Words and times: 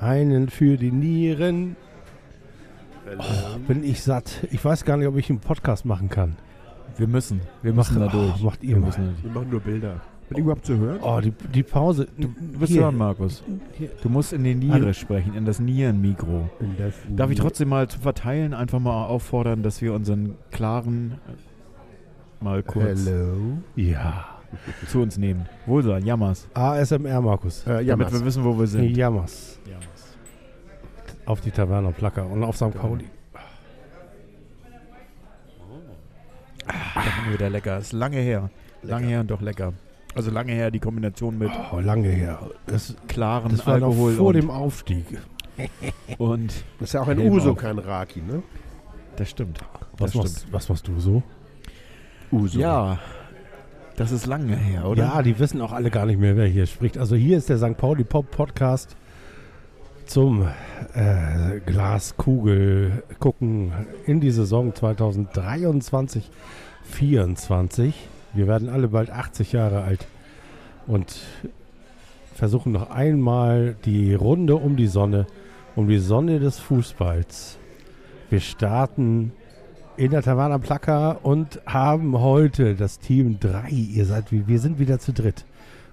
Einen 0.00 0.48
für 0.48 0.76
die 0.76 0.90
Nieren. 0.92 1.76
Oh, 3.18 3.58
bin 3.66 3.84
ich 3.84 4.02
satt. 4.02 4.46
Ich 4.50 4.64
weiß 4.64 4.84
gar 4.84 4.96
nicht, 4.96 5.06
ob 5.08 5.16
ich 5.16 5.28
einen 5.28 5.40
Podcast 5.40 5.84
machen 5.84 6.08
kann. 6.08 6.36
Wir 6.96 7.06
müssen. 7.06 7.40
Wir 7.62 7.72
müssen 7.72 7.98
Mach- 7.98 8.06
da 8.12 8.18
durch. 8.18 8.34
oh, 8.40 8.44
macht 8.44 8.62
ihr 8.62 8.70
wir 8.76 8.80
mal. 8.80 8.86
müssen 8.86 9.16
Wir 9.22 9.30
machen 9.30 9.50
nur 9.50 9.60
Bilder. 9.60 10.00
Bin 10.30 10.38
ich 10.38 10.44
überhaupt 10.44 10.64
zu 10.64 10.78
hören? 10.78 11.00
Oh, 11.02 11.20
die, 11.20 11.32
die 11.52 11.64
Pause. 11.64 12.06
Du, 12.16 12.28
du 12.28 12.58
bist 12.60 12.70
Hier. 12.72 12.82
dran, 12.82 12.96
Markus. 12.96 13.42
Hier. 13.76 13.90
Du 14.00 14.08
musst 14.08 14.32
in 14.32 14.44
die 14.44 14.54
Niere 14.54 14.74
Hallo. 14.74 14.92
sprechen, 14.92 15.34
in 15.34 15.44
das 15.44 15.58
Nierenmikro. 15.58 16.48
In 16.60 16.76
das- 16.78 16.94
Darf 17.08 17.30
ich 17.32 17.38
trotzdem 17.38 17.68
mal 17.68 17.88
zu 17.88 17.98
verteilen 17.98 18.54
einfach 18.54 18.78
mal 18.78 19.06
auffordern, 19.06 19.64
dass 19.64 19.82
wir 19.82 19.92
unseren 19.92 20.36
klaren 20.52 21.18
äh, 21.26 22.44
mal 22.44 22.62
kurz 22.62 23.06
Hello. 23.06 23.58
Ja. 23.74 24.24
zu 24.86 25.00
uns 25.00 25.18
nehmen. 25.18 25.46
Wohlsein, 25.66 26.06
Jammers. 26.06 26.46
ASMR, 26.54 27.20
Markus. 27.20 27.66
Äh, 27.66 27.84
Damit 27.84 28.12
wir 28.12 28.24
wissen, 28.24 28.44
wo 28.44 28.56
wir 28.56 28.68
sind. 28.68 28.96
Jammers. 28.96 29.58
Auf 31.26 31.40
die 31.40 31.50
Taverne 31.50 31.88
und 31.88 31.96
Placker 31.96 32.24
und 32.30 32.44
auf 32.44 32.56
St. 32.56 32.72
Pauli. 32.72 33.04
Da 36.66 36.72
haben 37.04 37.26
wir 37.26 37.32
wieder 37.34 37.50
lecker. 37.50 37.78
Ist 37.78 37.92
lange 37.92 38.18
her. 38.18 38.48
Lange 38.82 39.06
her 39.08 39.20
und 39.20 39.30
doch 39.30 39.40
lecker. 39.40 39.72
Also 40.14 40.30
lange 40.30 40.52
her 40.52 40.70
die 40.70 40.80
Kombination 40.80 41.38
mit 41.38 41.50
Oh, 41.72 41.78
lange 41.78 42.08
her. 42.08 42.40
Das, 42.66 42.96
klaren 43.08 43.50
das 43.50 43.66
war 43.66 43.78
noch 43.78 43.88
Alkohol 43.88 44.14
vor 44.14 44.26
und, 44.28 44.34
dem 44.36 44.50
Aufstieg. 44.50 45.06
und 46.18 46.52
Das 46.78 46.88
ist 46.88 46.92
ja 46.94 47.02
auch 47.02 47.08
ein 47.08 47.18
Helm 47.18 47.32
Uso, 47.32 47.52
auf. 47.52 47.58
kein 47.58 47.78
Raki, 47.78 48.20
ne? 48.20 48.42
das 49.16 49.30
stimmt. 49.30 49.60
Was 49.98 50.12
Das 50.12 50.14
machst, 50.14 50.46
was 50.50 50.68
machst 50.68 50.88
du 50.88 50.98
so? 50.98 51.22
Uso. 52.32 52.58
Ja, 52.58 52.98
das 53.96 54.12
ist 54.12 54.26
lange 54.26 54.56
her, 54.56 54.86
oder? 54.86 55.02
Ja, 55.04 55.22
die 55.22 55.38
wissen 55.38 55.60
auch 55.60 55.72
alle 55.72 55.90
gar 55.90 56.06
nicht 56.06 56.18
mehr, 56.18 56.36
wer 56.36 56.46
hier 56.46 56.66
spricht. 56.66 56.96
Also 56.96 57.16
hier 57.16 57.36
ist 57.36 57.48
der 57.50 57.58
St. 57.58 57.76
Pauli 57.76 58.04
Pop 58.04 58.30
Podcast 58.30 58.96
zum 60.06 60.48
äh, 60.94 61.60
Glaskugel 61.66 63.02
gucken 63.18 63.72
in 64.06 64.20
die 64.20 64.30
Saison 64.30 64.74
2023 64.74 66.30
24. 66.84 67.94
Wir 68.34 68.46
werden 68.46 68.68
alle 68.68 68.88
bald 68.88 69.10
80 69.10 69.52
Jahre 69.52 69.82
alt 69.82 70.06
und 70.86 71.16
versuchen 72.34 72.72
noch 72.72 72.90
einmal 72.90 73.74
die 73.84 74.14
Runde 74.14 74.56
um 74.56 74.76
die 74.76 74.86
Sonne, 74.86 75.26
um 75.76 75.88
die 75.88 75.98
Sonne 75.98 76.38
des 76.40 76.58
Fußballs. 76.58 77.58
Wir 78.30 78.40
starten 78.40 79.32
in 79.96 80.12
der 80.12 80.22
Taverna 80.22 80.58
Plaka 80.58 81.12
und 81.12 81.60
haben 81.66 82.18
heute 82.18 82.74
das 82.74 82.98
Team 82.98 83.38
3. 83.40 83.68
Ihr 83.70 84.04
seid 84.06 84.30
wie 84.32 84.46
wir 84.46 84.58
sind 84.60 84.78
wieder 84.78 84.98
zu 84.98 85.12
dritt. 85.12 85.44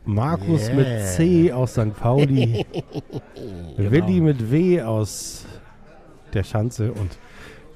Markus 0.05 0.67
Yeah. 0.69 0.75
mit 0.75 1.05
C 1.05 1.51
aus 1.51 1.71
St. 1.73 1.93
Pauli, 1.99 2.65
Willi 3.77 4.21
mit 4.21 4.49
W 4.51 4.81
aus 4.81 5.45
der 6.33 6.43
Schanze 6.43 6.93
und 6.93 7.17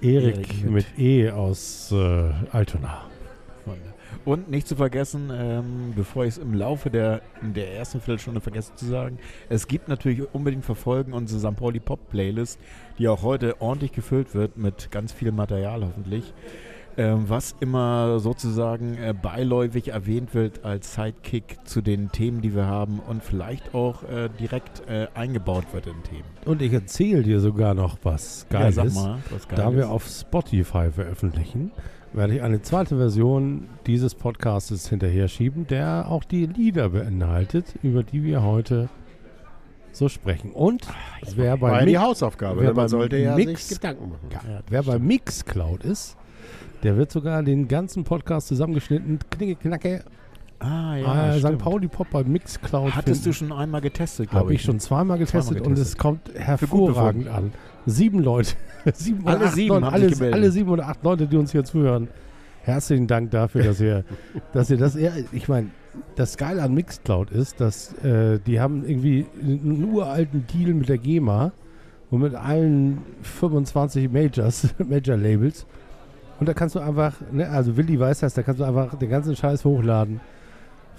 Erik 0.01 0.37
Erik 0.37 0.63
mit, 0.63 0.71
mit- 0.73 0.85
E 0.99 1.29
aus 1.29 1.91
äh, 1.91 2.29
Altona. 2.53 3.01
Und 4.23 4.49
nicht 4.49 4.67
zu 4.67 4.75
vergessen, 4.75 5.31
ähm, 5.33 5.93
bevor 5.95 6.25
ich 6.25 6.31
es 6.31 6.37
im 6.37 6.53
Laufe 6.53 6.89
der, 6.91 7.21
der 7.41 7.75
ersten 7.75 7.99
Viertelstunde 7.99 8.39
vergesse 8.39 8.75
zu 8.75 8.85
sagen, 8.85 9.17
es 9.49 9.67
gibt 9.67 9.87
natürlich 9.87 10.21
unbedingt 10.33 10.63
verfolgen 10.65 11.13
unsere 11.13 11.39
St. 11.39 11.57
Pauli 11.57 11.79
Pop 11.79 12.09
Playlist, 12.09 12.59
die 12.99 13.07
auch 13.07 13.23
heute 13.23 13.61
ordentlich 13.61 13.93
gefüllt 13.93 14.35
wird 14.35 14.57
mit 14.57 14.91
ganz 14.91 15.11
viel 15.11 15.31
Material 15.31 15.83
hoffentlich, 15.83 16.33
ähm, 16.97 17.23
was 17.29 17.55
immer 17.61 18.19
sozusagen 18.19 18.97
äh, 18.97 19.13
beiläufig 19.19 19.87
erwähnt 19.87 20.35
wird 20.35 20.65
als 20.65 20.93
Sidekick 20.93 21.57
zu 21.63 21.81
den 21.81 22.11
Themen, 22.11 22.41
die 22.41 22.53
wir 22.53 22.65
haben 22.67 22.99
und 22.99 23.23
vielleicht 23.23 23.73
auch 23.73 24.03
äh, 24.03 24.29
direkt 24.39 24.87
äh, 24.87 25.07
eingebaut 25.15 25.65
wird 25.71 25.87
in 25.87 26.03
Themen. 26.03 26.25
Und 26.45 26.61
ich 26.61 26.73
erzähle 26.73 27.23
dir 27.23 27.39
sogar 27.39 27.73
noch 27.73 27.97
was 28.03 28.45
Geiles. 28.49 28.75
ja, 28.75 28.89
sag 28.89 29.03
mal, 29.03 29.17
was 29.31 29.47
Da 29.47 29.55
Geiles. 29.55 29.77
wir 29.77 29.89
auf 29.89 30.05
Spotify 30.05 30.91
veröffentlichen, 30.91 31.71
werde 32.13 32.35
ich 32.35 32.41
eine 32.41 32.61
zweite 32.61 32.97
Version 32.97 33.67
dieses 33.87 34.15
Podcastes 34.15 34.89
hinterher 34.89 35.27
schieben, 35.27 35.67
der 35.67 36.07
auch 36.09 36.23
die 36.23 36.45
Lieder 36.45 36.89
beinhaltet, 36.89 37.75
über 37.83 38.03
die 38.03 38.23
wir 38.23 38.43
heute 38.43 38.89
so 39.93 40.09
sprechen. 40.09 40.51
Und 40.51 40.87
wer 41.35 41.59
War 41.61 41.71
bei, 41.71 41.79
ja 41.79 41.85
die 41.85 41.97
Hausaufgabe. 41.97 42.61
wer 42.61 42.69
ne? 42.69 42.73
Man 42.75 42.87
sollte 42.89 43.17
ja 43.17 43.35
Mix- 43.35 43.67
sich 43.69 43.77
Gedanken 43.79 44.09
machen. 44.09 44.61
wer 44.69 44.83
bei 44.83 44.99
Mixcloud 44.99 45.83
ist, 45.83 46.17
der 46.83 46.97
wird 46.97 47.11
sogar 47.11 47.43
den 47.43 47.67
ganzen 47.67 48.03
Podcast 48.03 48.47
zusammengeschnitten, 48.47 49.19
knicke, 49.29 49.55
knacke, 49.55 50.03
ah, 50.59 50.95
ja, 50.95 51.35
äh, 51.35 51.39
St. 51.39 51.57
Pauli 51.57 51.87
Pop 51.87 52.07
bei 52.11 52.23
Mixcloud. 52.23 52.95
Hattest 52.95 53.25
du 53.25 53.33
schon 53.33 53.51
einmal 53.51 53.81
getestet, 53.81 54.29
glaube 54.29 54.45
Habe 54.45 54.53
ich 54.53 54.61
schon 54.61 54.79
zweimal 54.79 55.17
getestet, 55.17 55.57
Zweimal 55.57 55.61
und 55.67 55.75
getestet. 55.75 55.95
es 55.95 55.97
kommt 56.01 56.31
hervorragend 56.35 57.27
an. 57.27 57.51
Sieben 57.85 58.19
Leute. 58.23 58.53
sieben 58.93 59.27
Alle 59.27 59.45
acht 59.45 59.53
sieben 59.55 59.69
Leute, 59.69 59.85
haben 59.85 59.93
alle, 59.93 60.09
sich 60.09 60.17
gemeldet. 60.17 60.35
alle 60.39 60.51
sieben 60.51 60.69
oder 60.69 60.87
acht 60.87 61.03
Leute, 61.03 61.27
die 61.27 61.37
uns 61.37 61.51
hier 61.51 61.63
zuhören. 61.63 62.07
Herzlichen 62.63 63.07
Dank 63.07 63.31
dafür, 63.31 63.63
dass 63.63 63.79
ihr, 63.81 64.03
dass 64.53 64.69
ihr 64.69 64.77
das, 64.77 64.95
eher- 64.95 65.13
ich 65.31 65.47
meine, 65.47 65.67
das 66.15 66.37
Geile 66.37 66.61
an 66.63 66.73
Mixcloud 66.73 67.31
ist, 67.31 67.59
dass 67.59 67.93
äh, 68.03 68.39
die 68.45 68.59
haben 68.59 68.85
irgendwie 68.87 69.25
einen 69.41 69.91
uralten 69.91 70.45
Deal 70.47 70.73
mit 70.73 70.89
der 70.89 70.97
GEMA 70.99 71.51
und 72.11 72.21
mit 72.21 72.35
allen 72.35 72.99
25 73.23 74.11
Majors, 74.11 74.69
Major-Labels. 74.77 75.65
Und 76.39 76.47
da 76.49 76.53
kannst 76.53 76.75
du 76.75 76.79
einfach, 76.79 77.15
ne, 77.31 77.47
also 77.49 77.77
Willi 77.77 77.99
weiß 77.99 78.19
das, 78.19 78.33
da 78.33 78.41
kannst 78.43 78.59
du 78.59 78.63
einfach 78.63 78.95
den 78.95 79.09
ganzen 79.09 79.35
Scheiß 79.35 79.63
hochladen 79.65 80.19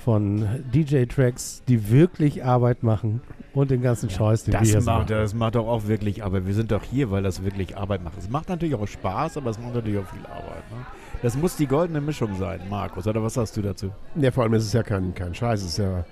von 0.04 0.64
DJ-Tracks, 0.74 1.62
die 1.68 1.90
wirklich 1.90 2.44
Arbeit 2.44 2.82
machen 2.82 3.20
und 3.54 3.70
den 3.70 3.82
ganzen 3.82 4.10
Scheiß, 4.10 4.44
den 4.44 4.54
wir 4.54 4.60
Das 4.60 4.68
hier 4.68 4.80
so 4.80 4.86
macht, 4.90 5.10
machen. 5.10 5.20
das 5.20 5.34
macht 5.34 5.54
doch 5.54 5.66
auch 5.68 5.86
wirklich, 5.86 6.24
aber 6.24 6.46
wir 6.46 6.54
sind 6.54 6.72
doch 6.72 6.82
hier, 6.82 7.10
weil 7.10 7.22
das 7.22 7.44
wirklich 7.44 7.76
Arbeit 7.76 8.02
macht. 8.02 8.18
Es 8.18 8.28
macht 8.28 8.48
natürlich 8.48 8.74
auch 8.74 8.86
Spaß, 8.86 9.36
aber 9.36 9.50
es 9.50 9.58
macht 9.58 9.74
natürlich 9.74 10.00
auch 10.00 10.08
viel 10.08 10.24
Arbeit. 10.26 10.68
Ne? 10.70 10.86
Das 11.22 11.36
muss 11.36 11.54
die 11.56 11.66
goldene 11.66 12.00
Mischung 12.00 12.34
sein, 12.36 12.60
Markus, 12.68 13.06
oder 13.06 13.22
was 13.22 13.34
sagst 13.34 13.56
du 13.56 13.62
dazu? 13.62 13.90
Ja, 14.16 14.30
vor 14.32 14.42
allem 14.42 14.54
ist 14.54 14.64
es 14.64 14.72
ja 14.72 14.82
kein, 14.82 15.14
kein 15.14 15.34
Scheiß, 15.34 15.60
es 15.60 15.68
ist 15.68 15.78
ja 15.78 16.04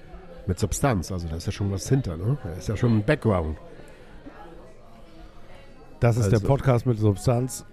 mit 0.46 0.58
Substanz. 0.58 1.10
Also 1.10 1.26
da 1.28 1.36
ist 1.36 1.46
ja 1.46 1.52
schon 1.52 1.72
was 1.72 1.88
hinter, 1.88 2.16
ne? 2.16 2.38
Da 2.44 2.50
ist 2.52 2.68
ja 2.68 2.76
schon 2.76 2.98
ein 2.98 3.04
Background. 3.04 3.56
Das 5.98 6.16
ist 6.16 6.26
der 6.30 6.34
Also- 6.38 6.46
Podcast 6.46 6.86
mit 6.86 6.98
Substanz 6.98 7.66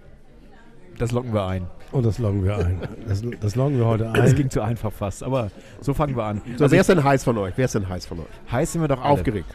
Das 0.98 1.12
locken 1.12 1.32
wir 1.32 1.46
ein. 1.46 1.66
und 1.92 2.04
das 2.04 2.18
loggen 2.18 2.44
wir 2.44 2.56
ein. 2.58 2.80
Das, 3.08 3.22
das 3.40 3.54
loggen 3.56 3.78
wir 3.78 3.86
heute 3.86 4.10
Das 4.14 4.30
ein. 4.30 4.36
ging 4.36 4.50
zu 4.50 4.60
einfach 4.62 4.92
fast, 4.92 5.22
aber 5.22 5.50
so 5.80 5.94
fangen 5.94 6.16
wir 6.16 6.24
an. 6.24 6.42
So, 6.56 6.64
Also 6.64 6.70
wer 6.72 6.80
ist 6.80 6.88
denn 6.90 7.02
heiß 7.04 7.24
von 7.24 7.38
euch? 7.38 7.54
Wer 7.56 7.64
ist 7.66 7.74
denn 7.74 7.88
heiß 7.88 8.06
von 8.06 8.20
euch? 8.20 8.26
heiß 8.52 8.72
sind 8.72 8.80
wir 8.82 8.88
doch 8.88 9.00
alle. 9.02 9.12
Aufgeregt. 9.12 9.54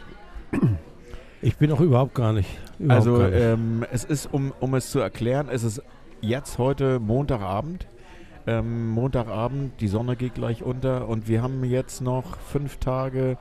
Ich 1.42 1.56
bin 1.56 1.70
auch 1.72 1.80
überhaupt 1.80 2.14
gar 2.14 2.32
nicht. 2.32 2.48
Überhaupt 2.78 3.06
Also 3.06 3.18
gar 3.18 3.28
nicht. 3.30 3.40
ähm, 3.40 3.84
es 3.92 4.04
ist, 4.04 4.28
um, 4.32 4.52
um 4.60 4.74
es 4.74 4.90
zu 4.90 4.98
erklären, 4.98 5.48
es 5.50 5.62
ist 5.62 5.82
jetzt 6.20 6.58
heute 6.58 6.98
Montagabend. 7.00 7.86
Ähm, 8.46 8.88
Montagabend, 8.90 9.80
die 9.80 9.88
Sonne 9.88 10.16
geht 10.16 10.34
gleich 10.34 10.62
unter 10.62 11.08
und 11.08 11.28
wir 11.28 11.42
haben 11.42 11.64
jetzt 11.64 12.00
noch 12.02 12.36
fünf 12.38 12.76
Tage, 12.78 13.38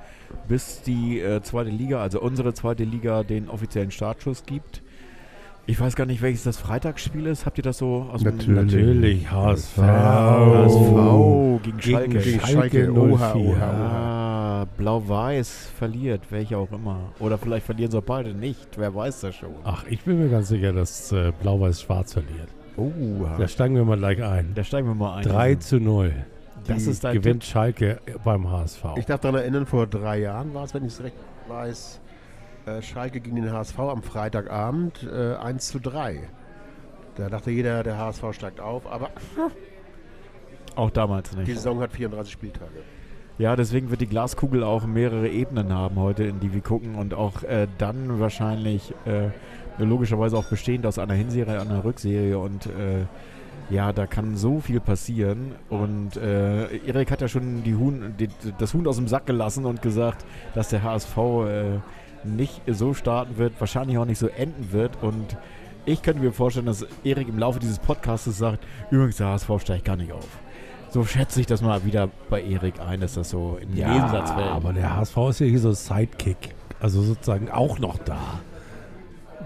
bis 0.47 0.81
die 0.81 1.19
äh, 1.19 1.41
zweite 1.41 1.69
Liga, 1.71 2.01
also 2.01 2.21
unsere 2.21 2.53
zweite 2.53 2.83
Liga, 2.83 3.23
den 3.23 3.49
offiziellen 3.49 3.91
Startschuss 3.91 4.43
gibt. 4.45 4.81
Ich 5.65 5.79
weiß 5.79 5.95
gar 5.95 6.05
nicht, 6.05 6.21
welches 6.21 6.43
das 6.43 6.57
Freitagsspiel 6.57 7.25
ist. 7.25 7.45
Habt 7.45 7.57
ihr 7.57 7.63
das 7.63 7.77
so 7.77 8.05
aus 8.11 8.21
dem 8.21 8.35
Natürlich. 8.35 8.55
Natürlich, 8.73 9.31
HSV. 9.31 9.77
HSV 9.77 11.63
gegen 11.63 11.81
Schalke. 11.81 12.19
Gegen 12.19 12.39
Schalke. 12.41 12.51
Schalke 12.51 12.91
Oha, 12.93 13.33
04. 13.33 13.41
oha, 13.49 13.63
Ah, 14.63 14.65
Blau-Weiß 14.77 15.69
verliert, 15.77 16.21
welcher 16.31 16.57
auch 16.57 16.71
immer. 16.71 16.97
Oder 17.19 17.37
vielleicht 17.37 17.65
verlieren 17.65 17.91
sie 17.91 17.97
auch 17.97 18.03
beide 18.03 18.33
nicht. 18.33 18.77
Wer 18.77 18.93
weiß 18.93 19.21
das 19.21 19.35
schon. 19.35 19.49
Ach, 19.63 19.85
ich 19.89 20.01
bin 20.03 20.19
mir 20.19 20.29
ganz 20.29 20.49
sicher, 20.49 20.73
dass 20.73 21.11
äh, 21.13 21.31
Blau-Weiß-Schwarz 21.41 22.13
verliert. 22.13 22.49
Oh, 22.75 22.91
Da 23.37 23.47
steigen 23.47 23.75
wir 23.75 23.85
mal 23.85 23.97
gleich 23.97 24.21
ein. 24.21 24.51
da 24.55 24.63
steigen 24.63 24.87
wir 24.87 24.95
mal 24.95 25.15
ein. 25.17 25.23
3 25.23 25.55
zu 25.55 25.79
0. 25.79 26.13
Das 26.67 26.87
ist 26.87 27.03
dein 27.03 27.15
gewinnt 27.15 27.43
Schalke 27.43 27.99
beim 28.23 28.49
HSV. 28.49 28.83
Ich 28.97 29.05
darf 29.05 29.19
daran 29.21 29.39
erinnern, 29.41 29.65
vor 29.65 29.85
drei 29.87 30.19
Jahren 30.19 30.53
war 30.53 30.63
es, 30.63 30.73
wenn 30.73 30.85
ich 30.85 30.93
es 30.93 31.03
recht 31.03 31.15
weiß, 31.49 31.99
äh, 32.65 32.81
Schalke 32.81 33.19
gegen 33.19 33.35
den 33.35 33.51
HSV 33.51 33.79
am 33.79 34.03
Freitagabend 34.03 35.03
äh, 35.03 35.35
1 35.35 35.67
zu 35.67 35.79
3. 35.79 36.19
Da 37.15 37.29
dachte 37.29 37.51
jeder, 37.51 37.83
der 37.83 37.97
HSV 37.97 38.23
steigt 38.31 38.59
auf, 38.59 38.91
aber 38.91 39.11
Auch 40.75 40.89
damals 40.89 41.29
die 41.29 41.37
nicht. 41.37 41.53
Saison 41.53 41.79
hat 41.81 41.91
34 41.91 42.31
Spieltage. 42.31 42.71
Ja, 43.37 43.55
deswegen 43.55 43.89
wird 43.89 44.01
die 44.01 44.07
Glaskugel 44.07 44.63
auch 44.63 44.85
mehrere 44.85 45.27
Ebenen 45.27 45.73
haben 45.73 45.95
heute, 45.95 46.23
in 46.23 46.39
die 46.39 46.53
wir 46.53 46.61
gucken 46.61 46.95
und 46.95 47.13
auch 47.13 47.43
äh, 47.43 47.67
dann 47.79 48.19
wahrscheinlich 48.19 48.93
äh, 49.05 49.29
logischerweise 49.83 50.37
auch 50.37 50.45
bestehend 50.45 50.85
aus 50.85 50.99
einer 50.99 51.15
Hinserie, 51.15 51.59
einer 51.59 51.83
Rückserie 51.83 52.37
und 52.37 52.67
äh, 52.67 53.05
ja, 53.69 53.91
da 53.91 54.05
kann 54.05 54.35
so 54.35 54.59
viel 54.59 54.79
passieren 54.79 55.53
und 55.69 56.15
äh, 56.17 56.77
Erik 56.85 57.09
hat 57.09 57.21
ja 57.21 57.27
schon 57.27 57.63
die 57.63 57.75
Huhn, 57.75 58.13
die, 58.19 58.29
das 58.59 58.73
Huhn 58.73 58.85
aus 58.87 58.97
dem 58.97 59.07
Sack 59.07 59.25
gelassen 59.25 59.65
und 59.65 59.81
gesagt, 59.81 60.25
dass 60.53 60.69
der 60.69 60.83
HSV 60.83 61.17
äh, 61.17 61.79
nicht 62.25 62.61
so 62.67 62.93
starten 62.93 63.37
wird, 63.37 63.53
wahrscheinlich 63.59 63.97
auch 63.97 64.05
nicht 64.05 64.19
so 64.19 64.27
enden 64.27 64.71
wird 64.71 64.91
und 65.01 65.37
ich 65.85 66.01
könnte 66.01 66.21
mir 66.21 66.31
vorstellen, 66.31 66.65
dass 66.65 66.85
Erik 67.03 67.27
im 67.27 67.37
Laufe 67.37 67.59
dieses 67.59 67.77
Podcasts 67.79 68.25
sagt, 68.37 68.59
übrigens 68.89 69.17
der 69.17 69.27
HSV 69.27 69.49
steigt 69.59 69.83
gar 69.85 69.97
nicht 69.97 70.13
auf. 70.13 70.27
So 70.91 71.03
schätze 71.03 71.41
ich 71.41 71.45
das 71.47 71.61
mal 71.61 71.83
wieder 71.85 72.09
bei 72.29 72.41
Erik 72.41 72.75
ein, 72.79 73.01
dass 73.01 73.15
das 73.15 73.29
so 73.31 73.57
in 73.61 73.75
Ja, 73.75 73.91
Nebensatz 73.93 74.31
fällt. 74.31 74.47
aber 74.47 74.71
der 74.73 74.95
HSV 74.95 75.17
ist 75.29 75.39
ja 75.39 75.45
hier 75.47 75.59
so 75.59 75.71
Sidekick. 75.73 76.53
Also 76.79 77.01
sozusagen 77.01 77.49
auch 77.49 77.79
noch 77.79 77.97
da. 77.97 78.17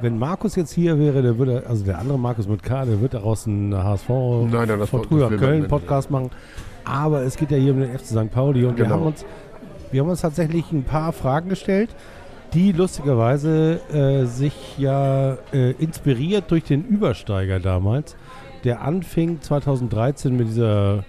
Wenn 0.02 0.20
Markus 0.20 0.56
jetzt 0.56 0.74
hier 0.74 1.00
wäre, 1.00 1.22
der 1.24 1.38
würde, 1.40 1.64
also 1.68 1.84
der 1.84 1.98
andere 1.98 2.20
Markus 2.20 2.48
mit 2.48 2.62
K, 2.62 2.86
der 2.86 3.02
wird 3.02 3.14
daraus 3.16 3.48
einen 3.48 3.76
HSV 3.76 4.10
Nein, 4.10 4.68
nein, 4.68 4.80
das- 4.80 4.90
von 4.90 5.04
früher 5.04 5.30
will 5.32 5.38
man 5.38 5.40
Köln 5.40 5.60
nicht. 5.62 5.70
Podcast 5.70 6.12
machen. 6.12 6.30
Aber 6.86 7.22
es 7.24 7.36
geht 7.36 7.50
ja 7.52 7.58
hier 7.58 7.74
um 7.74 7.80
den 7.80 7.98
FC 7.98 8.06
St. 8.06 8.32
Pauli 8.32 8.64
und 8.66 8.78
wir 8.78 8.84
Genau. 8.86 8.98
haben 8.98 9.06
uns, 9.08 9.26
wir 9.92 10.02
haben 10.02 10.10
uns 10.10 10.22
tatsächlich 10.22 10.72
ein 10.72 10.84
paar 10.84 11.14
Fragen 11.14 11.50
gestellt, 11.50 11.90
die 12.54 12.72
lustigerweise 12.72 13.80
äh, 13.92 14.26
sich 14.26 14.78
ja 14.78 15.38
äh, 15.54 15.72
inspiriert 15.72 16.50
durch 16.52 16.64
den 16.64 16.86
Übersteiger 16.86 17.60
damals, 17.60 18.16
der 18.64 18.82
anfing 18.82 19.42
2013 19.42 20.36
mit 20.36 20.48
dieser 20.48 21.04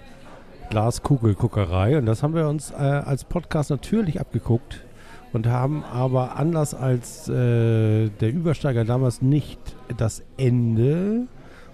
Glaskugelguckerei 0.70 1.96
und 1.98 2.06
das 2.06 2.22
haben 2.22 2.34
wir 2.34 2.48
uns 2.48 2.70
äh, 2.70 2.74
als 2.74 3.24
Podcast 3.24 3.70
natürlich 3.70 4.20
abgeguckt 4.20 4.84
und 5.32 5.46
haben 5.46 5.84
aber 5.84 6.36
anders 6.36 6.74
als 6.74 7.28
äh, 7.28 8.08
der 8.08 8.32
Übersteiger 8.32 8.84
damals 8.84 9.22
nicht 9.22 9.60
das 9.96 10.22
Ende 10.36 11.26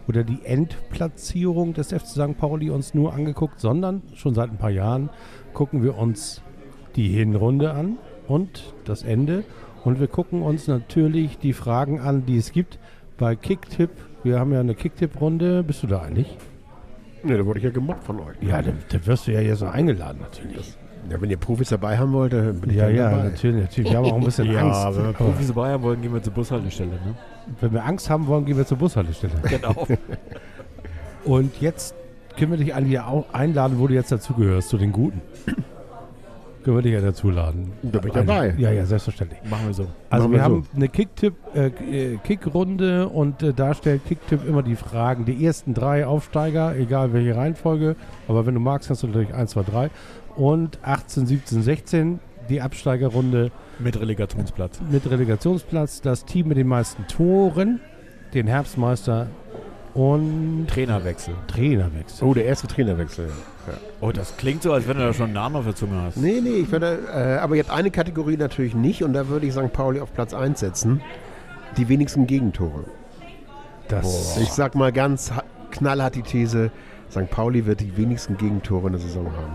oder 0.07 0.23
die 0.23 0.45
Endplatzierung 0.45 1.73
des 1.73 1.89
FC 1.89 2.07
St. 2.07 2.39
Pauli 2.39 2.71
uns 2.71 2.95
nur 2.95 3.15
angeguckt, 3.15 3.61
sondern 3.61 4.03
schon 4.15 4.35
seit 4.35 4.51
ein 4.51 4.59
paar 4.59 4.71
Jahren 4.71 5.09
gucken 5.55 5.83
wir 5.83 5.97
uns 5.97 6.43
die 6.97 7.09
Hinrunde 7.09 7.73
an 7.73 7.99
und 8.29 8.75
das 8.85 9.03
Ende 9.03 9.45
und 9.85 10.01
wir 10.01 10.09
gucken 10.09 10.43
uns 10.43 10.67
natürlich 10.67 11.39
die 11.39 11.53
Fragen 11.53 12.01
an, 12.01 12.25
die 12.27 12.39
es 12.39 12.53
gibt 12.53 12.79
bei 13.19 13.37
Kicktipp. 13.37 13.91
Wir 14.23 14.39
haben 14.41 14.53
ja 14.53 14.61
eine 14.61 14.75
Kicktipp-Runde. 14.75 15.63
Bist 15.63 15.83
du 15.83 15.87
da 15.87 16.01
eigentlich? 16.03 16.37
Ne, 17.23 17.37
da 17.37 17.45
wurde 17.47 17.59
ich 17.59 17.65
ja 17.65 17.71
gemobbt 17.71 18.05
von 18.05 18.19
euch. 18.21 18.37
Ja, 18.41 18.63
dann, 18.63 18.79
dann 18.89 19.07
wirst 19.07 19.27
du 19.27 19.33
ja 19.33 19.41
jetzt 19.41 19.61
noch 19.61 19.73
eingeladen 19.73 20.19
natürlich. 20.21 20.75
Ja, 21.11 21.21
wenn 21.21 21.29
ihr 21.29 21.37
Profis 21.37 21.69
dabei 21.69 21.99
haben 21.99 22.13
wollt, 22.15 22.33
dann 22.33 22.61
bin 22.61 22.71
ich 22.71 22.77
Ja, 22.77 22.89
ja, 22.89 23.11
dabei. 23.11 23.25
natürlich, 23.25 23.61
natürlich. 23.63 23.91
Wir 23.91 23.99
haben 23.99 24.07
auch 24.07 24.17
ein 24.17 24.25
bisschen 24.25 24.47
ja, 24.53 24.61
Angst. 24.63 24.99
wenn 24.99 25.07
wir 25.07 25.13
Profis 25.13 25.47
dabei 25.49 25.71
haben 25.73 25.83
wollen, 25.83 26.01
gehen 26.01 26.15
wir 26.15 26.23
zur 26.23 26.33
Bushaltestelle. 26.33 26.91
Ne? 26.91 27.15
wenn 27.61 27.73
wir 27.75 27.85
Angst 27.85 28.09
haben 28.09 28.27
wollen, 28.27 28.47
gehen 28.47 28.57
wir 28.57 28.65
zur 28.67 28.79
Bushaltestelle. 28.79 29.35
Genau. 29.51 29.87
Und 31.25 31.61
jetzt 31.61 31.95
können 32.39 32.53
wir 32.53 32.59
dich 32.59 32.75
alle 32.75 33.07
auch 33.07 33.33
einladen, 33.35 33.79
wo 33.79 33.87
du 33.87 33.95
jetzt 33.95 34.13
dazugehörst, 34.13 34.69
zu 34.71 34.79
den 34.79 34.93
Guten. 34.93 35.21
Können 36.65 36.77
wir 36.79 36.83
dich 36.83 36.93
ja 36.93 37.01
dazuladen. 37.01 37.73
Da 37.83 37.99
bin 37.99 38.09
ich 38.09 38.15
dabei. 38.15 38.55
Ja, 38.57 38.71
ja, 38.73 38.85
selbstverständlich. 38.87 39.39
Machen 39.49 39.67
wir 39.67 39.75
so. 39.75 39.87
Also 40.11 40.25
Machen 40.25 40.33
wir 40.33 40.39
wir 40.39 40.45
haben 40.45 40.67
eine 40.75 40.89
Kicktipp, 40.89 41.35
äh, 41.55 41.67
äh, 41.67 42.17
Kickrunde 42.25 43.09
und 43.09 43.43
äh, 43.43 43.53
da 43.53 43.75
stellt 43.75 44.05
Kicktipp 44.07 44.47
immer 44.49 44.63
die 44.63 44.77
Fragen. 44.77 45.25
Die 45.25 45.45
ersten 45.45 45.75
drei 45.75 46.07
Aufsteiger, 46.07 46.75
egal 46.77 47.13
welche 47.13 47.37
Reihenfolge, 47.37 47.97
aber 48.29 48.47
wenn 48.47 48.55
du 48.55 48.61
magst, 48.61 48.89
kannst 48.89 49.03
du 49.03 49.09
natürlich 49.09 49.35
1, 49.35 49.51
2, 49.53 49.63
3. 49.63 49.91
Und 50.37 50.79
18, 50.83 51.27
17, 51.27 51.63
16 51.63 52.19
die 52.49 52.61
Absteigerrunde 52.61 53.51
Mit 53.79 53.99
Relegationsplatz. 54.01 54.81
mit 54.91 55.09
Relegationsplatz, 55.11 56.01
das 56.01 56.25
Team 56.25 56.49
mit 56.49 56.57
den 56.57 56.67
meisten 56.67 57.07
Toren, 57.07 57.81
den 58.35 58.47
Herbstmeister 58.47 59.29
und 59.95 60.67
Trainerwechsel. 60.69 61.35
Trainerwechsel. 61.47 62.27
Oh, 62.27 62.35
der 62.35 62.47
erste 62.47 62.67
Trainerwechsel. 62.67 63.31
Ja. 63.67 63.75
Oh, 64.01 64.13
das 64.13 64.37
klingt 64.37 64.63
so, 64.63 64.73
als 64.73 64.87
wenn 64.89 64.97
du 64.99 65.05
da 65.05 65.13
schon 65.13 65.27
einen 65.27 65.35
Namen 65.35 65.57
auf 65.57 65.65
der 65.65 65.75
Zunge 65.75 66.01
hast. 66.03 66.17
Nee, 66.17 66.41
nee, 66.43 66.51
ich 66.61 66.71
würde, 66.73 66.99
äh, 67.15 67.39
aber 67.39 67.57
jetzt 67.57 67.71
eine 67.71 67.91
Kategorie 67.91 68.37
natürlich 68.37 68.75
nicht 68.75 69.03
und 69.03 69.13
da 69.13 69.29
würde 69.29 69.47
ich 69.47 69.53
St. 69.53 69.73
Pauli 69.73 70.01
auf 70.01 70.13
Platz 70.13 70.35
1 70.35 70.61
setzen. 70.61 71.01
Die 71.77 71.89
wenigsten 71.89 72.27
Gegentore. 72.27 72.85
Das, 73.89 74.37
Ich 74.39 74.51
sag 74.53 74.75
mal 74.75 74.93
ganz 74.93 75.33
ha- 75.33 75.43
knallhart 75.71 76.15
die 76.15 76.23
These, 76.23 76.71
St. 77.11 77.31
Pauli 77.31 77.67
wird 77.67 77.81
die 77.81 77.97
wenigsten 77.97 78.37
Gegentore 78.37 78.87
in 78.87 78.93
der 78.93 79.01
Saison 79.03 79.27
haben. 79.27 79.53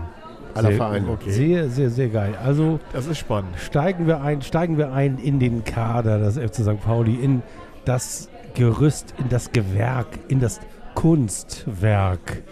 Aller 0.54 0.68
Sehr- 0.68 0.76
Vereine. 0.76 1.08
okay. 1.08 1.30
Sehr, 1.30 1.68
sehr, 1.68 1.90
sehr 1.90 2.08
geil. 2.08 2.34
Also 2.44 2.80
Das 2.92 3.06
ist 3.06 3.18
spannend. 3.18 3.50
steigen 3.58 4.06
wir 4.06 4.20
ein, 4.22 4.42
steigen 4.42 4.76
wir 4.78 4.92
ein 4.92 5.18
in 5.18 5.38
den 5.38 5.64
Kader 5.64 6.18
des 6.18 6.36
FC 6.36 6.62
St. 6.64 6.80
Pauli, 6.82 7.14
in 7.14 7.42
das 7.84 8.28
Gerüst, 8.54 9.14
in 9.18 9.28
das 9.28 9.52
Gewerk, 9.52 10.06
in 10.28 10.40
das 10.40 10.60
Kunstwerk, 10.94 12.42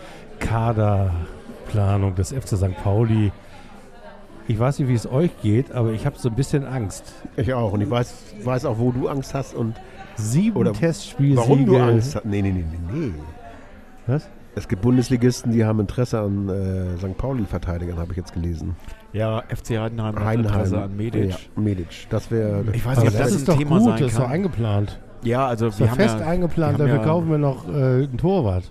Kaderplanung 1.69 2.15
des 2.15 2.33
FC 2.33 2.57
St. 2.57 2.77
Pauli. 2.83 3.33
Ich 4.47 4.59
weiß 4.59 4.79
nicht, 4.79 4.89
wie 4.89 4.95
es 4.95 5.07
euch 5.11 5.31
geht, 5.43 5.73
aber 5.73 5.93
ich 5.93 6.07
habe 6.07 6.19
so 6.19 6.31
ein 6.31 6.35
bisschen 6.35 6.65
Angst. 6.65 7.13
Ich 7.37 7.53
auch. 7.53 7.73
Und 7.73 7.83
ich 7.83 7.91
weiß, 7.91 8.15
weiß 8.45 8.65
auch, 8.65 8.79
wo 8.79 8.91
du 8.93 9.09
Angst 9.09 9.35
hast 9.35 9.55
und 9.55 9.75
Sieben 10.17 10.57
Oder 10.57 10.73
Testspielsiege. 10.73 11.39
warum 11.39 11.65
du 11.67 11.77
Angst 11.77 12.17
hast. 12.17 12.25
Nee, 12.25 12.43
nee, 12.43 12.51
nee, 12.51 12.65
nee, 12.71 12.99
nee. 12.99 13.13
Was? 14.09 14.29
Es 14.57 14.67
gibt 14.67 14.83
Bundesligisten, 14.83 15.53
die 15.53 15.65
haben 15.65 15.79
Interesse 15.79 16.19
an 16.19 16.49
äh, 16.49 16.97
St. 16.99 17.17
Pauli-Verteidigern, 17.17 17.99
habe 17.99 18.11
ich 18.11 18.17
jetzt 18.17 18.33
gelesen. 18.33 18.75
Ja, 19.13 19.45
FC 19.49 19.79
Heidenheim 19.79 20.19
hat 20.19 20.35
Interesse 20.35 20.83
an 20.83 20.97
Medic. 20.97 21.31
Ja, 21.31 21.37
Medic. 21.55 22.09
Das 22.11 22.31
wäre. 22.33 22.65
Ich 22.73 22.85
weiß 22.85 22.99
nicht, 22.99 23.13
ob 23.13 23.13
das, 23.19 23.29
das, 23.29 23.33
ist 23.37 23.43
ein 23.43 23.47
doch 23.47 23.59
Thema 23.59 23.79
gut, 23.79 23.85
sein 23.91 23.99
das 24.01 24.11
ist 24.11 24.19
doch 24.19 24.25
kann. 24.25 24.33
eingeplant. 24.33 24.99
Ja, 25.23 25.47
also 25.47 25.67
Das 25.67 25.79
wir 25.79 25.91
haben 25.91 25.97
fest 25.97 26.17
ja, 26.19 26.27
eingeplant, 26.27 26.79
wir 26.79 26.85
haben 26.85 26.91
dafür 26.91 27.07
ja- 27.07 27.13
kaufen 27.13 27.31
wir 27.31 27.39
noch 27.39 27.69
äh, 27.69 27.71
einen 27.71 28.17
Torwart. 28.19 28.65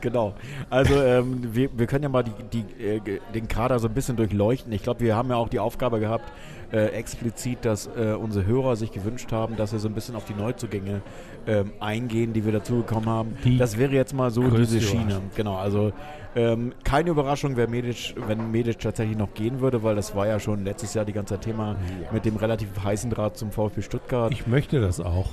Genau. 0.00 0.34
Also 0.70 0.94
ähm, 1.02 1.54
wir, 1.54 1.70
wir 1.76 1.86
können 1.86 2.04
ja 2.04 2.08
mal 2.08 2.24
die, 2.24 2.32
die, 2.52 2.84
äh, 2.84 3.00
den 3.34 3.48
Kader 3.48 3.78
so 3.78 3.88
ein 3.88 3.94
bisschen 3.94 4.16
durchleuchten. 4.16 4.72
Ich 4.72 4.82
glaube, 4.82 5.00
wir 5.00 5.16
haben 5.16 5.30
ja 5.30 5.36
auch 5.36 5.48
die 5.48 5.60
Aufgabe 5.60 6.00
gehabt, 6.00 6.32
äh, 6.72 6.88
explizit, 6.88 7.64
dass 7.64 7.86
äh, 7.86 8.12
unsere 8.12 8.44
Hörer 8.44 8.76
sich 8.76 8.92
gewünscht 8.92 9.32
haben, 9.32 9.56
dass 9.56 9.72
wir 9.72 9.78
so 9.78 9.88
ein 9.88 9.94
bisschen 9.94 10.14
auf 10.16 10.24
die 10.26 10.34
Neuzugänge 10.34 11.00
ähm, 11.46 11.72
eingehen, 11.80 12.32
die 12.34 12.44
wir 12.44 12.52
dazu 12.52 12.76
bekommen 12.76 13.06
haben. 13.06 13.36
Die 13.44 13.56
das 13.56 13.78
wäre 13.78 13.92
jetzt 13.92 14.12
mal 14.12 14.30
so 14.30 14.42
diese 14.48 14.80
Schiene. 14.80 15.22
Genau, 15.34 15.56
also 15.56 15.92
ähm, 16.36 16.72
keine 16.84 17.10
Überraschung, 17.10 17.56
wer 17.56 17.68
Medic, 17.68 18.14
wenn 18.26 18.50
Medic 18.50 18.78
tatsächlich 18.78 19.16
noch 19.16 19.32
gehen 19.32 19.60
würde, 19.60 19.82
weil 19.82 19.96
das 19.96 20.14
war 20.14 20.26
ja 20.26 20.38
schon 20.38 20.64
letztes 20.64 20.92
Jahr 20.94 21.04
die 21.06 21.14
ganze 21.14 21.38
Thema 21.38 21.76
mit 22.12 22.24
dem 22.26 22.36
relativ 22.36 22.68
heißen 22.84 23.10
Draht 23.10 23.38
zum 23.38 23.50
VfB 23.50 23.80
Stuttgart. 23.82 24.30
Ich 24.30 24.46
möchte 24.46 24.80
das 24.80 25.00
auch. 25.00 25.30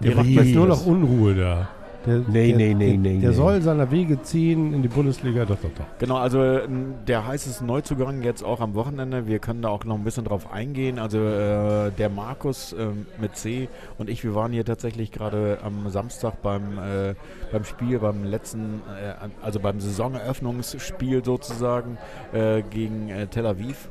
Der 0.00 0.10
Die 0.10 0.16
macht 0.16 0.26
Ries. 0.26 0.36
jetzt 0.36 0.54
nur 0.54 0.66
noch 0.68 0.86
Unruhe 0.86 1.34
da. 1.34 1.68
Der, 2.06 2.18
Nee, 2.28 2.48
der, 2.48 2.56
nee, 2.56 2.74
nee, 2.74 2.90
der, 2.90 2.98
nee, 2.98 3.20
Der 3.20 3.30
nee. 3.30 3.34
soll 3.34 3.60
seiner 3.62 3.90
Wege 3.90 4.22
ziehen 4.22 4.72
in 4.72 4.82
die 4.82 4.88
Bundesliga. 4.88 5.44
Doch, 5.44 5.56
doch, 5.56 5.70
doch. 5.76 5.84
Genau, 5.98 6.16
also 6.16 6.42
ähm, 6.42 6.94
der 7.06 7.26
heißeste 7.26 7.64
Neuzugang 7.64 8.22
jetzt 8.22 8.42
auch 8.42 8.60
am 8.60 8.74
Wochenende. 8.74 9.26
Wir 9.26 9.38
können 9.38 9.62
da 9.62 9.68
auch 9.68 9.84
noch 9.84 9.96
ein 9.96 10.04
bisschen 10.04 10.24
drauf 10.24 10.52
eingehen. 10.52 10.98
Also 10.98 11.18
äh, 11.18 11.90
der 11.90 12.08
Markus 12.08 12.74
ähm, 12.78 13.06
mit 13.20 13.36
C 13.36 13.68
und 13.98 14.08
ich, 14.08 14.24
wir 14.24 14.34
waren 14.34 14.52
hier 14.52 14.64
tatsächlich 14.64 15.10
gerade 15.10 15.58
am 15.62 15.88
Samstag 15.90 16.42
beim, 16.42 16.78
äh, 16.78 17.14
beim 17.52 17.64
Spiel, 17.64 17.98
beim 17.98 18.24
letzten, 18.24 18.82
äh, 18.88 19.28
also 19.42 19.60
beim 19.60 19.80
Saisoneröffnungsspiel 19.80 21.24
sozusagen 21.24 21.98
äh, 22.32 22.62
gegen 22.62 23.08
äh, 23.08 23.26
Tel 23.26 23.46
Aviv 23.46 23.88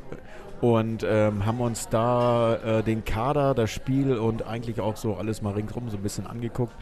und 0.61 1.05
ähm, 1.07 1.45
haben 1.45 1.61
uns 1.61 1.87
da 1.89 2.55
äh, 2.55 2.83
den 2.83 3.05
Kader, 3.05 3.53
das 3.53 3.69
Spiel 3.69 4.17
und 4.17 4.45
eigentlich 4.45 4.81
auch 4.81 4.95
so 4.95 5.15
alles 5.15 5.41
mal 5.41 5.53
ringsrum 5.53 5.89
so 5.89 5.97
ein 5.97 6.03
bisschen 6.03 6.25
angeguckt. 6.25 6.73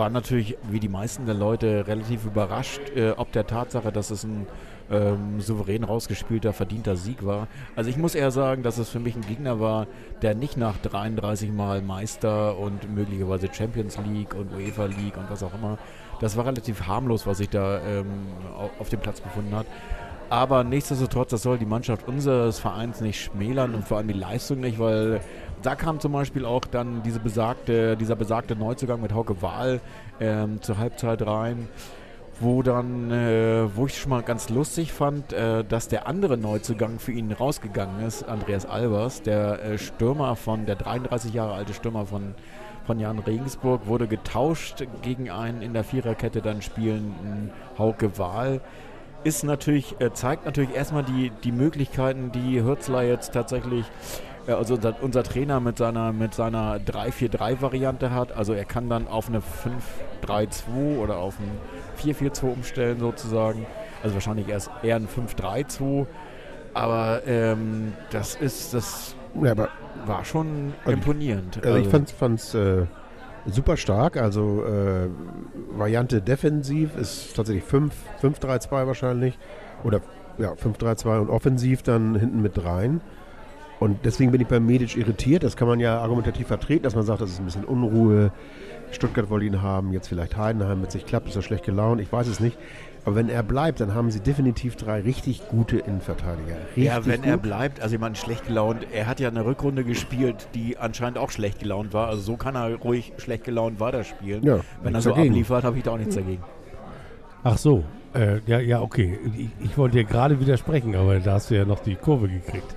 Waren 0.00 0.14
natürlich, 0.14 0.56
wie 0.70 0.80
die 0.80 0.88
meisten 0.88 1.26
der 1.26 1.34
Leute, 1.34 1.86
relativ 1.86 2.24
überrascht, 2.24 2.80
äh, 2.96 3.10
ob 3.10 3.32
der 3.32 3.46
Tatsache, 3.46 3.92
dass 3.92 4.10
es 4.10 4.24
ein 4.24 4.46
ähm, 4.90 5.42
souverän 5.42 5.84
rausgespielter, 5.84 6.54
verdienter 6.54 6.96
Sieg 6.96 7.26
war. 7.26 7.48
Also 7.76 7.90
ich 7.90 7.98
muss 7.98 8.14
eher 8.14 8.30
sagen, 8.30 8.62
dass 8.62 8.78
es 8.78 8.88
für 8.88 8.98
mich 8.98 9.14
ein 9.14 9.20
Gegner 9.20 9.60
war, 9.60 9.86
der 10.22 10.34
nicht 10.34 10.56
nach 10.56 10.78
33 10.78 11.52
Mal 11.52 11.82
Meister 11.82 12.56
und 12.58 12.90
möglicherweise 12.94 13.48
Champions 13.52 13.98
League 13.98 14.34
und 14.34 14.54
UEFA 14.54 14.86
League 14.86 15.18
und 15.18 15.30
was 15.30 15.42
auch 15.42 15.52
immer, 15.52 15.76
das 16.18 16.34
war 16.34 16.46
relativ 16.46 16.86
harmlos, 16.86 17.26
was 17.26 17.36
sich 17.36 17.50
da 17.50 17.80
ähm, 17.86 18.06
au- 18.56 18.70
auf 18.80 18.88
dem 18.88 19.00
Platz 19.00 19.20
befunden 19.20 19.54
hat. 19.54 19.66
Aber 20.30 20.64
nichtsdestotrotz, 20.64 21.28
das 21.30 21.42
soll 21.42 21.58
die 21.58 21.66
Mannschaft 21.66 22.08
unseres 22.08 22.58
Vereins 22.58 23.02
nicht 23.02 23.20
schmälern 23.20 23.74
und 23.74 23.86
vor 23.86 23.98
allem 23.98 24.08
die 24.08 24.14
Leistung 24.14 24.60
nicht, 24.60 24.78
weil 24.78 25.20
da 25.62 25.74
kam 25.74 26.00
zum 26.00 26.12
Beispiel 26.12 26.44
auch 26.44 26.62
dann 26.62 27.02
diese 27.02 27.20
besagte, 27.20 27.96
dieser 27.96 28.16
besagte 28.16 28.56
Neuzugang 28.56 29.00
mit 29.00 29.12
Hauke 29.12 29.42
Wahl 29.42 29.80
ähm, 30.20 30.60
zur 30.62 30.78
Halbzeit 30.78 31.26
rein, 31.26 31.68
wo 32.40 32.62
dann, 32.62 33.10
äh, 33.10 33.76
wo 33.76 33.86
ich 33.86 33.98
schon 33.98 34.10
mal 34.10 34.22
ganz 34.22 34.48
lustig 34.48 34.92
fand, 34.92 35.32
äh, 35.32 35.62
dass 35.64 35.88
der 35.88 36.06
andere 36.06 36.38
Neuzugang 36.38 36.98
für 36.98 37.12
ihn 37.12 37.32
rausgegangen 37.32 38.06
ist, 38.06 38.22
Andreas 38.22 38.64
Albers, 38.66 39.22
der 39.22 39.62
äh, 39.62 39.78
Stürmer 39.78 40.36
von, 40.36 40.64
der 40.64 40.76
33 40.76 41.34
Jahre 41.34 41.52
alte 41.52 41.74
Stürmer 41.74 42.06
von, 42.06 42.34
von 42.86 42.98
Jan 42.98 43.18
Regensburg, 43.18 43.86
wurde 43.86 44.06
getauscht 44.06 44.84
gegen 45.02 45.30
einen 45.30 45.60
in 45.60 45.74
der 45.74 45.84
Viererkette 45.84 46.40
dann 46.40 46.62
spielenden 46.62 47.50
Hauke 47.78 48.18
Wahl. 48.18 48.62
Ist 49.22 49.44
natürlich, 49.44 50.00
äh, 50.00 50.14
zeigt 50.14 50.46
natürlich 50.46 50.74
erstmal 50.74 51.04
die, 51.04 51.30
die 51.44 51.52
Möglichkeiten, 51.52 52.32
die 52.32 52.62
Hürzler 52.62 53.02
jetzt 53.02 53.34
tatsächlich, 53.34 53.84
also 54.56 54.74
unser, 54.74 54.94
unser 55.02 55.22
Trainer 55.22 55.60
mit 55.60 55.78
seiner, 55.78 56.12
mit 56.12 56.34
seiner 56.34 56.78
3-4-3-Variante 56.78 58.10
hat. 58.12 58.32
Also 58.36 58.52
er 58.52 58.64
kann 58.64 58.88
dann 58.88 59.08
auf 59.08 59.28
eine 59.28 59.40
5-3-2 60.22 60.98
oder 60.98 61.16
auf 61.18 61.36
ein 61.38 61.50
4-4-2 62.12 62.44
umstellen 62.52 62.98
sozusagen. 63.00 63.66
Also 64.02 64.14
wahrscheinlich 64.14 64.48
erst 64.48 64.70
eher 64.82 64.96
ein 64.96 65.08
5-3-2. 65.08 66.06
Aber 66.74 67.22
ähm, 67.26 67.92
das 68.10 68.34
ist, 68.36 68.74
das 68.74 69.14
Ja, 69.42 69.50
aber 69.52 69.68
war 70.06 70.24
schon 70.24 70.72
Also 70.84 70.90
ich- 70.90 70.96
imponierend. 70.96 71.64
also 71.64 71.78
ich 71.78 71.88
fand's, 71.88 72.12
fand's 72.12 72.54
äh, 72.54 72.86
super 73.46 73.76
stark. 73.76 74.16
Also 74.16 74.64
äh, 74.64 75.08
Variante 75.76 76.22
defensiv 76.22 76.96
ist 76.96 77.34
tatsächlich 77.36 77.64
5-3-2 77.64 78.86
wahrscheinlich. 78.86 79.38
Oder 79.82 80.00
ja, 80.38 80.52
5-3-2 80.52 81.18
und 81.20 81.28
offensiv 81.30 81.82
dann 81.82 82.14
hinten 82.14 82.40
mit 82.40 82.64
rein. 82.64 83.00
Und 83.80 84.04
deswegen 84.04 84.30
bin 84.30 84.42
ich 84.42 84.46
beim 84.46 84.66
Medic 84.66 84.96
irritiert. 84.96 85.42
Das 85.42 85.56
kann 85.56 85.66
man 85.66 85.80
ja 85.80 85.98
argumentativ 85.98 86.46
vertreten, 86.46 86.84
dass 86.84 86.94
man 86.94 87.04
sagt, 87.04 87.22
das 87.22 87.30
ist 87.30 87.40
ein 87.40 87.46
bisschen 87.46 87.64
Unruhe. 87.64 88.30
Stuttgart 88.92 89.30
wollte 89.30 89.46
ihn 89.46 89.62
haben, 89.62 89.92
jetzt 89.92 90.08
vielleicht 90.08 90.36
Heidenheim 90.36 90.80
mit 90.80 90.90
sich 90.90 91.06
klappt, 91.06 91.28
ist 91.28 91.36
er 91.36 91.42
schlecht 91.42 91.64
gelaunt, 91.64 92.00
ich 92.00 92.12
weiß 92.12 92.26
es 92.26 92.40
nicht. 92.40 92.58
Aber 93.04 93.16
wenn 93.16 93.30
er 93.30 93.42
bleibt, 93.42 93.80
dann 93.80 93.94
haben 93.94 94.10
sie 94.10 94.20
definitiv 94.20 94.76
drei 94.76 95.00
richtig 95.00 95.48
gute 95.48 95.78
Innenverteidiger. 95.78 96.56
Richtig 96.76 96.84
ja, 96.84 97.06
wenn 97.06 97.22
gut. 97.22 97.30
er 97.30 97.36
bleibt, 97.38 97.80
also 97.80 97.94
jemand 97.94 98.18
schlecht 98.18 98.46
gelaunt, 98.46 98.86
er 98.92 99.06
hat 99.06 99.20
ja 99.20 99.28
eine 99.28 99.46
Rückrunde 99.46 99.84
gespielt, 99.84 100.48
die 100.54 100.76
anscheinend 100.76 101.16
auch 101.16 101.30
schlecht 101.30 101.60
gelaunt 101.60 101.94
war. 101.94 102.08
Also 102.08 102.20
so 102.20 102.36
kann 102.36 102.56
er 102.56 102.74
ruhig 102.76 103.14
schlecht 103.16 103.44
gelaunt 103.44 103.80
weiterspielen. 103.80 104.44
Ja, 104.44 104.60
wenn 104.82 104.94
er 104.94 105.00
so 105.00 105.10
dagegen. 105.10 105.30
abliefert, 105.30 105.64
habe 105.64 105.78
ich 105.78 105.84
da 105.84 105.92
auch 105.92 105.98
nichts 105.98 106.14
dagegen. 106.14 106.42
Ach 107.42 107.56
so, 107.56 107.84
äh, 108.12 108.40
ja, 108.46 108.58
ja, 108.58 108.82
okay. 108.82 109.18
Ich, 109.38 109.48
ich 109.64 109.78
wollte 109.78 109.96
dir 109.96 110.04
gerade 110.04 110.38
widersprechen, 110.38 110.94
aber 110.94 111.20
da 111.20 111.34
hast 111.34 111.50
du 111.50 111.54
ja 111.54 111.64
noch 111.64 111.80
die 111.80 111.94
Kurve 111.94 112.28
gekriegt. 112.28 112.74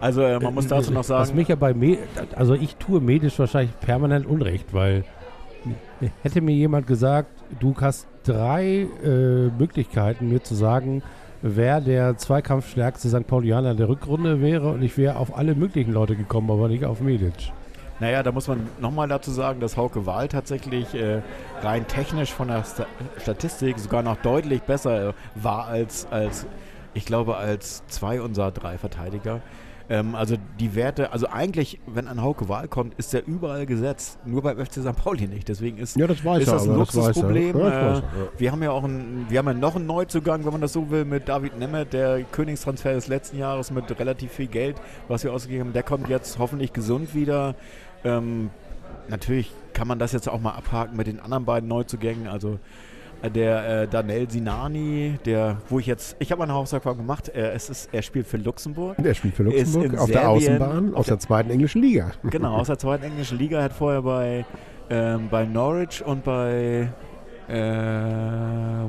Also 0.00 0.22
äh, 0.22 0.38
man 0.38 0.54
muss 0.54 0.66
dazu 0.66 0.90
noch 0.90 1.00
Was 1.00 1.06
sagen, 1.06 1.36
mich 1.36 1.48
ja 1.48 1.56
bei 1.56 1.74
Me 1.74 1.98
also 2.34 2.54
ich 2.54 2.76
tue 2.76 3.00
medisch 3.00 3.38
wahrscheinlich 3.38 3.78
permanent 3.80 4.26
Unrecht, 4.26 4.72
weil 4.74 5.04
hätte 6.22 6.40
mir 6.40 6.54
jemand 6.54 6.86
gesagt, 6.86 7.28
du 7.60 7.74
hast 7.80 8.06
drei 8.24 8.86
äh, 9.02 9.50
Möglichkeiten, 9.58 10.28
mir 10.28 10.42
zu 10.42 10.54
sagen, 10.54 11.02
wer 11.42 11.80
der 11.80 12.16
zweikampfstärkste 12.16 13.08
St. 13.08 13.26
Paulianer 13.26 13.74
der 13.74 13.88
Rückrunde 13.88 14.40
wäre 14.40 14.70
und 14.70 14.82
ich 14.82 14.96
wäre 14.98 15.16
auf 15.16 15.36
alle 15.36 15.54
möglichen 15.54 15.92
Leute 15.92 16.16
gekommen, 16.16 16.50
aber 16.50 16.68
nicht 16.68 16.84
auf 16.84 17.00
Medic. 17.00 17.52
Naja, 17.98 18.22
da 18.22 18.30
muss 18.30 18.46
man 18.46 18.68
nochmal 18.78 19.08
dazu 19.08 19.30
sagen, 19.30 19.60
dass 19.60 19.78
Hauke 19.78 20.04
Wahl 20.04 20.28
tatsächlich 20.28 20.94
äh, 20.94 21.22
rein 21.62 21.86
technisch 21.86 22.32
von 22.32 22.48
der 22.48 22.62
Sta 22.64 22.86
Statistik 23.16 23.78
sogar 23.78 24.02
noch 24.02 24.16
deutlich 24.16 24.62
besser 24.62 25.10
äh, 25.10 25.12
war 25.34 25.66
als, 25.66 26.06
als, 26.10 26.46
ich 26.92 27.06
glaube, 27.06 27.38
als 27.38 27.86
zwei 27.86 28.20
unserer 28.20 28.50
drei 28.50 28.76
Verteidiger. 28.76 29.40
Ähm, 29.88 30.14
also 30.14 30.36
die 30.58 30.74
Werte, 30.74 31.12
also 31.12 31.28
eigentlich, 31.28 31.78
wenn 31.86 32.08
ein 32.08 32.20
Hauke 32.20 32.48
Wahl 32.48 32.66
kommt, 32.66 32.94
ist 32.94 33.14
er 33.14 33.24
überall 33.26 33.66
gesetzt, 33.66 34.18
nur 34.24 34.42
beim 34.42 34.58
FC 34.58 34.80
St. 34.80 34.96
Pauli 34.96 35.28
nicht. 35.28 35.48
Deswegen 35.48 35.78
ist, 35.78 35.96
Ja, 35.96 36.06
das 36.06 36.24
weiß 36.24 36.42
ist 36.42 36.48
er, 36.48 36.54
das 36.54 36.68
ein. 36.68 36.76
Luxusproblem. 36.76 37.58
Ja, 37.58 37.98
äh, 37.98 38.02
wir 38.36 38.52
haben 38.52 38.62
ja 38.62 38.70
auch 38.72 38.84
einen, 38.84 39.26
wir 39.28 39.38
haben 39.38 39.46
ja 39.46 39.54
noch 39.54 39.76
einen 39.76 39.86
Neuzugang, 39.86 40.44
wenn 40.44 40.52
man 40.52 40.60
das 40.60 40.72
so 40.72 40.90
will, 40.90 41.04
mit 41.04 41.28
David 41.28 41.58
Nemeth, 41.58 41.92
der 41.92 42.22
Königstransfer 42.24 42.94
des 42.94 43.06
letzten 43.06 43.38
Jahres 43.38 43.70
mit 43.70 43.96
relativ 43.98 44.32
viel 44.32 44.48
Geld, 44.48 44.76
was 45.08 45.22
wir 45.22 45.32
ausgegeben 45.32 45.66
haben. 45.66 45.72
Der 45.72 45.84
kommt 45.84 46.08
jetzt 46.08 46.38
hoffentlich 46.38 46.72
gesund 46.72 47.14
wieder. 47.14 47.54
Ähm, 48.04 48.50
natürlich 49.08 49.52
kann 49.72 49.86
man 49.86 49.98
das 49.98 50.12
jetzt 50.12 50.28
auch 50.28 50.40
mal 50.40 50.52
abhaken 50.52 50.96
mit 50.96 51.06
den 51.06 51.20
anderen 51.20 51.44
beiden 51.44 51.68
Neuzugängen. 51.68 52.26
Also 52.26 52.58
der 53.34 53.82
äh, 53.82 53.88
Danel 53.88 54.30
Sinani, 54.30 55.18
der, 55.24 55.58
wo 55.68 55.78
ich 55.78 55.86
jetzt, 55.86 56.16
ich 56.18 56.30
habe 56.32 56.42
eine 56.42 56.52
Hausaufgabe 56.54 56.96
gemacht. 56.98 57.28
Er, 57.28 57.54
es 57.54 57.70
ist, 57.70 57.88
er 57.92 58.02
spielt 58.02 58.26
für 58.26 58.36
Luxemburg. 58.36 58.96
Der 58.98 59.14
spielt 59.14 59.34
für 59.34 59.42
Luxemburg 59.44 59.98
auf 59.98 60.10
der 60.10 60.20
Serbien- 60.22 60.26
Außenbahn, 60.62 60.90
auf 60.94 60.98
aus 61.00 61.06
der 61.06 61.18
zweiten 61.18 61.50
englischen 61.50 61.82
Liga. 61.82 62.12
Genau, 62.24 62.56
aus 62.56 62.66
der 62.68 62.78
zweiten 62.78 63.04
englischen 63.04 63.38
Liga. 63.38 63.62
Hat 63.62 63.72
vorher 63.72 64.02
bei, 64.02 64.44
ähm, 64.90 65.28
bei 65.30 65.44
Norwich 65.44 66.04
und 66.04 66.24
bei 66.24 66.88
äh, 67.48 67.52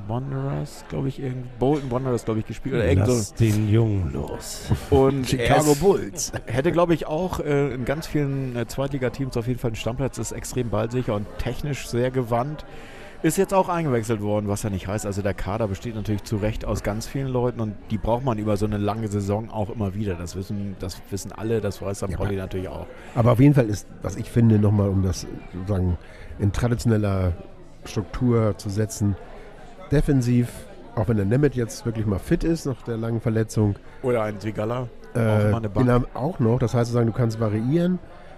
Wanderers, 0.08 0.84
glaube 0.90 1.08
ich, 1.10 1.20
irgend, 1.22 1.58
Bolton 1.60 1.92
Wanderers, 1.92 2.26
glaube 2.26 2.40
ich, 2.40 2.46
gespielt. 2.48 2.76
Oder 2.76 2.86
irgend 2.88 3.08
Lass 3.08 3.30
so. 3.30 3.36
den 3.36 3.70
Jungen 3.70 4.12
los. 4.14 4.70
Und 4.90 5.34
er 5.40 5.58
ist- 5.58 5.80
Bulls. 5.80 6.32
Hätte, 6.46 6.72
glaube 6.72 6.94
ich, 6.94 7.06
auch 7.08 7.40
äh, 7.40 7.74
in 7.74 7.86
ganz 7.86 8.08
vielen 8.08 8.56
äh, 8.56 8.66
Zweitligateams 8.68 9.38
auf 9.38 9.48
jeden 9.48 9.60
Fall 9.60 9.70
einen 9.70 9.76
Stammplatz, 9.76 10.18
ist 10.18 10.32
extrem 10.32 10.70
ballsicher 10.70 11.16
und 11.16 11.28
technisch 11.38 11.88
sehr 11.88 12.12
gewandt. 12.12 12.66
Ist 13.24 13.38
jetzt 13.38 13.54
auch 13.54 13.68
eingewechselt 13.68 14.22
worden, 14.22 14.48
was 14.48 14.62
ja 14.62 14.70
nicht 14.70 14.88
heißt. 14.88 15.06
Also 15.06 15.24
der 15.24 15.34
Kader 15.34 15.68
besteht 15.68 15.96
natürlich 15.96 16.24
zu 16.24 16.38
Recht 16.38 16.66
aus 16.66 16.84
ganz 16.84 17.08
vielen 17.08 17.28
Leuten 17.28 17.60
und 17.60 17.74
die 17.90 17.98
braucht 17.98 18.24
man 18.24 18.38
über 18.38 18.58
so 18.58 18.68
eine 18.68 18.78
lange 18.78 19.08
Saison 19.08 19.50
auch 19.50 19.72
immer 19.72 19.96
wieder. 19.96 20.14
Das 20.14 20.36
wissen, 20.36 20.76
das 20.80 21.02
wissen 21.10 21.32
alle, 21.32 21.60
das 21.60 21.82
weiß 21.82 21.98
St. 21.98 22.10
Ja, 22.10 22.18
Pauli 22.18 22.36
natürlich 22.36 22.68
auch. 22.70 22.86
Aber 23.16 23.32
auf 23.32 23.40
jeden 23.40 23.56
Fall 23.56 23.66
ist, 23.70 23.88
was 24.04 24.18
ich 24.18 24.30
finde, 24.30 24.60
nochmal 24.60 24.90
um 24.90 25.02
das 25.02 25.26
sozusagen 25.52 25.98
in 26.38 26.52
traditioneller 26.52 27.34
Struktur 27.86 28.56
zu 28.58 28.70
setzen, 28.70 29.16
defensiv, 29.92 30.50
auch 30.96 31.08
wenn 31.08 31.18
der 31.18 31.26
Nemeth 31.26 31.56
jetzt 31.56 31.86
wirklich 31.86 32.06
mal 32.06 32.20
fit 32.20 32.44
ist 32.44 32.66
nach 32.66 32.82
der 32.84 32.98
langen 32.98 33.22
Verletzung, 33.22 33.78
Oder 34.04 34.24
ein 34.24 34.40
Sigala. 34.40 34.88
äh, 35.16 35.52
Auch 35.52 36.04
auch 36.14 36.40
noch. 36.40 36.60
Das 36.60 36.74
heißt 36.76 36.92
sozusagen, 36.92 37.08
du 37.08 37.14
kannst 37.18 37.40
variieren 37.40 37.98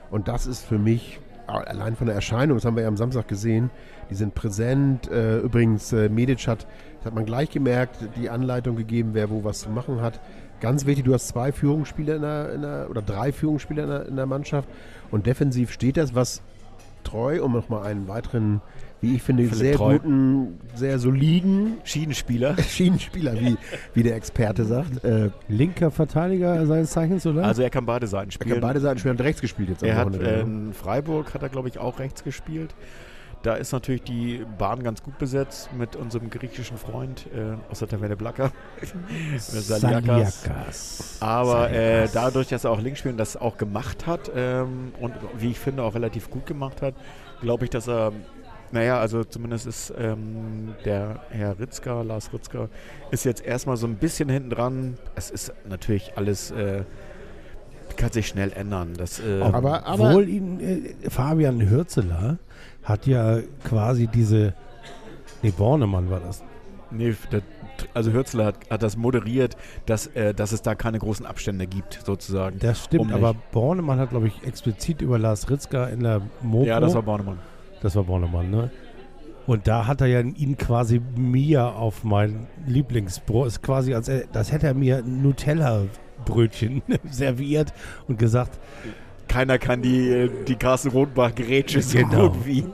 und 0.09 0.27
das 0.29 0.45
ist 0.47 0.65
für 0.65 0.77
mich 0.79 1.19
allein 1.51 1.95
von 1.95 2.07
der 2.07 2.15
Erscheinung, 2.15 2.57
das 2.57 2.65
haben 2.65 2.75
wir 2.75 2.83
ja 2.83 2.87
am 2.87 2.97
Samstag 2.97 3.27
gesehen, 3.27 3.69
die 4.09 4.15
sind 4.15 4.35
präsent. 4.35 5.09
Äh, 5.09 5.39
übrigens, 5.39 5.91
äh, 5.93 6.09
Medic 6.09 6.47
hat, 6.47 6.67
das 6.97 7.05
hat 7.05 7.15
man 7.15 7.25
gleich 7.25 7.49
gemerkt, 7.49 7.97
die 8.15 8.29
Anleitung 8.29 8.75
gegeben, 8.75 9.11
wer 9.13 9.29
wo 9.29 9.43
was 9.43 9.59
zu 9.59 9.69
machen 9.69 10.01
hat. 10.01 10.19
Ganz 10.61 10.85
wichtig, 10.85 11.05
du 11.05 11.13
hast 11.13 11.27
zwei 11.29 11.51
Führungsspieler 11.51 12.15
in 12.15 12.21
der, 12.21 12.53
in 12.53 12.61
der 12.61 12.87
oder 12.89 13.01
drei 13.01 13.31
Führungsspieler 13.31 13.83
in 13.83 13.89
der, 13.89 14.05
in 14.07 14.15
der 14.15 14.25
Mannschaft 14.25 14.67
und 15.09 15.25
defensiv 15.25 15.71
steht 15.71 15.97
das, 15.97 16.15
was 16.15 16.41
treu, 17.03 17.41
um 17.43 17.53
nochmal 17.53 17.83
einen 17.85 18.07
weiteren, 18.07 18.61
wie 19.01 19.15
ich 19.15 19.23
finde, 19.23 19.43
Philipp 19.43 19.57
sehr 19.57 19.75
Treu. 19.75 19.93
guten, 19.99 20.59
sehr 20.75 20.99
soliden 20.99 21.77
Schienenspieler. 21.83 22.57
Schienenspieler, 22.61 23.39
wie, 23.39 23.57
wie 23.93 24.03
der 24.03 24.15
Experte 24.15 24.65
sagt. 24.65 25.03
Äh, 25.03 25.29
Linker 25.47 25.91
Verteidiger 25.91 26.65
seines 26.65 26.91
Zeichens, 26.91 27.25
oder? 27.25 27.43
Also 27.45 27.61
er 27.61 27.69
kann 27.69 27.85
beide 27.85 28.07
Seiten 28.07 28.29
er 28.29 28.33
spielen. 28.33 28.51
kann 28.51 28.61
beide 28.61 28.79
Seiten 28.79 28.99
spielen, 28.99 29.17
hat 29.17 29.25
rechts 29.25 29.41
gespielt 29.41 29.69
jetzt 29.69 29.83
am 29.83 29.89
Er 29.89 29.95
hat 29.95 30.15
äh, 30.15 30.41
in 30.41 30.73
Freiburg 30.73 31.33
hat 31.33 31.41
er 31.43 31.49
glaube 31.49 31.69
ich 31.69 31.79
auch 31.79 31.99
rechts 31.99 32.23
gespielt. 32.23 32.75
Da 33.41 33.55
ist 33.55 33.71
natürlich 33.71 34.03
die 34.03 34.45
Bahn 34.57 34.83
ganz 34.83 35.01
gut 35.01 35.17
besetzt 35.17 35.69
mit 35.73 35.95
unserem 35.95 36.29
griechischen 36.29 36.77
Freund 36.77 37.27
äh, 37.33 37.55
aus 37.71 37.79
der 37.79 37.87
Taverne 37.87 38.17
Blacker. 38.17 38.51
Saliakas. 39.37 40.41
Saliakas. 40.43 41.17
Aber 41.21 41.71
äh, 41.71 42.09
dadurch, 42.13 42.49
dass 42.49 42.65
er 42.65 42.71
auch 42.71 42.81
links 42.81 42.99
spielt 42.99 43.13
und 43.13 43.17
das 43.17 43.37
auch 43.37 43.57
gemacht 43.57 44.07
hat 44.07 44.29
ähm, 44.35 44.91
und 44.99 45.13
wie 45.37 45.51
ich 45.51 45.59
finde 45.59 45.83
auch 45.83 45.95
relativ 45.95 46.29
gut 46.29 46.45
gemacht 46.45 46.81
hat, 46.81 46.95
glaube 47.39 47.63
ich, 47.63 47.69
dass 47.69 47.87
er, 47.87 48.11
naja, 48.71 48.99
also 48.99 49.23
zumindest 49.23 49.65
ist 49.67 49.93
ähm, 49.97 50.75
der 50.85 51.21
Herr 51.29 51.59
Ritzka, 51.59 52.01
Lars 52.01 52.31
Ritzka, 52.33 52.69
ist 53.11 53.25
jetzt 53.25 53.43
erstmal 53.45 53.77
so 53.77 53.87
ein 53.87 53.95
bisschen 53.95 54.29
hinten 54.29 54.49
dran. 54.49 54.97
Es 55.15 55.29
ist 55.31 55.53
natürlich 55.67 56.13
alles, 56.17 56.51
äh, 56.51 56.83
kann 57.97 58.11
sich 58.11 58.27
schnell 58.27 58.51
ändern. 58.53 58.93
Das, 58.97 59.19
äh, 59.19 59.41
Aber- 59.41 59.85
aber- 59.85 60.05
Obwohl 60.09 60.29
ihn, 60.29 60.59
äh, 60.59 61.09
Fabian 61.09 61.69
Hürzeler 61.69 62.37
hat 62.83 63.07
ja 63.07 63.39
quasi 63.63 64.07
diese, 64.07 64.53
nee, 65.41 65.51
Bornemann 65.51 66.09
war 66.09 66.19
das. 66.19 66.43
Nee, 66.91 67.15
der, 67.31 67.41
also 67.93 68.11
Hürzler 68.11 68.45
hat, 68.45 68.55
hat 68.69 68.81
das 68.83 68.97
moderiert, 68.97 69.55
dass, 69.85 70.07
äh, 70.07 70.33
dass 70.33 70.51
es 70.53 70.61
da 70.61 70.75
keine 70.75 70.97
großen 70.99 71.25
Abstände 71.25 71.67
gibt, 71.67 71.99
sozusagen. 72.05 72.57
Das 72.59 72.85
stimmt, 72.85 73.01
Um 73.05 73.13
aber 73.13 73.35
Bornemann 73.51 73.99
hat, 73.99 74.09
glaube 74.11 74.27
ich, 74.27 74.43
explizit 74.43 75.01
über 75.01 75.17
Lars 75.19 75.49
Ritzka 75.49 75.85
in 75.87 76.01
der 76.01 76.21
Mopo. 76.41 76.65
ja, 76.67 76.79
das 76.79 76.93
war 76.95 77.03
Bornemann. 77.03 77.39
Das 77.81 77.95
war 77.95 78.03
Bornemann, 78.03 78.49
ne? 78.49 78.69
Und 79.47 79.67
da 79.67 79.87
hat 79.87 80.01
er 80.01 80.07
ja 80.07 80.19
ihn 80.19 80.57
quasi 80.57 81.01
mir 81.15 81.75
auf 81.75 82.03
mein 82.03 82.47
Lieblingsbrot, 82.67 83.47
ist 83.47 83.63
quasi, 83.63 83.93
als 83.95 84.11
das 84.31 84.51
hätte 84.51 84.67
er 84.67 84.73
mir 84.75 85.01
Nutella-Brötchen 85.01 86.83
serviert 87.09 87.73
und 88.07 88.19
gesagt, 88.19 88.59
Keiner 89.27 89.59
kann 89.59 89.81
die, 89.83 90.09
äh, 90.09 90.29
die 90.47 90.55
Carsten 90.55 90.89
Rodenbach-Grätsche 90.89 91.81
so 91.83 91.99
Genau. 91.99 92.29
gut 92.29 92.45
wie. 92.47 92.65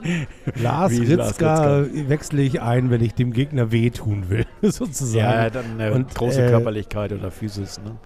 Lars 0.62 0.92
Wie 0.94 1.06
Lars 1.06 1.32
Ritzka 1.32 1.86
wechsle 2.08 2.42
ich 2.44 2.62
ein, 2.62 2.90
wenn 2.90 3.04
ich 3.04 3.14
dem 3.14 3.34
Gegner 3.34 3.72
wehtun 3.74 4.30
will, 4.30 4.46
sozusagen. 4.62 5.18
Ja, 5.18 5.50
dann 5.50 5.80
äh, 5.80 5.92
Und, 5.92 6.16
große 6.16 6.46
äh, 6.46 6.50
Körperlichkeit 6.50 7.12
oder 7.12 7.30
Physis. 7.30 7.80
Ne? 7.80 7.98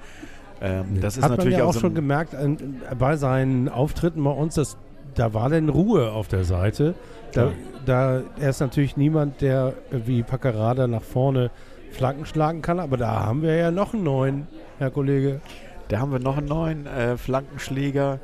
Ähm, 0.61 0.99
das 0.99 1.17
ist 1.17 1.23
Hat 1.23 1.31
natürlich 1.31 1.53
man 1.53 1.59
ja 1.59 1.65
auch 1.65 1.69
auch 1.69 1.73
so 1.73 1.79
schon 1.81 1.93
gemerkt 1.93 2.33
an, 2.33 2.81
bei 2.97 3.15
seinen 3.17 3.69
Auftritten 3.69 4.23
bei 4.23 4.31
uns, 4.31 4.55
dass 4.55 4.77
da 5.15 5.33
war 5.33 5.49
denn 5.49 5.69
Ruhe 5.69 6.11
auf 6.11 6.27
der 6.27 6.43
Seite. 6.43 6.95
Da, 7.33 7.51
da 7.85 8.21
er 8.39 8.49
ist 8.49 8.59
natürlich 8.59 8.97
niemand, 8.97 9.41
der 9.41 9.73
wie 9.91 10.23
Packerada 10.23 10.87
nach 10.87 11.03
vorne 11.03 11.51
Flanken 11.91 12.25
schlagen 12.25 12.61
kann, 12.61 12.79
aber 12.79 12.97
da 12.97 13.25
haben 13.25 13.41
wir 13.41 13.55
ja 13.55 13.71
noch 13.71 13.93
einen 13.93 14.03
neuen, 14.03 14.47
Herr 14.77 14.91
Kollege. 14.91 15.41
Da 15.87 15.99
haben 15.99 16.11
wir 16.11 16.19
noch 16.19 16.37
einen 16.37 16.47
neuen 16.47 16.85
äh, 16.85 17.17
Flankenschläger. 17.17 18.19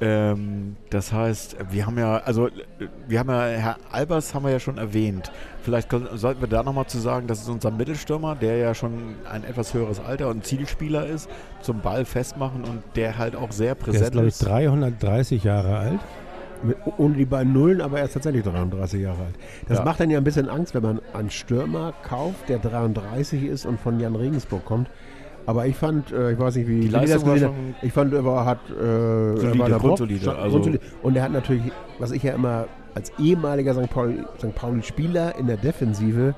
Ähm, 0.00 0.76
das 0.88 1.12
heißt, 1.12 1.56
wir 1.70 1.86
haben 1.86 1.98
ja, 1.98 2.18
also 2.18 2.48
wir 3.06 3.18
haben 3.18 3.28
ja, 3.28 3.42
Herr 3.46 3.76
Albers 3.92 4.34
haben 4.34 4.44
wir 4.44 4.50
ja 4.52 4.60
schon 4.60 4.78
erwähnt. 4.78 5.30
Vielleicht 5.62 5.88
können, 5.90 6.08
sollten 6.14 6.40
wir 6.40 6.48
da 6.48 6.62
nochmal 6.62 6.86
zu 6.86 6.98
sagen, 6.98 7.26
das 7.26 7.40
ist 7.42 7.48
unser 7.48 7.70
Mittelstürmer, 7.70 8.34
der 8.34 8.56
ja 8.56 8.74
schon 8.74 9.14
ein 9.30 9.44
etwas 9.44 9.74
höheres 9.74 10.00
Alter 10.00 10.28
und 10.28 10.44
Zielspieler 10.44 11.06
ist, 11.06 11.28
zum 11.60 11.80
Ball 11.80 12.04
festmachen 12.06 12.64
und 12.64 12.82
der 12.96 13.18
halt 13.18 13.36
auch 13.36 13.52
sehr 13.52 13.74
Der 13.74 13.78
ist, 13.78 13.84
präsent 13.84 14.12
glaube 14.12 14.28
ich, 14.28 14.34
ist. 14.34 14.46
330 14.46 15.44
Jahre 15.44 15.76
alt. 15.76 16.00
Mit, 16.62 16.76
ohne 16.98 17.14
die 17.14 17.24
beiden 17.24 17.54
Nullen, 17.54 17.80
aber 17.80 18.00
er 18.00 18.04
ist 18.04 18.12
tatsächlich 18.12 18.42
33 18.44 19.00
Jahre 19.00 19.22
alt. 19.24 19.34
Das 19.66 19.78
Ja. 19.78 19.84
macht 19.84 19.98
dann 20.00 20.10
ja 20.10 20.18
ein 20.18 20.24
bisschen 20.24 20.48
Angst, 20.48 20.74
wenn 20.74 20.82
man 20.82 21.00
einen 21.14 21.30
Stürmer 21.30 21.94
kauft, 22.02 22.50
der 22.50 22.58
33 22.58 23.44
ist 23.44 23.64
und 23.64 23.80
von 23.80 23.98
Jan 23.98 24.14
Regensburg 24.14 24.64
kommt. 24.66 24.90
Aber 25.50 25.66
ich 25.66 25.74
fand, 25.74 26.12
äh, 26.12 26.30
ich 26.30 26.38
weiß 26.38 26.54
nicht, 26.54 26.68
wie 26.68 26.82
Die 26.82 26.88
das 26.90 27.02
Leistung 27.10 27.26
war 27.26 27.34
gesehen 27.34 27.48
schon 27.48 27.74
hat. 27.74 27.82
Ich 27.82 27.92
fand, 27.92 28.14
er 28.14 28.24
war, 28.24 28.44
hat 28.46 28.60
äh, 28.70 29.36
Solide, 29.36 29.58
war 29.58 29.78
grundsolide, 29.80 30.20
Stand- 30.20 30.38
also- 30.38 30.50
grundsolide. 30.52 30.84
Und 31.02 31.16
er 31.16 31.24
hat 31.24 31.32
natürlich, 31.32 31.72
was 31.98 32.12
ich 32.12 32.22
ja 32.22 32.34
immer 32.34 32.68
als 32.94 33.10
ehemaliger 33.18 33.74
St. 33.74 33.90
Pauli, 33.90 34.18
St. 34.38 34.54
Pauli-Spieler 34.54 35.34
in 35.40 35.48
der 35.48 35.56
Defensive, 35.56 36.36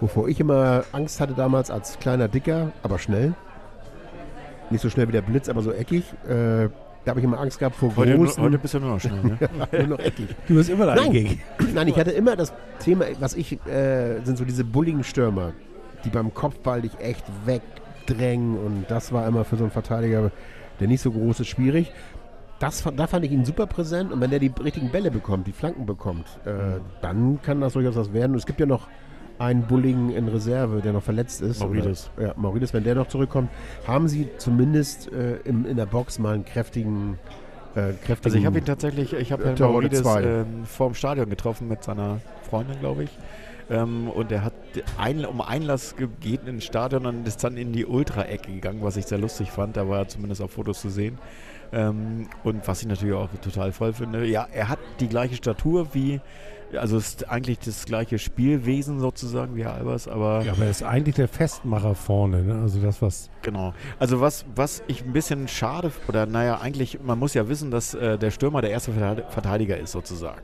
wovor 0.00 0.26
ich 0.28 0.40
immer 0.40 0.82
Angst 0.90 1.20
hatte 1.20 1.34
damals 1.34 1.70
als 1.70 2.00
kleiner 2.00 2.26
Dicker, 2.26 2.72
aber 2.82 2.98
schnell. 2.98 3.32
Nicht 4.70 4.80
so 4.80 4.90
schnell 4.90 5.06
wie 5.06 5.12
der 5.12 5.22
Blitz, 5.22 5.48
aber 5.48 5.62
so 5.62 5.70
eckig. 5.72 6.02
Äh, 6.28 6.68
da 7.04 7.10
habe 7.12 7.20
ich 7.20 7.24
immer 7.24 7.38
Angst 7.38 7.60
gehabt 7.60 7.76
vor 7.76 7.94
Heute, 7.96 8.16
nur, 8.16 8.26
großen. 8.26 8.42
heute 8.42 8.58
bist 8.58 8.74
du 8.74 8.80
nur 8.80 8.90
noch 8.90 9.00
schnell, 9.00 9.22
ne? 9.22 9.38
nur 9.78 9.86
noch 9.86 9.98
eckig. 10.00 10.26
Du 10.48 10.54
bist 10.56 10.68
immer 10.68 10.86
Nein. 10.86 10.96
dagegen. 10.96 11.40
Nein, 11.74 11.86
ich 11.86 11.96
hatte 11.96 12.10
immer 12.10 12.34
das 12.34 12.52
Thema, 12.80 13.04
was 13.20 13.34
ich, 13.36 13.52
äh, 13.68 14.20
sind 14.24 14.36
so 14.36 14.44
diese 14.44 14.64
bulligen 14.64 15.04
Stürmer, 15.04 15.52
die 16.04 16.08
beim 16.10 16.34
Kopfball 16.34 16.82
dich 16.82 16.98
echt 16.98 17.24
wegdrängen 18.08 18.58
und 18.58 18.86
das 18.88 19.12
war 19.12 19.26
immer 19.26 19.44
für 19.44 19.56
so 19.56 19.64
einen 19.64 19.70
Verteidiger, 19.70 20.30
der 20.80 20.88
nicht 20.88 21.00
so 21.00 21.10
groß 21.10 21.40
ist, 21.40 21.48
schwierig. 21.48 21.92
Das, 22.58 22.82
da 22.96 23.06
fand 23.06 23.24
ich 23.24 23.30
ihn 23.30 23.44
super 23.44 23.66
präsent 23.66 24.12
und 24.12 24.20
wenn 24.20 24.30
der 24.30 24.40
die 24.40 24.52
richtigen 24.62 24.90
Bälle 24.90 25.10
bekommt, 25.10 25.46
die 25.46 25.52
Flanken 25.52 25.86
bekommt, 25.86 26.26
äh, 26.44 26.80
dann 27.00 27.40
kann 27.40 27.60
das 27.60 27.74
durchaus 27.74 27.94
was 27.94 28.12
werden. 28.12 28.32
Und 28.32 28.38
es 28.38 28.46
gibt 28.46 28.58
ja 28.58 28.66
noch 28.66 28.88
einen 29.38 29.62
Bulligen 29.62 30.10
in 30.10 30.26
Reserve, 30.26 30.80
der 30.82 30.92
noch 30.92 31.02
verletzt 31.04 31.40
ist. 31.40 31.60
Maurides. 31.60 32.10
Oder, 32.16 32.28
ja, 32.28 32.34
Maurides, 32.36 32.74
wenn 32.74 32.82
der 32.82 32.96
noch 32.96 33.06
zurückkommt, 33.06 33.50
haben 33.86 34.08
sie 34.08 34.28
zumindest 34.38 35.12
äh, 35.12 35.36
im, 35.44 35.66
in 35.66 35.76
der 35.76 35.86
Box 35.86 36.18
mal 36.18 36.34
einen 36.34 36.44
kräftigen, 36.44 37.20
äh, 37.76 37.92
kräftigen 38.04 38.24
Also 38.24 38.38
ich 38.38 38.46
habe 38.46 38.58
ihn 38.58 38.64
tatsächlich, 38.64 39.12
ich 39.12 39.30
habe 39.30 39.44
Herrn 39.44 39.54
Terodde 39.54 39.74
Maurides 39.74 40.02
zwei. 40.02 40.22
ähm, 40.24 40.64
vorm 40.64 40.94
Stadion 40.94 41.30
getroffen 41.30 41.68
mit 41.68 41.84
seiner 41.84 42.18
Freundin, 42.50 42.80
glaube 42.80 43.04
ich. 43.04 43.10
Ähm, 43.70 44.08
und 44.08 44.32
er 44.32 44.44
hat 44.44 44.54
ein, 44.96 45.24
um 45.24 45.40
Einlass 45.40 45.94
gebeten 45.96 46.46
ins 46.46 46.64
Stadion 46.64 47.06
und 47.06 47.28
ist 47.28 47.44
dann 47.44 47.56
in 47.56 47.72
die 47.72 47.84
Ultra-Ecke 47.84 48.52
gegangen, 48.52 48.80
was 48.82 48.96
ich 48.96 49.06
sehr 49.06 49.18
lustig 49.18 49.50
fand. 49.50 49.76
Da 49.76 49.88
war 49.88 49.98
er 50.00 50.08
zumindest 50.08 50.40
auf 50.40 50.52
Fotos 50.52 50.80
zu 50.80 50.88
sehen. 50.88 51.18
Ähm, 51.70 52.28
und 52.44 52.66
was 52.66 52.80
ich 52.80 52.88
natürlich 52.88 53.14
auch 53.14 53.28
total 53.42 53.72
voll 53.72 53.92
finde, 53.92 54.24
ja, 54.24 54.46
er 54.50 54.68
hat 54.70 54.78
die 55.00 55.08
gleiche 55.08 55.36
Statur 55.36 55.88
wie, 55.92 56.18
also 56.72 56.96
ist 56.96 57.28
eigentlich 57.28 57.58
das 57.58 57.84
gleiche 57.84 58.18
Spielwesen 58.18 59.00
sozusagen 59.00 59.54
wie 59.54 59.66
Albers, 59.66 60.08
aber 60.08 60.42
Ja, 60.44 60.52
aber 60.52 60.64
er 60.64 60.70
ist 60.70 60.82
eigentlich 60.82 61.16
der 61.16 61.28
Festmacher 61.28 61.94
vorne. 61.94 62.42
Ne? 62.42 62.62
Also 62.62 62.80
das, 62.80 63.02
was 63.02 63.28
Genau. 63.42 63.74
Also 63.98 64.22
was, 64.22 64.46
was 64.54 64.82
ich 64.86 65.04
ein 65.04 65.12
bisschen 65.12 65.46
schade, 65.46 65.92
oder 66.08 66.24
naja, 66.24 66.58
eigentlich, 66.62 67.00
man 67.02 67.18
muss 67.18 67.34
ja 67.34 67.50
wissen, 67.50 67.70
dass 67.70 67.92
äh, 67.92 68.16
der 68.16 68.30
Stürmer 68.30 68.62
der 68.62 68.70
erste 68.70 68.92
Verteidiger- 68.92 69.28
Verteidiger 69.28 69.76
ist 69.76 69.92
sozusagen. 69.92 70.40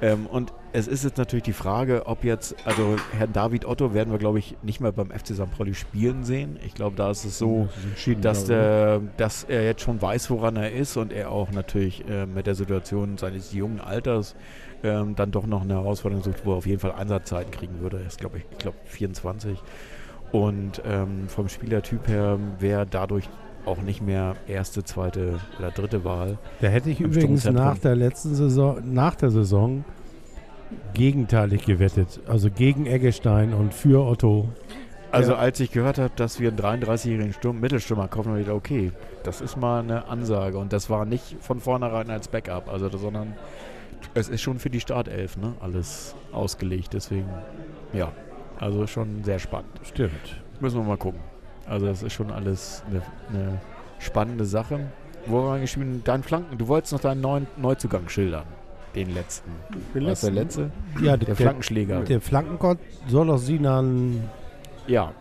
Ähm, 0.00 0.26
und 0.26 0.52
es 0.76 0.88
ist 0.88 1.04
jetzt 1.04 1.16
natürlich 1.16 1.44
die 1.44 1.54
Frage, 1.54 2.02
ob 2.04 2.22
jetzt, 2.22 2.54
also 2.66 2.96
Herrn 3.16 3.32
David 3.32 3.64
Otto 3.64 3.94
werden 3.94 4.10
wir, 4.12 4.18
glaube 4.18 4.38
ich, 4.38 4.56
nicht 4.62 4.78
mehr 4.78 4.92
beim 4.92 5.10
FC 5.10 5.28
St. 5.28 5.50
Pauli 5.56 5.72
spielen 5.72 6.22
sehen. 6.22 6.58
Ich 6.66 6.74
glaube, 6.74 6.96
da 6.96 7.10
ist 7.10 7.24
es 7.24 7.38
so, 7.38 7.64
Das 7.64 7.76
ist 7.78 7.84
entschieden, 7.84 8.20
dass, 8.20 8.44
der, 8.44 9.00
dass 9.16 9.44
er 9.44 9.64
jetzt 9.64 9.80
schon 9.80 10.02
weiß, 10.02 10.28
woran 10.28 10.56
er 10.56 10.72
ist 10.72 10.98
und 10.98 11.14
er 11.14 11.30
auch 11.30 11.50
natürlich 11.50 12.06
äh, 12.06 12.26
mit 12.26 12.46
der 12.46 12.54
Situation 12.54 13.16
seines 13.16 13.54
jungen 13.54 13.80
Alters 13.80 14.36
ähm, 14.84 15.14
dann 15.16 15.30
doch 15.30 15.46
noch 15.46 15.62
eine 15.62 15.74
Herausforderung 15.74 16.22
sucht, 16.22 16.44
wo 16.44 16.52
er 16.52 16.56
auf 16.58 16.66
jeden 16.66 16.80
Fall 16.80 16.92
Einsatzzeiten 16.92 17.50
kriegen 17.50 17.80
würde. 17.80 18.00
Er 18.00 18.06
ist, 18.06 18.18
glaube 18.18 18.36
ich, 18.36 18.44
ich 18.50 18.58
glaube 18.58 18.76
24. 18.84 19.58
Und 20.30 20.82
ähm, 20.84 21.28
vom 21.28 21.48
Spielertyp 21.48 22.06
her 22.06 22.38
wäre 22.58 22.84
dadurch 22.84 23.30
auch 23.64 23.80
nicht 23.80 24.02
mehr 24.02 24.36
erste, 24.46 24.84
zweite 24.84 25.40
oder 25.58 25.70
dritte 25.70 26.04
Wahl. 26.04 26.36
Da 26.60 26.68
hätte 26.68 26.90
ich 26.90 27.00
übrigens 27.00 27.44
nach 27.46 27.78
der 27.78 27.96
letzten 27.96 28.34
Saison, 28.34 28.78
nach 28.84 29.14
der 29.14 29.30
Saison 29.30 29.84
gegenteilig 30.94 31.64
gewettet. 31.64 32.20
Also 32.26 32.50
gegen 32.50 32.86
Eggestein 32.86 33.52
und 33.54 33.74
für 33.74 34.04
Otto. 34.06 34.48
Also 35.12 35.32
Ja. 35.32 35.38
als 35.38 35.60
ich 35.60 35.70
gehört 35.70 35.98
habe, 35.98 36.12
dass 36.16 36.40
wir 36.40 36.48
einen 36.48 36.58
33-jährigen 36.58 37.32
Sturm 37.32 37.60
Mittelstürmer 37.60 38.08
kaufen, 38.08 38.30
habe 38.30 38.40
ich 38.40 38.46
gedacht, 38.46 38.58
okay, 38.58 38.92
das 39.22 39.40
ist 39.40 39.56
mal 39.56 39.80
eine 39.80 40.08
Ansage. 40.08 40.58
Und 40.58 40.72
das 40.72 40.90
war 40.90 41.04
nicht 41.04 41.36
von 41.40 41.60
vornherein 41.60 42.10
als 42.10 42.28
Backup, 42.28 42.68
also 42.68 42.88
sondern 42.96 43.34
es 44.14 44.28
ist 44.28 44.42
schon 44.42 44.58
für 44.58 44.70
die 44.70 44.80
Startelf, 44.80 45.36
ne? 45.36 45.54
Alles 45.60 46.14
ausgelegt. 46.32 46.92
Deswegen, 46.92 47.28
ja, 47.92 48.12
also 48.58 48.86
schon 48.86 49.22
sehr 49.24 49.38
spannend. 49.38 49.70
Stimmt. 49.84 50.42
Müssen 50.60 50.78
wir 50.80 50.84
mal 50.84 50.96
gucken. 50.96 51.20
Also 51.66 51.86
das 51.86 52.02
ist 52.02 52.12
schon 52.12 52.30
alles 52.30 52.82
eine, 52.88 53.02
eine 53.30 53.60
spannende 53.98 54.44
Sache. 54.44 54.80
Wo 55.26 55.42
haben 55.42 55.54
wir 55.54 55.60
geschrieben, 55.62 56.02
dein 56.04 56.22
Flanken, 56.22 56.56
du 56.58 56.68
wolltest 56.68 56.92
noch 56.92 57.00
deinen 57.00 57.20
neuen 57.20 57.46
Neuzugang 57.56 58.08
schildern. 58.08 58.44
Den 58.96 59.14
letzten. 59.14 59.50
Den 59.94 60.06
Was 60.06 60.22
der 60.22 60.30
letzten. 60.32 60.62
letzte? 60.62 61.04
Ja, 61.04 61.16
Der 61.16 61.26
der, 61.26 61.36
Flankenschläger. 61.36 62.00
der 62.00 62.20
Flankengott 62.20 62.78
soll 63.08 63.30
aus 63.30 63.46
Sinan 63.46 64.22
Ja, 64.86 65.12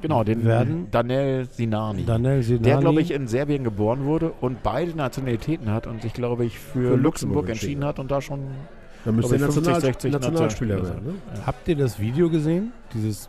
genau, 0.00 0.22
den 0.24 0.44
Werden? 0.44 0.86
Daniel 0.90 1.46
Sinani. 1.50 2.04
Daniel 2.04 2.42
Sinani. 2.42 2.62
der, 2.64 2.78
glaube 2.78 3.00
ich, 3.00 3.10
in 3.10 3.26
Serbien 3.26 3.64
geboren 3.64 4.04
wurde 4.04 4.32
und 4.40 4.62
beide 4.62 4.96
Nationalitäten 4.96 5.70
hat 5.70 5.86
und 5.86 6.02
sich, 6.02 6.12
glaube 6.14 6.44
ich, 6.44 6.58
für, 6.58 6.72
Für 6.72 6.78
Luxemburg, 6.96 7.02
Luxemburg 7.02 7.48
entschieden 7.50 7.84
hat 7.84 7.98
und 7.98 8.10
da 8.10 8.20
schon 8.20 8.40
Da 9.04 9.12
müsste 9.12 9.36
glaub 9.36 9.40
der 9.40 9.48
ich, 9.50 9.56
National 9.56 9.80
50, 9.80 10.10
60 10.10 10.12
Nationalspieler 10.12 10.82
werden. 10.82 11.04
Ne? 11.06 11.14
Habt 11.44 11.66
ihr 11.68 11.76
das 11.76 11.98
Video 11.98 12.30
gesehen? 12.30 12.72
Dieses 12.94 13.28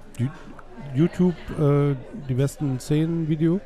YouTube, 0.94 1.34
äh, 1.60 1.96
die 2.30 2.34
besten 2.36 2.80
Szenen-Video? 2.80 3.60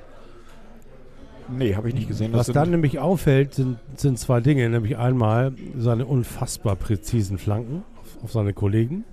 Nee, 1.51 1.75
habe 1.75 1.89
ich 1.89 1.95
nicht 1.95 2.07
gesehen. 2.07 2.33
Was 2.33 2.47
dann 2.47 2.71
nämlich 2.71 2.99
auffällt, 2.99 3.53
sind, 3.53 3.77
sind 3.95 4.19
zwei 4.19 4.41
Dinge. 4.41 4.69
Nämlich 4.69 4.97
einmal 4.97 5.53
seine 5.77 6.05
unfassbar 6.05 6.75
präzisen 6.75 7.37
Flanken 7.37 7.83
auf, 7.99 8.23
auf 8.23 8.31
seine 8.31 8.53
Kollegen. 8.53 9.03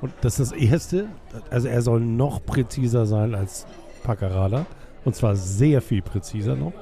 Und 0.00 0.12
das 0.22 0.40
ist 0.40 0.52
das 0.52 0.58
Erste. 0.58 1.08
Also 1.50 1.68
er 1.68 1.82
soll 1.82 2.00
noch 2.00 2.44
präziser 2.44 3.06
sein 3.06 3.34
als 3.34 3.66
Paccarada. 4.02 4.66
Und 5.04 5.14
zwar 5.14 5.36
sehr 5.36 5.82
viel 5.82 6.02
präziser 6.02 6.56
noch. 6.56 6.72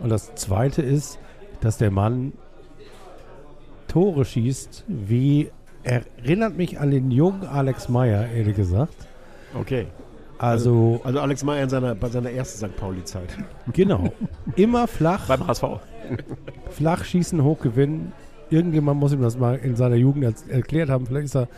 Und 0.00 0.08
das 0.08 0.34
Zweite 0.34 0.82
ist, 0.82 1.18
dass 1.60 1.78
der 1.78 1.90
Mann 1.90 2.32
Tore 3.88 4.24
schießt, 4.24 4.84
wie 4.86 5.50
erinnert 5.82 6.56
mich 6.56 6.78
an 6.78 6.90
den 6.90 7.10
jungen 7.10 7.44
Alex 7.44 7.88
Meyer, 7.88 8.28
ehrlich 8.28 8.56
gesagt. 8.56 8.94
Okay. 9.54 9.86
Also, 10.40 11.00
Also 11.04 11.20
Alex 11.20 11.44
Meyer 11.44 11.64
in 11.64 11.68
seiner, 11.68 11.94
bei 11.94 12.08
seiner 12.08 12.30
ersten 12.30 12.66
St. 12.66 12.76
Pauli-Zeit. 12.76 13.36
genau. 13.72 14.10
Immer 14.56 14.86
flach. 14.86 15.26
Beim 15.28 15.46
HSV. 15.46 15.64
flach 16.70 17.04
schießen, 17.04 17.44
hoch 17.44 17.60
gewinnen. 17.60 18.12
Irgendjemand 18.48 18.98
muss 18.98 19.12
ihm 19.12 19.20
das 19.20 19.38
mal 19.38 19.56
in 19.56 19.76
seiner 19.76 19.96
Jugend 19.96 20.34
erklärt 20.48 20.88
haben. 20.88 21.06
Vielleicht 21.06 21.26
ist 21.26 21.36
er 21.36 21.48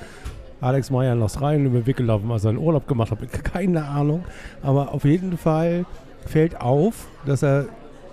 Alex 0.61 0.90
Meyer 0.90 1.12
in 1.12 1.21
Los 1.21 1.40
Rhein 1.40 1.64
über 1.64 1.79
den 1.79 1.87
Weg 1.87 1.97
gelaufen, 1.97 2.31
als 2.33 2.45
er 2.45 2.51
einen 2.51 2.59
Urlaub 2.59 2.88
gemacht 2.88 3.12
hat. 3.12 3.18
Keine 3.45 3.85
Ahnung. 3.85 4.25
Aber 4.62 4.92
auf 4.92 5.05
jeden 5.05 5.38
Fall 5.38 5.87
fällt 6.27 6.61
auf, 6.61 7.07
dass 7.25 7.42
er 7.42 7.66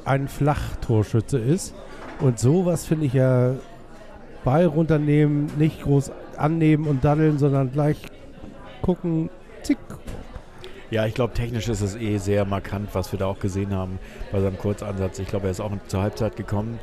ein 0.05 0.27
Flachtorschütze 0.27 1.39
ist. 1.39 1.73
Und 2.19 2.37
sowas 2.37 2.85
finde 2.85 3.07
ich 3.07 3.13
ja 3.13 3.53
Ball 4.43 4.65
runternehmen, 4.65 5.47
nicht 5.57 5.81
groß 5.81 6.11
annehmen 6.37 6.85
und 6.85 7.03
daddeln, 7.03 7.39
sondern 7.39 7.71
gleich 7.71 7.97
gucken, 8.83 9.29
zick. 9.63 9.77
Ja, 10.91 11.05
ich 11.05 11.13
glaube, 11.13 11.33
technisch 11.35 11.67
ist 11.67 11.81
es 11.81 11.95
eh 11.95 12.17
sehr 12.17 12.45
markant, 12.45 12.89
was 12.93 13.11
wir 13.11 13.19
da 13.19 13.27
auch 13.27 13.39
gesehen 13.39 13.73
haben 13.73 13.99
bei 14.31 14.41
seinem 14.41 14.57
Kurzansatz. 14.57 15.19
Ich 15.19 15.27
glaube, 15.27 15.45
er 15.45 15.51
ist 15.51 15.59
auch 15.59 15.71
zur 15.87 16.01
Halbzeit 16.01 16.35
gekommen 16.35 16.79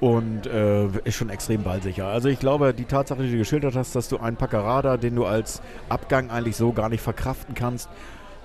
und 0.00 0.46
äh, 0.46 0.86
ist 1.04 1.16
schon 1.16 1.28
extrem 1.28 1.62
ballsicher. 1.62 2.06
Also 2.06 2.30
ich 2.30 2.38
glaube, 2.38 2.72
die 2.72 2.86
Tatsache, 2.86 3.22
die 3.22 3.32
du 3.32 3.38
geschildert 3.38 3.76
hast, 3.76 3.94
dass 3.94 4.08
du 4.08 4.16
einen 4.16 4.36
Paccarada, 4.36 4.96
den 4.96 5.14
du 5.14 5.26
als 5.26 5.60
Abgang 5.90 6.30
eigentlich 6.30 6.56
so 6.56 6.72
gar 6.72 6.88
nicht 6.88 7.02
verkraften 7.02 7.54
kannst, 7.54 7.90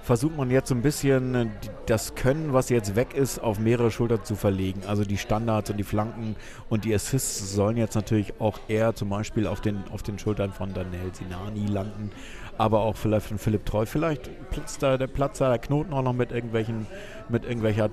versucht 0.01 0.35
man 0.35 0.49
jetzt 0.51 0.69
so 0.69 0.75
ein 0.75 0.81
bisschen 0.81 1.35
äh, 1.35 1.45
das 1.85 2.15
Können, 2.15 2.51
was 2.51 2.69
jetzt 2.69 2.95
weg 2.95 3.13
ist, 3.13 3.39
auf 3.39 3.59
mehrere 3.59 3.91
Schultern 3.91 4.23
zu 4.23 4.35
verlegen. 4.35 4.81
Also 4.87 5.05
die 5.05 5.17
Standards 5.17 5.69
und 5.69 5.77
die 5.77 5.83
Flanken 5.83 6.35
und 6.69 6.83
die 6.83 6.93
Assists 6.93 7.53
sollen 7.53 7.77
jetzt 7.77 7.95
natürlich 7.95 8.33
auch 8.39 8.59
eher 8.67 8.95
zum 8.95 9.09
Beispiel 9.09 9.47
auf 9.47 9.61
den, 9.61 9.83
auf 9.91 10.03
den 10.03 10.19
Schultern 10.19 10.51
von 10.51 10.73
Daniel 10.73 11.13
Sinani 11.13 11.67
landen, 11.67 12.11
aber 12.59 12.81
auch 12.81 12.97
vielleicht 12.97 13.27
von 13.27 13.37
Philipp 13.37 13.65
Treu. 13.65 13.85
Vielleicht 13.85 14.29
platzt 14.51 14.83
da 14.83 14.97
der 14.97 15.07
Platz 15.07 15.39
da 15.39 15.47
der 15.47 15.59
Knoten 15.59 15.93
auch 15.93 16.01
noch 16.01 16.13
mit 16.13 16.31
irgendwelchen, 16.31 16.85
mit 17.29 17.45
irgendwelcher 17.45 17.89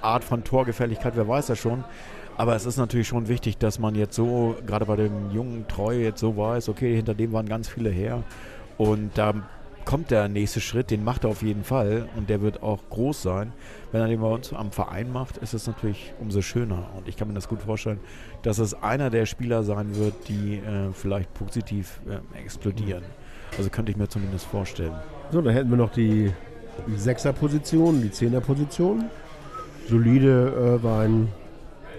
Art 0.00 0.22
von 0.22 0.44
Torgefälligkeit, 0.44 1.14
wer 1.16 1.26
weiß 1.26 1.48
das 1.48 1.58
schon. 1.58 1.82
Aber 2.36 2.54
es 2.54 2.64
ist 2.64 2.76
natürlich 2.76 3.08
schon 3.08 3.26
wichtig, 3.26 3.58
dass 3.58 3.80
man 3.80 3.96
jetzt 3.96 4.14
so, 4.14 4.56
gerade 4.66 4.86
bei 4.86 4.94
dem 4.96 5.32
jungen 5.32 5.66
Treu, 5.66 5.96
jetzt 5.96 6.20
so 6.20 6.36
weiß, 6.36 6.68
okay, 6.68 6.94
hinter 6.94 7.14
dem 7.14 7.32
waren 7.32 7.46
ganz 7.46 7.68
viele 7.68 7.90
her. 7.90 8.22
Und 8.78 9.10
da 9.18 9.34
kommt 9.84 10.12
der 10.12 10.28
nächste 10.28 10.60
Schritt, 10.60 10.92
den 10.92 11.02
macht 11.02 11.24
er 11.24 11.30
auf 11.30 11.42
jeden 11.42 11.64
Fall 11.64 12.08
und 12.16 12.30
der 12.30 12.40
wird 12.40 12.62
auch 12.62 12.78
groß 12.90 13.20
sein. 13.20 13.52
Wenn 13.90 14.00
er 14.00 14.06
den 14.06 14.20
bei 14.20 14.28
uns 14.28 14.52
am 14.52 14.70
Verein 14.70 15.12
macht, 15.12 15.38
ist 15.38 15.54
es 15.54 15.66
natürlich 15.66 16.14
umso 16.20 16.40
schöner. 16.40 16.88
Und 16.96 17.08
ich 17.08 17.16
kann 17.16 17.26
mir 17.26 17.34
das 17.34 17.48
gut 17.48 17.62
vorstellen, 17.62 17.98
dass 18.42 18.58
es 18.58 18.74
einer 18.74 19.10
der 19.10 19.26
Spieler 19.26 19.64
sein 19.64 19.96
wird, 19.96 20.28
die 20.28 20.58
äh, 20.58 20.92
vielleicht 20.92 21.34
positiv 21.34 22.00
äh, 22.08 22.38
explodieren. 22.38 23.02
Also 23.56 23.70
könnte 23.70 23.92
ich 23.92 23.96
mir 23.98 24.08
zumindest 24.08 24.46
vorstellen. 24.46 24.94
So, 25.30 25.40
dann 25.40 25.52
hätten 25.54 25.70
wir 25.70 25.76
noch 25.76 25.90
die, 25.92 26.32
die 26.86 26.96
Sechser-Position, 26.98 28.02
die 28.02 28.10
Zehner-Position. 28.10 29.04
Solide 29.88 30.78
äh, 30.80 30.82
war 30.82 31.02
ein 31.02 31.28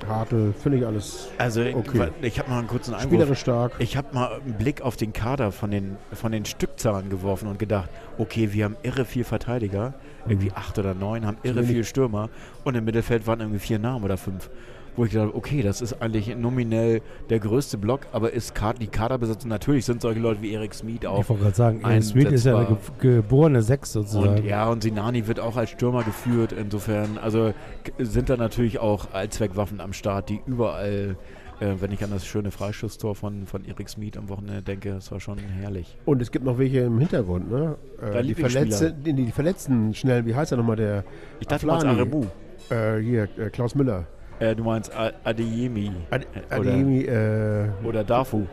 Hartl, 0.07 0.53
finde 0.61 0.79
ich 0.79 0.85
alles 0.85 1.29
Also 1.37 1.61
Okay. 1.61 2.09
ich 2.21 2.37
habe 2.39 2.49
mal 2.49 2.59
einen 2.59 2.67
kurzen 2.67 2.93
Einwurf. 2.93 3.07
spielerisch 3.09 3.39
stark. 3.39 3.71
Ich 3.79 3.95
habe 3.97 4.13
mal 4.13 4.33
einen 4.43 4.53
Blick 4.53 4.81
auf 4.81 4.97
den 4.97 5.13
Kader 5.13 5.51
von 5.51 5.71
den, 5.71 5.97
von 6.13 6.31
den 6.31 6.45
Stückzahlen 6.45 7.09
geworfen 7.09 7.47
und 7.47 7.57
gedacht, 7.59 7.89
okay, 8.17 8.53
wir 8.53 8.65
haben 8.65 8.75
irre 8.83 9.05
viel 9.05 9.23
Verteidiger, 9.23 9.93
irgendwie 10.27 10.51
acht 10.53 10.77
oder 10.77 10.93
neun, 10.93 11.25
haben 11.25 11.37
irre 11.43 11.63
viel 11.63 11.83
Stürmer 11.83 12.29
und 12.63 12.75
im 12.75 12.85
Mittelfeld 12.85 13.25
waren 13.25 13.39
irgendwie 13.39 13.59
vier 13.59 13.79
Namen 13.79 14.03
oder 14.03 14.17
fünf. 14.17 14.49
Wo 14.97 15.03
ich 15.03 15.11
gedacht 15.11 15.27
habe, 15.27 15.37
okay, 15.37 15.61
das 15.61 15.81
ist 15.81 16.01
eigentlich 16.01 16.33
nominell 16.37 17.01
der 17.29 17.39
größte 17.39 17.77
Block, 17.77 18.01
aber 18.13 18.31
ist 18.31 18.55
Kad 18.55 18.81
die 18.81 18.87
Kaderbesetzung, 18.87 19.49
natürlich 19.49 19.83
sind 19.85 20.01
solche 20.01 20.21
Leute 20.21 20.41
wie 20.41 20.53
Erik 20.53 20.73
Smith 20.73 21.05
auch. 21.05 21.19
Ich 21.21 21.29
wollte 21.29 21.43
gerade 21.43 21.55
sagen, 21.55 21.81
Ian 21.81 22.01
Smith 22.01 22.31
ist 22.31 22.45
ja 22.45 22.57
eine 22.57 22.77
ge 23.01 23.15
geborene 23.17 23.61
Sechs 23.61 23.91
sozusagen. 23.91 24.39
Und 24.39 24.45
ja, 24.45 24.69
und 24.69 24.83
Sinani 24.83 25.27
wird 25.27 25.39
auch 25.41 25.57
als 25.57 25.71
Stürmer 25.71 26.03
geführt. 26.03 26.53
Insofern, 26.53 27.17
also 27.17 27.53
sind 27.99 28.29
da 28.29 28.37
natürlich 28.37 28.79
auch 28.79 29.11
Allzweckwaffen 29.13 29.81
am 29.81 29.91
Start, 29.91 30.29
die 30.29 30.39
überall, 30.45 31.17
äh, 31.59 31.73
wenn 31.79 31.91
ich 31.91 32.01
an 32.03 32.11
das 32.11 32.25
schöne 32.25 32.51
Freischusstor 32.51 33.15
von, 33.15 33.47
von 33.47 33.65
Erik 33.65 33.89
Smith 33.89 34.15
am 34.17 34.29
Wochenende 34.29 34.61
denke, 34.61 34.91
das 34.93 35.11
war 35.11 35.19
schon 35.19 35.39
herrlich. 35.39 35.97
Und 36.05 36.21
es 36.21 36.31
gibt 36.31 36.45
noch 36.45 36.57
welche 36.57 36.79
im 36.79 36.99
Hintergrund, 36.99 37.51
ne? 37.51 37.75
Äh, 38.01 38.23
die. 38.23 38.33
Verletzten, 38.33 39.03
die, 39.03 39.11
die 39.13 39.31
Verletzten 39.31 39.93
schnell, 39.93 40.25
wie 40.25 40.35
heißt 40.35 40.53
er 40.53 40.57
nochmal, 40.57 40.77
der 40.77 41.03
Ich 41.41 41.47
dachte 41.47 41.65
mal 41.65 41.77
Aflani. 41.77 41.99
Aremu. 41.99 42.25
äh, 42.69 42.97
hier, 42.99 43.27
äh, 43.37 43.49
Klaus 43.49 43.75
Müller. 43.75 44.05
Äh, 44.39 44.55
du 44.55 44.63
meinst 44.63 44.91
Adeyemi 45.23 45.91
Ad, 46.11 46.25
Äh, 46.33 46.59
oder- 46.59 46.71
Ademi, 46.71 47.01
äh, 47.03 47.67
oder 47.85 48.03
Dafu. 48.03 48.45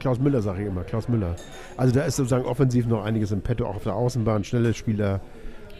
Klaus 0.00 0.18
Müller 0.18 0.42
sage 0.42 0.62
ich 0.62 0.68
immer, 0.68 0.82
Klaus 0.82 1.08
Müller. 1.08 1.36
Also 1.76 1.94
da 1.94 2.02
ist 2.02 2.16
sozusagen 2.16 2.44
offensiv 2.44 2.86
noch 2.86 3.04
einiges 3.04 3.30
im 3.32 3.40
Petto, 3.40 3.64
auch 3.66 3.76
auf 3.76 3.84
der 3.84 3.94
Außenbahn, 3.94 4.44
schnelle 4.44 4.74
Spieler, 4.74 5.20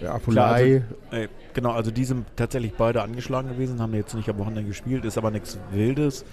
äh, 0.00 0.06
Afolai. 0.06 0.82
Äh, 1.10 1.28
genau, 1.52 1.72
also 1.72 1.90
die 1.90 2.04
sind 2.04 2.26
tatsächlich 2.36 2.74
beide 2.74 3.02
angeschlagen 3.02 3.48
gewesen, 3.48 3.80
haben 3.82 3.92
jetzt 3.94 4.14
nicht 4.14 4.28
am 4.30 4.38
Wochenende 4.38 4.64
gespielt, 4.64 5.04
ist 5.04 5.18
aber 5.18 5.30
nichts 5.30 5.58
Wildes. 5.72 6.24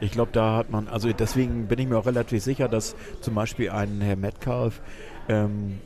Ich 0.00 0.12
glaube, 0.12 0.30
da 0.32 0.56
hat 0.56 0.70
man, 0.70 0.86
also 0.88 1.12
deswegen 1.12 1.66
bin 1.66 1.78
ich 1.78 1.88
mir 1.88 1.98
auch 1.98 2.06
relativ 2.06 2.42
sicher, 2.42 2.68
dass 2.68 2.94
zum 3.20 3.34
Beispiel 3.34 3.70
ein 3.70 4.00
Herr 4.00 4.16
Metcalf, 4.16 4.80
ähm, 5.28 5.78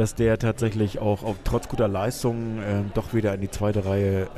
dass 0.00 0.14
der 0.14 0.38
tatsächlich 0.38 0.98
auch 0.98 1.22
auf, 1.22 1.36
trotz 1.44 1.68
guter 1.68 1.86
Leistungen 1.86 2.62
ähm, 2.64 2.90
doch 2.94 3.12
wieder 3.12 3.34
in 3.34 3.42
die 3.42 3.50
zweite 3.50 3.84
Reihe 3.84 4.28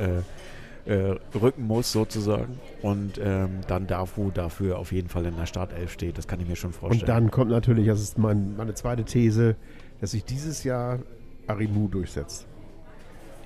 äh, 0.85 0.93
äh, 0.93 1.17
rücken 1.33 1.65
muss, 1.65 1.93
sozusagen. 1.93 2.59
Und 2.81 3.17
ähm, 3.23 3.61
dann 3.69 3.87
Dafu 3.87 4.29
dafür 4.29 4.77
auf 4.77 4.91
jeden 4.91 5.07
Fall 5.07 5.25
in 5.25 5.37
der 5.37 5.45
Startelf 5.45 5.93
steht. 5.93 6.17
Das 6.17 6.27
kann 6.27 6.41
ich 6.41 6.49
mir 6.49 6.57
schon 6.57 6.73
vorstellen. 6.73 7.03
Und 7.03 7.07
dann 7.07 7.31
kommt 7.31 7.49
natürlich, 7.49 7.87
das 7.87 8.01
ist 8.01 8.17
mein, 8.17 8.57
meine 8.57 8.73
zweite 8.73 9.05
These, 9.05 9.55
dass 10.01 10.11
sich 10.11 10.25
dieses 10.25 10.65
Jahr 10.65 10.99
Arimu 11.47 11.87
durchsetzt. 11.87 12.45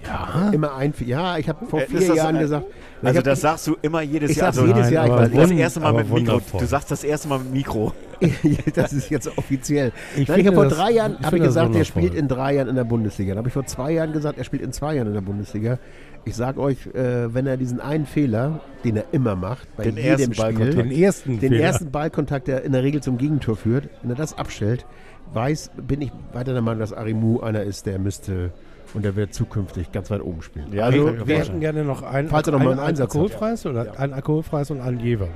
Ja. 0.05 0.49
Immer 0.51 0.75
ein, 0.75 0.93
ja, 1.05 1.37
ich 1.37 1.49
habe 1.49 1.65
vor 1.65 1.81
Äh, 1.81 1.85
vier 1.87 1.99
das 2.07 2.15
Jahren 2.17 2.35
ein- 2.35 2.41
gesagt. 2.41 2.65
also 3.03 3.21
das 3.21 3.41
sagst 3.41 3.67
du 3.67 3.75
immer 3.81 4.01
jedes 4.01 4.31
Ich 4.31 4.37
Jahr. 4.37 4.53
sag's 4.53 4.67
jedes 4.67 4.83
Nein, 4.85 4.93
Jahr, 4.93 5.05
ich 5.05 5.11
weiß, 5.11 5.31
Das 5.49 5.51
erste 5.51 5.79
Mal 5.79 5.93
mit 5.93 6.03
Mikro. 6.03 6.15
wundervoll. 6.17 6.59
Du 6.61 6.65
sagst 6.67 6.91
das 6.91 7.03
erste 7.03 7.27
Mal 7.27 7.39
mit 7.39 7.53
Mikro. 7.53 7.93
das 8.75 8.93
ist 8.93 9.09
jetzt 9.09 9.37
offiziell. 9.37 9.91
Ich 10.15 10.27
Nein, 10.27 10.39
ich 10.39 10.47
habe 10.47 10.55
vor 10.55 10.65
das- 10.65 10.77
drei 10.77 10.91
Jahren 10.91 11.13
ich 11.13 11.19
ich 11.19 11.29
das 11.29 11.39
gesagt, 11.39 11.75
er 11.75 11.85
spielt 11.85 12.13
in 12.13 12.27
drei 12.27 12.55
Jahren 12.55 12.67
in 12.67 12.75
der 12.75 12.83
Bundesliga. 12.83 13.31
Dann 13.31 13.39
habe 13.39 13.47
ich 13.49 13.53
vor 13.53 13.65
zwei 13.65 13.91
Jahren 13.91 14.13
gesagt, 14.13 14.37
er 14.37 14.43
spielt 14.43 14.61
in 14.63 14.71
zwei 14.71 14.95
Jahren 14.95 15.07
in 15.07 15.13
der 15.13 15.21
Bundesliga. 15.21 15.77
Ich 16.25 16.35
sage 16.35 16.59
euch, 16.59 16.87
äh, 16.87 17.33
wenn 17.33 17.47
er 17.47 17.55
diesen 17.57 17.79
einen 17.79 18.05
Fehler, 18.05 18.59
den 18.83 18.97
er 18.97 19.05
immer 19.13 19.35
macht, 19.35 19.67
bei 19.77 19.83
Den 19.83 19.95
jedem 19.97 20.09
ersten 20.11 20.33
Spiel, 20.33 20.43
Ballkontakt. 20.43 20.77
Den 20.77 20.91
ersten 20.91 21.39
den 21.39 21.49
Fehler. 21.51 21.63
ersten 21.63 21.91
Ballkontakt, 21.91 22.47
der 22.47 22.63
in 22.63 22.71
der 22.73 22.83
Regel 22.83 23.01
zum 23.01 23.17
Gegentor 23.17 23.55
führt, 23.55 23.87
wenn 24.01 24.09
er 24.11 24.15
das 24.17 24.37
abstellt, 24.37 24.85
weiß, 25.33 25.71
bin 25.87 26.01
ich 26.01 26.11
weiter 26.33 26.53
der 26.53 26.61
Meinung, 26.61 26.79
dass 26.79 26.91
Arimu 26.91 27.39
einer 27.41 27.63
ist, 27.63 27.85
der 27.85 27.97
müsste 27.99 28.51
und 28.93 29.03
der 29.05 29.15
wird 29.15 29.33
zukünftig 29.33 29.91
ganz 29.91 30.09
weit 30.11 30.21
oben 30.21 30.41
spielen. 30.41 30.71
Ja, 30.73 30.85
Also, 30.85 30.97
ich 30.99 31.03
wir 31.05 31.13
vorstellen. 31.17 31.41
hätten 31.43 31.59
gerne 31.59 31.83
noch 31.83 32.01
ein, 32.03 32.27
Falls 32.29 32.47
er 32.47 32.53
noch 32.53 32.59
mal 32.59 32.71
einen 32.71 32.79
ein, 32.79 32.85
Einsatz 32.87 33.09
hat. 33.13 33.15
alkoholfreies 33.21 33.65
oder 33.65 33.85
Ja. 33.85 33.91
ein 33.93 34.13
alkoholfreies 34.13 34.71
und 34.71 34.81
ein 34.81 34.99
Jever. 34.99 35.27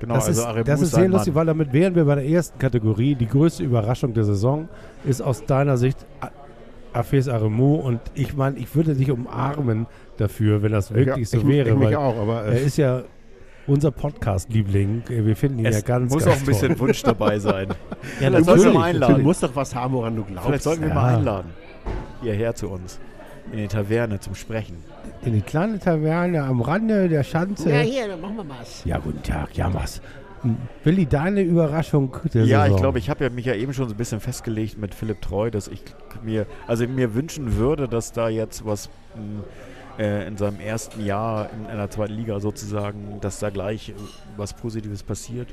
Genau, 0.00 0.14
Das 0.14 0.28
also 0.28 0.48
ist, 0.58 0.68
das 0.68 0.80
ist 0.80 0.94
sehr 0.94 1.08
lustig, 1.08 1.34
Mann. 1.34 1.40
weil 1.40 1.46
damit 1.46 1.72
wären 1.72 1.94
wir 1.96 2.04
bei 2.04 2.14
der 2.14 2.24
ersten 2.24 2.58
Kategorie. 2.58 3.16
Die 3.16 3.26
größte 3.26 3.64
Überraschung 3.64 4.14
der 4.14 4.22
Saison 4.24 4.68
ist 5.04 5.20
aus 5.20 5.44
deiner 5.44 5.76
Sicht 5.76 5.98
Afes 6.92 7.28
Aremu 7.28 7.74
und 7.76 8.00
ich 8.14 8.36
meine, 8.36 8.58
ich 8.58 8.74
würde 8.76 8.94
dich 8.94 9.10
umarmen 9.10 9.86
dafür, 10.16 10.62
wenn 10.62 10.72
das 10.72 10.94
wirklich 10.94 11.30
ja, 11.30 11.38
so 11.40 11.44
ich, 11.44 11.46
wäre, 11.48 11.68
Ich 11.70 11.74
mich 11.74 11.88
weil 11.88 11.96
auch, 11.96 12.16
aber 12.16 12.42
er 12.44 12.52
äh, 12.52 12.64
ist 12.64 12.76
ja 12.76 13.02
unser 13.68 13.90
Podcast-Liebling. 13.90 15.02
Wir 15.08 15.36
finden 15.36 15.60
ihn 15.60 15.66
Es 15.66 15.76
ja 15.76 15.80
ganz, 15.82 16.12
muss 16.12 16.24
ganz 16.24 16.36
auch 16.36 16.40
ein 16.40 16.46
bisschen 16.46 16.68
toll. 16.76 16.80
Wunsch 16.88 17.02
dabei 17.02 17.38
sein. 17.38 17.68
Ja, 18.20 18.28
Vielleicht 18.28 18.44
sollten 18.46 18.64
wir 18.64 18.72
mal 18.72 18.78
natürlich. 18.80 18.98
du 19.00 19.04
einladen. 19.06 19.22
musst 19.22 19.42
doch 19.42 19.54
was 19.56 19.74
haben, 19.74 19.94
woran 19.94 20.16
du 20.16 20.24
glaubst. 20.24 20.46
Vielleicht 20.46 20.62
sollten 20.64 20.82
wir 20.82 20.88
ja. 20.88 20.94
mal 20.94 21.14
einladen. 21.16 21.50
Hierher 22.22 22.54
zu 22.54 22.68
uns. 22.68 22.98
In 23.52 23.58
die 23.58 23.68
Taverne 23.68 24.18
zum 24.20 24.34
Sprechen. 24.34 24.76
In 25.22 25.32
die 25.34 25.40
kleine 25.40 25.78
Taverne 25.78 26.42
am 26.42 26.60
Rande 26.60 27.08
der 27.08 27.22
Schanze. 27.22 27.70
ja, 27.70 27.80
hier, 27.80 28.08
dann 28.08 28.20
machen 28.20 28.36
wir 28.36 28.48
was. 28.48 28.84
Ja, 28.84 28.98
guten 28.98 29.22
Tag, 29.22 29.56
ja 29.56 29.72
was. 29.72 30.00
Willi, 30.84 31.06
deine 31.06 31.42
Überraschung 31.42 32.16
der 32.32 32.44
Ja, 32.44 32.62
Saison. 32.62 32.76
ich 32.76 32.80
glaube, 32.82 32.98
ich 32.98 33.10
habe 33.10 33.24
ja 33.24 33.30
mich 33.30 33.44
ja 33.46 33.54
eben 33.54 33.72
schon 33.74 33.88
so 33.88 33.94
ein 33.94 33.96
bisschen 33.96 34.20
festgelegt 34.20 34.78
mit 34.78 34.94
Philipp 34.94 35.20
Treu, 35.20 35.50
dass 35.50 35.66
ich 35.68 35.82
mir, 36.22 36.46
also 36.66 36.86
mir 36.86 37.14
wünschen 37.14 37.56
würde, 37.56 37.88
dass 37.88 38.12
da 38.12 38.28
jetzt 38.28 38.64
was 38.64 38.88
mh, 39.16 39.42
äh, 39.98 40.26
in 40.26 40.36
seinem 40.36 40.60
ersten 40.60 41.04
Jahr 41.04 41.48
in 41.58 41.66
einer 41.66 41.90
zweiten 41.90 42.14
Liga 42.14 42.40
sozusagen, 42.40 43.18
dass 43.20 43.38
da 43.40 43.50
gleich 43.50 43.90
äh, 43.90 43.92
was 44.36 44.52
Positives 44.54 45.02
passiert. 45.02 45.48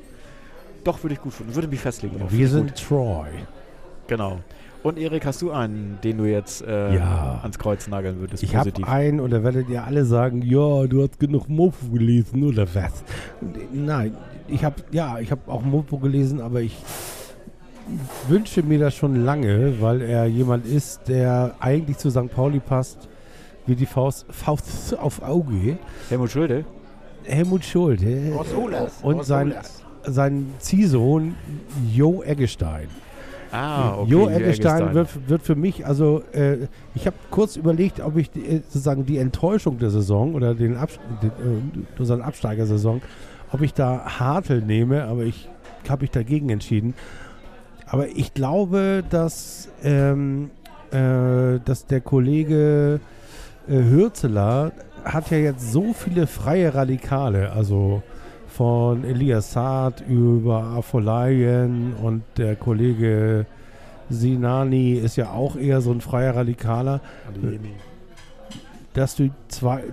Doch, 0.84 1.04
würde 1.04 1.16
ich 1.16 1.22
gut 1.22 1.34
finden. 1.34 1.56
Würde 1.56 1.68
mich 1.68 1.80
festlegen. 1.80 2.20
drauf. 2.20 2.32
Wir 2.32 2.48
sind 2.48 2.76
Troy. 2.76 3.30
Gut. 3.32 3.48
Genau. 4.08 4.40
Und 4.84 5.00
Erik, 5.00 5.26
hast 5.26 5.42
du 5.42 5.50
einen, 5.50 5.98
den 6.04 6.20
du 6.20 6.26
jetzt 6.26 6.62
äh, 6.62 6.94
Ja. 6.96 7.40
ans 7.42 7.58
Kreuz 7.58 7.88
nageln 7.88 8.20
würdest? 8.20 8.44
Ich 8.44 8.56
habe 8.56 8.72
einen 8.86 9.20
und 9.20 9.32
da 9.32 9.44
werdet 9.44 9.68
ihr 9.68 9.84
alle 9.84 10.06
sagen, 10.06 10.44
ja, 10.44 10.86
du 10.86 11.02
hast 11.02 11.20
genug 11.20 11.50
Mopo 11.50 11.88
gelesen 11.92 12.44
oder 12.44 12.68
was? 12.76 13.04
Nein, 13.74 14.16
ich 14.48 14.64
habe 14.64 14.76
ja, 14.92 15.18
ich 15.18 15.32
habe 15.32 15.42
auch 15.52 15.64
Mopo 15.64 15.98
gelesen, 15.98 16.40
aber 16.40 16.62
ich 16.62 16.78
wünsche 18.28 18.62
mir 18.64 18.78
das 18.80 18.96
schon 18.96 19.26
lange, 19.26 19.82
weil 19.82 20.02
er 20.02 20.26
jemand 20.26 20.66
ist, 20.68 21.08
der 21.08 21.56
eigentlich 21.60 21.98
zu 21.98 22.10
St. 22.12 22.30
Pauli 22.34 22.60
passt, 22.60 23.08
wie 23.66 23.76
die 23.76 23.86
Faust, 23.86 24.26
Faust 24.30 24.98
auf 24.98 25.22
Auge. 25.22 25.78
Helmut 26.10 26.32
Schulde? 26.32 26.66
Helmut 27.24 27.64
Schulte 27.64 28.32
und 29.02 29.26
sein, 29.26 29.54
sein 30.04 30.54
Ziehsohn 30.60 31.36
Jo 31.92 32.22
Eggestein. 32.24 32.88
Ah, 33.52 33.96
okay. 33.98 34.12
Jo 34.12 34.28
Eggestein 34.28 34.94
wird, 34.94 35.30
wird 35.30 35.42
für 35.42 35.56
mich, 35.56 35.86
also 35.86 36.24
äh, 36.34 36.68
ich 36.94 37.08
habe 37.08 37.16
kurz 37.32 37.56
überlegt, 37.56 38.00
ob 38.02 38.18
ich 38.18 38.30
die, 38.30 38.46
äh, 38.46 38.62
sozusagen 38.68 39.06
die 39.06 39.18
Enttäuschung 39.18 39.80
der 39.80 39.90
Saison 39.90 40.36
oder 40.36 40.54
den, 40.54 40.76
Abs 40.76 41.00
den 41.22 41.30
äh, 41.30 42.00
unseren 42.00 42.22
Absteigersaison, 42.22 43.02
ob 43.52 43.62
ich 43.62 43.74
da 43.74 44.20
Hartl 44.20 44.62
nehme, 44.62 45.06
aber 45.06 45.24
ich 45.24 45.50
habe 45.88 46.02
mich 46.02 46.12
dagegen 46.12 46.50
entschieden. 46.50 46.96
Aber 47.88 48.08
ich 48.10 48.34
glaube, 48.34 49.04
dass, 49.10 49.70
ähm, 49.84 50.50
äh, 50.92 51.60
dass 51.64 51.86
der 51.88 52.02
Kollege 52.02 53.00
äh, 53.00 53.15
Hürzeler 53.68 54.72
hat 55.04 55.32
ja 55.32 55.38
jetzt 55.38 55.72
so 55.72 55.94
viele 55.94 56.28
freie 56.28 56.74
Radikale, 56.74 57.52
also 57.52 58.02
von 58.48 59.04
Elias 59.04 59.52
Saad 59.52 60.04
über 60.08 60.64
Afolayan 60.64 61.94
und 62.02 62.24
der 62.38 62.56
Kollege 62.56 63.46
Sinani 64.10 64.94
ist 64.94 65.16
ja 65.18 65.32
auch 65.32 65.56
eher 65.56 65.82
so 65.82 65.92
ein 65.92 66.02
freier 66.02 66.36
Radikaler, 66.36 67.02
dass 68.94 69.16
du 69.16 69.30
zwei, 69.50 69.84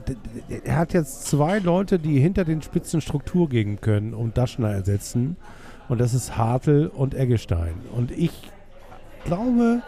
er 0.65 0.77
hat 0.77 0.93
jetzt 0.93 1.27
zwei 1.27 1.59
Leute, 1.59 1.99
die 1.99 2.21
hinter 2.21 2.45
den 2.45 2.63
Spitzen 2.63 3.01
Struktur 3.01 3.49
gehen 3.49 3.81
können 3.81 4.15
und 4.15 4.39
Daschner 4.39 4.71
ersetzen. 4.71 5.37
Und 5.89 6.01
das 6.01 6.15
ist 6.15 6.39
Hartl 6.39 6.91
und 6.95 7.15
Eggestein. 7.15 7.75
Und 7.95 8.13
ich 8.13 8.31
glaube, 9.25 9.83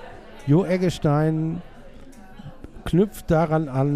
Jo 0.47 0.65
Eggestein 0.65 1.63
knüpft 2.85 3.31
daran 3.31 3.69
an, 3.69 3.95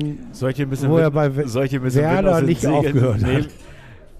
ein 0.64 0.70
bisschen, 0.70 0.90
wo 0.90 0.98
er 0.98 1.11
bei 1.11 1.27
ein 1.27 1.35
bisschen 1.35 1.94
Werder 1.94 2.40
nicht 2.42 2.61
Segeln 2.61 2.77
aufgehört 2.77 3.22
hat. 3.22 3.33
nehmen? 3.33 3.46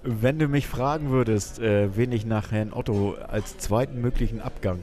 Wenn 0.03 0.39
du 0.39 0.47
mich 0.47 0.67
fragen 0.67 1.09
würdest, 1.09 1.59
äh, 1.59 1.95
wen 1.95 2.11
ich 2.11 2.25
nach 2.25 2.51
Herrn 2.51 2.71
Otto 2.71 3.15
als 3.27 3.57
zweiten 3.57 3.99
möglichen 4.01 4.39
Abgang 4.39 4.79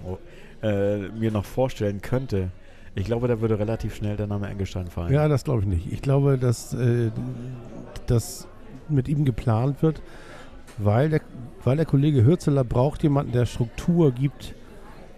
äh, 0.63 1.09
mir 1.09 1.31
noch 1.31 1.45
vorstellen 1.45 2.03
könnte, 2.03 2.51
ich 2.95 3.05
glaube, 3.05 3.29
da 3.29 3.41
würde 3.41 3.59
relativ 3.59 3.95
schnell 3.95 4.17
der 4.17 4.27
Name 4.27 4.49
Engelstein 4.49 4.89
fallen. 4.89 5.13
Ja, 5.13 5.29
das 5.29 5.45
glaube 5.45 5.63
ich 5.63 5.67
nicht. 5.67 5.93
Ich 5.93 6.03
glaube, 6.03 6.39
dass 6.39 6.73
äh, 6.75 7.11
das 8.07 8.49
mit 8.89 9.09
ihm 9.09 9.25
geplant 9.25 9.83
wird, 9.83 10.01
weil 10.79 11.11
der, 11.11 11.21
weil 11.63 11.77
der 11.77 11.87
Kollege 11.87 12.25
Hürzeler 12.25 12.65
braucht 12.65 13.03
jemanden, 13.03 13.33
der 13.33 13.47
Struktur 13.47 14.13
gibt 14.13 14.55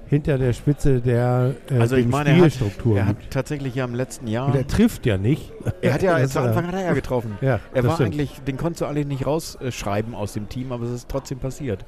hinter 0.09 0.39
der 0.39 0.53
Spitze 0.53 1.01
der 1.01 1.55
äh, 1.71 1.79
Also 1.79 1.97
ich 1.97 2.07
meine, 2.09 2.31
er 2.31 2.37
hat, 2.37 2.53
Spielstruktur 2.53 2.97
er 2.99 3.07
hat 3.07 3.17
tatsächlich 3.31 3.75
ja 3.75 3.85
im 3.85 3.95
letzten 3.95 4.27
Jahr, 4.27 4.47
Und 4.49 4.57
er 4.57 4.67
trifft 4.67 5.07
ja 5.07 5.19
nicht. 5.19 5.53
er 5.83 5.95
hat 5.95 6.03
ja, 6.03 6.25
zu 6.27 6.41
Anfang 6.41 6.67
hat 6.67 6.75
er 6.75 6.83
ja 6.85 6.93
getroffen. 6.95 7.39
Ja, 7.41 7.61
Er 7.75 7.85
war 7.85 7.95
stimmt. 7.95 8.13
eigentlich, 8.15 8.41
den 8.47 8.57
konntest 8.57 8.81
du 8.81 8.87
eigentlich 8.87 9.07
nicht 9.07 9.27
rausschreiben 9.27 10.15
aus 10.15 10.33
dem 10.33 10.49
Team, 10.49 10.73
aber 10.73 10.85
es 10.87 10.91
ist 10.93 11.09
trotzdem 11.09 11.39
passiert. 11.39 11.85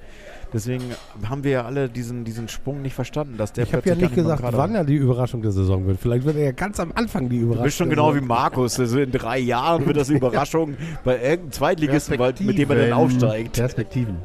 Deswegen 0.53 0.83
haben 1.29 1.45
wir 1.45 1.51
ja 1.53 1.65
alle 1.65 1.89
diesen, 1.89 2.25
diesen 2.25 2.49
Sprung 2.49 2.83
nicht 2.83 2.95
verstanden, 2.95 3.37
dass 3.37 3.53
der 3.53 3.65
Ich 3.65 3.73
habe 3.73 3.89
ja 3.89 3.95
nicht 3.95 4.17
gar 4.17 4.37
gesagt, 4.37 4.43
wann 4.51 4.75
er 4.75 4.85
die 4.85 4.97
Überraschung 4.97 5.43
der 5.43 5.53
Saison 5.53 5.87
wird. 5.87 6.01
Vielleicht 6.01 6.25
wird 6.25 6.37
er 6.37 6.45
ja 6.47 6.53
ganz 6.53 6.81
am 6.81 6.91
Anfang 6.95 7.29
die 7.29 7.37
Überraschung. 7.37 7.59
Du 7.63 7.65
bist 7.67 7.77
schon 7.77 7.89
der 7.89 7.97
genau 7.97 8.15
wie. 8.17 8.21
Markus. 8.21 8.79
Also 8.81 8.99
in 8.99 9.13
drei 9.13 9.39
Jahren 9.39 9.87
wird 9.87 9.97
das 9.97 10.09
eine 10.09 10.19
Überraschung 10.19 10.77
bei 11.05 11.15
irgendeinem 11.23 11.53
Zweitligisten, 11.53 12.19
mit 12.41 12.59
dem 12.59 12.71
er 12.71 12.77
dann 12.77 12.93
aufsteigt. 12.93 13.53
Perspektiven. 13.53 14.17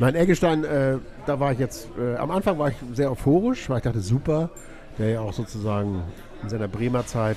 Nein, 0.00 0.14
Eggestein, 0.14 0.62
äh, 0.64 0.98
da 1.26 1.40
war 1.40 1.52
ich 1.52 1.58
jetzt, 1.58 1.88
äh, 1.98 2.16
am 2.16 2.30
Anfang 2.30 2.58
war 2.58 2.68
ich 2.68 2.76
sehr 2.94 3.10
euphorisch, 3.10 3.68
weil 3.68 3.78
ich 3.78 3.82
dachte, 3.82 4.00
super, 4.00 4.50
der 4.96 5.10
ja 5.10 5.20
auch 5.20 5.32
sozusagen 5.32 6.02
in 6.42 6.48
seiner 6.48 6.68
Bremer 6.68 7.04
Zeit, 7.04 7.36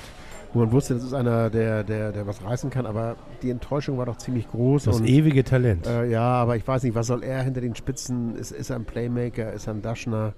wo 0.52 0.60
man 0.60 0.70
wusste, 0.70 0.94
das 0.94 1.02
ist 1.02 1.12
einer, 1.14 1.50
der, 1.50 1.82
der, 1.82 2.12
der 2.12 2.26
was 2.26 2.44
reißen 2.44 2.70
kann, 2.70 2.86
aber 2.86 3.16
die 3.42 3.50
Enttäuschung 3.50 3.98
war 3.98 4.06
doch 4.06 4.18
ziemlich 4.18 4.48
groß. 4.48 4.84
Das 4.84 5.00
und, 5.00 5.06
ewige 5.06 5.42
Talent. 5.42 5.86
äh, 5.88 6.06
ja, 6.06 6.22
aber 6.22 6.56
ich 6.56 6.66
weiß 6.66 6.84
nicht, 6.84 6.94
was 6.94 7.08
soll 7.08 7.24
er 7.24 7.42
hinter 7.42 7.60
den 7.60 7.74
Spitzen? 7.74 8.36
Ist, 8.36 8.52
ist 8.52 8.70
er 8.70 8.76
ein 8.76 8.84
Playmaker? 8.84 9.52
Ist 9.52 9.66
er 9.66 9.74
ein 9.74 9.82
Daschner? 9.82 10.34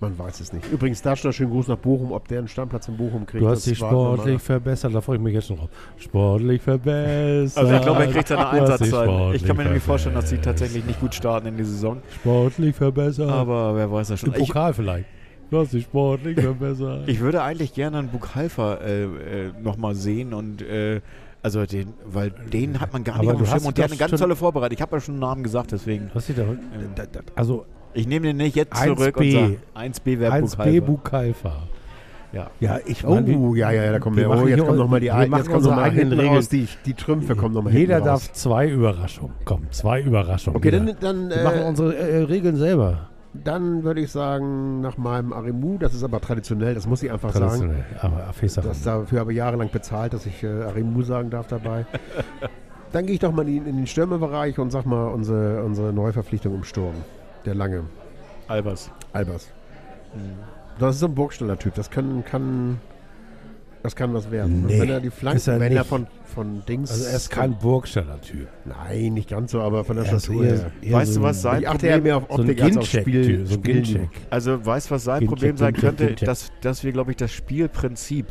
Man 0.00 0.18
weiß 0.18 0.40
es 0.40 0.52
nicht. 0.52 0.70
Übrigens, 0.70 1.00
Daschner, 1.02 1.32
schönen 1.32 1.50
Gruß 1.50 1.68
nach 1.68 1.78
Bochum, 1.78 2.12
ob 2.12 2.26
der 2.28 2.40
einen 2.40 2.48
Stammplatz 2.48 2.88
in 2.88 2.96
Bochum 2.96 3.24
kriegt. 3.26 3.42
Du 3.42 3.48
hast 3.48 3.58
das 3.58 3.64
dich 3.64 3.78
sportlich 3.78 4.42
verbessert, 4.42 4.94
da 4.94 5.00
freue 5.00 5.16
ich 5.16 5.22
mich 5.22 5.34
jetzt 5.34 5.46
schon 5.46 5.56
drauf. 5.56 5.68
Sportlich 5.98 6.60
verbessert. 6.60 7.56
Also 7.62 7.74
ich 7.74 7.82
glaube, 7.82 8.04
er 8.04 8.12
kriegt 8.12 8.28
seine 8.28 8.42
Du 8.42 8.48
Einsatzzeit. 8.48 9.34
Ich 9.36 9.44
kann 9.46 9.56
mir 9.56 9.64
nämlich 9.64 9.82
vorstellen, 9.82 10.14
dass 10.16 10.28
sie 10.28 10.38
tatsächlich 10.38 10.84
nicht 10.84 11.00
gut 11.00 11.14
starten 11.14 11.46
in 11.46 11.56
die 11.56 11.64
Saison. 11.64 12.02
Sportlich 12.16 12.74
verbessert. 12.76 13.30
Aber 13.30 13.76
wer 13.76 13.90
weiß 13.90 14.08
das 14.08 14.20
schon. 14.20 14.32
Im 14.34 14.40
Ich, 14.42 14.48
Pokal 14.48 14.74
vielleicht. 14.74 15.06
Du 15.50 15.58
hast 15.60 15.72
dich 15.72 15.84
sportlich 15.84 16.40
verbessert. 16.40 17.08
ich 17.08 17.20
würde 17.20 17.42
eigentlich 17.42 17.72
gerne 17.72 17.98
einen 17.98 18.08
Buchhalfer 18.08 18.80
äh, 18.82 19.04
äh, 19.04 19.08
nochmal 19.62 19.94
sehen 19.94 20.34
und 20.34 20.60
äh, 20.62 21.00
also 21.42 21.64
den, 21.66 21.92
weil 22.06 22.30
den 22.30 22.80
hat 22.80 22.92
man 22.94 23.04
gar 23.04 23.16
Aber 23.16 23.24
nicht 23.24 23.32
auf 23.32 23.36
dem 23.36 23.44
du 23.44 23.46
Schirm 23.46 23.54
hast 23.56 23.66
und 23.66 23.78
der 23.78 23.84
doch 23.84 23.90
hat 23.90 23.92
eine 23.92 23.98
ganz 23.98 24.10
schon- 24.10 24.18
tolle 24.18 24.36
Vorbereitung. 24.36 24.74
Ich 24.76 24.82
habe 24.82 24.96
ja 24.96 25.00
schon 25.00 25.14
einen 25.14 25.20
Namen 25.20 25.42
gesagt, 25.42 25.72
deswegen. 25.72 26.10
Was 26.14 26.26
sieht 26.26 26.38
da, 26.38 26.42
Ähm, 26.42 26.58
da, 26.96 27.04
da, 27.06 27.20
also 27.36 27.66
Ich 27.94 28.06
nehme 28.06 28.26
den 28.26 28.36
nicht 28.36 28.56
jetzt 28.56 28.72
1B. 28.74 28.96
zurück 28.96 29.16
und 29.16 29.30
sage 29.32 29.56
1B 29.74 30.18
wäre 30.20 30.32
1B 30.34 30.40
Buchhalter. 30.56 30.80
Buchhalfer. 30.80 31.62
Ja. 32.32 32.50
Ja, 32.58 32.78
ich 32.84 33.06
Oh, 33.06 33.10
meine, 33.14 33.26
wir- 33.28 33.56
ja, 33.56 33.70
ja, 33.70 33.84
ja, 33.84 33.92
da 33.92 33.98
kommen 34.00 34.16
wir. 34.16 34.24
wir 34.24 34.30
Oh, 34.30 34.34
machen 34.34 34.48
jetzt 34.48 34.64
kommen 34.66 34.78
nochmal 34.78 34.98
die 35.00 35.08
machen 35.08 35.32
jetzt 35.36 35.50
kommen 35.50 35.64
mal 35.66 35.82
eigenen 35.84 36.12
Regeln. 36.12 36.34
raus. 36.34 36.48
Die, 36.48 36.66
die 36.84 36.94
Trümpfe 36.94 37.36
kommen 37.36 37.54
nochmal 37.54 37.72
jeder 37.72 38.00
darf 38.00 38.22
raus. 38.24 38.32
zwei 38.32 38.68
Überraschungen. 38.68 39.34
Komm, 39.44 39.70
zwei 39.70 40.00
Überraschungen. 40.02 40.56
Okay, 40.56 40.72
jeder. 40.72 40.92
dann, 40.94 41.28
dann, 41.28 41.30
wir 41.30 41.44
machen 41.44 41.60
äh, 41.62 41.64
unsere 41.68 41.96
äh, 41.96 42.22
Regeln 42.24 42.56
selber. 42.56 43.08
dann 43.34 43.84
würde 43.84 44.00
ich 44.00 44.10
sagen, 44.10 44.80
nach 44.80 44.96
meinem 44.96 45.32
Arimu, 45.32 45.78
das 45.78 45.94
ist 45.94 46.02
aber 46.02 46.20
traditionell, 46.20 46.74
das 46.74 46.88
muss 46.88 47.04
ich 47.04 47.12
einfach 47.12 47.30
sagen. 47.32 47.46
Traditionell. 47.46 47.84
Aber. 48.00 48.32
Das, 48.64 48.82
dafür 48.82 49.20
habe 49.20 49.30
ich 49.32 49.38
jahrelang 49.38 49.70
bezahlt, 49.70 50.12
dass 50.12 50.26
ich 50.26 50.42
äh, 50.42 50.48
Arimu 50.48 51.02
sagen 51.02 51.30
darf 51.30 51.46
dabei. 51.46 51.86
dann 52.92 53.06
gehe 53.06 53.14
ich 53.14 53.20
doch 53.20 53.32
mal 53.32 53.48
in, 53.48 53.64
in 53.64 53.76
den 53.76 53.86
Stürmerbereich 53.86 54.58
und 54.58 54.70
sag 54.70 54.86
mal 54.86 55.06
unsere, 55.06 55.62
unsere 55.62 55.92
Neuverpflichtung 55.92 56.52
im 56.52 56.64
Sturm. 56.64 56.94
Der 57.44 57.54
Lange. 57.54 57.84
Albers. 58.48 58.90
Albers. 59.12 59.48
Das 60.78 60.94
ist 60.94 61.00
so 61.00 61.06
ein 61.06 61.14
Burgsteller-Typ. 61.14 61.74
Das 61.74 61.90
kann, 61.90 62.24
kann, 62.24 62.80
das 63.82 63.94
kann 63.96 64.14
was 64.14 64.30
werden. 64.30 64.66
Nee, 64.66 64.80
wenn 64.80 64.90
er 64.90 65.00
die 65.00 65.10
Flanken, 65.10 65.50
er 65.50 65.60
wenn 65.60 65.72
er 65.72 65.80
nicht. 65.80 65.88
von, 65.88 66.06
von 66.24 66.64
Dings. 66.66 66.90
Also 66.90 67.04
er 67.04 67.16
ist 67.16 67.30
kein 67.30 67.58
Burgsteller-Typ. 67.58 68.48
Nein, 68.64 69.14
nicht 69.14 69.30
ganz 69.30 69.52
so, 69.52 69.60
aber 69.60 69.84
von 69.84 69.96
der 69.96 70.06
Er 70.06 70.16
ist 70.16 70.24
Statur 70.24 70.44
her. 70.44 70.70
Weißt 70.88 71.14
so 71.14 71.20
du, 71.20 71.26
was 71.26 71.42
sein 71.42 71.62
Ich 71.62 71.68
achte 71.68 71.86
ja 71.86 71.92
Problem 71.94 72.02
mehr 72.04 72.16
auf 72.16 72.24
So 72.28 72.34
ein 72.34 72.40
Optik 72.40 72.62
als 72.62 72.76
auf. 72.76 72.86
Spiel. 72.86 73.46
So 73.46 73.54
ein 73.54 73.60
Spiel-. 73.60 74.08
Also 74.30 74.64
weißt 74.64 74.90
du, 74.90 74.94
was 74.94 75.04
sein 75.04 75.26
Problem 75.26 75.56
sein 75.56 75.74
könnte? 75.74 76.14
Dass, 76.14 76.50
dass 76.60 76.84
wir, 76.84 76.92
glaube 76.92 77.10
ich, 77.10 77.16
das 77.16 77.32
Spielprinzip 77.32 78.26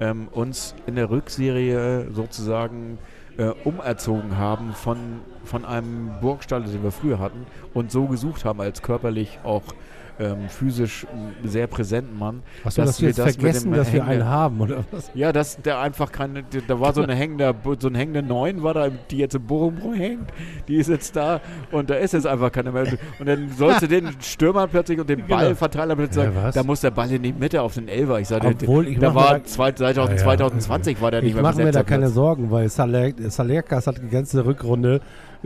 ähm, 0.00 0.28
uns 0.28 0.74
in 0.86 0.96
der 0.96 1.10
Rückserie 1.10 2.10
sozusagen 2.12 2.98
äh, 3.40 3.54
umerzogen 3.64 4.36
haben 4.36 4.74
von, 4.74 5.20
von 5.44 5.64
einem 5.64 6.10
Burgstall, 6.20 6.62
den 6.64 6.82
wir 6.82 6.90
früher 6.90 7.18
hatten 7.18 7.46
und 7.72 7.90
so 7.90 8.06
gesucht 8.06 8.44
haben 8.44 8.60
als 8.60 8.82
körperlich 8.82 9.38
auch 9.44 9.62
ähm, 10.20 10.48
physisch 10.48 11.06
sehr 11.42 11.66
präsenten 11.66 12.18
Mann. 12.18 12.42
Du 12.58 12.64
Dass 12.64 12.74
das 12.74 13.00
wir 13.00 13.12
das 13.14 13.34
vergessen, 13.36 13.72
dass 13.72 13.92
wir 13.92 14.04
einen 14.04 14.24
haben, 14.26 14.60
oder 14.60 14.84
was? 14.92 15.10
Ja, 15.14 15.32
dass 15.32 15.56
der 15.56 15.78
einfach 15.80 16.12
keine, 16.12 16.44
da 16.68 16.78
war 16.78 16.92
so 16.92 17.02
eine 17.02 17.14
hängende, 17.14 17.54
so 17.78 17.88
ein 17.88 17.94
hängender 17.94 18.22
Neun 18.22 18.62
war 18.62 18.74
da, 18.74 18.88
die 19.10 19.16
jetzt 19.18 19.34
im 19.34 19.42
Bochum 19.46 19.94
hängt, 19.94 20.30
die 20.68 20.76
ist 20.76 20.88
jetzt 20.90 21.16
da 21.16 21.40
und 21.72 21.88
da 21.90 21.94
ist 21.94 22.12
jetzt 22.12 22.26
einfach 22.26 22.52
keine 22.52 22.70
mehr. 22.70 22.86
Und 23.18 23.26
dann 23.26 23.48
sollst 23.56 23.82
du 23.82 23.88
den 23.88 24.08
Stürmer 24.20 24.66
plötzlich 24.66 25.00
und 25.00 25.08
den 25.08 25.20
Genau. 25.26 25.36
Ballverteiler 25.36 25.96
plötzlich 25.96 26.24
Ja, 26.24 26.32
sagen, 26.32 26.44
was? 26.46 26.54
da 26.54 26.62
muss 26.62 26.80
der 26.82 26.90
Ball 26.90 27.10
in 27.10 27.22
die 27.22 27.32
Mitte 27.32 27.62
auf 27.62 27.74
den 27.74 27.88
Elfer. 27.88 28.20
Ich 28.20 28.28
sagte, 28.28 28.48
Obwohl, 28.48 28.88
ich 28.88 28.98
da 28.98 29.14
war 29.14 29.38
da- 29.38 29.44
zwei, 29.44 29.72
2000, 29.72 30.10
Ja, 30.10 30.16
ja. 30.16 30.22
2020 30.22 31.00
war 31.00 31.10
der 31.10 31.20
nicht 31.22 31.30
Ich 31.30 31.34
mehr 31.34 31.42
mache 31.42 31.56
mir 31.62 31.72
da 31.72 31.82
keine. 31.82 32.08
Sorgen, 32.10 32.50
weil 32.50 32.68
Saler- 32.68 33.12
Salerkas 33.28 33.86
hat 33.86 33.98
die 34.02 34.08
ganze 34.08 34.44
Rückrunde 34.44 35.00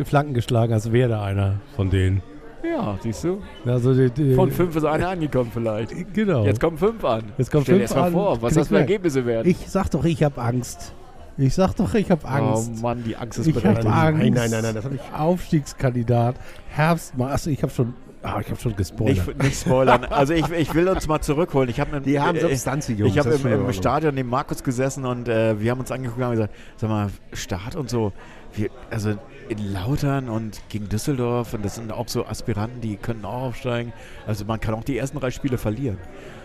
Flanken 0.05 0.35
geschlagen, 0.35 0.73
als 0.73 0.91
wäre 0.91 1.13
er 1.13 1.23
einer 1.23 1.55
von 1.77 1.91
denen. 1.91 2.23
Ja, 2.65 2.99
siehst 3.03 3.25
du? 3.25 3.43
Also 3.67 3.93
die, 3.93 4.11
die, 4.11 4.35
Von 4.35 4.51
fünf 4.51 4.75
ist 4.75 4.85
einer 4.85 5.09
angekommen 5.11 5.51
vielleicht. 5.53 5.93
Genau. 6.15 6.45
Jetzt 6.45 6.61
kommen 6.61 6.79
fünf 6.79 7.05
an. 7.05 7.25
Jetzt 7.37 7.51
kommen 7.51 7.65
Stell 7.65 7.79
dir 7.79 7.89
fünf 7.89 7.91
erst 7.91 7.97
mal 7.97 8.07
an, 8.07 8.13
vor, 8.13 8.43
was 8.43 8.55
das 8.55 8.69
für. 8.69 8.79
Ergebnisse 8.79 9.27
werden. 9.27 9.49
ich 9.49 9.59
sag 9.69 9.91
doch, 9.91 10.05
ich 10.05 10.23
habe 10.23 10.41
Angst. 10.41 10.95
Ich 11.37 11.55
sag 11.55 11.75
doch, 11.75 11.93
ich 11.95 12.11
habe 12.11 12.27
Angst. 12.27 12.71
Oh 12.77 12.81
Mann, 12.81 13.03
die 13.05 13.17
Angst 13.17 13.39
ist 13.41 13.49
ich 13.49 13.57
habe 13.57 13.63
berechtigt. 13.63 13.93
Angst. 13.93 14.21
Nein, 14.21 14.33
nein, 14.33 14.51
nein, 14.51 14.63
nein, 14.63 14.75
das 14.75 14.85
habe 14.85 14.95
ich. 14.95 15.01
Aufstiegskandidat. 15.19 16.37
Herbst. 16.69 17.13
Achso, 17.19 17.51
ich 17.51 17.63
habe 17.63 17.73
schon, 17.73 17.93
ah, 18.25 18.41
ich 18.41 18.51
habe 18.51 18.61
schon 18.61 18.75
gespoilert. 18.77 19.27
Nicht, 19.29 19.43
nicht 19.43 19.61
spoilern. 19.61 20.05
Also 20.07 20.33
ich, 20.35 20.49
ich 20.51 20.75
will 20.75 20.89
uns 20.89 21.07
mal 21.07 21.21
zurückholen. 21.21 21.69
Ich 21.69 21.79
habe 21.81 22.01
Die 22.01 22.19
haben 22.21 22.39
Substanz, 22.41 22.87
die 22.87 22.95
Jungs. 22.95 23.13
Ich 23.13 23.19
habe 23.19 23.35
im, 23.35 23.47
im. 23.67 23.73
Stadion 23.73 24.15
neben 24.15 24.29
Markus 24.29 24.63
gesessen 24.65 25.05
und 25.05 25.29
äh, 25.29 25.61
wir 25.61 25.71
haben 25.71 25.81
uns 25.81 25.91
angeguckt 25.93 26.19
und 26.19 26.25
haben 26.25 26.33
gesagt, 26.33 26.55
sag 26.77 26.91
mal, 26.91 27.09
Start 27.33 27.77
und 27.77 27.89
so, 27.91 28.13
wir, 28.55 28.71
also 28.91 29.15
in 29.49 29.73
Lautern 29.73 30.29
und 30.29 30.61
gegen 30.69 30.89
Düsseldorf 30.89 31.55
und 31.55 31.65
das 31.65 31.75
sind 31.77 31.93
auch 31.93 32.09
so 32.09 32.27
Aspiranten, 32.27 32.81
die 32.81 32.97
können 32.97 33.25
auch 33.25 33.43
aufsteigen. 33.43 33.93
Also 34.27 34.45
man 34.45 34.59
kann 34.61 34.75
auch 34.75 34.85
die 34.85 34.97
ersten 34.97 35.19
drei 35.21 35.31
Spiele 35.31 35.59
verlieren. 35.59 35.99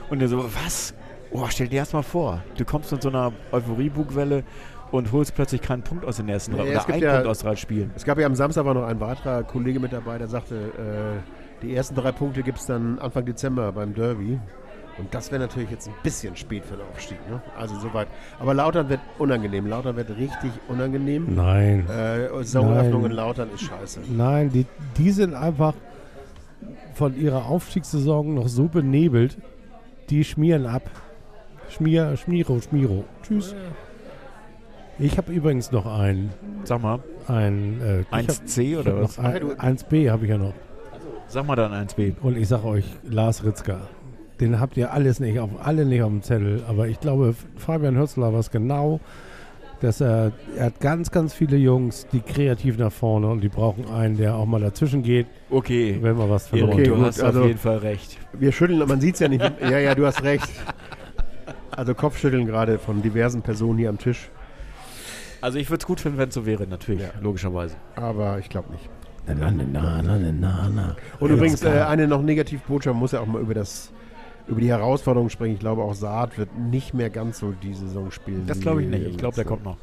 Und 0.09 0.21
er 0.21 0.27
so, 0.27 0.43
was? 0.63 0.93
Oh, 1.31 1.45
stell 1.49 1.67
dir 1.67 1.77
erst 1.77 1.93
mal 1.93 2.01
vor, 2.01 2.41
du 2.57 2.65
kommst 2.65 2.91
mit 2.91 3.01
so 3.03 3.09
einer 3.09 3.31
Euphorie-Bugwelle 3.51 4.43
und 4.91 5.11
holst 5.11 5.35
plötzlich 5.35 5.61
keinen 5.61 5.83
Punkt 5.83 6.03
aus 6.03 6.17
den 6.17 6.27
ersten 6.27 6.53
drei 6.53 6.63
Ja, 6.65 6.69
es 6.71 6.75
oder 6.77 6.79
gibt 6.85 6.93
einen 6.95 7.03
ja- 7.03 7.13
Punkt 7.13 7.27
aus 7.27 7.39
drei 7.39 7.55
Spielen. 7.55 7.91
Es 7.95 8.03
gab 8.03 8.17
ja 8.17 8.25
am 8.25 8.33
Samstag 8.35 8.65
war 8.65 8.73
noch 8.73 8.85
ein 8.87 8.99
weiterer 8.99 9.43
Kollege 9.43 9.79
mit 9.79 9.93
dabei, 9.93 10.17
der 10.17 10.27
sagte, 10.27 10.55
äh, 10.55 11.38
die 11.61 11.75
ersten 11.75 11.95
drei 11.95 12.11
Punkte 12.11 12.43
gibt 12.43 12.59
es 12.59 12.65
dann 12.65 12.99
Anfang 12.99 13.25
Dezember 13.25 13.71
beim 13.71 13.93
Derby. 13.93 14.39
Und 14.97 15.13
das 15.13 15.31
wäre 15.31 15.41
natürlich 15.41 15.69
jetzt 15.71 15.87
ein 15.87 15.93
bisschen 16.03 16.35
spät 16.35 16.65
für 16.65 16.75
den 16.75 16.85
Aufstieg. 16.91 17.17
Ne? 17.29 17.41
Also 17.57 17.79
soweit. 17.79 18.07
Aber 18.37 18.53
Lautern 18.53 18.89
wird 18.89 18.99
unangenehm. 19.17 19.65
Lautern 19.67 19.95
wird 19.95 20.09
richtig 20.17 20.51
unangenehm. 20.67 21.35
Nein. 21.35 21.87
Äh, 21.89 22.27
Saisoneröffnung 22.43 23.03
Nein. 23.03 23.11
in 23.11 23.15
Lautern 23.17 23.49
ist 23.53 23.61
scheiße. 23.61 24.01
Nein, 24.09 24.49
die, 24.49 24.65
die 24.97 25.11
sind 25.11 25.33
einfach 25.35 25.73
von 26.95 27.17
ihrer 27.17 27.45
Aufstiegssaison 27.45 28.33
noch 28.33 28.49
so 28.49 28.65
benebelt, 28.65 29.37
die 30.09 30.25
schmieren 30.25 30.65
ab. 30.65 30.83
Schmier, 31.69 32.17
Schmiro, 32.17 32.59
Schmiro. 32.59 33.05
Tschüss. 33.23 33.55
Ich 34.97 35.17
habe 35.17 35.31
übrigens 35.31 35.71
noch 35.71 35.85
ein, 35.85 36.31
Sag 36.65 36.81
mal, 36.81 36.99
ein 37.27 37.79
äh, 37.81 38.01
ich 38.01 38.07
hab- 38.11 38.21
1C 38.25 38.59
ich 38.71 38.77
oder 38.77 39.01
was? 39.01 39.17
ein, 39.17 39.37
1b 39.77 40.09
habe 40.11 40.25
ich 40.25 40.29
ja 40.31 40.37
noch. 40.37 40.53
Sag 41.29 41.45
mal 41.45 41.55
dann 41.55 41.71
1B. 41.73 42.15
Und 42.21 42.37
ich 42.37 42.47
sage 42.47 42.65
euch, 42.65 42.85
Lars 43.07 43.43
Ritzka, 43.43 43.81
den 44.39 44.59
habt 44.59 44.77
ihr 44.77 44.91
alles 44.93 45.19
nicht 45.19 45.39
auf, 45.39 45.49
alle 45.63 45.85
nicht 45.85 46.01
auf 46.01 46.09
dem 46.09 46.23
Zettel. 46.23 46.63
Aber 46.67 46.87
ich 46.87 46.99
glaube, 46.99 47.35
Fabian 47.57 47.97
Hürzler 47.97 48.33
war 48.33 48.39
es 48.39 48.49
genau, 48.49 48.99
dass 49.81 50.01
er, 50.01 50.31
er 50.57 50.65
hat 50.65 50.79
ganz, 50.81 51.11
ganz 51.11 51.33
viele 51.33 51.55
Jungs, 51.57 52.07
die 52.11 52.19
kreativ 52.19 52.77
nach 52.77 52.91
vorne 52.91 53.27
und 53.27 53.41
die 53.41 53.47
brauchen 53.49 53.87
einen, 53.87 54.17
der 54.17 54.35
auch 54.35 54.45
mal 54.45 54.59
dazwischen 54.59 55.03
geht, 55.03 55.27
Okay. 55.51 55.97
wenn 56.01 56.17
mal 56.17 56.29
was 56.29 56.47
verloren 56.47 56.73
Okay, 56.73 56.83
du 56.83 56.95
gut, 56.95 57.05
hast 57.05 57.21
also- 57.21 57.41
auf 57.41 57.47
jeden 57.47 57.59
Fall 57.59 57.77
recht. 57.77 58.17
Wir 58.33 58.51
schütteln, 58.51 58.79
man 58.87 58.99
sieht 58.99 59.13
es 59.13 59.19
ja 59.21 59.27
nicht. 59.27 59.41
ja, 59.61 59.77
ja, 59.79 59.95
du 59.95 60.05
hast 60.05 60.23
recht. 60.23 60.49
Also 61.71 61.93
Kopfschütteln 61.93 62.45
gerade 62.45 62.77
von 62.79 63.01
diversen 63.01 63.41
Personen 63.41 63.77
hier 63.79 63.89
am 63.89 63.97
Tisch. 63.99 64.29
Also 65.41 65.57
ich 65.59 65.69
würde 65.69 65.79
es 65.81 65.87
gut 65.87 66.01
finden, 66.01 66.17
wenn 66.17 66.27
es 66.29 66.35
so 66.35 66.45
wäre, 66.45 66.67
natürlich, 66.67 67.03
logischerweise. 67.21 67.75
Aber 67.95 68.39
ich 68.39 68.49
glaube 68.49 68.71
nicht. 68.73 68.89
Na, 69.27 69.33
na, 69.35 69.51
na, 69.51 70.01
na, 70.01 70.17
na, 70.17 70.31
na, 70.31 70.69
na. 70.73 70.95
Und 71.19 71.31
übrigens, 71.31 71.63
äh, 71.63 71.69
eine 71.69 72.07
noch 72.07 72.21
Negativbotschaft 72.21 72.93
man 72.93 73.01
muss 73.01 73.11
ja 73.11 73.19
auch 73.19 73.27
mal 73.27 73.41
über 73.41 73.53
das 73.53 73.91
über 74.49 74.61
die 74.61 74.69
Herausforderung 74.69 75.29
sprechen. 75.29 75.53
Ich 75.53 75.59
glaube, 75.59 75.83
auch 75.83 75.93
Saad 75.93 76.37
wird 76.37 76.57
nicht 76.57 76.93
mehr 76.93 77.09
ganz 77.09 77.39
so 77.39 77.51
die 77.51 77.73
Saison 77.73 78.11
spielen. 78.11 78.45
Das 78.47 78.59
glaube 78.59 78.81
ich 78.81 78.89
nicht. 78.89 79.05
Ich 79.05 79.17
glaube, 79.17 79.35
der 79.35 79.45
kommt 79.45 79.63
noch. 79.63 79.77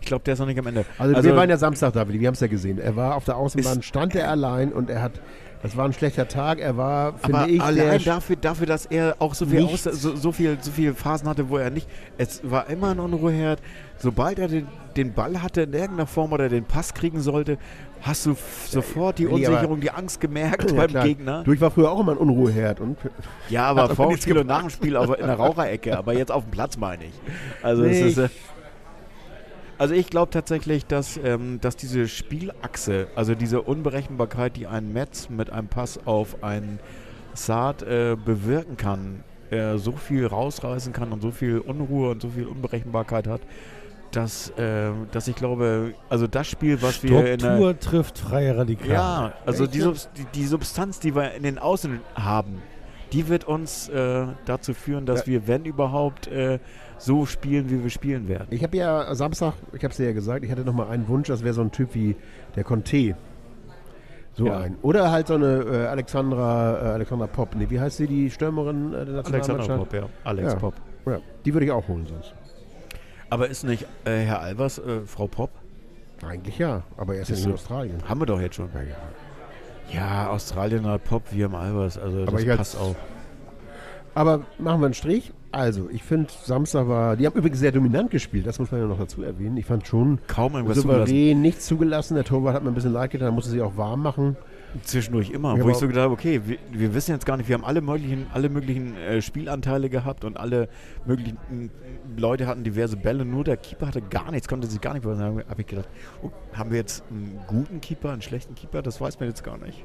Ich 0.00 0.06
glaube, 0.06 0.24
der 0.24 0.34
ist 0.34 0.40
noch 0.40 0.46
nicht 0.46 0.58
am 0.58 0.66
Ende. 0.66 0.84
Also, 0.98 1.22
wir 1.22 1.36
waren 1.36 1.50
ja 1.50 1.56
Samstag 1.56 1.92
da, 1.92 2.08
wir 2.08 2.26
haben 2.26 2.34
es 2.34 2.40
ja 2.40 2.46
gesehen. 2.46 2.78
Er 2.78 2.96
war 2.96 3.16
auf 3.16 3.24
der 3.24 3.36
Außenbahn, 3.36 3.82
stand 3.82 4.14
er 4.14 4.30
allein 4.30 4.72
und 4.72 4.88
er 4.88 5.02
hat, 5.02 5.20
das 5.62 5.76
war 5.76 5.84
ein 5.84 5.92
schlechter 5.92 6.28
Tag. 6.28 6.60
Er 6.60 6.76
war, 6.76 7.18
finde 7.18 7.38
aber 7.38 7.48
ich, 7.48 7.60
allein 7.60 8.02
dafür, 8.02 8.36
dafür, 8.36 8.66
dass 8.66 8.86
er 8.86 9.16
auch 9.18 9.34
so 9.34 9.44
viel, 9.44 9.64
aus, 9.64 9.82
so, 9.82 10.16
so 10.16 10.32
viel 10.32 10.56
so 10.60 10.70
viele 10.70 10.94
Phasen 10.94 11.28
hatte, 11.28 11.50
wo 11.50 11.58
er 11.58 11.70
nicht. 11.70 11.88
Es 12.16 12.40
war 12.48 12.70
immer 12.70 12.92
ein 12.92 13.00
Unruheherd. 13.00 13.60
Sobald 13.98 14.38
er 14.38 14.48
den, 14.48 14.68
den 14.96 15.12
Ball 15.12 15.42
hatte 15.42 15.62
in 15.62 15.72
irgendeiner 15.72 16.06
Form 16.06 16.32
oder 16.32 16.48
den 16.48 16.64
Pass 16.64 16.94
kriegen 16.94 17.20
sollte, 17.20 17.58
hast 18.02 18.26
du 18.26 18.32
f- 18.32 18.66
sofort 18.70 19.18
die 19.18 19.24
Nee, 19.26 19.32
Unsicherung, 19.32 19.80
die 19.80 19.90
Angst 19.90 20.20
gemerkt 20.20 20.70
Ja, 20.70 20.76
beim 20.76 20.88
klar. 20.90 21.04
Gegner. 21.04 21.42
Du, 21.44 21.52
ich 21.52 21.60
war 21.60 21.70
früher 21.70 21.90
auch 21.90 22.00
immer 22.00 22.12
ein 22.12 22.18
Unruheherd 22.18 22.80
und 22.80 22.96
Ja, 23.48 23.64
aber 23.66 23.88
vor 23.94 24.08
dem 24.08 24.16
Spiel 24.18 24.38
und 24.38 24.46
nach 24.46 24.60
dem 24.62 24.70
Spiel 24.70 24.96
aber 24.96 25.18
in 25.18 25.26
der 25.26 25.36
Raucherecke, 25.36 25.96
aber 25.98 26.12
jetzt 26.14 26.30
auf 26.32 26.44
dem 26.44 26.50
Platz 26.50 26.76
meine 26.76 27.04
ich. 27.04 27.12
Also 27.62 27.82
Nee, 27.82 28.08
ist, 28.08 28.18
äh, 28.18 28.28
also 29.78 29.94
ich 29.94 30.08
glaube 30.10 30.30
tatsächlich, 30.30 30.86
dass, 30.86 31.18
ähm, 31.22 31.60
dass 31.60 31.76
diese 31.76 32.08
Spielachse, 32.08 33.06
also 33.14 33.34
diese 33.34 33.62
Unberechenbarkeit, 33.62 34.56
die 34.56 34.66
ein 34.66 34.92
Metz 34.92 35.28
mit 35.28 35.50
einem 35.50 35.68
Pass 35.68 36.00
auf 36.04 36.42
einen 36.42 36.80
Saat 37.34 37.82
äh, 37.82 38.16
bewirken 38.22 38.76
kann, 38.76 39.22
äh, 39.50 39.76
so 39.78 39.92
viel 39.92 40.26
rausreißen 40.26 40.92
kann 40.92 41.12
und 41.12 41.22
so 41.22 41.30
viel 41.30 41.58
Unruhe 41.58 42.10
und 42.10 42.20
so 42.22 42.28
viel 42.30 42.46
Unberechenbarkeit 42.46 43.28
hat, 43.28 43.40
dass, 44.12 44.50
äh, 44.50 44.90
dass 45.12 45.28
ich 45.28 45.36
glaube, 45.36 45.94
also 46.08 46.26
das 46.26 46.46
Spiel, 46.46 46.80
was 46.82 47.02
wir 47.02 47.18
in 47.18 47.24
der, 47.24 47.38
Struktur 47.38 47.78
trifft 47.78 48.18
freie 48.18 48.56
Radikale. 48.56 48.92
ja, 48.92 49.32
also 49.46 49.66
die? 49.66 49.80
Subs 49.80 50.08
die, 50.16 50.24
die 50.34 50.46
Substanz, 50.46 50.98
die 51.00 51.14
wir 51.14 51.32
in 51.34 51.42
den 51.42 51.58
Außen 51.58 52.00
haben, 52.14 52.62
die 53.12 53.28
wird 53.28 53.44
uns 53.44 53.88
äh, 53.88 54.26
dazu 54.44 54.74
führen, 54.74 55.06
dass 55.06 55.20
Ja. 55.20 55.26
wir, 55.26 55.46
wenn 55.48 55.64
überhaupt, 55.64 56.26
äh, 56.28 56.58
so 56.98 57.26
spielen, 57.26 57.70
wie 57.70 57.82
wir 57.82 57.90
spielen 57.90 58.26
werden. 58.28 58.48
Ich 58.50 58.62
habe 58.64 58.76
ja 58.76 59.14
Samstag, 59.14 59.54
ich 59.72 59.84
habe 59.84 59.92
es 59.92 59.96
dir 59.98 60.06
ja 60.06 60.12
gesagt, 60.12 60.44
ich 60.44 60.50
hatte 60.50 60.62
noch 60.64 60.72
mal 60.74 60.88
einen 60.88 61.06
Wunsch, 61.08 61.28
das 61.28 61.44
wäre 61.44 61.54
so 61.54 61.60
ein 61.60 61.70
Typ 61.70 61.94
wie 61.94 62.16
der 62.56 62.64
Conte. 62.64 63.14
So 64.34 64.46
Ja. 64.46 64.58
ein. 64.58 64.76
Oder 64.82 65.10
halt 65.10 65.28
so 65.28 65.34
eine 65.34 65.58
äh, 65.64 65.86
Alexandra, 65.86 66.72
äh, 66.76 66.86
Alexandra 66.92 67.26
Pop. 67.28 67.54
Nee, 67.54 67.66
wie 67.70 67.78
heißt 67.80 67.98
sie, 67.98 68.06
die 68.06 68.30
Stürmerin 68.30 68.92
äh, 68.94 69.04
der 69.04 69.14
Nationalmannschaft? 69.14 69.78
Pop, 69.78 69.92
ja. 69.94 70.08
Alex 70.24 70.52
Ja. 70.52 70.58
Pop. 70.58 70.74
Ja, 71.06 71.18
die 71.44 71.52
würde 71.54 71.66
ich 71.66 71.72
auch 71.72 71.86
holen 71.88 72.06
sonst. 72.06 72.34
Aber 73.30 73.48
ist 73.48 73.64
nicht 73.64 73.84
äh, 74.04 74.20
Herr 74.20 74.40
Albers 74.40 74.78
äh, 74.78 75.00
Frau 75.06 75.26
Pop? 75.26 75.50
Eigentlich 76.26 76.58
ja, 76.58 76.82
aber 76.96 77.14
er 77.14 77.22
ist 77.22 77.28
ja 77.28 77.34
Siehst 77.36 77.46
in 77.46 77.52
du. 77.52 77.56
Australien. 77.56 77.96
Haben 78.08 78.20
wir 78.20 78.26
doch 78.26 78.40
jetzt 78.40 78.56
schon. 78.56 78.68
Ja, 78.74 78.82
ja. 78.82 78.96
Ja, 79.90 80.28
Australien 80.30 80.86
hat 80.86 81.04
Pop, 81.04 81.22
wir 81.30 81.44
haben 81.46 81.54
Albers. 81.54 81.96
Also 81.98 82.22
Aber 82.22 82.32
das 82.32 82.42
ich 82.42 82.50
als- 82.50 82.58
passt 82.58 82.76
auch. 82.78 82.96
Aber 84.14 84.40
machen 84.58 84.80
wir 84.80 84.86
einen 84.86 84.94
Strich. 84.94 85.32
Also, 85.50 85.88
ich 85.90 86.02
finde, 86.02 86.28
Samstag 86.44 86.88
war. 86.88 87.16
Die 87.16 87.24
haben 87.26 87.34
übrigens 87.36 87.58
sehr 87.58 87.72
dominant 87.72 88.10
gespielt, 88.10 88.46
das 88.46 88.58
muss 88.58 88.70
man 88.70 88.80
ja 88.82 88.86
noch 88.86 88.98
dazu 88.98 89.22
erwähnen. 89.22 89.56
Ich 89.56 89.64
fand 89.64 89.86
schon 89.86 90.18
Kaum 90.26 90.54
irgendwas 90.54 90.78
zugelassen. 90.80 91.06
souverän, 91.06 91.40
nichts 91.40 91.66
zugelassen. 91.66 92.14
Der 92.16 92.24
Torwart 92.24 92.54
hat 92.54 92.62
mir 92.64 92.70
ein 92.70 92.74
bisschen 92.74 92.92
leid 92.92 93.10
getan, 93.12 93.26
da 93.28 93.32
musste 93.32 93.50
sich 93.50 93.62
auch 93.62 93.76
warm 93.78 94.02
machen. 94.02 94.36
Zwischendurch 94.82 95.30
immer, 95.30 95.56
Ja, 95.56 95.64
wo 95.64 95.70
ich 95.70 95.76
so 95.76 95.86
gedacht 95.86 96.04
habe, 96.04 96.14
okay, 96.14 96.42
wir, 96.44 96.58
wir 96.70 96.94
wissen 96.94 97.12
jetzt 97.12 97.24
gar 97.24 97.36
nicht, 97.36 97.48
wir 97.48 97.54
haben 97.54 97.64
alle 97.64 97.80
möglichen, 97.80 98.26
alle 98.32 98.48
möglichen 98.48 98.96
äh, 98.96 99.22
Spielanteile 99.22 99.88
gehabt 99.88 100.24
und 100.24 100.36
alle 100.36 100.68
möglichen 101.06 101.38
mm, 101.50 102.18
Leute 102.18 102.46
hatten 102.46 102.64
diverse 102.64 102.96
Bälle, 102.96 103.24
nur 103.24 103.44
der 103.44 103.56
Keeper 103.56 103.86
hatte 103.86 104.02
gar 104.02 104.30
nichts, 104.30 104.46
konnte 104.46 104.66
sich 104.66 104.80
gar 104.80 104.94
nicht 104.94 105.04
was 105.04 105.18
sagen. 105.18 105.42
habe 105.48 105.60
ich 105.60 105.66
gedacht, 105.66 105.88
oh, 106.22 106.30
haben 106.52 106.70
wir 106.70 106.78
jetzt 106.78 107.02
einen 107.10 107.38
guten 107.46 107.80
Keeper, 107.80 108.12
einen 108.12 108.22
schlechten 108.22 108.54
Keeper? 108.54 108.82
Das 108.82 109.00
weiß 109.00 109.18
man 109.20 109.28
jetzt 109.28 109.42
gar 109.42 109.58
nicht. 109.58 109.84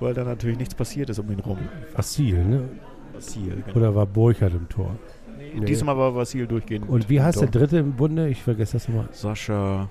Weil 0.00 0.14
da 0.14 0.24
natürlich 0.24 0.58
nichts 0.58 0.74
passiert 0.74 1.10
ist 1.10 1.18
um 1.18 1.30
ihn 1.30 1.40
rum. 1.40 1.58
Vassil, 1.94 2.42
ne? 2.42 2.68
Vassil, 3.12 3.62
genau. 3.66 3.76
Oder 3.76 3.94
war 3.94 4.06
Burchard 4.06 4.54
im 4.54 4.68
Tor? 4.68 4.96
Nee. 5.54 5.64
Diesmal 5.66 5.96
war 5.96 6.14
Vassil 6.14 6.46
durchgehend. 6.46 6.88
Und 6.88 7.08
wie 7.08 7.20
heißt 7.20 7.40
der 7.40 7.48
dritte 7.48 7.78
im 7.78 7.92
Bunde? 7.92 8.28
Ich 8.28 8.42
vergesse 8.42 8.74
das 8.74 8.88
immer. 8.88 9.08
Sascha, 9.12 9.88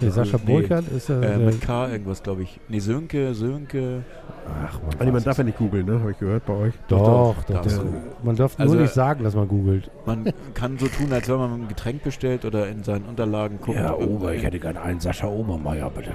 Nee, 0.00 0.10
Sascha 0.10 0.38
nee. 0.44 0.52
Burchard 0.52 0.84
ist 0.88 1.08
er. 1.08 1.18
äh, 1.18 1.20
der- 1.26 1.38
mit 1.38 1.60
K 1.60 1.88
irgendwas, 1.88 2.22
glaube 2.22 2.42
ich. 2.42 2.60
Nee, 2.68 2.78
Sönke, 2.78 3.34
Sönke. 3.34 4.02
Ach, 4.66 4.80
man, 4.98 5.06
nee, 5.06 5.12
man 5.12 5.24
darf 5.24 5.38
ja 5.38 5.44
nicht 5.44 5.58
googeln, 5.58 5.86
ne? 5.86 6.00
Habe 6.00 6.12
ich 6.12 6.18
gehört 6.18 6.46
bei 6.46 6.52
euch. 6.54 6.74
Doch, 6.88 7.34
Doch, 7.44 7.44
doch. 7.44 7.62
du. 7.66 7.70
Man 8.22 8.36
darf 8.36 8.58
Also, 8.58 8.74
nur 8.74 8.82
nicht 8.82 8.94
sagen, 8.94 9.24
dass 9.24 9.34
man 9.34 9.48
googelt. 9.48 9.90
Man 10.06 10.32
kann 10.54 10.78
so 10.78 10.86
tun, 10.86 11.12
als 11.12 11.28
wenn 11.28 11.36
man 11.36 11.52
ein 11.62 11.68
Getränk 11.68 12.02
bestellt 12.04 12.44
oder 12.44 12.68
in 12.68 12.82
seinen 12.84 13.04
Unterlagen 13.06 13.58
guckt. 13.60 13.78
hätte 13.78 14.58
gerne 14.58 14.80
einen 14.80 15.00
Sascha 15.00 15.26
Obermeier, 15.26 15.90
bitte. 15.90 16.12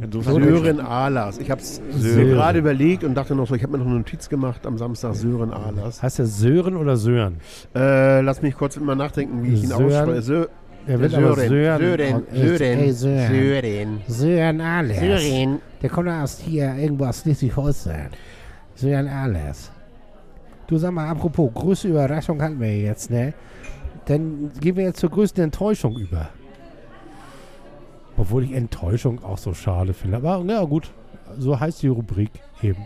Insofern 0.00 0.42
Sören 0.42 0.80
Ahlers. 0.80 1.38
Ich 1.38 1.50
habe 1.50 1.60
es 1.60 1.80
gerade 1.92 2.58
überlegt 2.58 3.04
und 3.04 3.14
dachte 3.14 3.34
noch 3.34 3.46
so, 3.48 3.54
ich 3.54 3.62
habe 3.62 3.72
mir 3.72 3.78
noch 3.78 3.86
eine 3.86 3.96
Notiz 3.96 4.28
gemacht 4.28 4.66
am 4.66 4.76
Samstag, 4.78 5.14
Sören 5.14 5.52
Ahlers. 5.52 6.02
Heißt 6.02 6.18
der 6.18 6.26
Sören 6.26 6.76
oder 6.76 6.96
Sören? 6.96 7.36
Äh, 7.74 8.20
lass 8.20 8.42
mich 8.42 8.56
kurz 8.56 8.78
mal 8.78 8.94
nachdenken, 8.96 9.42
wie 9.44 9.54
ich 9.54 9.62
ihn 9.64 9.68
Sören. 9.68 9.84
ausspreche. 10.20 10.48
Sö 10.88 10.94
Er 10.94 11.00
wird 11.00 11.14
aber 11.14 11.34
Sören. 11.34 11.48
Sören. 11.48 12.26
Sören. 12.32 12.94
Sören. 12.94 12.94
Sören. 12.94 12.94
Sören. 12.94 14.00
Sören 14.06 14.60
Alles. 14.60 14.98
Sören. 14.98 15.60
Der 15.82 15.90
kommt 15.90 16.08
aus 16.08 16.38
hier 16.38 16.74
irgendwo 16.76 17.04
aus 17.04 17.20
Schleswig-Holstein. 17.20 18.08
Sören 18.74 19.06
Alles. 19.06 19.70
Du 20.66 20.78
sag 20.78 20.92
mal, 20.92 21.08
apropos, 21.08 21.50
größte 21.52 21.88
Überraschung 21.88 22.40
hatten 22.40 22.58
wir 22.58 22.74
jetzt, 22.74 23.10
ne? 23.10 23.34
Dann 24.06 24.50
gehen 24.60 24.76
wir 24.76 24.84
jetzt 24.84 25.00
zur 25.00 25.10
größten 25.10 25.44
Enttäuschung 25.44 25.98
über. 25.98 26.30
Obwohl 28.16 28.44
ich 28.44 28.52
Enttäuschung 28.52 29.22
auch 29.22 29.38
so 29.38 29.52
schade 29.52 29.92
finde. 29.92 30.16
Aber 30.16 30.42
ja 30.46 30.64
gut, 30.64 30.90
so 31.36 31.58
heißt 31.58 31.82
die 31.82 31.88
Rubrik 31.88 32.30
eben. 32.62 32.82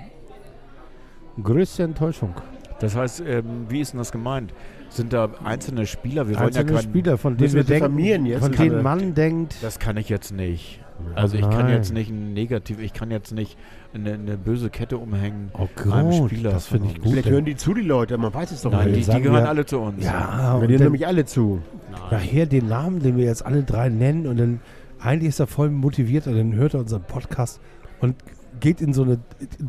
Größte 1.41 1.85
Enttäuschung. 1.85 2.35
Das 2.81 2.97
heißt, 2.97 3.23
ähm, 3.27 3.67
wie 3.69 3.81
ist 3.81 3.93
denn 3.93 3.99
das 3.99 4.11
gemeint? 4.11 4.53
Sind 4.95 5.13
da 5.13 5.29
einzelne 5.45 5.87
Spieler? 5.87 6.29
Wir 6.29 6.37
wollen 6.37 6.47
Einzelne 6.47 6.71
ja 6.73 6.77
keinen, 6.79 6.91
Spieler, 6.91 7.19
von 7.19 7.37
denen 7.37 7.53
wir 7.55 7.65
denken, 7.65 8.25
jetzt? 8.27 8.41
von 8.43 8.53
denen 8.53 8.83
man 8.83 9.15
denkt, 9.15 9.57
Das 9.63 9.79
kann 9.79 9.97
ich 9.97 10.09
jetzt 10.09 10.33
nicht. 10.33 10.81
Also 11.17 11.35
ich 11.37 11.43
kann 11.43 11.65
nein. 11.67 11.71
jetzt 11.73 11.93
nicht 11.93 12.11
ein 12.11 12.33
negativ, 12.33 12.79
ich 12.79 12.93
kann 12.93 13.11
jetzt 13.11 13.33
nicht 13.33 13.57
eine, 13.93 14.13
eine 14.13 14.37
böse 14.37 14.71
Kette 14.71 14.99
umhängen. 14.99 15.51
oh 15.55 15.67
einem 15.91 16.11
gut, 16.11 16.31
Spieler 16.31 16.51
das 16.53 16.67
finde 16.69 16.89
ich 16.91 17.01
gut. 17.01 17.11
Vielleicht 17.13 17.29
hören 17.29 17.45
die 17.45 17.57
zu, 17.57 17.75
die 17.75 17.81
Leute, 17.81 18.17
man 18.19 18.33
weiß 18.33 18.53
es 18.53 18.63
doch 18.63 18.71
Nein, 18.71 18.93
nicht. 18.93 19.09
die, 19.09 19.17
die 19.17 19.23
gehören 19.23 19.43
wir- 19.43 19.49
alle 19.49 19.67
zu 19.67 19.81
uns. 19.81 20.05
ja, 20.05 20.55
Wir 20.61 20.69
und 20.69 20.71
hören 20.71 20.83
nämlich 20.85 21.07
alle 21.07 21.25
zu. 21.25 21.61
nachher 22.11 22.47
den 22.47 22.69
Namen, 22.69 23.01
den 23.01 23.17
wir 23.17 23.25
jetzt 23.25 23.45
alle 23.45 23.65
drei 23.65 23.89
nennen 23.89 24.27
und 24.29 24.37
dann 24.39 24.61
eigentlich 25.01 25.31
ist 25.31 25.41
er 25.41 25.49
voll 25.49 25.71
motiviert 25.71 26.27
und 26.29 26.37
dann 26.37 26.55
hört 26.55 26.75
er 26.75 26.81
unseren 26.81 27.03
Podcast 27.03 27.61
und 28.01 28.15
geht 28.61 28.81
in 28.81 28.93
so 28.93 29.03
eine 29.03 29.19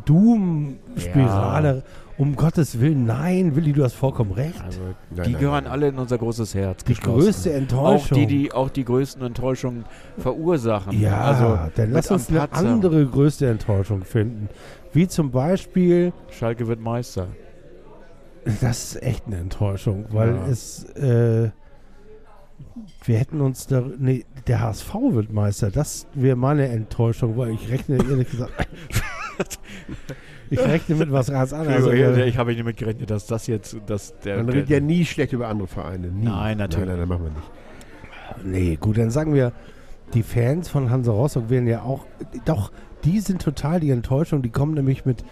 Doom-Spirale. 0.04 1.82
Um 2.16 2.36
Gottes 2.36 2.78
Willen, 2.80 3.06
nein, 3.06 3.56
Willi, 3.56 3.72
du 3.72 3.82
hast 3.82 3.94
vollkommen 3.94 4.30
recht. 4.32 4.62
Also 4.64 4.80
Nein, 5.10 5.26
die 5.26 5.32
nein, 5.32 5.40
gehören 5.40 5.64
nein. 5.64 5.72
alle 5.72 5.88
in 5.88 5.98
unser 5.98 6.16
großes 6.16 6.54
Herz. 6.54 6.84
Die 6.84 6.94
geschlossen. 6.94 7.20
größte 7.24 7.50
auch 7.50 7.54
Enttäuschung. 7.54 8.18
die, 8.18 8.26
die 8.26 8.52
auch 8.52 8.70
die 8.70 8.84
größten 8.84 9.22
Enttäuschungen 9.26 9.84
verursachen. 10.18 11.00
ja, 11.00 11.20
also 11.20 11.58
dann 11.74 11.90
lass 11.90 12.10
uns 12.12 12.28
eine 12.28 12.52
andere 12.52 13.04
größte 13.06 13.48
Enttäuschung 13.48 14.02
finden. 14.04 14.48
Wie 14.92 15.08
zum 15.08 15.32
Beispiel, 15.32 16.12
Schalke 16.30 16.68
wird 16.68 16.80
Meister. 16.80 17.26
das 18.60 18.94
ist 18.94 19.02
echt 19.02 19.26
eine 19.26 19.38
Enttäuschung, 19.38 20.04
weil 20.10 20.36
Ja. 20.36 20.46
es, 20.46 20.84
äh, 20.94 21.50
wir 23.04 23.18
hätten 23.18 23.40
uns 23.40 23.66
da, 23.66 23.82
nee, 23.98 24.24
der 24.46 24.60
HSV 24.60 24.94
wird 25.10 25.32
Meister, 25.32 25.70
das 25.72 26.06
wäre 26.14 26.36
meine 26.36 26.68
Enttäuschung, 26.68 27.36
weil 27.36 27.50
ich 27.50 27.68
rechne 27.70 27.96
ehrlich 27.96 28.30
gesagt, 28.30 28.52
ich 30.54 30.66
rechne 30.66 30.96
mit 30.96 31.12
was 31.12 31.30
ganz 31.30 31.52
anderes. 31.52 31.84
Also, 31.84 31.90
ich 31.92 32.38
habe 32.38 32.50
nicht 32.50 32.60
damit 32.60 32.76
gerechnet, 32.76 33.10
dass 33.10 33.26
das 33.26 33.46
jetzt, 33.46 33.76
dass 33.86 34.18
der, 34.20 34.38
Man 34.38 34.48
redet 34.48 34.70
ja 34.70 34.80
nie 34.80 35.04
schlecht 35.04 35.32
über 35.32 35.48
andere 35.48 35.68
Vereine. 35.68 36.08
Nie. 36.08 36.24
Nein, 36.24 36.58
natürlich. 36.58 36.88
Nein, 36.88 36.98
nein, 36.98 37.08
nein, 37.08 37.18
machen 37.18 37.24
wir 37.24 37.30
nicht. 37.30 38.64
Nee, 38.70 38.76
gut, 38.76 38.98
dann 38.98 39.10
sagen 39.10 39.34
wir, 39.34 39.52
die 40.12 40.22
Fans 40.22 40.68
von 40.68 40.90
Hansa 40.90 41.12
Rostock 41.12 41.50
werden 41.50 41.66
ja 41.66 41.82
auch, 41.82 42.06
doch, 42.44 42.72
die 43.04 43.20
sind 43.20 43.42
total 43.42 43.80
die 43.80 43.90
Enttäuschung. 43.90 44.42
Die 44.42 44.50
kommen 44.50 44.74
nämlich 44.74 45.04
mit 45.04 45.24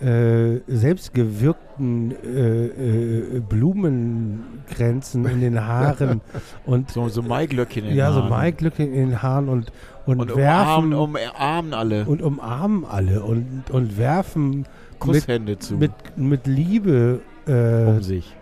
äh, 0.00 0.60
selbstgewirkten 0.66 2.12
äh, 2.24 2.66
äh, 2.66 3.40
Blumenkränzen 3.40 5.26
in 5.26 5.40
den 5.40 5.66
Haaren 5.66 6.20
und 6.66 6.90
so, 6.90 7.08
so 7.08 7.22
Maiglöckchen 7.22 7.84
in 7.84 7.90
den 7.90 7.96
ja, 7.98 8.12
so 8.12 8.20
Haaren. 8.20 8.30
Maiglöckchen 8.30 8.92
in 8.92 9.10
den 9.10 9.22
Haaren 9.22 9.48
und, 9.48 9.72
und, 10.06 10.20
Und 10.20 10.36
werfen 10.36 10.92
umarmen, 10.92 11.28
umarmen 11.34 11.74
alle. 11.74 12.04
und 12.04 12.22
umarmen 12.22 12.84
alle 12.84 13.22
und, 13.22 13.70
und 13.70 13.98
werfen 13.98 14.58
mit, 14.58 14.66
Kusshände 14.98 15.58
zu. 15.58 15.76
mit, 15.76 15.92
mit 16.16 16.46
Liebe 16.46 17.20
äh, 17.46 17.84
um 17.84 18.02
sich. 18.02 18.34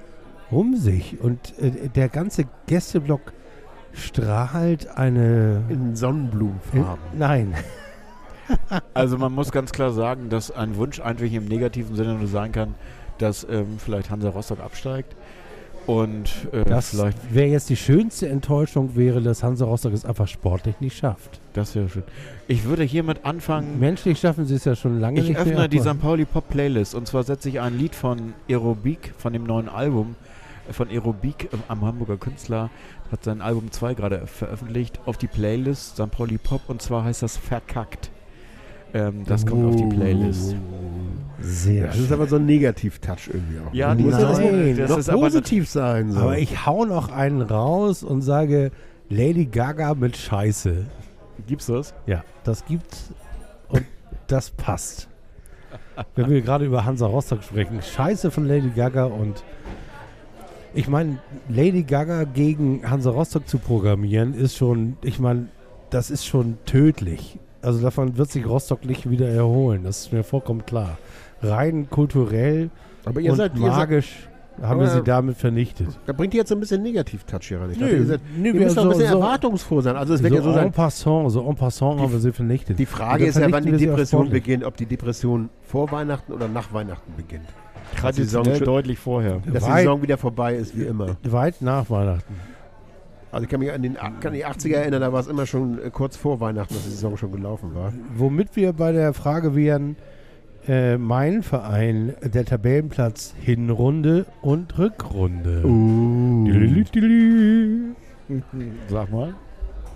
um 0.51 0.77
sich. 0.77 1.21
Und 1.21 1.59
äh, 1.59 1.89
der 1.89 2.09
ganze 2.09 2.45
Gästeblock 2.67 3.33
strahlt 3.93 4.97
eine. 4.97 5.63
In 5.69 5.97
Sonnenblumenfarben. 5.97 6.99
nein. 7.17 7.55
Also 8.95 9.19
man 9.19 9.33
muss 9.33 9.51
ganz 9.53 9.73
klar 9.73 9.91
sagen, 9.93 10.29
dass 10.29 10.51
ein 10.51 10.77
Wunsch 10.77 11.01
eigentlich 11.01 11.35
im 11.35 11.47
negativen 11.47 11.97
Sinne 11.97 12.15
nur 12.15 12.29
sein 12.29 12.53
kann, 12.53 12.75
dass 13.19 13.47
ähm, 13.49 13.79
vielleicht 13.79 14.11
Hansa 14.11 14.31
Rostock 14.31 14.61
absteigt 14.61 15.15
und 15.87 16.31
äh, 16.53 16.65
Das 16.65 16.97
wäre 17.31 17.49
jetzt 17.49 17.69
die 17.69 17.77
schönste 17.77 18.29
Enttäuschung, 18.29 18.95
wäre, 18.95 19.21
dass 19.21 19.43
Hansa 19.43 19.65
Rostock 19.65 19.93
es 19.93 20.05
einfach 20.05 20.29
sportlich 20.29 20.81
nicht 20.81 20.97
schafft. 20.97 21.41
das 21.55 21.75
wäre 21.75 21.89
schön. 21.89 22.05
Ich 22.47 22.65
würde 22.65 22.85
hiermit 22.85 23.25
anfangen, 23.25 23.81
Menschlich 23.81 24.21
schaffen 24.21 24.47
sie 24.47 24.55
es 24.55 24.65
ja 24.65 24.77
schon 24.77 25.01
lange 25.01 25.21
ich 25.21 25.29
nicht 25.29 25.39
öffne 25.39 25.55
mehr. 25.55 25.69
die 25.69 25.81
St. 25.81 26.01
Pauli 26.01 26.25
Pop 26.25 26.49
Playlist 26.49 26.95
und 26.95 27.07
zwar 27.09 27.25
setze 27.25 27.49
ich 27.49 27.61
ein 27.61 27.77
Lied 27.77 27.95
von 27.95 28.35
Aerobik, 28.49 29.13
von 29.19 29.33
dem 29.33 29.45
neuen 29.45 29.69
Album 29.69 30.15
äh, 30.69 30.73
von 30.73 30.89
Aerobik 30.89 31.49
ähm, 31.53 31.63
am 31.69 31.85
Hamburger 31.85 32.17
Künstler, 32.17 32.71
hat 33.11 33.25
sein 33.25 33.41
Album 33.43 33.73
2 33.73 33.95
gerade 33.95 34.27
veröffentlicht, 34.27 35.01
auf 35.05 35.17
die 35.17 35.27
Playlist 35.27 35.97
St. 35.97 36.11
Pauli 36.11 36.39
Pop 36.39 36.63
und 36.69 36.81
zwar 36.81 37.03
heißt 37.05 37.23
das 37.23 37.37
Verkackt. 37.37 38.12
Ähm, 38.95 39.25
das 39.27 39.47
kommt 39.47 39.65
auf 39.67 39.77
die 39.77 39.87
Playlist. 39.95 40.55
Sehr 41.41 41.87
Das 41.89 41.97
ist 41.99 42.05
schön. 42.09 42.13
aber 42.15 42.27
so 42.29 42.37
ein 42.37 42.47
Negativ-Touch 42.47 43.29
irgendwie 43.33 43.59
auch. 43.59 43.75
Ja, 43.75 43.95
die 43.95 44.03
die 44.05 44.11
muss 44.11 44.15
ist- 44.19 44.23
das, 44.23 44.39
Nein, 44.39 44.77
das 44.77 44.91
doch 44.91 44.99
ist 44.99 45.09
aber 45.11 45.21
positiv 45.23 45.69
sein. 45.69 46.13
So. 46.13 46.21
Aber 46.21 46.39
ich 46.39 46.67
hau 46.67 46.85
noch 46.85 47.11
einen 47.11 47.43
raus 47.43 48.03
und 48.05 48.23
sage 48.23 48.71
Lady 49.09 49.47
Gaga 49.47 49.95
mit 49.95 50.17
Scheiße. 50.17 50.87
Gibt's 51.49 51.67
das? 51.67 51.95
Ja, 52.07 52.23
das 52.45 52.65
gibt's 52.65 53.11
und 53.69 53.83
das 54.29 54.51
passt. 54.51 55.09
Wenn 56.15 56.31
wir 56.31 56.41
gerade 56.43 56.65
über 56.65 56.85
Hansa 56.85 57.07
Rostock 57.07 57.43
sprechen, 57.43 57.81
Scheiße 57.83 58.31
von 58.31 58.47
Lady 58.47 58.71
Gaga 58.71 59.05
und 59.07 59.43
ich 60.75 60.89
meine, 60.89 61.19
Lady 61.49 61.83
Gaga 61.83 62.25
gegen 62.25 62.89
Hansa 62.89 63.11
Rostock 63.11 63.49
zu 63.49 63.59
programmieren 63.59 64.33
ist 64.35 64.57
schon, 64.57 64.97
ich 65.03 65.19
meine, 65.19 65.49
das 65.91 66.11
ist 66.11 66.25
schon 66.25 66.57
tödlich. 66.67 67.39
Also 67.63 67.81
davon 67.81 68.17
wird 68.19 68.31
sich 68.31 68.47
Rostock 68.47 68.85
nicht 68.85 69.09
wieder 69.09 69.29
erholen, 69.29 69.83
das 69.85 70.01
ist 70.01 70.13
mir 70.13 70.25
vollkommen 70.25 70.67
klar. 70.67 70.99
Rein 71.43 71.89
kulturell 71.89 72.71
Aber 73.05 73.21
ihr 73.21 73.31
und 73.31 73.37
seid, 73.37 73.55
ihr 73.57 73.63
seid, 73.63 73.71
magisch 73.71 74.29
haben 74.61 74.81
wir 74.81 74.89
sie 74.89 75.03
damit 75.03 75.37
vernichtet. 75.37 75.89
da 76.07 76.13
bringt 76.13 76.35
ihr 76.35 76.39
jetzt 76.41 76.51
so 76.51 76.55
ein 76.55 76.61
bisschen 76.61 76.83
Negativ-Touch 76.83 77.43
hier 77.49 77.61
rein. 77.61 77.71
Ich 77.73 77.79
dachte, 77.79 77.93
Nö, 77.93 77.99
ihr, 78.01 78.07
seid, 78.07 78.21
nö, 78.37 78.49
ihr 78.49 78.55
wir 78.55 78.61
müsst 78.63 78.77
doch 78.77 78.83
ein 78.83 78.91
so- 78.93 78.99
bisschen 78.99 79.13
so- 79.13 79.19
erwartungsfroh 79.19 79.81
sein. 79.81 79.97
Also 79.97 80.15
es 80.15 80.21
So, 80.21 80.27
ja 80.27 80.43
so 80.43 80.49
en 80.51 80.55
sein. 80.55 80.73
passant, 80.73 81.31
so 81.33 81.49
en 81.49 81.57
passant 81.57 81.99
Die- 81.99 82.03
haben 82.03 82.13
wir 82.13 82.21
sie 82.21 82.33
vernichtet. 82.33 82.79
Die 82.79 82.87
Frage 82.87 83.25
ist 83.27 83.39
ja, 83.39 83.51
wann 83.51 83.65
die 83.65 83.73
Depression 83.73 84.29
beginnt, 84.29 84.65
ob 84.65 84.77
die 84.77 84.87
Depression 84.87 85.49
vor 85.63 85.91
Weihnachten 85.91 86.33
oder 86.33 86.49
nach 86.49 86.73
Weihnachten 86.75 87.13
beginnt. 87.17 87.45
Die 87.47 87.97
Saison 87.97 88.01
Traditionell 88.45 88.57
schon- 88.57 88.65
deutlich 88.67 88.99
vorher. 88.99 89.41
Dass 89.53 89.65
die 89.65 89.73
Saison 89.73 90.03
wieder 90.03 90.19
vorbei 90.19 90.55
ist, 90.57 90.77
wie 90.77 90.85
immer. 90.85 91.17
Weit 91.25 91.61
nach 91.63 91.89
Weihnachten. 91.91 92.35
Also 93.33 93.45
ich 93.45 93.51
kann 93.51 93.61
mich 93.61 93.73
an, 93.73 93.83
den, 93.83 93.95
kann 93.95 94.19
an 94.23 94.33
die 94.35 94.45
80er 94.45 94.75
erinnern, 94.75 95.01
da 95.01 95.11
war 95.11 95.21
es 95.21 95.27
immer 95.27 95.47
schon 95.47 95.83
äh, 95.83 95.91
kurz 95.91 96.19
vor 96.19 96.39
Weihnachten, 96.41 96.75
dass 96.75 96.85
die 96.85 96.91
Saison 96.91 97.17
schon 97.17 97.33
gelaufen 97.33 97.75
war. 97.75 97.95
Womit 98.15 98.55
wir 98.57 98.75
bei 98.75 98.93
der 98.93 99.15
Frage 99.15 99.57
wären, 99.57 99.97
äh, 100.69 100.99
mein 100.99 101.43
Verein, 101.43 102.15
der 102.23 102.45
Tabellenplatz 102.45 103.35
Hinrunde 103.41 104.27
und 104.43 104.79
Rückrunde. 104.79 105.65
Uh. 105.65 106.47
Sag 108.89 109.11
mal. 109.11 109.35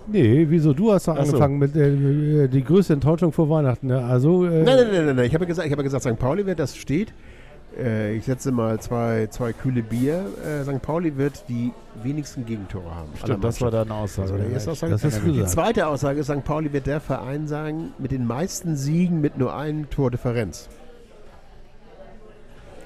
Nee, 0.09 0.47
wieso? 0.49 0.73
Du 0.73 0.93
hast 0.93 1.07
doch 1.07 1.17
Ach 1.19 1.25
so. 1.27 1.33
angefangen 1.33 1.59
mit 1.59 1.77
äh, 1.77 2.49
die 2.49 2.65
größte 2.65 2.95
Enttäuschung 2.95 3.33
vor 3.33 3.51
Weihnachten. 3.51 3.89
Ne? 3.89 4.03
Also, 4.03 4.47
äh, 4.47 4.63
Nein, 4.63 4.65
nein, 4.65 4.77
nein, 4.93 5.07
nein, 5.07 5.17
nein. 5.17 5.25
Ich 5.27 5.35
habe 5.35 5.45
ja 5.45 5.49
gesagt, 5.49 5.67
ich 5.67 5.73
habe 5.73 5.83
ja 5.83 5.89
gesagt, 5.89 6.05
St. 6.05 6.19
Pauli 6.19 6.47
wird, 6.47 6.59
das 6.59 6.75
steht. 6.75 7.13
Äh, 7.79 8.15
ich 8.17 8.25
setze 8.25 8.53
mal 8.53 8.81
zwei, 8.81 9.27
zwei 9.29 9.53
kühle 9.53 9.83
Bier. 9.83 10.25
Äh, 10.45 10.65
St. 10.65 10.81
Pauli 10.83 11.17
wird 11.17 11.45
die 11.49 11.73
wenigsten 12.03 12.47
Gegentore 12.47 12.95
haben. 12.95 13.09
Stimmt, 13.23 13.45
das 13.45 13.61
war 13.61 13.71
deine 13.71 13.93
Aussage. 13.93 14.33
Also, 14.33 14.45
die 14.45 14.53
erste 14.53 14.71
Aussage. 14.71 14.93
das 14.93 15.05
ist 15.05 15.21
die 15.25 15.45
zweite 15.45 15.87
Aussage 15.87 16.21
ist, 16.21 16.27
St. 16.27 16.45
Pauli 16.45 16.73
wird 16.73 16.87
der 16.87 17.01
Verein 17.01 17.47
sein 17.47 17.93
mit 17.99 18.13
den 18.13 18.27
meisten 18.27 18.77
Siegen 18.77 19.21
mit 19.21 19.37
nur 19.39 19.55
einem 19.55 19.91
Tordifferenz. 19.91 20.69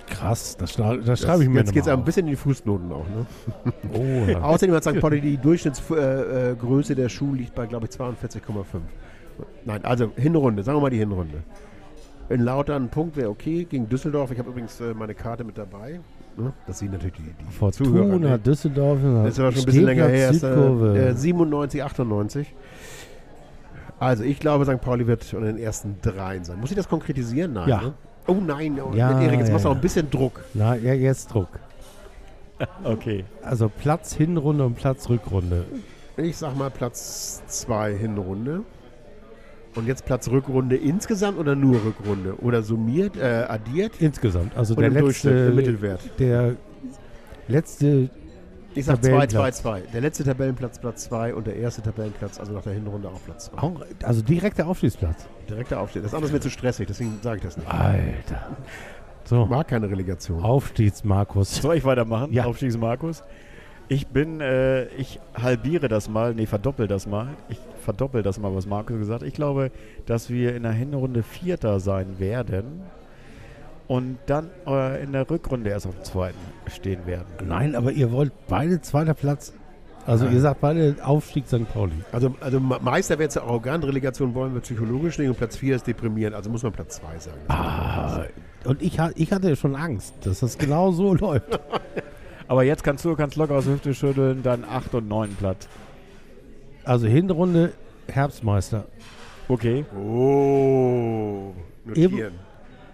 Krass, 0.08 0.56
das, 0.56 0.76
schra- 0.76 1.00
das 1.00 1.20
schreibe 1.20 1.44
ich 1.44 1.48
mir 1.48 1.60
Jetzt 1.60 1.72
geht 1.72 1.82
es 1.82 1.88
ein 1.88 2.04
bisschen 2.04 2.26
in 2.26 2.30
die 2.32 2.36
Fußnoten 2.36 2.90
auch. 2.90 3.06
Ne? 3.08 3.26
Oh, 3.94 4.28
ja. 4.30 4.40
Außerdem 4.42 4.74
hat 4.74 4.82
St. 4.82 4.98
Pauli 4.98 5.20
die 5.20 5.36
Durchschnittsgröße 5.36 6.50
äh, 6.50 6.56
Größe 6.56 6.94
der 6.96 7.08
Schuhe 7.08 7.36
liegt 7.36 7.54
bei, 7.54 7.66
glaube 7.66 7.86
ich, 7.88 7.92
42,5. 7.96 8.40
Nein, 9.64 9.84
also 9.84 10.10
Hinrunde, 10.16 10.64
sagen 10.64 10.78
wir 10.78 10.82
mal 10.82 10.90
die 10.90 10.98
Hinrunde. 10.98 11.44
In 12.30 12.42
Lautern 12.42 12.84
ein 12.84 12.88
Punkt 12.88 13.16
wäre 13.16 13.28
okay 13.28 13.64
gegen 13.64 13.88
Düsseldorf. 13.88 14.30
Ich 14.30 14.38
habe 14.38 14.50
übrigens 14.50 14.80
äh, 14.80 14.94
meine 14.94 15.14
Karte 15.14 15.42
mit 15.42 15.58
dabei. 15.58 16.00
Ne? 16.36 16.52
Das 16.66 16.78
sehen 16.78 16.92
natürlich 16.92 17.14
die, 17.14 17.22
die 17.22 17.72
Zuhörer. 17.72 17.72
Fortuna, 17.72 18.28
Ne? 18.30 18.38
Düsseldorf, 18.38 18.98
Das 19.02 19.32
ist 19.32 19.40
aber 19.40 19.50
schon 19.52 19.62
ein 19.62 19.66
bisschen 19.66 19.84
länger 19.84 20.06
her. 20.06 20.30
Ist, 20.30 20.44
äh, 20.44 21.08
äh, 21.08 21.14
97, 21.14 21.82
98. 21.82 22.54
Also 23.98 24.22
ich 24.22 24.38
glaube, 24.38 24.64
St. 24.64 24.80
Pauli 24.80 25.06
wird 25.08 25.34
unter 25.34 25.46
den 25.48 25.58
ersten 25.58 25.96
dreien 26.00 26.44
sein. 26.44 26.60
Muss 26.60 26.70
ich 26.70 26.76
das 26.76 26.88
konkretisieren? 26.88 27.52
Nein. 27.52 27.68
Ja. 27.68 27.80
Ne? 27.82 27.92
Oh 28.28 28.34
nein, 28.34 28.80
oh, 28.80 28.94
Ja, 28.94 29.20
Erik, 29.20 29.40
jetzt 29.40 29.48
ja, 29.48 29.52
machst 29.54 29.64
du 29.64 29.70
auch 29.70 29.74
ein 29.74 29.80
bisschen 29.80 30.08
Druck. 30.08 30.44
Na, 30.54 30.76
ja, 30.76 30.94
jetzt 30.94 31.34
Druck. 31.34 31.48
Okay. 32.84 33.24
Also 33.42 33.70
Platz 33.70 34.14
Hinrunde 34.14 34.66
und 34.66 34.74
Platz 34.74 35.08
Rückrunde. 35.08 35.64
Ich 36.18 36.36
sag 36.36 36.54
mal 36.58 36.70
Platz 36.70 37.42
2 37.46 37.94
Hinrunde. 37.94 38.64
Und 39.76 39.86
jetzt 39.86 40.04
Platz 40.04 40.28
Rückrunde 40.28 40.76
insgesamt 40.76 41.38
oder 41.38 41.54
nur 41.54 41.76
Rückrunde? 41.84 42.34
Oder 42.40 42.62
summiert, 42.62 43.16
äh, 43.16 43.44
addiert? 43.48 43.92
Insgesamt. 44.00 44.56
Also 44.56 44.74
Und 44.74 44.80
der 44.82 44.90
letzte, 44.90 45.50
Mittelwert. 45.52 46.00
der 46.18 46.56
letzte, 47.46 48.10
Ich 48.74 48.84
sag 48.86 48.96
2, 49.02 49.10
Tabellenplatz. 49.10 49.58
2, 49.62 49.80
2. 49.80 49.82
Der 49.92 50.00
letzte 50.00 50.24
Tabellenplatz 50.24 50.78
Platz 50.80 51.04
2 51.04 51.34
und 51.34 51.46
der 51.46 51.56
erste 51.56 51.82
Tabellenplatz, 51.82 52.40
also 52.40 52.52
nach 52.52 52.62
der 52.62 52.72
Hinrunde 52.72 53.08
auch 53.08 53.20
Platz 53.24 53.46
2. 53.46 53.58
auch, 53.58 53.80
also 54.02 54.22
direkter 54.22 54.66
Aufstiegsplatz. 54.66 55.26
Direkter 55.48 55.80
Aufstieg. 55.80 56.02
Das 56.02 56.14
andere 56.14 56.26
ist 56.28 56.32
mir 56.32 56.40
zu 56.40 56.50
stressig, 56.50 56.86
deswegen 56.88 57.18
sage 57.22 57.36
ich 57.38 57.42
das 57.44 57.56
nicht. 57.56 57.68
Alter. 57.70 58.56
Ich 59.24 59.28
So, 59.30 59.46
mag 59.46 59.68
keine 59.68 59.88
Relegation. 59.88 60.42
Aufstiegsmarkus. 60.42 61.56
Soll 61.56 61.76
ich 61.76 61.84
weitermachen? 61.84 62.32
Ja. 62.32 62.44
Aufstiegs 62.46 62.76
Markus. 62.76 63.22
Ich 63.88 64.06
bin, 64.08 64.40
äh, 64.40 64.86
ich 64.96 65.18
halbiere 65.34 65.88
das 65.88 66.08
mal, 66.08 66.34
nee, 66.34 66.46
verdoppel 66.46 66.86
das 66.86 67.06
mal. 67.08 67.28
Ich 67.48 67.58
verdoppel 67.90 68.22
das 68.22 68.38
mal, 68.38 68.54
was 68.54 68.66
Markus 68.66 68.98
gesagt 68.98 69.22
hat. 69.22 69.28
Ich 69.28 69.34
glaube, 69.34 69.70
dass 70.06 70.30
wir 70.30 70.54
in 70.54 70.62
der 70.62 70.72
Hinrunde 70.72 71.22
Vierter 71.24 71.80
sein 71.80 72.18
werden 72.20 72.82
und 73.88 74.18
dann 74.26 74.50
äh, 74.66 75.02
in 75.02 75.12
der 75.12 75.28
Rückrunde 75.28 75.70
erst 75.70 75.86
auf 75.86 75.94
dem 75.96 76.04
Zweiten 76.04 76.38
stehen 76.68 77.04
werden. 77.06 77.26
Nein, 77.48 77.74
aber 77.74 77.90
ihr 77.90 78.12
wollt 78.12 78.32
beide 78.48 78.80
zweiter 78.80 79.14
Platz. 79.14 79.52
Also 80.06 80.24
Nein. 80.24 80.34
ihr 80.34 80.40
sagt 80.40 80.60
beide 80.60 80.96
Aufstieg 81.04 81.46
St. 81.48 81.68
Pauli. 81.72 81.92
Also, 82.12 82.34
also 82.40 82.58
Me- 82.60 82.78
Meister 82.80 83.14
wäre 83.14 83.24
jetzt 83.24 83.36
arrogant, 83.36 83.84
Relegation 83.84 84.34
wollen 84.34 84.54
wir 84.54 84.60
psychologisch 84.60 85.18
nicht 85.18 85.28
und 85.28 85.36
Platz 85.36 85.56
4 85.56 85.76
ist 85.76 85.86
deprimierend, 85.86 86.34
also 86.36 86.48
muss 86.48 86.62
man 86.62 86.72
Platz 86.72 86.96
2 87.00 87.18
sagen. 87.18 87.38
Ah, 87.48 88.22
und 88.64 88.80
ich, 88.82 88.98
ich 89.16 89.32
hatte 89.32 89.54
schon 89.56 89.74
Angst, 89.76 90.14
dass 90.24 90.40
das 90.40 90.56
genau 90.56 90.92
so 90.92 91.14
läuft. 91.26 91.58
Aber 92.48 92.62
jetzt 92.62 92.82
kannst 92.82 93.04
du 93.04 93.14
ganz 93.16 93.36
locker 93.36 93.54
aus 93.56 93.64
der 93.64 93.74
Hüfte 93.74 93.92
schütteln, 93.94 94.42
dann 94.42 94.64
8 94.64 94.94
und 94.94 95.08
9 95.08 95.34
Platz. 95.36 95.68
Also 96.84 97.06
Hinrunde 97.06 97.72
Herbstmeister. 98.08 98.84
Okay. 99.48 99.84
Oh, 99.96 101.52
notieren. 101.84 102.32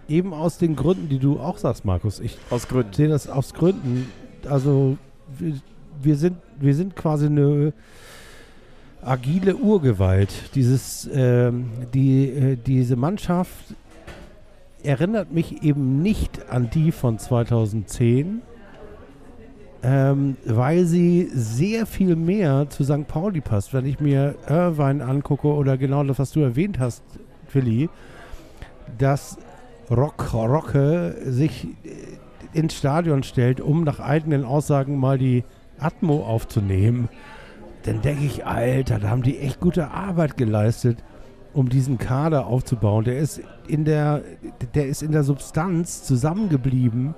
Eben 0.09 0.32
aus 0.32 0.59
den 0.59 0.76
Gründen, 0.76 1.09
die 1.09 1.18
du 1.18 1.39
auch 1.41 1.59
sagst, 1.59 1.84
Markus. 1.84 2.20
Ich 2.20 2.39
Aus 2.51 2.68
Gründen. 2.68 2.93
sehe 2.93 3.09
das 3.09 3.28
aus 3.28 3.53
Gründen. 3.55 4.11
Also 4.49 4.97
wir, 5.39 5.55
wir, 6.01 6.16
sind, 6.16 6.37
wir 6.61 6.74
sind 6.74 6.95
quasi 6.95 7.26
eine 7.26 7.72
agile 9.03 9.57
Urgewalt. 9.57 10.32
Dieses, 10.55 11.09
ähm, 11.12 11.70
die, 11.93 12.28
äh, 12.30 12.57
diese 12.57 12.97
Mannschaft 12.97 13.74
erinnert 14.82 15.32
mich 15.32 15.62
eben 15.64 16.03
nicht 16.03 16.49
an 16.49 16.70
die 16.70 16.93
von 16.93 17.18
2010, 17.18 18.43
ähm, 19.87 20.37
weil 20.45 20.84
sie 20.84 21.30
sehr 21.32 21.87
viel 21.87 22.16
mehr 22.16 22.68
zu 22.68 22.82
St. 22.82 23.07
Pauli 23.07 23.41
passt. 23.41 23.72
Wenn 23.72 23.87
ich 23.87 24.01
mir 24.01 24.34
Irvine 24.49 25.05
angucke 25.05 25.47
oder 25.47 25.78
genau 25.78 26.03
das, 26.03 26.18
was 26.18 26.32
du 26.32 26.41
erwähnt 26.41 26.80
hast, 26.80 27.05
Philly, 27.47 27.89
dass 28.99 29.39
Rock, 29.89 30.34
Rocke 30.34 31.14
sich 31.24 31.68
äh, 31.84 32.59
ins 32.59 32.74
Stadion 32.74 33.22
stellt, 33.22 33.61
um 33.61 33.84
nach 33.84 34.01
eigenen 34.01 34.45
Aussagen 34.45 34.99
mal 34.99 35.18
die 35.18 35.45
Atmo 35.78 36.24
aufzunehmen, 36.24 37.09
dann 37.84 38.03
denke 38.03 38.24
ich, 38.24 38.45
Alter, 38.45 38.99
da 38.99 39.11
haben 39.11 39.22
die 39.22 39.39
echt 39.39 39.61
gute 39.61 39.93
Arbeit 39.93 40.37
geleistet, 40.37 40.99
um 41.53 41.68
diesen 41.68 41.99
Kader 41.99 42.47
aufzubauen. 42.47 43.05
Der 43.05 43.18
ist 43.18 43.41
in 43.68 43.84
der, 43.84 44.22
der 44.74 44.89
ist 44.89 45.05
in 45.05 45.12
der 45.12 45.22
Substanz 45.22 46.03
zusammengeblieben. 46.03 47.14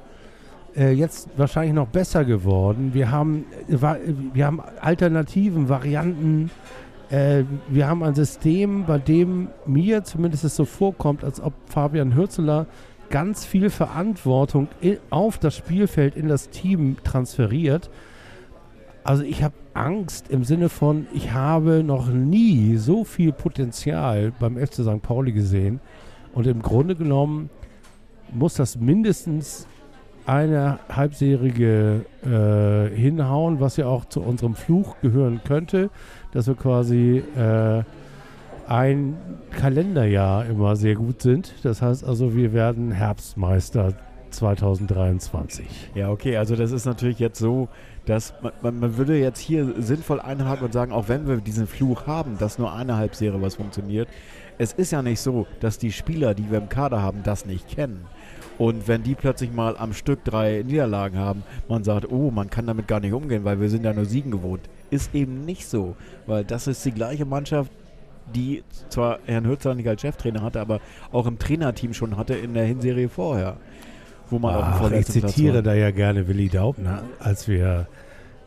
Äh, 0.79 0.93
jetzt 0.93 1.29
wahrscheinlich 1.37 1.75
noch 1.75 1.89
besser 1.89 2.25
geworden. 2.25 2.91
Wir 2.95 3.11
haben, 3.11 3.47
äh, 3.69 3.99
wir 4.33 4.47
haben 4.47 4.61
Alternativen, 4.81 5.69
Varianten. 5.69 6.53
Äh, 7.11 7.43
wir 7.69 7.89
haben 7.89 8.05
ein 8.05 8.15
System, 8.15 8.85
bei 8.87 8.99
dem 8.99 9.49
mir 9.67 10.05
zumindest 10.05 10.45
es 10.45 10.55
so 10.55 10.65
vorkommt, 10.65 11.25
als 11.25 11.41
ob 11.41 11.53
Fabian 11.67 12.15
Hürzeler 12.15 12.67
ganz 13.11 13.45
viel 13.45 13.71
Verantwortung 13.71 14.69
auf 15.11 15.39
das 15.39 15.57
Spielfeld, 15.57 16.15
in 16.15 16.29
das 16.29 16.51
Team 16.51 16.99
transferiert. 17.03 17.91
Also 19.03 19.25
ich 19.25 19.43
habe 19.43 19.55
Angst 19.75 20.31
im 20.31 20.45
Sinne 20.45 20.69
von, 20.69 21.09
ich 21.13 21.33
habe 21.33 21.83
noch 21.83 22.09
nie 22.09 22.77
so 22.77 23.03
viel 23.03 23.33
Potenzial 23.33 24.33
beim 24.39 24.57
FC 24.59 24.85
St. 24.85 25.03
Pauli 25.03 25.33
gesehen. 25.33 25.81
Und 26.35 26.47
im 26.47 26.63
Grunde 26.63 26.95
genommen 26.95 27.49
muss 28.31 28.55
das 28.55 28.79
mindestens 28.79 29.67
eine 30.29 30.79
halbserie 30.91 32.05
äh, 32.23 32.95
hinhauen, 32.95 33.61
was 33.61 33.79
ja 33.79 33.87
auch 33.87 34.05
zu 34.05 34.21
unserem 34.21 34.55
Fluch 34.55 34.97
gehören 35.01 35.41
könnte, 35.43 35.89
dass 36.33 36.47
wir 36.47 36.55
quasi 36.55 37.23
äh, 37.35 37.83
ein 38.69 39.17
Kalenderjahr 39.53 40.45
immer 40.45 40.77
sehr 40.77 40.97
gut 40.97 41.23
sind. 41.23 41.55
Das 41.63 41.81
heißt 41.81 42.05
also, 42.05 42.37
wir 42.37 42.53
werden 42.53 42.93
Herbstmeister 42.93 43.95
2023. 44.31 45.93
Ja, 45.95 46.11
okay, 46.11 46.37
also 46.37 46.57
das 46.57 46.73
ist 46.73 46.85
natürlich 46.85 47.19
jetzt 47.19 47.39
so, 47.39 47.69
dass 48.05 48.35
man, 48.63 48.79
man, 48.81 48.97
würde 48.99 49.19
jetzt 49.19 49.41
hier 49.41 49.75
sinnvoll 49.79 50.21
einhaken 50.21 50.67
und 50.67 50.73
sagen, 50.75 50.93
auch 50.93 51.09
wenn 51.09 51.27
wir 51.27 51.39
diesen 51.39 51.67
Fluch 51.67 52.07
haben, 52.07 52.37
dass 52.39 52.59
nur 52.59 52.75
eine 52.75 52.97
Halbserie 52.97 53.41
was 53.41 53.55
funktioniert, 53.55 54.09
es 54.59 54.75
ist 54.75 54.91
ja 54.91 55.03
nicht 55.03 55.21
so, 55.21 55.47
dass 55.61 55.79
die 55.79 55.93
Spieler, 55.93 56.35
die 56.35 56.51
wir 56.51 56.59
im 56.59 56.69
Kader 56.69 57.01
haben, 57.01 57.23
das 57.23 57.47
nicht 57.47 57.69
kennen. 57.69 58.05
Und 58.59 58.89
wenn 58.89 59.05
die 59.05 59.15
plötzlich 59.15 59.53
mal 59.53 59.77
am 59.77 59.93
Stück 59.93 60.25
drei 60.25 60.65
Niederlagen 60.67 61.17
haben, 61.17 61.45
man 61.69 61.85
sagt, 61.85 62.11
oh, 62.11 62.31
man 62.33 62.51
kann 62.51 62.67
damit 62.67 62.89
gar 62.89 62.99
nicht 62.99 63.13
umgehen, 63.13 63.45
weil 63.45 63.61
wir 63.61 63.71
sind 63.71 63.85
ja 63.85 63.93
nur 63.93 64.05
Siegen 64.05 64.33
gewohnt. 64.33 64.69
Ist 64.91 65.15
eben 65.15 65.45
nicht 65.45 65.67
so, 65.69 65.95
weil 66.27 66.45
das 66.45 66.67
ist 66.67 66.85
die 66.85 66.93
gleiche 66.93 67.25
Mannschaft, 67.25 67.71
die 68.35 68.65
zwar 68.89 69.21
Herrn 69.27 69.47
Hützer 69.47 69.75
nicht 69.75 69.89
als 69.89 70.01
Cheftrainer 70.01 70.43
hatte, 70.43 70.61
aber 70.61 70.81
auch 71.13 71.27
im 71.27 71.39
Trainerteam 71.39 71.95
schon 71.95 72.17
hatte 72.17 72.35
in 72.35 72.53
der 72.55 72.65
Hinserie 72.65 73.09
vorher. 73.09 73.57
Wo 74.29 74.39
man 74.39 74.57
Ach, 74.57 74.73
ich 74.73 74.81
vorletzten 74.81 75.21
Platz 75.21 75.35
zitiere 75.35 75.63
da 75.63 75.73
ja 75.75 75.91
gerne 75.91 76.29
Willi 76.29 76.49
Daubner, 76.49 77.03
als 77.19 77.49
wir 77.49 77.87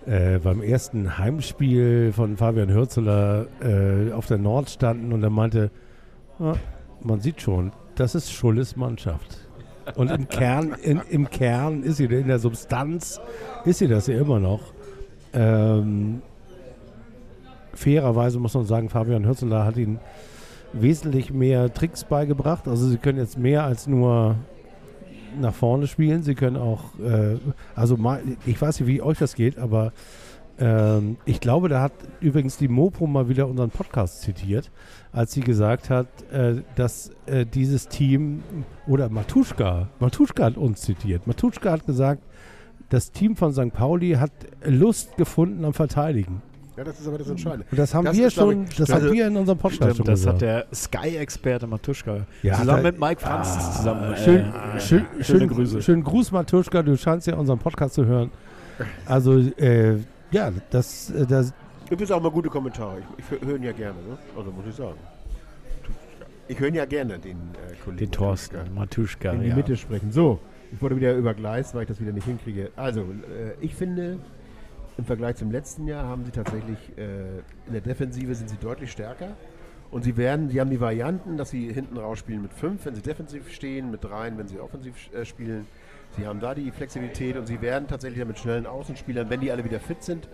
äh, 0.05 0.39
beim 0.39 0.61
ersten 0.61 1.17
Heimspiel 1.17 2.11
von 2.13 2.37
Fabian 2.37 2.69
Hürzeler 2.69 3.47
äh, 3.61 4.11
auf 4.11 4.27
der 4.27 4.37
Nord 4.37 4.69
standen 4.69 5.13
und 5.13 5.23
er 5.23 5.29
meinte, 5.31 5.71
"Ja, 6.37 6.53
man 7.01 7.21
sieht 7.21 7.41
schon, 7.41 7.71
das 7.95 8.13
ist 8.13 8.31
Schulles 8.31 8.75
Mannschaft. 8.75 9.47
Und 9.95 10.11
im 10.11 10.27
Kern, 10.27 10.75
in, 10.81 11.01
im 11.09 11.29
Kern 11.29 11.83
ist 11.83 11.97
sie, 11.97 12.05
in 12.05 12.27
der 12.27 12.39
Substanz 12.39 13.19
ist 13.65 13.79
sie 13.79 13.87
das 13.87 14.07
ja 14.07 14.19
immer 14.19 14.39
noch. 14.39 14.61
Ähm, 15.33 16.21
fairerweise 17.73 18.39
muss 18.39 18.53
man 18.53 18.65
sagen, 18.65 18.89
Fabian 18.89 19.25
Hürzeler 19.25 19.65
hat 19.65 19.77
ihnen 19.77 19.99
wesentlich 20.73 21.31
mehr 21.31 21.73
Tricks 21.73 22.03
beigebracht. 22.03 22.67
Also 22.67 22.87
sie 22.87 22.97
können 22.97 23.17
jetzt 23.17 23.37
mehr 23.37 23.63
als 23.63 23.87
nur 23.87 24.35
nach 25.39 25.53
vorne 25.53 25.87
spielen. 25.87 26.23
Sie 26.23 26.35
können 26.35 26.57
auch, 26.57 26.99
äh, 26.99 27.37
also 27.75 27.97
mal, 27.97 28.21
ich 28.45 28.61
weiß 28.61 28.79
nicht, 28.79 28.87
wie 28.87 29.01
euch 29.01 29.17
das 29.17 29.35
geht, 29.35 29.57
aber 29.57 29.93
ähm, 30.59 31.17
ich 31.25 31.39
glaube, 31.39 31.69
da 31.69 31.81
hat 31.81 31.93
übrigens 32.19 32.57
die 32.57 32.67
Mopo 32.67 33.07
mal 33.07 33.29
wieder 33.29 33.47
unseren 33.47 33.69
Podcast 33.69 34.21
zitiert, 34.21 34.71
als 35.13 35.33
sie 35.33 35.41
gesagt 35.41 35.89
hat, 35.89 36.07
äh, 36.31 36.61
dass 36.75 37.11
äh, 37.25 37.45
dieses 37.45 37.87
Team, 37.87 38.43
oder 38.87 39.09
Matuschka, 39.09 39.89
Matuschka 39.99 40.45
hat 40.45 40.57
uns 40.57 40.81
zitiert. 40.81 41.27
Matuschka 41.27 41.71
hat 41.71 41.85
gesagt, 41.85 42.21
das 42.89 43.11
Team 43.11 43.35
von 43.35 43.53
St. 43.53 43.73
Pauli 43.73 44.11
hat 44.13 44.31
Lust 44.65 45.15
gefunden 45.17 45.63
am 45.65 45.73
Verteidigen. 45.73 46.41
Ja, 46.77 46.85
das 46.85 46.99
ist 46.99 47.07
aber 47.07 47.17
das 47.17 47.29
Entscheidende. 47.29 47.65
Und 47.69 47.77
das 47.77 47.93
haben 47.93 48.05
Das 48.05 48.15
wir 48.17 48.29
schon, 48.31 48.63
ich, 48.63 48.75
das 48.77 48.89
also- 48.89 49.07
haben 49.07 49.13
wir 49.13 49.27
in 49.27 49.35
unserem 49.37 49.57
Podcast 49.57 49.81
schon 49.81 49.93
Stimmt, 49.93 50.07
das 50.07 50.19
gesagt. 50.21 50.35
hat 50.35 50.41
der 50.41 50.65
Sky-Experte 50.73 51.67
Matuschka 51.67 52.25
Ja, 52.41 52.53
zusammen 52.55 52.77
hat 52.77 52.83
mit 52.83 52.99
Mike 52.99 53.21
Franz 53.21 53.47
Ah, 53.57 53.71
zusammen. 53.71 54.15
schön, 54.17 54.39
äh, 54.39 54.79
schön, 54.79 55.05
schöne 55.19 55.39
schön, 55.39 55.47
Grüße. 55.49 55.81
Schönen 55.81 56.03
Gruß, 56.03 56.31
Matuschka. 56.31 56.81
Du 56.81 56.95
scheinst 56.97 57.27
ja 57.27 57.35
unseren 57.35 57.59
Podcast 57.59 57.95
zu 57.95 58.05
hören. 58.05 58.31
Also, 59.05 59.37
äh, 59.37 59.97
ja, 60.31 60.49
das, 60.69 61.11
äh, 61.11 61.25
das, 61.27 61.53
Gibt 61.91 62.03
es 62.03 62.09
auch 62.09 62.21
mal 62.21 62.31
gute 62.31 62.47
Kommentare. 62.47 62.99
Ich, 63.17 63.25
ich 63.37 63.45
höre 63.45 63.57
ihn 63.57 63.63
ja 63.63 63.73
gerne, 63.73 64.01
ne? 64.07 64.17
Also 64.37 64.49
muss 64.49 64.65
ich 64.65 64.75
sagen. 64.75 64.95
Ich 66.47 66.57
höre 66.57 66.69
ihn 66.69 66.75
ja 66.75 66.85
gerne, 66.85 67.19
den 67.19 67.35
äh, 67.35 67.75
Kollegen. 67.83 67.97
Den 67.97 68.11
Thorsten 68.11 68.73
Matuschka. 68.73 69.33
in 69.33 69.41
die 69.41 69.49
ja. 69.49 69.55
Mitte 69.57 69.75
sprechen. 69.75 70.09
So, 70.13 70.39
ich 70.71 70.81
wurde 70.81 70.95
wieder 70.95 71.13
übergleist, 71.13 71.75
weil 71.75 71.81
ich 71.81 71.89
das 71.89 71.99
wieder 71.99 72.13
nicht 72.13 72.23
hinkriege. 72.23 72.71
Also, 72.77 73.01
äh, 73.01 73.55
ich 73.59 73.75
finde, 73.75 74.19
im 74.97 75.03
Vergleich 75.03 75.35
zum 75.35 75.51
letzten 75.51 75.85
Jahr 75.85 76.05
haben 76.05 76.23
sie 76.23 76.31
tatsächlich, 76.31 76.77
äh, 76.97 77.39
in 77.67 77.73
der 77.73 77.81
Defensive 77.81 78.35
sind 78.35 78.49
sie 78.49 78.55
deutlich 78.55 78.89
stärker. 78.89 79.35
Und 79.91 80.05
sie 80.05 80.15
werden, 80.15 80.47
sie 80.47 80.61
haben 80.61 80.69
die 80.69 80.79
Varianten, 80.79 81.35
dass 81.35 81.49
sie 81.49 81.73
hinten 81.73 81.97
raus 81.97 82.19
spielen 82.19 82.41
mit 82.41 82.53
fünf, 82.53 82.85
wenn 82.85 82.95
sie 82.95 83.01
defensiv 83.01 83.51
stehen, 83.51 83.91
mit 83.91 84.05
dreien, 84.05 84.37
wenn 84.37 84.47
sie 84.47 84.61
offensiv 84.61 84.95
äh, 85.13 85.25
spielen. 85.25 85.67
Sie 86.15 86.25
haben 86.25 86.39
da 86.39 86.55
die 86.55 86.71
Flexibilität 86.71 87.35
und 87.35 87.47
sie 87.47 87.61
werden 87.61 87.89
tatsächlich 87.89 88.19
dann 88.19 88.29
mit 88.29 88.39
schnellen 88.39 88.65
Außenspielern, 88.65 89.29
wenn 89.29 89.41
die 89.41 89.51
alle 89.51 89.65
wieder 89.65 89.81
fit 89.81 90.03
sind, 90.03 90.29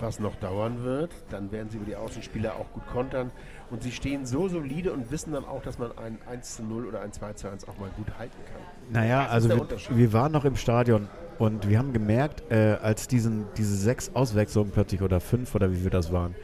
was 0.00 0.20
noch 0.20 0.36
dauern 0.36 0.84
wird, 0.84 1.10
dann 1.30 1.52
werden 1.52 1.68
sie 1.70 1.76
über 1.76 1.86
die 1.86 1.96
Außenspieler 1.96 2.56
auch 2.56 2.72
gut 2.72 2.86
kontern. 2.86 3.30
Und 3.70 3.82
sie 3.82 3.92
stehen 3.92 4.26
so 4.26 4.48
solide 4.48 4.92
und 4.92 5.10
wissen 5.10 5.32
dann 5.32 5.44
auch, 5.44 5.62
dass 5.62 5.78
man 5.78 5.96
ein 5.98 6.18
1 6.28 6.56
zu 6.56 6.62
0 6.62 6.86
oder 6.86 7.00
ein 7.00 7.12
2 7.12 7.32
zu 7.34 7.50
1 7.50 7.68
auch 7.68 7.78
mal 7.78 7.90
gut 7.96 8.06
halten 8.18 8.36
kann. 8.46 8.62
Naja, 8.92 9.24
Das 9.24 9.32
also 9.32 9.48
wir, 9.50 9.66
wir 9.90 10.12
waren 10.12 10.32
noch 10.32 10.44
im 10.44 10.56
Stadion 10.56 11.08
und 11.38 11.68
wir 11.68 11.78
haben 11.78 11.92
gemerkt, 11.92 12.42
äh, 12.50 12.76
als 12.82 13.08
diesen, 13.08 13.46
diese 13.56 13.76
sechs 13.76 14.10
Auswechslungen 14.14 14.72
plötzlich 14.72 15.02
oder 15.02 15.20
fünf 15.20 15.54
oder 15.54 15.70
wie 15.70 15.76
viel 15.76 15.90
das 15.90 16.12
waren, 16.12 16.34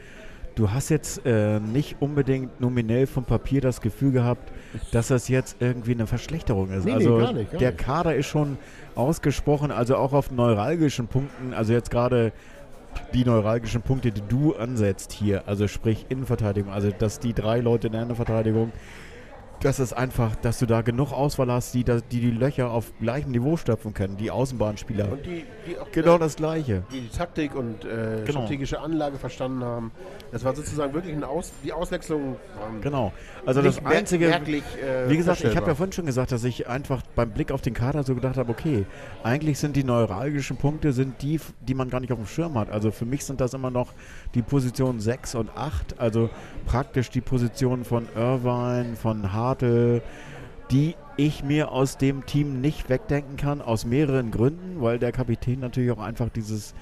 du 0.55 0.71
hast 0.71 0.89
jetzt 0.89 1.25
äh, 1.25 1.59
nicht 1.59 1.97
unbedingt 1.99 2.59
nominell 2.59 3.07
vom 3.07 3.25
Papier 3.25 3.61
das 3.61 3.81
Gefühl 3.81 4.11
gehabt, 4.11 4.51
dass 4.91 5.09
das 5.09 5.27
jetzt 5.27 5.57
irgendwie 5.59 5.91
eine 5.91 6.07
Verschlechterung 6.07 6.71
ist. 6.71 6.85
Nee, 6.85 6.91
nee, 6.91 6.97
also 6.97 7.17
gar 7.17 7.33
nicht, 7.33 7.51
gar 7.51 7.59
der. 7.59 7.71
Kader 7.73 8.15
ist 8.15 8.27
schon 8.27 8.57
ausgesprochen, 8.95 9.71
also 9.71 9.97
auch 9.97 10.13
auf 10.13 10.31
neuralgischen 10.31 11.07
Punkten, 11.07 11.53
also 11.53 11.73
jetzt 11.73 11.91
gerade 11.91 12.31
die 13.13 13.25
neuralgischen 13.25 13.81
Punkte, 13.81 14.11
die 14.11 14.23
du 14.27 14.55
ansetzt 14.55 15.11
hier, 15.11 15.47
also 15.47 15.67
sprich 15.67 16.05
Innenverteidigung, 16.09 16.71
also 16.71 16.91
dass 16.91 17.19
die 17.19 17.33
drei 17.33 17.59
Leute 17.59 17.87
in 17.87 17.93
der 17.93 18.03
Innenverteidigung, 18.03 18.71
dass 19.61 19.79
es 19.79 19.93
einfach, 19.93 20.35
dass 20.37 20.59
du 20.59 20.65
da 20.65 20.81
genug 20.81 21.11
Auswahl 21.11 21.51
hast, 21.51 21.73
die 21.73 21.83
die, 21.83 22.01
die 22.09 22.31
Löcher 22.31 22.69
auf 22.71 22.91
gleichem 22.99 23.31
Niveau 23.31 23.57
stopfen 23.57 23.93
können, 23.93 24.17
die 24.17 24.31
Außenbahnspieler. 24.31 25.11
Und 25.11 25.25
die, 25.25 25.45
die 25.67 25.77
auch 25.77 25.91
genau 25.91 26.15
äh, 26.15 26.19
das 26.19 26.35
Gleiche. 26.35 26.83
die, 26.91 27.01
die 27.01 27.09
Taktik 27.09 27.55
und 27.55 27.83
äh, 27.85 28.23
Genau. 28.25 28.39
strategische 28.39 28.79
Anlage 28.79 29.17
verstanden 29.17 29.63
haben. 29.63 29.91
Das 30.31 30.43
war 30.43 30.55
sozusagen 30.55 30.93
wirklich 30.93 31.23
Aus 31.23 31.51
die 31.63 31.71
Auswechslung. 31.73 32.35
Genau. 32.81 33.11
Also 33.45 33.61
das 33.61 33.83
einzige, 33.85 34.27
merklich, 34.27 34.63
äh, 34.83 35.09
Wie 35.09 35.17
gesagt, 35.17 35.43
ich 35.43 35.55
habe 35.55 35.67
ja 35.67 35.75
vorhin 35.75 35.93
schon 35.93 36.05
gesagt, 36.05 36.31
dass 36.31 36.43
ich 36.43 36.67
einfach 36.67 37.01
beim 37.15 37.31
Blick 37.31 37.51
auf 37.51 37.61
den 37.61 37.73
Kader 37.73 38.03
so 38.03 38.15
gedacht 38.15 38.37
habe, 38.37 38.51
okay, 38.51 38.85
eigentlich 39.23 39.59
sind 39.59 39.75
die 39.75 39.83
neuralgischen 39.83 40.57
Punkte 40.57 40.93
sind 40.93 41.21
die, 41.21 41.39
die 41.61 41.73
man 41.73 41.89
gar 41.89 41.99
nicht 41.99 42.11
auf 42.11 42.19
dem 42.19 42.27
Schirm 42.27 42.57
hat. 42.57 42.69
Also 42.69 42.91
für 42.91 43.05
mich 43.05 43.25
sind 43.25 43.41
das 43.41 43.53
immer 43.53 43.71
noch 43.71 43.93
die 44.33 44.41
Positionen 44.41 44.99
6 44.99 45.35
und 45.35 45.49
8, 45.55 45.99
also 45.99 46.29
praktisch 46.65 47.09
die 47.09 47.21
Positionen 47.21 47.85
von 47.85 48.07
Irvine, 48.15 48.95
von 48.95 49.33
Hartl, 49.45 50.01
die 50.71 50.95
ich 51.17 51.43
mir 51.43 51.71
aus 51.71 51.97
dem 51.97 52.25
Team 52.25 52.59
nicht 52.61 52.89
wegdenken 52.89 53.37
kann, 53.37 53.61
aus 53.61 53.85
mehreren 53.85 54.31
Gründen, 54.31 54.81
weil 54.81 54.99
der 54.99 55.11
Kapitän 55.11 55.59
natürlich 55.59 55.91
auch 55.91 55.99
einfach 55.99 56.29
dieses 56.29 56.73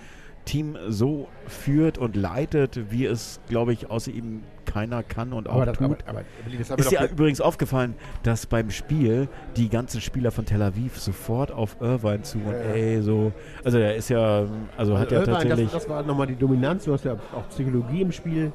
Team 0.46 0.76
so 0.90 1.28
führt 1.48 1.98
und 1.98 2.16
leitet, 2.16 2.92
wie 2.92 3.06
es, 3.06 3.40
glaube 3.48 3.72
ich, 3.74 3.90
außer 3.90 4.12
ihm 4.12 4.44
keiner 4.66 5.04
kann 5.04 5.32
und 5.34 5.48
auch 5.48 5.56
aber 5.56 5.66
das, 5.68 5.78
tut. 5.78 6.04
aber, 6.08 6.22
aber, 6.68 6.78
Ist 6.78 6.92
dir 6.92 7.00
ge- 7.00 7.10
übrigens 7.12 7.40
aufgefallen, 7.42 7.96
dass 8.24 8.46
beim 8.46 8.70
Spiel 8.72 9.30
die 9.56 9.70
ganzen 9.70 10.02
Spieler 10.02 10.32
von 10.32 10.46
Tel 10.46 10.62
Aviv 10.62 10.98
sofort 11.00 11.52
auf 11.52 11.78
Irvine 11.80 12.24
zu 12.24 12.40
und 12.40 12.52
Ja, 12.54 12.60
ja. 12.60 12.74
ey, 12.74 13.02
so. 13.02 13.32
Also 13.64 13.78
der 13.78 13.96
ist 13.96 14.10
ja, 14.10 14.46
also 14.78 14.98
hat 14.98 15.14
Also 15.14 15.16
ja 15.16 15.20
Irvine, 15.22 15.38
tatsächlich. 15.38 15.72
Das, 15.72 15.82
das 15.84 15.90
war 15.90 16.04
nochmal 16.04 16.28
die 16.28 16.36
Dominanz. 16.36 16.86
Du 16.86 16.94
hast 16.94 17.06
ja 17.06 17.14
auch 17.14 17.48
Psychologie 17.50 18.02
im 18.02 18.12
Spiel. 18.12 18.52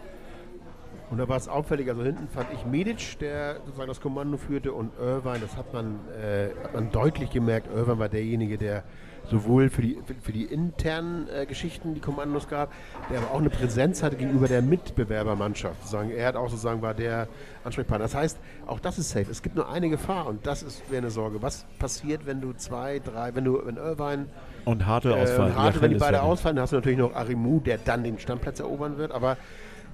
Und 1.11 1.19
da 1.19 1.29
war 1.29 1.37
es 1.37 1.49
auffällig. 1.49 1.89
Also 1.89 2.03
hinten 2.03 2.29
fand 2.29 2.49
ich 2.53 2.67
Medic, 2.67 3.19
der 3.19 3.61
sozusagen 3.65 3.89
das 3.89 4.01
Kommando 4.01 4.37
führte, 4.37 4.73
und 4.73 4.93
Irvine. 4.99 5.41
Das 5.41 5.57
hat 5.57 5.73
man, 5.73 6.01
äh, 6.21 6.49
hat 6.63 6.75
man 6.75 6.91
deutlich 6.91 7.31
gemerkt. 7.31 7.69
Irvine 7.75 7.99
war 7.99 8.09
derjenige, 8.09 8.59
der 8.59 8.85
sowohl 9.31 9.69
für 9.69 9.83
die, 9.83 9.99
für, 10.23 10.33
die 10.33 10.45
internen 10.45 11.29
äh, 11.29 11.47
Geschichten 11.47 11.95
die 11.95 12.01
Kommandos 12.01 12.49
gab, 12.49 12.73
der 13.11 13.19
aber 13.19 13.31
auch 13.33 13.39
eine 13.39 13.51
Präsenz 13.51 14.03
hatte 14.03 14.17
gegenüber 14.17 14.49
der 14.49 14.63
Mitbewerbermannschaft. 14.63 15.77
Sozusagen, 15.83 16.11
er 16.11 16.29
hat 16.29 16.37
auch 16.37 16.49
sozusagen 16.49 16.83
war 16.83 16.95
der 16.95 17.29
Ansprechpartner. 17.65 18.05
Das 18.05 18.15
heißt, 18.15 18.39
auch 18.67 18.81
das 18.81 18.99
ist 18.99 19.11
safe. 19.11 19.31
Es 19.31 19.43
gibt 19.43 19.57
nur 19.57 19.69
eine 19.69 19.91
Gefahr 19.91 20.27
und 20.27 20.47
das 20.47 20.63
ist 20.63 20.91
wäre 20.91 21.03
eine 21.03 21.11
Sorge. 21.11 21.43
Was 21.43 21.67
passiert, 21.79 22.27
wenn 22.27 22.41
du 22.41 22.53
zwei, 22.55 23.01
drei, 23.01 23.35
wenn 23.35 23.45
du, 23.45 23.61
wenn 23.65 23.77
Irvine 23.77 24.27
und 24.65 24.87
Hartl 24.87 25.11
äh, 25.11 25.15
ausfallen. 25.15 25.57
Harte, 25.57 25.81
wenn 25.81 25.91
die 25.91 25.99
beide 25.99 26.23
ausfallen, 26.23 26.57
dann 26.57 26.63
hast 26.63 26.73
du 26.73 26.77
natürlich 26.77 26.99
noch 26.99 27.15
Arimu, 27.15 27.61
der 27.61 27.79
dann 27.79 28.05
den 28.05 28.19
Stammplatz 28.19 28.61
erobern 28.61 28.99
wird. 28.99 29.13
Aber 29.13 29.37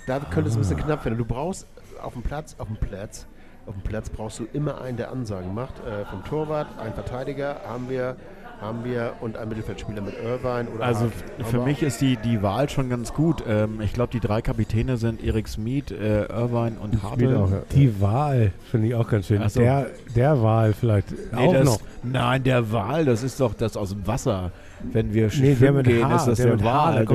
da 0.06 0.18
könnte 0.20 0.50
es 0.50 0.56
ein 0.56 0.60
bisschen 0.60 0.76
knapp 0.78 1.04
werden. 1.04 1.18
Du 1.18 1.24
brauchst 1.24 1.66
auf 2.02 2.12
dem 2.12 2.22
Platz, 2.22 2.54
auf 2.58 2.66
dem 2.68 2.76
Platz, 2.76 3.26
auf 3.66 3.74
dem 3.74 3.82
Platz 3.82 4.10
brauchst 4.10 4.38
du 4.40 4.46
immer 4.52 4.80
einen, 4.80 4.96
der 4.96 5.10
Ansagen 5.10 5.54
macht. 5.54 5.74
Äh, 5.80 6.04
vom 6.06 6.22
Torwart, 6.24 6.66
ein 6.78 6.92
Verteidiger 6.92 7.56
haben 7.66 7.88
wir, 7.88 8.16
haben 8.60 8.84
wir 8.84 9.14
und 9.20 9.36
ein 9.38 9.48
Mittelfeldspieler 9.48 10.02
mit 10.02 10.14
Irvine 10.22 10.68
oder 10.74 10.84
Also 10.84 11.10
für 11.44 11.60
mich 11.60 11.82
ist 11.82 12.00
die, 12.02 12.16
die 12.18 12.42
Wahl 12.42 12.68
schon 12.68 12.90
ganz 12.90 13.12
gut. 13.14 13.42
Ähm, 13.48 13.80
ich 13.80 13.92
glaube, 13.94 14.12
die 14.12 14.20
drei 14.20 14.42
Kapitäne 14.42 14.96
sind 14.98 15.24
Erik 15.24 15.48
Smith, 15.48 15.90
äh, 15.90 16.24
Irvine 16.26 16.76
und 16.80 17.02
Hartl. 17.02 17.24
ja. 17.30 17.48
die 17.72 18.00
Wahl 18.00 18.52
finde 18.70 18.88
ich 18.88 18.94
auch 18.94 19.08
ganz 19.08 19.26
schön. 19.26 19.40
Ach 19.42 19.48
so. 19.50 19.60
Der, 19.60 19.86
der 20.14 20.42
Wahl 20.42 20.72
vielleicht 20.74 21.10
Nee, 21.32 21.38
auch 21.48 21.52
das, 21.54 21.64
noch. 21.64 21.80
Nein, 22.02 22.44
der 22.44 22.70
Wal, 22.70 23.06
das 23.06 23.22
ist 23.22 23.40
doch 23.40 23.54
das 23.54 23.76
aus 23.78 23.90
dem 23.90 24.06
Wasser. 24.06 24.50
Wenn 24.92 25.14
wir 25.14 25.30
Nee, 25.40 25.54
der 25.54 25.72
mit 25.72 25.86
gehen, 25.86 26.06
H, 26.06 26.16
ist 26.16 26.26
das 26.26 26.36
der, 26.36 26.56
der 26.56 26.66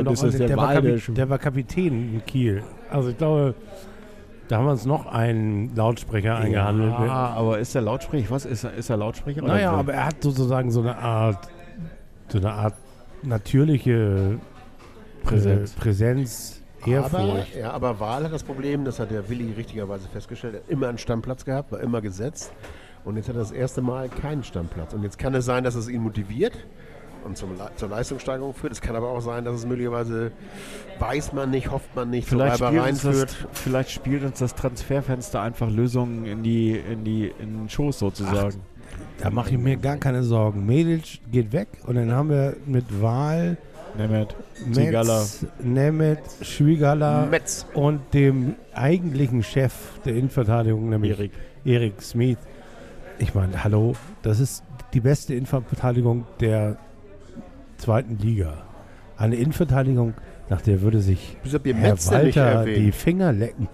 aus- 0.08 0.22
der, 0.22 0.48
der, 0.82 0.98
der 0.98 1.30
war 1.30 1.38
Kapitän 1.38 2.16
in 2.16 2.26
Kiel. 2.26 2.64
Also 2.92 3.10
ich 3.10 3.18
glaube, 3.18 3.56
da 4.48 4.58
haben 4.58 4.66
wir 4.66 4.72
uns 4.72 4.86
noch 4.86 5.06
einen 5.06 5.76
Lautsprecher 5.76 6.36
eingehandelt. 6.38 6.92
Ja, 6.92 7.34
aber 7.36 7.60
ist 7.60 7.76
der 7.76 7.84
Lautsprecher? 7.84 8.30
Was 8.32 8.46
ist 8.46 8.64
er? 8.64 8.74
Ist 8.74 8.90
er 8.90 8.98
Lautsprecher? 8.98 9.44
Naja, 9.44 9.72
aber 9.72 9.94
er 9.94 10.08
hat 10.08 10.24
sozusagen 10.24 10.72
so 10.72 10.82
eine 10.82 10.98
Art, 10.98 11.48
so 12.30 12.40
eine 12.40 12.52
Art 12.52 12.74
natürliche 13.22 14.40
Präsenz. 15.24 15.74
Präsenz, 15.74 16.62
Präsenz 16.80 17.14
Aber, 17.14 17.46
ja, 17.60 17.72
aber 17.72 18.00
Wahl 18.00 18.24
hat 18.24 18.34
das 18.34 18.44
Problem, 18.44 18.86
das 18.86 19.00
hat 19.00 19.12
der 19.12 19.28
Willi 19.30 19.52
richtigerweise 19.54 20.08
festgestellt, 20.08 20.56
er 20.56 20.60
hat 20.62 20.70
immer 20.70 20.88
einen 20.88 20.98
Stammplatz 20.98 21.46
gehabt, 21.46 21.72
war 21.72 21.82
immer 21.82 22.02
gesetzt. 22.02 22.52
Und 23.06 23.18
jetzt 23.18 23.30
hat 23.30 23.36
er 23.36 23.42
das 23.42 23.52
erste 23.52 23.82
Mal 23.82 24.10
keinen 24.10 24.44
Stammplatz. 24.44 24.94
Und 24.94 25.04
jetzt 25.04 25.18
kann 25.18 25.34
es 25.34 25.46
sein, 25.46 25.64
dass 25.64 25.76
es 25.76 25.88
ihn 25.88 26.02
motiviert 26.02 26.54
und 27.26 27.38
zum, 27.38 27.50
zur 27.76 27.90
Leistungssteigerung 27.90 28.54
führt. 28.54 28.74
Es 28.74 28.82
kann 28.82 28.96
aber 28.96 29.10
auch 29.10 29.22
sein, 29.22 29.46
dass 29.46 29.56
es 29.56 29.66
möglicherweise 29.66 30.32
weiß 31.00 31.34
man 31.34 31.50
nicht, 31.50 31.72
hofft 31.72 31.96
man 31.96 32.10
nicht, 32.10 32.28
Vielleicht 32.28 32.58
zu 32.58 32.68
spielt, 32.68 32.84
uns 32.84 33.02
das, 33.02 33.38
vielleicht 33.54 33.92
spielt 33.92 34.24
uns 34.24 34.40
das 34.40 34.56
Transferfenster 34.56 35.42
einfach 35.42 35.70
Lösungen 35.70 36.26
in 36.26 36.44
die 36.44 36.72
in 36.78 37.04
die 37.04 37.34
in 37.40 37.58
den 37.58 37.70
Schoß 37.70 38.00
sozusagen. 38.00 38.62
Da 39.20 39.30
mache 39.30 39.52
ich 39.52 39.58
mir 39.58 39.78
gar 39.78 39.98
keine 39.98 40.24
Sorgen. 40.24 40.66
Medic 40.66 41.20
geht 41.32 41.52
weg 41.52 41.68
und 41.86 41.96
dann 41.96 42.12
haben 42.12 42.30
wir 42.30 42.56
mit 42.66 43.02
Wahl 43.02 43.58
Nemeth, 43.98 44.36
Zigala. 44.72 45.26
Nemeth, 45.62 46.20
Schwigala 46.42 47.26
Metz. 47.26 47.66
und 47.74 48.14
dem 48.14 48.56
eigentlichen 48.74 49.44
Chef 49.44 49.74
der 50.06 50.16
Innenverteidigung, 50.16 50.90
nämlich 50.90 51.12
Erik. 51.12 51.32
Erik 51.66 52.02
Smith. 52.02 52.38
Ich 53.18 53.34
meine, 53.34 53.64
hallo, 53.64 53.96
das 54.22 54.40
ist 54.40 54.64
die 54.94 55.02
beste 55.02 55.34
Innenverteidigung 55.34 56.26
der 56.40 56.78
zweiten 57.90 58.20
Liga. 58.20 58.54
Eine 59.18 59.36
Innenverteidigung, 59.36 60.14
nach 60.48 60.62
der 60.62 60.82
würde 60.84 61.00
sich 61.02 61.38
Herr 61.44 61.60
Metz 61.74 62.12
Walter 62.12 62.64
die? 62.66 62.92
Finger 62.92 63.32
lecken. 63.34 63.68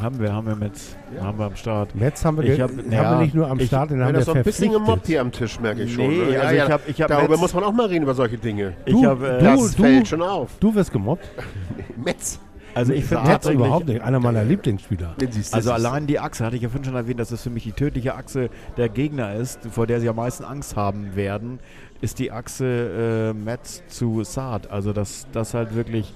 Haben 0.00 0.18
wir, 0.18 0.32
haben 0.32 0.46
wir 0.46 0.56
mit, 0.56 0.72
Ja. 1.14 1.24
haben 1.24 1.38
wir 1.38 1.44
am 1.44 1.56
Start. 1.56 1.94
Metz 1.94 2.24
haben 2.24 2.38
wir, 2.38 2.44
Ich 2.44 2.58
hab- 2.58 2.70
haben 2.70 2.90
ja, 2.90 3.10
wir 3.18 3.22
nicht 3.22 3.34
nur 3.34 3.50
am 3.50 3.58
ich- 3.58 3.66
Start, 3.66 3.90
den 3.90 3.98
Ja, 3.98 4.06
haben 4.06 4.14
das 4.14 4.20
wir 4.20 4.20
ist 4.20 4.28
doch 4.28 4.36
ein 4.36 4.42
bisschen 4.44 4.72
gemobbt 4.72 4.86
verpflichtet. 4.86 5.06
hier 5.08 5.20
am 5.20 5.32
Tisch, 5.32 5.60
merke 5.60 5.82
ich 5.82 5.92
schon. 5.92 6.08
Nee, 6.08 6.16
ne? 6.32 6.40
also 6.40 6.54
ja, 6.54 6.64
ich 6.64 6.70
hab- 6.72 6.88
ich 6.88 7.02
hab 7.02 7.08
darüber 7.08 7.28
Metz- 7.32 7.40
muss 7.40 7.54
man 7.54 7.64
auch 7.64 7.72
mal 7.72 7.86
reden, 7.86 8.04
über 8.04 8.14
solche 8.14 8.38
Dinge. 8.38 8.72
Ich 8.86 8.94
Du- 8.94 9.04
habe, 9.04 9.28
äh, 9.38 9.42
Das 9.42 9.76
du- 9.76 9.82
fällt 9.82 10.08
schon 10.08 10.22
auf. 10.22 10.48
Du 10.58 10.74
wirst 10.74 10.90
gemobbt? 10.90 11.28
Metz. 12.02 12.40
Also 12.74 12.92
ich 12.92 13.04
finde 13.04 13.24
tatsächlich, 13.24 13.60
überhaupt 13.60 13.88
nicht. 13.88 14.00
Einer 14.02 14.20
meiner 14.20 14.44
Lieblingsspieler. 14.44 15.14
Also 15.20 15.52
das 15.52 15.68
allein 15.68 16.06
die 16.06 16.18
Achse, 16.18 16.44
hatte 16.44 16.56
ich 16.56 16.62
ja 16.62 16.68
vorhin 16.68 16.84
schon 16.84 16.94
erwähnt, 16.94 17.20
dass 17.20 17.30
es 17.30 17.42
für 17.42 17.50
mich 17.50 17.64
die 17.64 17.72
tödliche 17.72 18.14
Achse 18.14 18.50
der 18.76 18.88
Gegner 18.88 19.34
ist, 19.34 19.60
vor 19.70 19.86
der 19.86 20.00
sie 20.00 20.08
am 20.08 20.16
meisten 20.16 20.44
Angst 20.44 20.76
haben 20.76 21.14
werden, 21.16 21.58
ist 22.00 22.18
die 22.18 22.32
Achse 22.32 23.32
äh, 23.34 23.34
Metz 23.34 23.82
zu 23.88 24.24
Saad. 24.24 24.70
Also 24.70 24.92
dass 24.92 25.26
das 25.32 25.54
halt 25.54 25.74
wirklich 25.74 26.14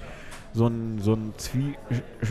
so 0.52 0.68
ein, 0.68 0.98
so, 1.00 1.14
ein 1.14 1.32
Zwie 1.36 1.74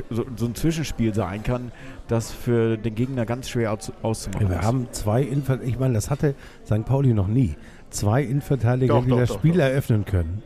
so, 0.10 0.26
so 0.38 0.46
ein 0.46 0.56
Zwischenspiel 0.56 1.14
sein 1.14 1.44
kann, 1.44 1.72
das 2.08 2.32
für 2.32 2.78
den 2.78 2.96
Gegner 2.96 3.26
ganz 3.26 3.50
schwer 3.50 3.74
aus 3.74 3.92
auszumachen 4.02 4.50
Wir 4.50 4.60
ist. 4.60 4.66
haben 4.66 4.88
zwei 4.92 5.22
Innenverteidiger, 5.22 5.70
ich 5.70 5.80
meine, 5.80 5.94
das 5.94 6.10
hatte 6.10 6.34
St. 6.66 6.86
Pauli 6.86 7.14
noch 7.14 7.28
nie. 7.28 7.56
Zwei 7.90 8.24
Innenverteidiger, 8.24 8.94
Doch, 8.96 9.04
die 9.04 9.10
doch, 9.12 9.20
das 9.20 9.30
doch, 9.30 9.38
Spiel 9.40 9.54
doch. 9.54 9.60
eröffnen 9.60 10.06
können. 10.06 10.42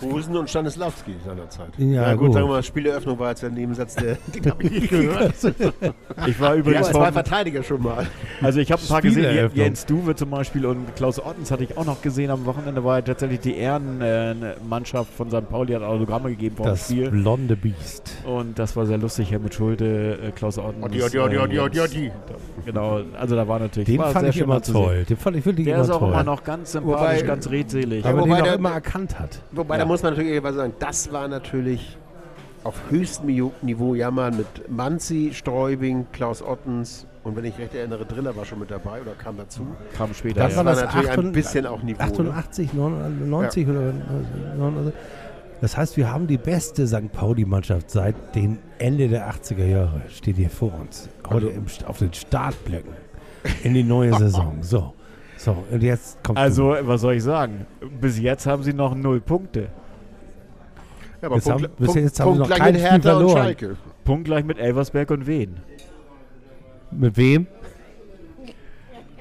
Trusen 0.00 0.36
und 0.36 0.48
Stanislawski 0.50 1.14
seinerzeit. 1.26 1.68
Ja, 1.78 2.12
gut, 2.14 2.26
gut. 2.26 2.34
sagen 2.34 2.46
wir 2.46 2.54
mal, 2.54 2.62
Spieleröffnung 2.62 3.18
war 3.18 3.30
jetzt 3.30 3.42
der 3.42 3.50
Nebensatz, 3.50 3.94
der, 3.96 4.16
den 4.34 4.50
habe 4.50 4.62
ich 4.64 4.70
nicht 4.70 4.90
gehört. 4.90 5.34
Ich 6.26 6.38
war 6.40 6.50
Ja, 6.54 6.60
übrigens 6.60 6.88
zwei 6.88 7.04
vom, 7.06 7.12
Verteidiger 7.14 7.62
schon 7.62 7.82
mal. 7.82 8.06
Also 8.42 8.60
ich 8.60 8.70
habe 8.70 8.82
ein 8.82 8.88
paar 8.88 9.00
gesehen. 9.00 9.50
Jens 9.54 9.86
Duwe 9.86 10.14
zum 10.14 10.30
Beispiel 10.30 10.66
und 10.66 10.94
Klaus 10.96 11.18
Ottens 11.18 11.50
hatte 11.50 11.64
ich 11.64 11.76
auch 11.78 11.84
noch 11.86 12.02
gesehen. 12.02 12.30
Am 12.30 12.44
Wochenende 12.46 12.84
war 12.84 12.96
ja 12.96 13.02
tatsächlich 13.02 13.40
die 13.40 13.56
Ehrenmannschaft 13.56 15.12
von 15.14 15.30
St. 15.30 15.48
Pauli, 15.48 15.72
hat 15.74 15.82
Autogramme 15.82 16.30
gegeben 16.30 16.56
vor 16.56 16.66
Das 16.66 16.84
Spiel. 16.86 17.10
blonde 17.10 17.56
Biest. 17.56 18.12
Und 18.26 18.58
das 18.58 18.76
war 18.76 18.86
sehr 18.86 18.98
lustig, 18.98 19.30
Helmut 19.30 19.54
Schulte, 19.54 20.18
äh, 20.22 20.30
Klaus 20.32 20.58
Ottens. 20.58 20.84
Otti, 20.84 21.02
Otti, 21.02 21.18
Otti, 21.18 21.38
Otti, 21.38 21.56
äh, 21.56 21.60
Otti, 21.60 21.80
Otti. 21.80 22.12
Genau, 22.66 23.00
also 23.18 23.36
da 23.36 23.48
war 23.48 23.58
natürlich 23.58 23.86
Den 23.88 23.98
war 23.98 24.10
fand 24.10 24.20
sehr 24.26 24.30
ich 24.30 24.40
immer 24.40 24.60
toll. 24.60 25.04
Den 25.08 25.16
fand 25.16 25.36
ich 25.36 25.46
wirklich 25.46 25.66
Der 25.66 25.76
immer 25.76 25.84
ist 25.84 25.90
auch 25.90 25.98
toll. 26.00 26.12
immer 26.12 26.22
noch 26.24 26.44
ganz 26.44 26.72
sympathisch, 26.72 27.20
Wobei- 27.22 27.26
ganz 27.26 27.50
redselig. 27.50 28.04
aber 28.04 28.20
wobei 28.20 28.36
den 28.36 28.44
der- 28.44 28.52
auch 28.54 28.58
immer 28.58 28.72
erkannt 28.72 29.18
hat. 29.18 29.40
Wobei, 29.52 29.74
Ja. 29.76 29.80
da 29.80 29.86
muss 29.90 30.02
man 30.04 30.12
natürlich 30.12 30.32
ehrlich 30.32 30.54
sagen, 30.54 30.72
das 30.78 31.12
war 31.12 31.26
natürlich 31.26 31.98
auf 32.62 32.76
höchstem 32.90 33.52
Niveau 33.62 33.94
jammern 33.94 34.36
mit 34.36 34.70
Manzi, 34.70 35.32
Streubing, 35.34 36.06
Klaus 36.12 36.42
Ottens 36.42 37.06
und 37.24 37.34
wenn 37.34 37.44
ich 37.44 37.58
recht 37.58 37.74
erinnere, 37.74 38.04
Driller 38.06 38.36
war 38.36 38.44
schon 38.44 38.60
mit 38.60 38.70
dabei 38.70 39.00
oder 39.00 39.12
kam 39.12 39.36
dazu. 39.36 39.66
Kam 39.96 40.14
später. 40.14 40.44
Das 40.44 40.52
ja. 40.52 40.58
war 40.58 40.64
das 40.64 40.80
natürlich 40.82 41.10
ein 41.10 41.18
88 41.18 41.32
bisschen 41.32 41.66
auch 41.66 41.82
Niveau. 41.82 42.22
Ne? 42.22 42.30
88, 42.30 42.72
99 42.72 43.68
oder 43.68 43.92
99. 44.58 44.94
Das 45.60 45.76
heißt, 45.76 45.96
wir 45.96 46.10
haben 46.10 46.28
die 46.28 46.38
beste 46.38 46.86
St. 46.86 47.12
Pauli-Mannschaft 47.12 47.90
seit 47.90 48.14
dem 48.34 48.58
Ende 48.78 49.08
der 49.08 49.28
80er 49.30 49.66
Jahre. 49.66 50.02
Steht 50.08 50.36
hier 50.36 50.50
vor 50.50 50.72
uns. 50.80 51.08
Heute 51.28 51.48
im, 51.48 51.66
St- 51.66 51.84
auf 51.84 51.98
den 51.98 52.12
Startblöcken 52.14 52.92
in 53.64 53.74
die 53.74 53.82
neue 53.82 54.14
Saison. 54.14 54.58
So. 54.62 54.94
So, 55.36 55.64
und 55.70 55.82
jetzt 55.82 56.22
kommt. 56.22 56.38
also, 56.38 56.76
was 56.82 57.00
soll 57.00 57.14
ich 57.14 57.22
sagen? 57.22 57.66
Bis 57.98 58.18
jetzt 58.18 58.46
haben 58.46 58.62
sie 58.62 58.74
noch 58.74 58.94
null 58.94 59.20
Punkte. 59.22 59.68
Ja, 61.22 61.28
aber 61.28 61.38
Punkt, 61.38 61.48
haben- 61.48 61.72
Punkt, 61.76 61.94
jetzt 61.96 62.20
haben 62.20 62.32
sie 62.32 62.38
Punkt 62.38 62.38
noch 62.40 62.46
gleich 62.46 62.58
kein 62.58 62.72
mit 62.72 62.80
Spiel 62.80 62.90
Hertha 62.92 63.12
und 63.12 63.16
verloren. 63.18 63.36
Schalke. 63.42 63.76
Punkt 64.04 64.24
gleich 64.24 64.44
mit 64.44 64.58
Elversberg 64.58 65.10
und 65.10 65.26
Wien. 65.26 65.56
Mit 66.90 67.16
wem? 67.16 67.46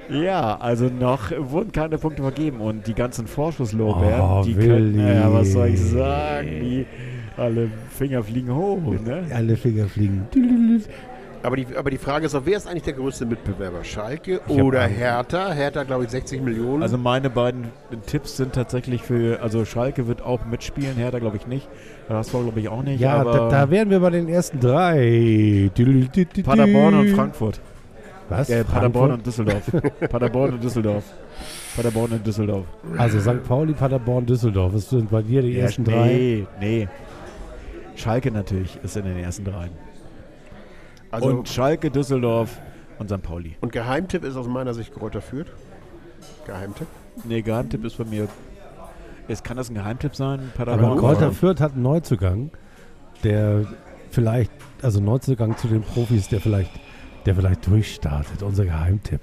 Ja, 0.09 0.57
also 0.57 0.85
noch 0.85 1.31
wurden 1.37 1.71
keine 1.71 1.97
Punkte 1.99 2.23
vergeben 2.23 2.61
und 2.61 2.87
die 2.87 2.95
ganzen 2.95 3.27
Vorschusslorbeeren, 3.27 4.21
Oh, 4.21 4.41
die 4.43 4.55
Willi. 4.55 4.67
können, 4.67 4.99
ja, 5.07 5.31
was 5.31 5.51
soll 5.51 5.67
ich 5.67 5.79
sagen, 5.79 6.47
die 6.47 6.85
alle 7.37 7.69
Finger 7.91 8.23
fliegen 8.23 8.55
hoch, 8.55 8.81
ne? 9.05 9.23
Alle 9.31 9.55
Finger 9.55 9.85
fliegen. 9.85 10.27
Aber 11.41 11.55
die, 11.55 11.67
aber 11.77 11.89
die 11.89 11.97
Frage 11.97 12.25
ist 12.25 12.35
auch, 12.35 12.41
wer 12.43 12.57
ist 12.57 12.67
eigentlich 12.67 12.83
der 12.83 12.93
größte 12.93 13.25
Mitbewerber? 13.25 13.83
Schalke 13.85 14.41
Ich 14.47 14.61
oder. 14.61 14.81
Hertha? 14.81 15.51
Hertha, 15.53 15.83
glaube 15.83 16.03
ich, 16.03 16.09
60 16.09 16.41
Millionen. 16.41 16.83
Also 16.83 16.97
meine 16.97 17.29
beiden 17.29 17.65
Tipps 18.07 18.35
sind 18.35 18.53
tatsächlich 18.53 19.01
für, 19.03 19.41
also 19.41 19.63
Schalke 19.63 20.07
wird 20.07 20.21
auch 20.21 20.43
mitspielen, 20.45 20.95
Hertha 20.97 21.19
glaube 21.19 21.37
ich 21.37 21.47
nicht, 21.47 21.69
HSV 22.09 22.31
glaube 22.31 22.59
ich 22.59 22.67
auch 22.67 22.83
nicht, 22.83 22.99
Ja, 22.99 23.13
aber 23.13 23.31
da, 23.31 23.49
da 23.49 23.69
wären 23.71 23.89
wir 23.89 24.01
bei 24.01 24.09
den 24.09 24.27
ersten 24.27 24.59
drei. 24.59 25.71
Paderborn 26.43 26.93
und 26.95 27.09
Frankfurt. 27.15 27.61
Was? 28.27 28.49
Äh, 28.49 28.63
Paderborn 28.65 29.09
Frankfurt? 29.09 29.11
und 29.11 29.25
Düsseldorf. 29.25 29.63
Paderborn 30.11 30.53
und 30.55 30.63
Düsseldorf. 30.63 31.03
Paderborn 31.75 32.11
und 32.11 32.27
Düsseldorf. 32.27 32.65
Also 32.97 33.19
St. 33.21 33.43
Pauli, 33.47 33.73
Paderborn, 33.73 34.25
Düsseldorf. 34.25 34.73
Was 34.73 34.89
sind 34.89 35.09
bei 35.09 35.21
dir 35.21 35.41
die 35.41 35.53
Ja, 35.53 35.63
ersten 35.63 35.85
drei? 35.85 36.07
nee, 36.07 36.47
nee. 36.59 36.87
Schalke 37.95 38.29
natürlich 38.29 38.77
ist 38.83 38.97
in 38.97 39.05
den 39.05 39.17
ersten 39.17 39.45
dreien. 39.45 39.71
Also, 41.11 41.27
und 41.27 41.37
und, 41.39 41.49
Schalke, 41.49 41.91
Düsseldorf 41.91 42.57
und 42.99 43.09
St. 43.09 43.21
Pauli. 43.21 43.55
Geheimtipp 43.61 44.23
ist 44.23 44.35
aus 44.35 44.47
meiner 44.47 44.73
Sicht 44.73 44.93
Kräuter 44.93 45.21
führt. 45.21 45.51
Geheimtipp. 46.45 46.87
Nee, 47.23 47.41
Geheimtipp 47.41 47.83
ist 47.85 47.97
bei 47.97 48.05
mir. 48.05 48.27
Ist, 49.27 49.43
kann 49.43 49.57
das 49.57 49.69
ein 49.69 49.75
Geheimtipp 49.75 50.15
sein? 50.15 50.39
Aber 50.57 50.65
Paderborn? 50.65 50.97
Kräuter 50.97 51.31
Fürth 51.31 51.61
hat 51.61 51.73
einen 51.73 51.83
Neuzugang, 51.83 52.49
der 53.23 53.65
vielleicht, 54.09 54.51
also 54.81 54.99
Neuzugang 54.99 55.55
zu 55.57 55.67
den 55.67 55.81
Profis, 55.81 56.27
der 56.29 56.41
vielleicht, 56.41 56.71
der 57.25 57.35
vielleicht 57.35 57.67
durchstartet. 57.67 58.41
Unser 58.41 58.65
Geheimtipp. 58.65 59.21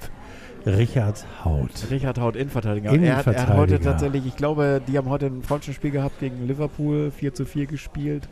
Richard 0.65 1.25
Haut. 1.45 1.71
Richard 1.91 2.19
Haut, 2.19 2.35
Innenverteidiger. 2.35 2.91
Er 2.91 3.17
hat, 3.17 3.27
er 3.27 3.43
hat 3.43 3.49
heute 3.49 3.75
Innenverteidiger. 3.75 3.91
tatsächlich, 3.91 4.27
ich 4.27 4.37
glaube, 4.37 4.81
die 4.87 4.99
haben 4.99 5.09
heute 5.09 5.27
ein 5.27 5.43
Freundschaftsspiel 5.43 5.93
gehabt 5.93 6.19
gegen 6.19 6.47
Liverpool, 6.47 7.13
4 7.13 7.35
zu 7.35 7.45
4 7.45 7.67
gespielt. 7.67 8.29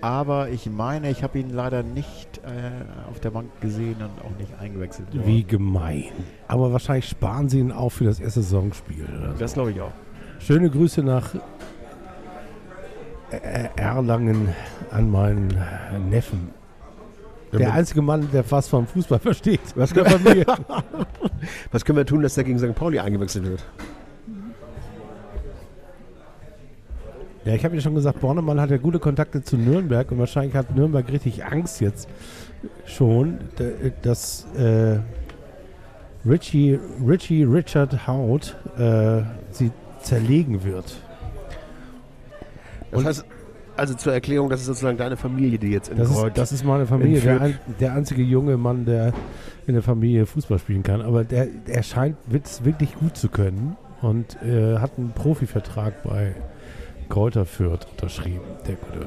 Aber 0.00 0.48
ich 0.50 0.66
meine, 0.70 1.10
ich 1.10 1.22
habe 1.24 1.38
ihn 1.40 1.50
leider 1.50 1.82
nicht 1.82 2.38
äh, 2.38 3.08
auf 3.10 3.18
der 3.20 3.30
Bank 3.30 3.48
gesehen 3.60 3.96
und 3.98 4.24
auch 4.24 4.38
nicht 4.38 4.52
eingewechselt. 4.60 5.08
Wie 5.12 5.42
gemein. 5.42 6.04
Aber 6.46 6.72
wahrscheinlich 6.72 7.08
sparen 7.08 7.48
sie 7.48 7.58
ihn 7.58 7.72
auch 7.72 7.90
für 7.90 8.04
das 8.04 8.20
erste 8.20 8.42
Saisonspiel. 8.42 9.04
So. 9.06 9.38
Das 9.38 9.54
glaube 9.54 9.72
ich 9.72 9.80
auch. 9.80 9.90
Schöne 10.38 10.70
Grüße 10.70 11.02
nach 11.02 11.34
Ä- 13.32 13.68
Erlangen 13.76 14.54
an 14.90 15.10
meinen 15.10 15.54
Neffen. 16.08 16.50
Der 17.52 17.72
einzige 17.72 18.02
Mann, 18.02 18.28
der 18.32 18.48
was 18.50 18.68
vom 18.68 18.86
Fußball 18.86 19.18
versteht. 19.20 19.60
Was 19.74 19.92
können, 19.94 20.06
Familie. 20.10 20.46
was 21.72 21.84
können 21.84 21.98
wir 21.98 22.06
tun, 22.06 22.22
dass 22.22 22.34
der 22.34 22.44
gegen 22.44 22.58
St. 22.58 22.74
Pauli 22.74 22.98
eingewechselt 23.00 23.46
wird? 23.46 23.64
Ja, 27.48 27.54
ich 27.54 27.64
habe 27.64 27.74
ja 27.76 27.80
schon 27.80 27.94
gesagt, 27.94 28.20
Bornemann 28.20 28.60
hat 28.60 28.70
ja 28.70 28.76
gute 28.76 28.98
Kontakte 28.98 29.42
zu 29.42 29.56
Nürnberg 29.56 30.10
und 30.12 30.18
wahrscheinlich 30.18 30.54
hat 30.54 30.76
Nürnberg 30.76 31.10
richtig 31.10 31.46
Angst 31.46 31.80
jetzt 31.80 32.06
schon, 32.84 33.38
dass 34.02 34.46
äh, 34.58 34.98
Richie, 36.28 36.78
Richie 37.06 37.44
Richard 37.44 38.06
Haut 38.06 38.54
äh, 38.78 39.22
sie 39.50 39.70
zerlegen 40.02 40.62
wird. 40.62 40.96
Das 42.90 43.00
Und- 43.00 43.06
heißt, 43.06 43.24
also 43.78 43.94
zur 43.94 44.12
Erklärung, 44.12 44.50
das 44.50 44.60
ist 44.60 44.66
sozusagen 44.66 44.98
deine 44.98 45.16
Familie, 45.16 45.56
die 45.58 45.68
jetzt 45.68 45.88
in 45.88 45.96
Das 45.96 46.10
ist, 46.10 46.16
Kreuz. 46.16 46.34
das 46.34 46.52
ist 46.52 46.64
meine 46.64 46.84
Familie, 46.84 47.20
der, 47.22 47.40
ein, 47.40 47.58
der 47.80 47.94
einzige 47.94 48.22
junge 48.22 48.58
Mann, 48.58 48.84
der 48.84 49.14
in 49.66 49.72
der 49.72 49.82
Familie 49.82 50.26
Fußball 50.26 50.58
spielen 50.58 50.82
kann. 50.82 51.00
Aber 51.00 51.24
der, 51.24 51.46
der 51.46 51.82
scheint 51.82 52.16
es 52.44 52.64
wirklich 52.64 52.94
gut 52.96 53.16
zu 53.16 53.30
können 53.30 53.76
und 54.02 54.36
äh, 54.42 54.76
hat 54.78 54.98
einen 54.98 55.12
Profivertrag 55.12 56.02
bei 56.02 56.34
Kräuter 57.08 57.44
Fürth 57.44 57.86
unterschrieben, 57.90 58.40
der 58.66 58.76
Gute. 58.76 59.06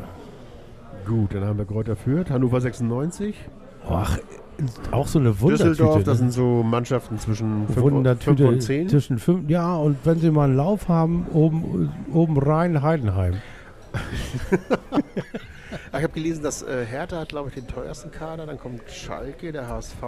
Gut, 1.06 1.34
dann 1.34 1.45
haben 1.45 1.58
wir 1.58 1.66
Kräuter 1.66 1.95
Fürth, 1.95 2.30
Hannover 2.30 2.62
96, 2.62 3.36
Ach, 3.89 4.18
auch 4.91 5.08
so 5.08 5.20
eine 5.20 5.39
Wundertüte. 5.39 5.70
Düsseldorf, 5.70 6.04
das 6.04 6.20
ne? 6.20 6.26
sind 6.26 6.32
so 6.32 6.64
Mannschaften 6.64 7.18
zwischen 7.18 7.68
5 7.68 7.82
Wundertüte 7.82 8.47
und 8.47 8.62
10. 8.62 8.89
zwischen 8.89 9.18
fünf, 9.18 9.49
ja, 9.49 9.76
und 9.76 9.97
wenn 10.04 10.20
sie 10.20 10.30
mal 10.30 10.45
einen 10.45 10.56
Lauf 10.56 10.88
haben, 10.88 11.26
oben, 11.34 11.91
oben 12.14 12.38
rein 12.38 12.82
Heidenheim. 12.82 13.36
Ich 15.93 16.04
habe 16.04 16.14
gelesen, 16.14 16.43
dass 16.43 16.64
äh, 16.64 16.86
Hertha 16.86 17.20
hat, 17.20 17.30
glaube 17.30 17.49
ich, 17.49 17.56
den 17.56 17.68
teuersten 17.68 18.12
Kader, 18.12 18.45
dann 18.45 18.58
kommt 18.58 18.82
Schalke, 18.89 19.52
der 19.52 19.68
HSV. 19.68 20.04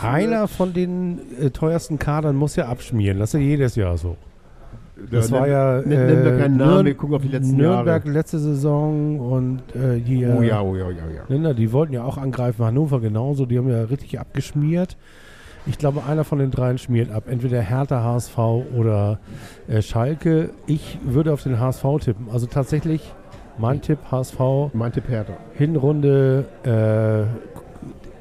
Einer 0.00 0.48
von 0.48 0.72
den 0.72 1.20
äh, 1.40 1.50
teuersten 1.50 1.98
Kadern 1.98 2.36
muss 2.36 2.56
ja 2.56 2.66
abschmieren. 2.66 3.18
Das 3.18 3.30
ist 3.30 3.40
ja 3.40 3.46
jedes 3.46 3.76
Jahr 3.76 3.96
so. 3.96 4.16
Das 5.10 5.30
Ja, 5.30 5.40
war 5.40 5.48
ja 5.48 5.82
nimm- 5.84 6.06
nimm 6.06 6.22
mir 6.24 6.38
keinen 6.38 6.56
Namen, 6.56 6.70
Nürn- 6.74 6.86
wir 6.86 6.94
gucken 6.94 7.16
auf 7.16 7.22
die 7.22 7.28
letzten 7.28 7.56
Nürnberg 7.56 8.04
Jahre. 8.04 8.16
letzte 8.18 8.38
Saison 8.38 9.18
und 9.20 9.62
äh, 9.74 9.94
hier. 9.98 10.36
Oh 10.38 10.42
ja, 10.42 10.60
oh 10.62 10.76
ja, 10.76 10.86
oh 10.86 10.90
ja, 10.90 11.02
oh 11.28 11.32
ja. 11.34 11.52
Die 11.54 11.72
wollten 11.72 11.92
ja 11.92 12.04
auch 12.04 12.18
angreifen, 12.18 12.64
Hannover 12.64 13.00
genauso, 13.00 13.46
die 13.46 13.58
haben 13.58 13.68
ja 13.68 13.82
richtig 13.84 14.20
abgeschmiert. 14.20 14.96
Ich 15.66 15.78
glaube, 15.78 16.02
einer 16.08 16.24
von 16.24 16.38
den 16.40 16.50
dreien 16.50 16.78
schmiert 16.78 17.12
ab. 17.12 17.24
Entweder 17.28 17.60
Hertha, 17.60 18.02
HSV 18.02 18.36
oder 18.76 19.20
äh, 19.68 19.80
Schalke. 19.80 20.50
Ich 20.66 20.98
würde 21.04 21.32
auf 21.32 21.42
den 21.44 21.60
HSV 21.60 21.84
tippen. 22.00 22.26
Also 22.32 22.46
tatsächlich 22.46 23.14
mein 23.58 23.80
Tipp 23.80 23.98
HSV. 24.10 24.40
Mein 24.72 24.90
Tipp 24.92 25.08
Hertha. 25.08 25.34
Hinrunde 25.54 26.46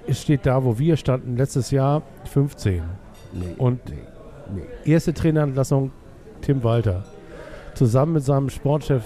äh, 0.08 0.14
steht 0.14 0.46
da, 0.46 0.64
wo 0.64 0.78
wir 0.78 0.98
standen 0.98 1.36
letztes 1.36 1.72
Jahr 1.72 2.04
15. 2.26 2.84
Nee. 3.34 3.46
Und 3.58 3.80
nee. 3.90 3.96
Nee. 4.54 4.92
erste 4.92 5.14
Trainerentlassung 5.14 5.92
Tim 6.42 6.64
Walter. 6.64 7.04
Zusammen 7.74 8.14
mit 8.14 8.24
seinem 8.24 8.50
Sportchef 8.50 9.04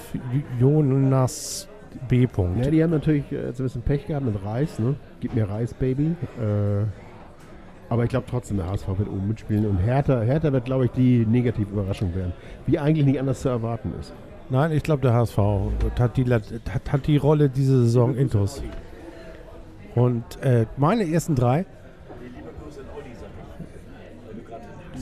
Jonas 0.60 1.68
B. 2.08 2.26
-Punkt. 2.26 2.64
Ja, 2.64 2.72
die 2.72 2.84
haben 2.84 2.92
natürlich 2.92 3.32
äh, 3.32 3.52
so 3.54 3.64
ein 3.64 3.66
bisschen 3.66 3.82
Pech 3.82 4.08
gehabt 4.08 4.26
mit 4.26 4.44
Reis, 4.44 4.80
ne? 4.80 4.96
Gib 5.20 5.36
mir 5.36 5.48
Reis, 5.50 5.74
Baby. 5.74 6.16
Äh, 6.40 6.86
aber 7.90 8.04
ich 8.04 8.10
glaube 8.10 8.26
trotzdem, 8.30 8.58
der 8.58 8.68
HSV 8.70 8.88
wird 8.98 9.10
oben 9.10 9.28
mitspielen. 9.28 9.66
Und 9.66 9.78
Hertha, 9.78 10.22
Hertha 10.22 10.52
wird, 10.52 10.66
glaube 10.66 10.86
ich, 10.86 10.92
die 10.92 11.26
negative 11.26 11.72
Überraschung 11.72 12.16
werden. 12.16 12.34
Wie 12.66 12.80
eigentlich 12.80 13.06
nicht 13.06 13.20
anders 13.20 13.42
zu 13.42 13.50
erwarten 13.50 13.94
ist. 14.00 14.14
Nein, 14.50 14.72
ich 14.72 14.84
glaube, 14.84 15.02
der 15.02 15.14
HSV 15.14 15.38
hat 16.00 16.18
die, 16.18 16.26
hat, 16.26 16.44
hat 16.92 17.08
die 17.08 17.18
Rolle 17.18 17.50
diese 17.50 17.84
Saison 17.84 18.16
intus. 18.16 18.62
Und 19.96 20.24
äh, 20.42 20.66
meine 20.78 21.10
ersten 21.10 21.36
drei. 21.36 21.66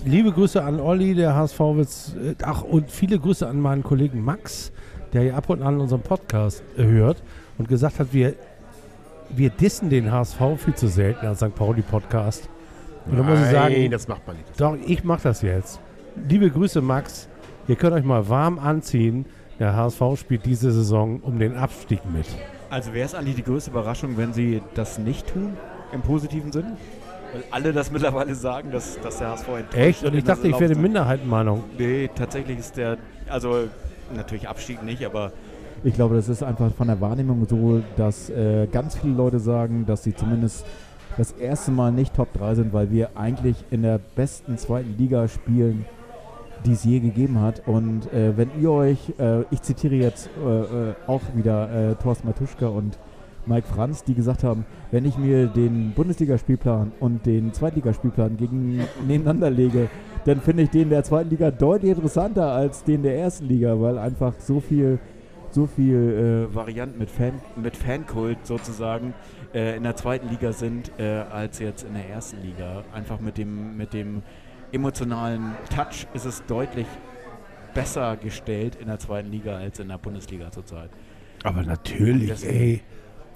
Liebe 0.05 0.31
Grüße 0.31 0.61
an 0.61 0.79
Olli, 0.79 1.15
der 1.15 1.35
HSV 1.35 1.59
wird's, 1.59 2.15
äh, 2.15 2.35
ach 2.43 2.63
und 2.63 2.91
viele 2.91 3.17
Grüße 3.19 3.47
an 3.47 3.59
meinen 3.59 3.83
Kollegen 3.83 4.23
Max, 4.23 4.71
der 5.13 5.23
ja 5.23 5.35
ab 5.35 5.49
und 5.49 5.61
an 5.61 5.79
unseren 5.79 6.01
Podcast 6.01 6.63
äh, 6.77 6.83
hört 6.83 7.23
und 7.57 7.69
gesagt 7.69 7.99
hat, 7.99 8.07
wir, 8.11 8.33
wir 9.29 9.49
dissen 9.49 9.89
den 9.89 10.11
HSV 10.11 10.39
viel 10.57 10.75
zu 10.75 10.87
selten 10.87 11.25
als 11.25 11.39
St. 11.39 11.55
Pauli 11.55 11.81
Podcast. 11.81 12.49
Und 13.05 13.17
da 13.17 13.23
muss 13.23 13.39
ich 13.39 13.47
sagen, 13.51 13.91
das 13.91 14.07
macht 14.07 14.25
man 14.27 14.37
nicht. 14.37 14.59
doch, 14.59 14.75
ich 14.85 15.03
mache 15.03 15.23
das 15.23 15.41
jetzt. 15.41 15.79
Liebe 16.29 16.49
Grüße, 16.49 16.81
Max. 16.81 17.27
Ihr 17.67 17.75
könnt 17.75 17.93
euch 17.93 18.03
mal 18.03 18.27
warm 18.27 18.59
anziehen. 18.59 19.25
Der 19.59 19.75
HSV 19.75 20.01
spielt 20.17 20.45
diese 20.45 20.71
Saison 20.71 21.19
um 21.21 21.39
den 21.39 21.55
Abstieg 21.55 21.99
mit. 22.11 22.25
Also 22.69 22.93
wäre 22.93 23.05
es 23.05 23.15
eigentlich 23.15 23.35
die 23.35 23.43
größte 23.43 23.71
Überraschung, 23.71 24.17
wenn 24.17 24.33
sie 24.33 24.61
das 24.73 24.97
nicht 24.97 25.27
tun, 25.27 25.55
im 25.93 26.01
positiven 26.01 26.51
Sinn? 26.51 26.65
Weil 27.33 27.43
alle 27.51 27.73
das 27.73 27.91
mittlerweile 27.91 28.35
sagen, 28.35 28.71
dass, 28.71 28.99
dass 29.01 29.17
der 29.17 29.29
HSV 29.31 29.47
enttäuscht 29.47 29.75
Echt? 29.77 30.03
Und 30.05 30.15
ich 30.15 30.23
dachte, 30.23 30.47
ich 30.47 30.53
wäre 30.53 30.65
Laufzeit- 30.73 30.81
Minderheitenmeinung. 30.81 31.63
Nee, 31.77 32.09
tatsächlich 32.13 32.59
ist 32.59 32.77
der, 32.77 32.97
also 33.29 33.65
natürlich 34.15 34.47
Abstieg 34.47 34.83
nicht, 34.83 35.03
aber 35.05 35.31
Ich 35.83 35.95
glaube, 35.95 36.15
das 36.15 36.29
ist 36.29 36.43
einfach 36.43 36.71
von 36.73 36.87
der 36.87 37.01
Wahrnehmung 37.01 37.45
so, 37.49 37.81
dass 37.97 38.29
äh, 38.29 38.67
ganz 38.71 38.95
viele 38.95 39.15
Leute 39.15 39.39
sagen, 39.39 39.85
dass 39.85 40.03
sie 40.03 40.15
zumindest 40.15 40.65
das 41.17 41.31
erste 41.33 41.71
Mal 41.71 41.91
nicht 41.91 42.15
Top 42.15 42.31
3 42.33 42.55
sind, 42.55 42.73
weil 42.73 42.89
wir 42.91 43.09
eigentlich 43.15 43.57
in 43.71 43.81
der 43.83 43.99
besten 44.15 44.57
zweiten 44.57 44.95
Liga 44.97 45.27
spielen, 45.27 45.85
die 46.65 46.71
es 46.71 46.83
je 46.85 46.99
gegeben 46.99 47.41
hat. 47.41 47.63
Und 47.67 48.11
äh, 48.13 48.37
wenn 48.37 48.49
ihr 48.61 48.71
euch, 48.71 49.13
äh, 49.19 49.41
ich 49.51 49.61
zitiere 49.61 49.95
jetzt 49.95 50.29
äh, 50.43 50.49
äh, 50.91 50.93
auch 51.07 51.21
wieder 51.35 51.91
äh, 51.91 51.95
Thorsten 51.95 52.27
Matuschka 52.27 52.67
und 52.67 52.97
Mike 53.45 53.67
Franz, 53.67 54.03
die 54.03 54.13
gesagt 54.13 54.43
haben, 54.43 54.65
wenn 54.91 55.05
ich 55.05 55.17
mir 55.17 55.47
den 55.47 55.91
Bundesligaspielplan 55.93 56.91
und 56.99 57.25
den 57.25 57.53
Zweitligaspielplan 57.53 58.37
gegen 58.37 58.79
nebeneinander 59.07 59.49
lege, 59.49 59.89
dann 60.25 60.39
finde 60.39 60.63
ich 60.63 60.69
den 60.69 60.89
der 60.89 61.03
zweiten 61.03 61.29
Liga 61.29 61.51
deutlich 61.51 61.91
interessanter 61.91 62.51
als 62.51 62.83
den 62.83 63.03
der 63.03 63.17
ersten 63.17 63.45
Liga, 63.45 63.79
weil 63.81 63.97
einfach 63.97 64.33
so 64.39 64.61
viel, 64.61 64.99
so 65.51 65.65
viel 65.67 66.47
äh, 66.49 66.55
Varianten 66.55 66.97
mit, 66.97 67.09
Fan, 67.09 67.33
mit 67.61 67.75
Fankult 67.75 68.37
sozusagen 68.45 69.13
äh, 69.53 69.75
in 69.75 69.83
der 69.83 69.97
zweiten 69.97 70.29
Liga 70.29 70.53
sind, 70.53 70.91
äh, 70.97 71.23
als 71.29 71.59
jetzt 71.59 71.83
in 71.83 71.93
der 71.93 72.07
ersten 72.09 72.41
Liga. 72.41 72.83
Einfach 72.93 73.19
mit 73.19 73.37
dem, 73.37 73.75
mit 73.75 73.93
dem 73.93 74.21
emotionalen 74.71 75.51
Touch 75.69 76.07
ist 76.13 76.25
es 76.25 76.45
deutlich 76.45 76.87
besser 77.73 78.15
gestellt 78.15 78.77
in 78.79 78.87
der 78.87 78.99
zweiten 78.99 79.29
Liga 79.31 79.57
als 79.57 79.79
in 79.79 79.89
der 79.89 79.97
Bundesliga 79.97 80.49
zurzeit. 80.51 80.89
Aber 81.43 81.63
natürlich, 81.63 82.29
Deswegen- 82.29 82.53
ey. 82.59 82.81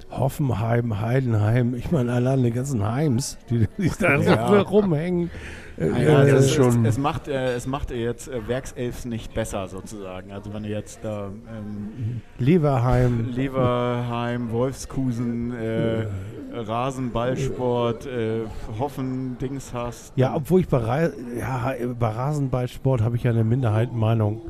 Hoffenheim, 0.10 1.02
Heidenheim, 1.02 1.76
ich 1.76 1.92
meine 1.92 2.14
allein 2.14 2.44
die 2.44 2.52
ganzen 2.52 2.84
Heims, 2.90 3.38
die, 3.50 3.68
die 3.78 3.92
da 4.00 4.16
Ja. 4.20 4.48
so 4.48 4.60
rumhängen. 4.62 5.30
Äh, 5.78 5.88
Ja, 6.06 6.24
äh, 6.24 6.32
das 6.32 6.40
ist 6.40 6.46
es, 6.52 6.56
schon- 6.56 6.86
Es, 6.86 6.96
es, 6.96 6.98
macht, 6.98 7.28
äh, 7.28 7.54
es 7.56 7.68
macht 7.68 7.92
jetzt 7.92 8.28
äh, 8.30 8.48
Werkselfs 8.48 9.06
nicht 9.06 9.34
besser 9.34 9.68
sozusagen. 9.68 10.32
Also 10.32 10.54
wenn 10.54 10.64
du 10.64 10.70
jetzt 10.70 11.00
da 11.04 11.28
ähm, 11.28 12.22
Leverheim. 12.40 13.30
Leverheim, 13.32 14.52
Wolfskusen, 14.52 15.54
äh, 15.54 16.06
Rasenballsport, 16.54 18.08
äh, 18.08 18.40
Hoffen, 18.80 19.38
Dings 19.40 19.72
hast. 19.74 20.14
Ja, 20.16 20.34
obwohl 20.36 20.62
ich 20.62 20.68
bei, 20.68 20.78
Ra 20.78 21.10
ja, 21.38 21.74
bei 22.00 22.10
Rasenballsport 22.10 23.02
habe 23.02 23.16
ich 23.18 23.24
ja 23.24 23.32
eine 23.32 23.44
Minderheitenmeinung. 23.44 24.42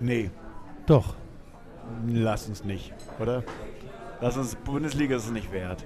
Nee, 0.00 0.30
Doch. 0.86 1.14
Lass 2.08 2.48
uns 2.48 2.64
nicht, 2.64 2.92
oder? 3.20 3.42
Lass 4.20 4.36
uns, 4.36 4.54
Bundesliga 4.54 5.16
ist 5.16 5.26
es 5.26 5.32
nicht 5.32 5.52
wert. 5.52 5.84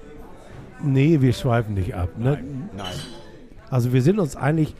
Nee, 0.83 1.21
wir 1.21 1.33
schweifen 1.33 1.75
nicht 1.75 1.95
ab. 1.95 2.11
Ne? 2.19 2.33
Nein, 2.33 2.71
nein. 2.77 2.95
Also 3.71 3.93
wir 3.93 4.03
sind 4.03 4.19
uns 4.19 4.37
Die 4.37 4.75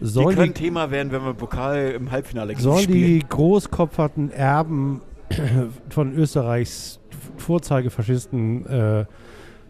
sollen 0.00 0.34
können 0.34 0.54
die, 0.54 0.62
Thema 0.62 0.90
werden, 0.90 1.12
wenn 1.12 1.24
wir 1.24 1.34
Pokal 1.34 1.90
im 1.90 2.10
Halbfinale 2.10 2.54
gegen 2.54 2.62
sollen 2.62 2.84
spielen. 2.84 2.98
die 2.98 3.28
großkopferten 3.28 4.30
Erben 4.30 5.02
von 5.90 6.14
Österreichs 6.14 7.00
Vorzeigefaschisten 7.36 8.66
äh, 8.66 9.04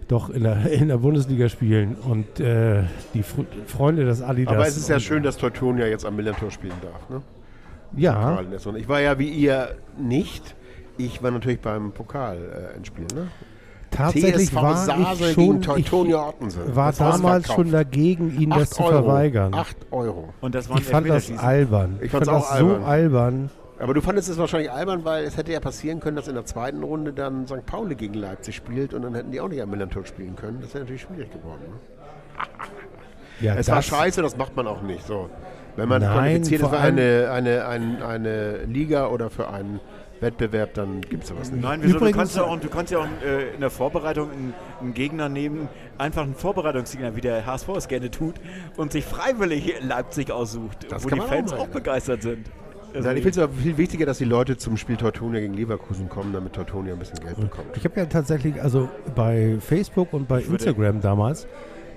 doch 0.09 0.31
in 0.31 0.43
der, 0.43 0.71
in 0.71 0.89
der 0.89 0.99
Bundesliga 0.99 1.49
spielen 1.49 1.95
und 1.95 2.41
äh, 2.41 2.83
die 3.15 3.23
Fr 3.23 3.45
Freunde 3.67 4.05
des 4.05 4.23
Adidas. 4.23 4.55
Aber 4.55 4.67
es 4.67 4.77
ist 4.77 4.89
ja 4.89 4.99
schön, 4.99 5.23
dass 5.23 5.37
Teutonia 5.37 5.87
jetzt 5.87 6.05
am 6.05 6.17
Millantor 6.17 6.51
spielen 6.51 6.75
darf. 6.83 7.09
Ne? 7.09 7.23
Ja. 7.97 8.41
Ich 8.77 8.89
war 8.89 9.01
ja 9.01 9.19
wie 9.19 9.29
ihr 9.29 9.77
nicht. 9.99 10.57
Ich 11.07 11.23
war 11.23 11.31
natürlich 11.31 11.61
beim 11.61 11.93
Pokal 11.93 12.37
äh, 12.73 12.77
Endspiel. 12.77 13.07
Ne? 13.15 13.29
tatsächlich 13.91 14.51
TSV 14.51 14.55
war 14.55 14.77
Sase 14.77 15.25
ich 15.29 15.33
schon, 15.35 15.45
gegen 15.45 15.63
Teutonia 15.63 16.17
ich 16.29 16.35
Ottensen. 16.35 16.77
war 16.77 16.87
Das 16.91 16.99
damals 16.99 17.53
schon 17.53 17.71
dagegen, 17.73 18.39
ihnen 18.41 18.51
das 18.53 18.71
zu 18.71 18.83
Euro. 18.85 19.03
verweigern. 19.03 19.53
8 19.53 19.77
Euro. 19.91 20.33
Und 20.41 20.55
das 20.55 20.69
waren 20.69 20.79
Ich 20.79 20.85
fand 20.85 21.09
das 21.09 21.31
albern. 21.39 21.97
Ich 21.99 22.05
Ich 22.07 22.11
fand 22.13 22.23
das 22.27 22.29
auch 22.35 22.57
so 22.57 22.67
albern. 22.67 22.85
albern. 22.85 23.51
Aber 23.81 23.95
du 23.95 24.01
fandest 24.03 24.29
es 24.29 24.37
wahrscheinlich 24.39 24.71
albern, 24.71 25.05
weil 25.05 25.25
es 25.25 25.37
hätte 25.37 25.53
ja 25.53 25.59
passieren 25.61 26.01
können, 26.01 26.15
dass 26.15 26.29
in 26.29 26.35
der 26.35 26.45
zweiten 26.45 26.83
Runde 26.83 27.13
dann 27.15 27.47
St. 27.47 27.65
Pauli 27.67 27.95
gegen 27.95 28.15
Leipzig 28.15 28.55
spielt 28.55 28.93
und 28.95 29.03
dann 29.03 29.15
hätten 29.15 29.33
die 29.33 29.41
auch 29.41 29.49
nicht 29.49 29.63
am 29.63 29.71
Millantor 29.71 30.05
spielen 30.05 30.37
können. 30.37 30.59
Das 30.61 30.75
wäre 30.75 30.85
natürlich 30.85 31.03
schwierig 31.03 31.33
geworden. 31.33 31.63
Ne? 31.67 32.47
Ja, 33.41 33.55
Es 33.57 33.69
war 33.71 33.81
scheiße, 33.83 34.21
das 34.23 34.37
macht 34.37 34.55
man 34.55 34.67
auch 34.67 34.83
nicht. 34.83 35.07
So. 35.07 35.31
Wenn 35.77 35.89
man 35.89 36.03
Nein, 36.03 36.13
qualifiziert 36.13 36.63
ist 36.63 36.69
für 36.69 36.79
eine, 36.79 37.31
eine, 37.33 37.67
eine, 37.67 38.07
eine 38.07 38.65
Liga 38.65 39.07
oder 39.09 39.31
für 39.31 39.49
einen 39.49 39.81
Wettbewerb, 40.21 40.75
dann 40.75 41.01
gibt 41.01 41.23
es 41.25 41.29
sowas 41.31 41.51
nicht. 41.51 41.63
Nein, 41.63 41.81
wieso? 41.83 41.95
Du 41.95 41.99
Übrigens- 41.99 42.17
kannst 42.17 42.37
ja 42.37 42.43
auch, 42.45 42.61
du 42.61 42.69
kannst 42.69 42.93
ja 42.93 42.99
auch 42.99 43.07
äh, 43.25 43.55
in 43.55 43.61
der 43.61 43.71
Vorbereitung 43.71 44.31
einen, 44.31 44.55
einen 44.81 44.95
Gegner 44.95 45.29
nehmen, 45.29 45.69
einfach 45.99 46.23
einen 46.23 46.35
Vorbereitungsgegner, 46.35 47.17
wie 47.17 47.21
der 47.21 47.47
HSV 47.47 47.69
es 47.77 47.89
gerne 47.89 48.11
tut, 48.11 48.35
und 48.77 48.93
sich 48.93 49.05
freiwillig 49.05 49.75
Leipzig 49.83 50.31
aussucht, 50.31 50.87
Das 50.91 51.05
wo 51.05 51.09
die 51.09 51.21
Fans 51.21 51.53
auch 51.53 51.61
auch, 51.61 51.69
begeistert 51.69 52.23
sind. 52.23 52.51
Also 52.93 53.07
Nein, 53.07 53.19
ich 53.19 53.23
finde 53.23 53.39
es 53.41 53.45
aber 53.45 53.53
viel 53.53 53.77
wichtiger, 53.79 54.05
dass 54.05 54.19
die 54.19 54.25
Leute 54.25 54.57
zum 54.57 54.77
Spiel 54.77 54.97
Teutonia 54.97 55.41
gegen 55.41 55.55
Leverkusen 55.55 56.09
kommen, 56.09 56.33
damit 56.33 56.55
Teutonia 56.55 56.95
ein 56.95 56.99
bisschen 56.99 57.21
Geld 57.21 57.37
bekommt. 57.37 57.77
Ich 57.77 57.85
habe 57.85 58.01
ja 58.01 58.07
tatsächlich, 58.07 58.61
also 58.61 58.89
bei 59.15 59.59
Facebook 59.61 60.13
und 60.13 60.27
bei 60.27 60.41
Instagram 60.43 61.01
damals, 61.01 61.47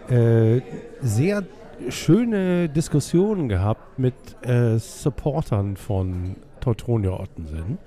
äh, 0.09 0.61
sehr 1.01 1.43
schöne 1.89 2.69
Diskussionen 2.69 3.49
gehabt 3.49 3.97
mit 3.97 4.13
äh, 4.43 4.77
Supportern 4.77 5.77
von 5.77 6.35
Teutonia 6.61 7.11
Ottensen. 7.19 7.79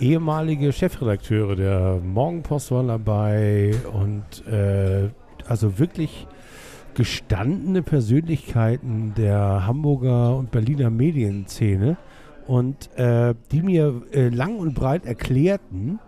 Ehemalige 0.00 0.72
Chefredakteure 0.72 1.56
der 1.56 2.00
Morgenpost 2.02 2.70
waren 2.70 2.88
dabei 2.88 3.74
und 3.92 4.46
äh, 4.46 5.08
also 5.48 5.78
wirklich 5.78 6.26
gestandene 6.94 7.82
Persönlichkeiten 7.82 9.14
der 9.16 9.66
Hamburger 9.66 10.36
und 10.36 10.50
Berliner 10.50 10.90
Medienszene 10.90 11.96
und 12.46 12.90
äh, 12.96 13.34
die 13.52 13.62
mir 13.62 14.02
äh, 14.12 14.28
lang 14.28 14.58
und 14.58 14.74
breit 14.74 15.06
erklärten, 15.06 15.98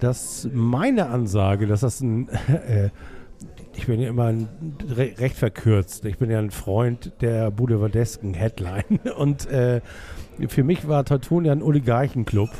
dass 0.00 0.48
meine 0.52 1.08
Ansage, 1.08 1.66
dass 1.66 1.80
das 1.80 2.00
ein, 2.00 2.28
äh, 2.68 2.90
ich 3.74 3.86
bin 3.86 4.00
ja 4.00 4.08
immer 4.08 4.26
ein, 4.26 4.48
re 4.88 5.14
recht 5.18 5.36
verkürzt, 5.36 6.04
ich 6.04 6.18
bin 6.18 6.30
ja 6.30 6.38
ein 6.38 6.50
Freund 6.50 7.12
der 7.20 7.50
boulevardesken 7.50 8.34
Headline 8.34 9.00
und 9.18 9.46
äh, 9.50 9.80
für 10.48 10.64
mich 10.64 10.88
war 10.88 11.04
Teutonia 11.04 11.52
ein 11.52 11.62
Oligarchenclub 11.62 12.50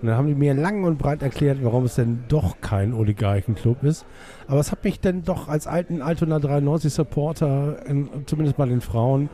und 0.00 0.08
dann 0.08 0.16
haben 0.16 0.26
die 0.26 0.34
mir 0.34 0.54
lang 0.54 0.84
und 0.84 0.98
breit 0.98 1.22
erklärt, 1.22 1.58
warum 1.62 1.84
es 1.84 1.94
denn 1.94 2.24
doch 2.28 2.60
kein 2.60 2.92
Oligarchenclub 2.92 3.82
ist. 3.82 4.06
Aber 4.46 4.60
es 4.60 4.72
hat 4.72 4.84
mich 4.84 5.00
dann 5.00 5.22
doch 5.22 5.48
als 5.48 5.66
alten 5.66 6.02
Altona 6.02 6.38
93 6.38 6.92
Supporter, 6.92 7.84
in, 7.86 8.08
zumindest 8.26 8.56
bei 8.56 8.66
den 8.66 8.80
Frauen, 8.80 9.28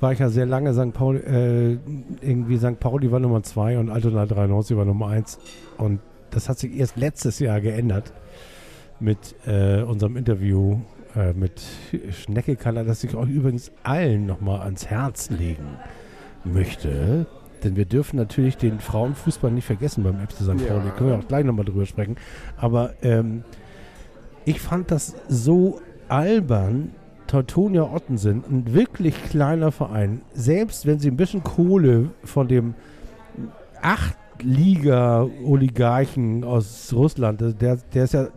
war 0.00 0.12
ich 0.12 0.18
ja 0.18 0.28
sehr 0.28 0.46
lange 0.46 0.74
St. 0.74 0.92
Pauli, 0.92 1.20
äh, 1.20 1.78
irgendwie 2.20 2.58
St. 2.58 2.80
Pauli 2.80 3.10
war 3.10 3.20
Nummer 3.20 3.42
2 3.42 3.78
und 3.78 3.90
Altona 3.90 4.26
93 4.26 4.76
war 4.76 4.84
Nummer 4.84 5.08
1. 5.08 5.38
Und 5.78 6.00
das 6.30 6.48
hat 6.48 6.58
sich 6.58 6.76
erst 6.76 6.96
letztes 6.96 7.38
Jahr 7.38 7.60
geändert. 7.60 8.12
mit 9.00 9.34
äh, 9.46 9.82
unserem 9.82 10.16
Interview 10.16 10.80
äh, 11.16 11.32
mit 11.32 11.60
Schneckekaller, 12.10 12.84
das 12.84 13.02
ich 13.04 13.14
euch 13.14 13.30
übrigens 13.30 13.72
allen 13.82 14.26
nochmal 14.26 14.60
ans 14.60 14.86
Herz 14.86 15.28
legen 15.28 15.76
möchte. 16.44 17.26
Denn 17.64 17.76
wir 17.76 17.84
dürfen 17.84 18.16
natürlich 18.16 18.56
den 18.56 18.80
Frauenfußball 18.80 19.50
nicht 19.50 19.66
vergessen 19.66 20.04
beim 20.04 20.16
FC 20.16 20.42
St. 20.42 20.60
Ja. 20.60 20.74
Pauli. 20.74 20.90
Können 20.96 21.10
wir 21.10 21.18
auch 21.18 21.28
gleich 21.28 21.44
nochmal 21.44 21.64
drüber 21.64 21.86
sprechen. 21.86 22.16
Aber 22.56 22.94
ähm, 23.02 23.44
ich 24.44 24.60
fand 24.60 24.90
das 24.90 25.14
so 25.28 25.80
albern. 26.08 26.90
Teutonia 27.28 27.84
Ottensen, 27.84 28.42
ein 28.50 28.74
wirklich 28.74 29.14
kleiner 29.24 29.70
Verein, 29.72 30.20
selbst 30.34 30.84
wenn 30.84 30.98
sie 30.98 31.10
ein 31.10 31.16
bisschen 31.16 31.42
Kohle 31.42 32.10
von 32.24 32.46
dem 32.46 32.74
Achtliga-Oligarchen 33.80 36.44
aus 36.44 36.92
Russland, 36.92 37.40
der, 37.40 37.76
der 37.76 38.04
ist 38.04 38.12
ja, 38.12 38.28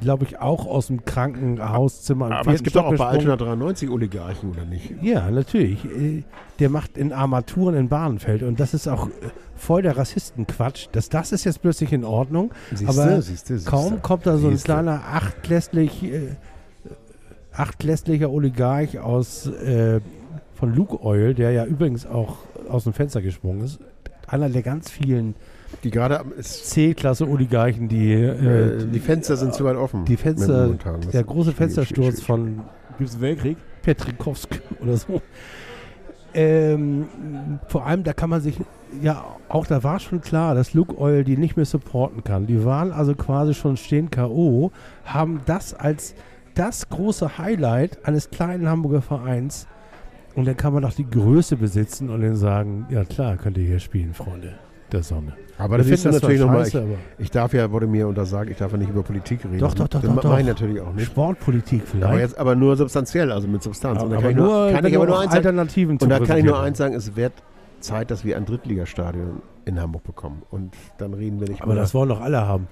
glaube 0.00 0.24
ich, 0.24 0.38
auch 0.40 0.66
aus 0.66 0.88
dem 0.88 1.04
Krankenhauszimmer 1.04 2.26
im 2.26 2.32
Aber 2.32 2.52
es 2.52 2.62
gibt 2.62 2.76
doch 2.76 2.84
auch 2.84 2.94
Stock 2.94 2.98
bei. 2.98 3.06
Altona 3.06 3.36
93 3.36 3.90
Oligarchen, 3.90 4.50
oder 4.50 4.64
nicht? 4.64 4.94
Ja, 5.02 5.30
natürlich. 5.30 5.84
Äh, 5.84 6.22
Der 6.58 6.70
macht 6.70 6.96
in 6.96 7.12
Armaturen 7.12 7.74
in 7.74 7.88
Bahnfeld 7.88 8.42
und 8.42 8.60
das 8.60 8.74
ist 8.74 8.88
auch 8.88 9.08
äh, 9.08 9.10
voll 9.56 9.82
der 9.82 9.96
Rassistenquatsch. 9.96 10.88
Das, 10.92 11.08
das 11.08 11.32
ist 11.32 11.44
jetzt 11.44 11.62
plötzlich 11.62 11.92
in 11.92 12.04
Ordnung. 12.04 12.52
Aber 12.86 13.20
siehste, 13.20 13.54
siehste. 13.58 13.70
Kaum 13.70 14.02
kommt 14.02 14.26
da 14.26 14.36
so 14.38 14.46
ein 14.46 14.52
Siehste. 14.54 14.66
kleiner 14.72 15.02
achtklässlich, 15.12 16.04
äh, 16.04 16.36
achtklässlicher 17.52 18.30
Oligarch 18.30 18.98
aus 18.98 19.46
äh, 19.46 20.00
von 20.54 20.74
Luke 20.74 21.02
Oil, 21.04 21.34
der 21.34 21.52
ja 21.52 21.64
übrigens 21.64 22.06
auch 22.06 22.38
aus 22.68 22.84
dem 22.84 22.92
Fenster 22.92 23.22
gesprungen 23.22 23.62
ist. 23.62 23.78
Einer 24.26 24.48
der 24.50 24.62
ganz 24.62 24.90
vielen 24.90 25.34
Die 25.84 25.90
gerade 25.90 26.20
am- 26.20 26.32
ist, 26.32 26.70
C-Klasse-Oligarchen, 26.70 27.88
die, 27.88 28.12
äh, 28.12 28.76
äh, 28.80 28.86
die 28.86 28.98
Fenster 29.00 29.36
sind 29.36 29.54
zu 29.54 29.64
weit 29.64 29.76
offen. 29.76 30.04
die 30.04 30.16
Fenster, 30.16 30.68
der 31.12 31.24
große 31.24 31.52
Fenstersturz 31.52 32.22
von 32.22 32.62
Gibt 32.96 33.10
es 33.10 33.14
einen 33.16 33.22
Weltkrieg? 33.22 33.56
Petrikowsk 33.82 34.60
oder 34.80 34.96
so. 34.96 35.20
Ähm, 36.34 37.06
vor 37.68 37.86
allem, 37.86 38.02
da 38.04 38.12
kann 38.12 38.28
man 38.30 38.40
sich, 38.40 38.60
ja, 39.02 39.24
auch 39.48 39.66
da 39.66 39.82
war 39.82 39.98
schon 39.98 40.20
klar, 40.20 40.54
dass 40.54 40.74
Luke 40.74 40.98
Oil 40.98 41.24
die 41.24 41.36
nicht 41.36 41.56
mehr 41.56 41.64
supporten 41.64 42.22
kann. 42.22 42.46
Die 42.46 42.64
waren 42.64 42.92
also 42.92 43.14
quasi 43.14 43.54
schon 43.54 43.76
stehen 43.76 44.10
K.O., 44.10 44.70
haben 45.04 45.40
das 45.46 45.74
als 45.74 46.14
das 46.54 46.88
große 46.88 47.38
Highlight 47.38 48.04
eines 48.04 48.30
kleinen 48.30 48.68
Hamburger 48.68 49.00
Vereins. 49.02 49.66
Und 50.34 50.46
dann 50.46 50.56
kann 50.56 50.72
man 50.72 50.82
doch 50.82 50.92
die 50.92 51.08
Größe 51.08 51.56
besitzen 51.56 52.10
und 52.10 52.20
dann 52.20 52.36
sagen, 52.36 52.86
ja 52.90 53.04
klar, 53.04 53.36
könnt 53.36 53.56
ihr 53.58 53.64
hier 53.64 53.80
spielen, 53.80 54.12
Freunde 54.14 54.54
der 54.92 55.02
Sonne. 55.02 55.34
Aber 55.58 55.78
das 55.78 55.88
natürlich 55.88 56.20
zwar 56.20 56.32
nochmal, 56.46 56.68
ich, 56.68 56.76
aber 56.76 56.86
ich 57.18 57.30
darf 57.30 57.52
ja, 57.52 57.70
wurde 57.70 57.86
mir 57.88 58.06
untersagt, 58.06 58.48
ich 58.50 58.56
darf 58.56 58.70
ja 58.72 58.78
nicht 58.78 58.90
über 58.90 59.02
Politik 59.02 59.44
reden. 59.44 59.58
Doch, 59.58 59.74
doch, 59.74 59.88
doch, 59.88 60.00
Das 60.00 60.14
doch, 60.14 60.24
mache 60.24 60.40
ich 60.40 60.46
natürlich 60.46 60.80
auch 60.80 60.92
nicht. 60.92 61.06
Sportpolitik 61.06 61.82
vielleicht. 61.84 62.04
Aber, 62.06 62.20
jetzt, 62.20 62.38
aber 62.38 62.54
nur 62.54 62.76
substanziell, 62.76 63.32
also 63.32 63.48
mit 63.48 63.62
Substanz. 63.62 64.02
Und 64.02 64.10
da 64.10 64.16
aber 64.16 64.22
kann 64.22 64.30
ich 64.30 64.36
nur, 64.36 64.70
kann 64.70 64.84
ich 64.86 64.96
aber 64.96 65.06
nur 65.06 65.16
eins 65.18 65.32
sagen, 65.32 65.36
Alternativen 65.46 65.98
zu 65.98 66.04
und 66.04 66.10
da 66.10 66.20
kann 66.20 66.38
ich 66.38 66.44
nur 66.44 66.60
eins 66.60 66.78
sagen, 66.78 66.94
es 66.94 67.16
wird 67.16 67.32
Zeit, 67.80 68.10
dass 68.10 68.24
wir 68.24 68.36
ein 68.36 68.44
Drittligastadion 68.46 69.42
in 69.64 69.80
Hamburg 69.80 70.04
bekommen. 70.04 70.42
Und 70.50 70.74
dann 70.98 71.12
reden 71.12 71.40
wir 71.40 71.48
nicht 71.48 71.62
Aber 71.62 71.74
mehr. 71.74 71.82
das 71.82 71.92
wollen 71.94 72.08
doch 72.08 72.20
alle 72.20 72.46
haben. 72.46 72.68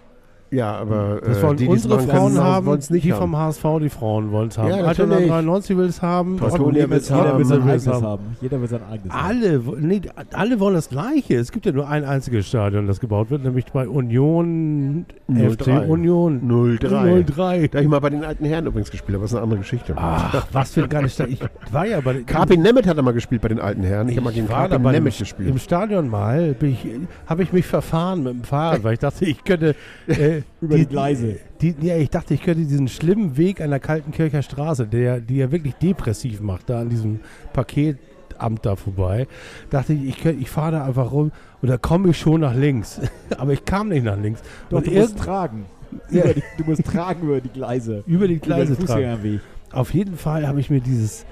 Ja, 0.51 0.77
aber 0.77 1.21
Das 1.25 1.39
äh, 1.39 1.43
wollen 1.43 1.57
die, 1.57 1.65
es 1.65 1.71
unsere 1.71 2.01
Frauen 2.01 2.35
wollen 2.35 2.45
haben, 2.45 2.73
es 2.75 2.91
nicht 2.91 3.05
die 3.05 3.13
haben. 3.13 3.21
vom 3.21 3.37
HSV, 3.37 3.65
die 3.81 3.89
Frauen 3.89 4.31
wollen 4.31 4.49
es 4.49 4.59
haben. 4.59 4.71
Ja, 4.71 4.83
natürlich. 4.83 5.29
93 5.29 5.77
will 5.77 5.87
es 5.87 6.03
haben. 6.03 6.41
Ottensen 6.41 6.91
will's 6.91 7.11
haben. 7.11 7.43
Jeder 7.43 7.65
will 7.67 7.79
sein 7.79 7.95
haben. 7.95 8.05
haben. 8.05 8.37
Jeder 8.41 8.61
will 8.61 8.69
sein 8.69 8.81
eigenes 8.91 9.13
haben. 9.13 9.27
Alle, 9.27 9.61
nee, 9.81 10.03
alle 10.33 10.61
wollen 10.61 10.75
das 10.75 10.89
Gleiche. 10.89 11.37
Es 11.37 11.51
gibt 11.51 11.67
ja 11.67 11.73
nur 11.73 11.89
ein 11.89 12.05
einziges 12.05 12.47
Stadion, 12.47 12.87
das 12.87 13.01
gebaut 13.01 13.31
wird, 13.31 13.43
nämlich 13.43 13.67
bei 13.73 13.89
Union 13.89 15.07
03. 15.29 15.51
FC 15.51 15.89
Union 15.89 16.41
03. 16.79 17.25
03. 17.25 17.69
Da 17.69 17.79
habe 17.79 17.83
ich 17.83 17.89
mal 17.89 18.01
bei 18.01 18.11
den 18.11 18.25
alten 18.25 18.45
Herren 18.45 18.67
übrigens 18.67 18.91
gespielt, 18.91 19.17
aber 19.17 19.25
das 19.25 19.33
ist 19.33 19.37
eine 19.37 19.43
andere 19.43 19.61
Geschichte. 19.61 19.95
Ach, 19.97 20.47
was 20.53 20.73
für 20.73 20.85
ein 20.85 20.89
geiles 20.89 21.15
Stadion. 21.15 21.39
Ich 21.67 21.73
war 21.73 21.87
ja 21.87 22.01
bei 22.01 22.13
den 22.13 22.27
Carpin 22.27 22.63
Nemeth 22.63 22.87
hat 22.87 22.97
er 22.97 23.03
mal 23.03 23.13
gespielt 23.13 23.43
bei 23.43 23.49
den 23.49 23.61
alten 23.61 23.83
Herren. 23.83 24.09
Ich, 24.09 24.17
habe 24.17 24.27
mal 24.27 24.33
gegen 24.33 24.47
dem, 24.47 24.83
Nemeth 24.83 24.97
im 24.97 25.05
gespielt. 25.05 25.61
Stadion 25.61 26.09
mal, 26.09 26.55
ich, 26.61 26.87
habe 27.27 27.43
ich 27.43 27.53
mich 27.53 27.67
verfahren 27.67 28.23
mit 28.23 28.33
dem 28.33 28.45
Fahrrad, 28.45 28.85
weil 28.85 28.95
ich 28.95 29.01
dachte, 29.01 29.25
ich 29.25 29.43
könnte 29.43 29.75
äh, 30.07 30.36
Über 30.61 30.77
die 30.77 30.87
Gleise. 30.87 31.37
Die, 31.61 31.75
ja, 31.81 31.97
ich 31.97 32.11
dachte, 32.11 32.35
ich 32.35 32.43
könnte 32.43 32.65
diesen 32.65 32.89
schlimmen 32.89 33.37
Weg 33.37 33.61
an 33.61 33.71
der 33.71 33.81
Kaltenkircher 33.81 34.43
Straße, 34.43 34.87
der, 34.87 35.21
die 35.21 35.37
ja 35.37 35.51
wirklich 35.51 35.75
depressiv 35.75 36.41
macht, 36.41 36.71
da 36.71 36.81
an 36.81 36.89
diesem 36.89 37.21
Paketamt 37.53 38.65
da 38.65 38.77
vorbei, 38.77 39.27
dachte 39.71 39.93
ich, 39.93 40.09
ich, 40.09 40.25
ich 40.25 40.51
fahre 40.51 40.73
da 40.73 40.85
einfach 40.85 41.13
rum 41.13 41.33
und 41.63 41.69
da 41.69 41.79
komme 41.79 42.11
ich 42.11 42.19
schon 42.19 42.41
nach 42.41 42.55
links. 42.55 43.01
Aber 43.39 43.53
ich 43.53 43.65
kam 43.65 43.89
nicht 43.89 44.05
nach 44.05 44.19
links. 44.19 44.43
Doch, 44.71 44.79
und 44.79 44.87
du 44.87 44.93
musst 44.93 45.19
tragen. 45.19 45.67
Ja. 46.11 46.33
Die, 46.33 46.43
du 46.59 46.65
musst 46.65 46.85
tragen 46.85 47.23
über 47.23 47.41
die 47.41 47.49
Gleise. 47.49 48.03
über 48.07 48.29
die 48.29 48.39
Gleise 48.39 48.75
über 48.75 48.87
tragen. 48.87 49.41
Auf 49.73 49.95
jeden 49.95 50.17
Fall 50.17 50.47
habe 50.47 50.61
ich 50.61 50.71
mir 50.71 50.81
dieses 50.81 51.27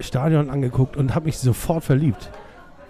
Stadion 0.00 0.50
angeguckt 0.50 0.96
und 0.96 1.14
habe 1.14 1.26
mich 1.26 1.38
sofort 1.38 1.84
verliebt. 1.84 2.30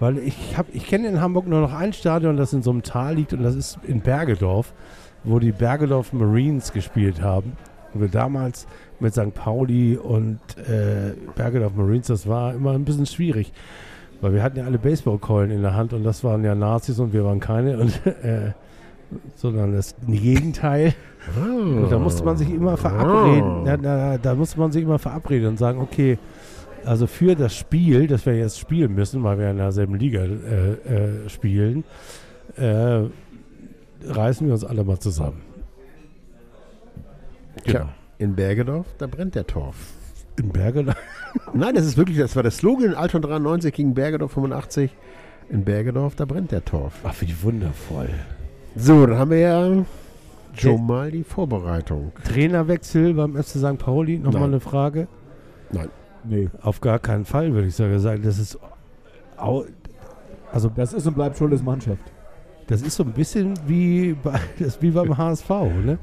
Weil 0.01 0.19
ich 0.19 0.37
ich 0.73 0.87
kenne 0.87 1.09
in 1.09 1.21
Hamburg 1.21 1.47
nur 1.49 1.61
noch 1.61 1.75
ein 1.75 1.93
Stadion, 1.93 2.37
das 2.37 2.53
in 2.53 2.63
so 2.63 2.71
einem 2.71 2.83
Tal 2.83 3.17
liegt 3.17 3.33
und 3.33 3.43
das 3.43 3.57
ist 3.57 3.79
in 3.87 4.01
Bergedorf, 4.01 4.73
wo 5.25 5.39
die 5.39 5.53
Bergedorf 5.53 6.13
Marines 6.13 6.73
gespielt 6.73 7.23
haben. 7.23 7.53
Und 7.95 8.01
wir 8.01 8.09
damals 8.09 8.67
mit 9.01 9.15
St. 9.15 9.35
Pauli 9.35 9.97
und 9.97 10.41
äh, 10.69 11.15
Bergedorf 11.35 11.75
Marines, 11.75 12.09
das 12.09 12.27
war 12.27 12.55
immer 12.55 12.73
ein 12.73 12.85
bisschen 12.85 13.07
schwierig. 13.07 13.53
Weil 14.21 14.35
wir 14.35 14.43
hatten 14.43 14.59
ja 14.59 14.65
alle 14.65 14.79
Baseballkeulen 14.79 15.51
in 15.51 15.63
der 15.63 15.75
Hand 15.75 15.93
und 15.93 16.03
das 16.03 16.25
waren 16.25 16.45
ja 16.45 16.55
Nazis 16.55 16.99
und 16.99 17.13
wir 17.13 17.25
waren 17.25 17.41
keine. 17.41 17.79
Und, 17.79 18.07
äh, 18.23 18.53
sondern 19.37 19.73
das 19.73 19.95
Gegenteil. 20.07 20.95
Und 21.35 21.91
da 21.91 21.99
musste 21.99 22.25
man 22.25 22.37
sich 22.37 22.51
immer 22.51 22.77
verabreden. 22.77 23.65
Da, 23.65 23.77
da, 23.77 24.19
da 24.19 24.35
musste 24.35 24.59
man 24.59 24.73
sich 24.73 24.83
immer 24.83 24.99
verabreden 24.99 25.49
und 25.49 25.59
sagen, 25.59 25.81
okay, 25.81 26.19
also 26.85 27.07
für 27.07 27.35
das 27.35 27.55
Spiel, 27.55 28.07
das 28.07 28.25
wir 28.25 28.37
jetzt 28.37 28.59
spielen 28.59 28.95
müssen, 28.95 29.23
weil 29.23 29.39
wir 29.39 29.51
in 29.51 29.59
derselben 29.59 29.95
Liga 29.97 30.21
äh, 30.21 31.25
äh, 31.25 31.29
spielen, 31.29 31.85
äh, 32.57 33.03
reißen 34.05 34.47
wir 34.47 34.55
uns 34.55 34.65
alle 34.65 34.85
mal 34.85 34.99
zusammen. 34.99 35.43
Genau. 37.65 37.79
Tja, 37.81 37.89
in 38.19 38.35
Bergedorf, 38.35 38.87
da 38.99 39.07
brennt 39.07 39.35
der 39.35 39.47
Torf. 39.47 39.77
In 40.39 40.51
Berge, 40.51 40.85
Nein, 41.53 41.75
das 41.75 41.85
ist 41.85 41.97
wirklich, 41.97 42.19
das 42.19 42.37
war 42.37 42.43
der 42.43 42.53
Slogan 42.53 42.95
Alton 42.95 43.23
93 43.23 43.75
gegen 43.75 43.95
Bergedorf 43.95 44.33
85. 44.33 44.95
In 45.51 45.65
Bergedorf, 45.65 46.15
da 46.15 46.25
brennt 46.25 46.53
der 46.53 46.65
Torf. 46.65 46.95
ach, 47.05 47.15
wie 47.21 47.35
wundervoll. 47.43 48.11
So, 48.77 49.07
dann 49.07 49.19
haben 49.19 49.31
wir 49.31 49.39
ja 49.39 49.85
schon 50.55 50.87
mal 50.87 51.11
die 51.11 51.25
Vorbereitung. 51.25 52.13
Trainerwechsel 52.25 53.15
beim 53.15 53.35
FC 53.35 53.59
St. 53.59 53.79
Pauli, 53.79 54.19
nochmal 54.19 54.43
Nein. 54.43 54.51
eine 54.51 54.61
Frage. 54.61 55.09
Nee. 56.25 56.51
Auf 56.63 56.81
gar 56.81 56.99
keinen 56.99 57.25
Fall, 57.25 57.53
würde 57.55 57.69
ich 57.69 57.75
sagen. 57.75 57.93
Das 58.23 58.39
ist, 58.39 58.59
also 59.37 59.67
Das 60.77 60.93
ist 60.93 61.07
und 61.07 61.15
bleibt 61.15 61.39
Schuldes 61.39 61.63
Mannschaft. 61.63 62.03
Das 62.69 62.83
ist 62.83 62.97
so 62.97 63.03
ein 63.03 63.13
bisschen 63.13 63.55
wie, 63.67 64.13
bei, 64.13 64.39
das 64.59 64.81
wie 64.81 64.91
beim 64.91 65.17
HSV, 65.17 65.51
ne? 65.85 65.99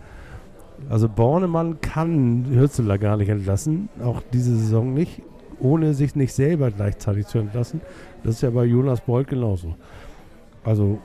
Also 0.90 1.08
Bornemann 1.08 1.80
kann 1.80 2.46
Hürzeler 2.50 2.98
gar 2.98 3.16
nicht 3.18 3.30
entlassen, 3.30 3.88
auch 4.04 4.22
diese 4.34 4.56
Saison 4.56 4.94
nicht, 4.94 5.22
ohne 5.60 5.94
sich 5.94 6.16
nicht 6.16 6.34
selber 6.34 6.70
gleichzeitig 6.70 7.28
zu 7.28 7.38
entlassen. 7.38 7.80
Das 8.24 8.36
ist 8.36 8.42
ja 8.42 8.50
bei 8.50 8.66
Jonas 8.66 9.02
Beuth 9.02 9.28
genauso. 9.28 9.76
Also 10.66 11.00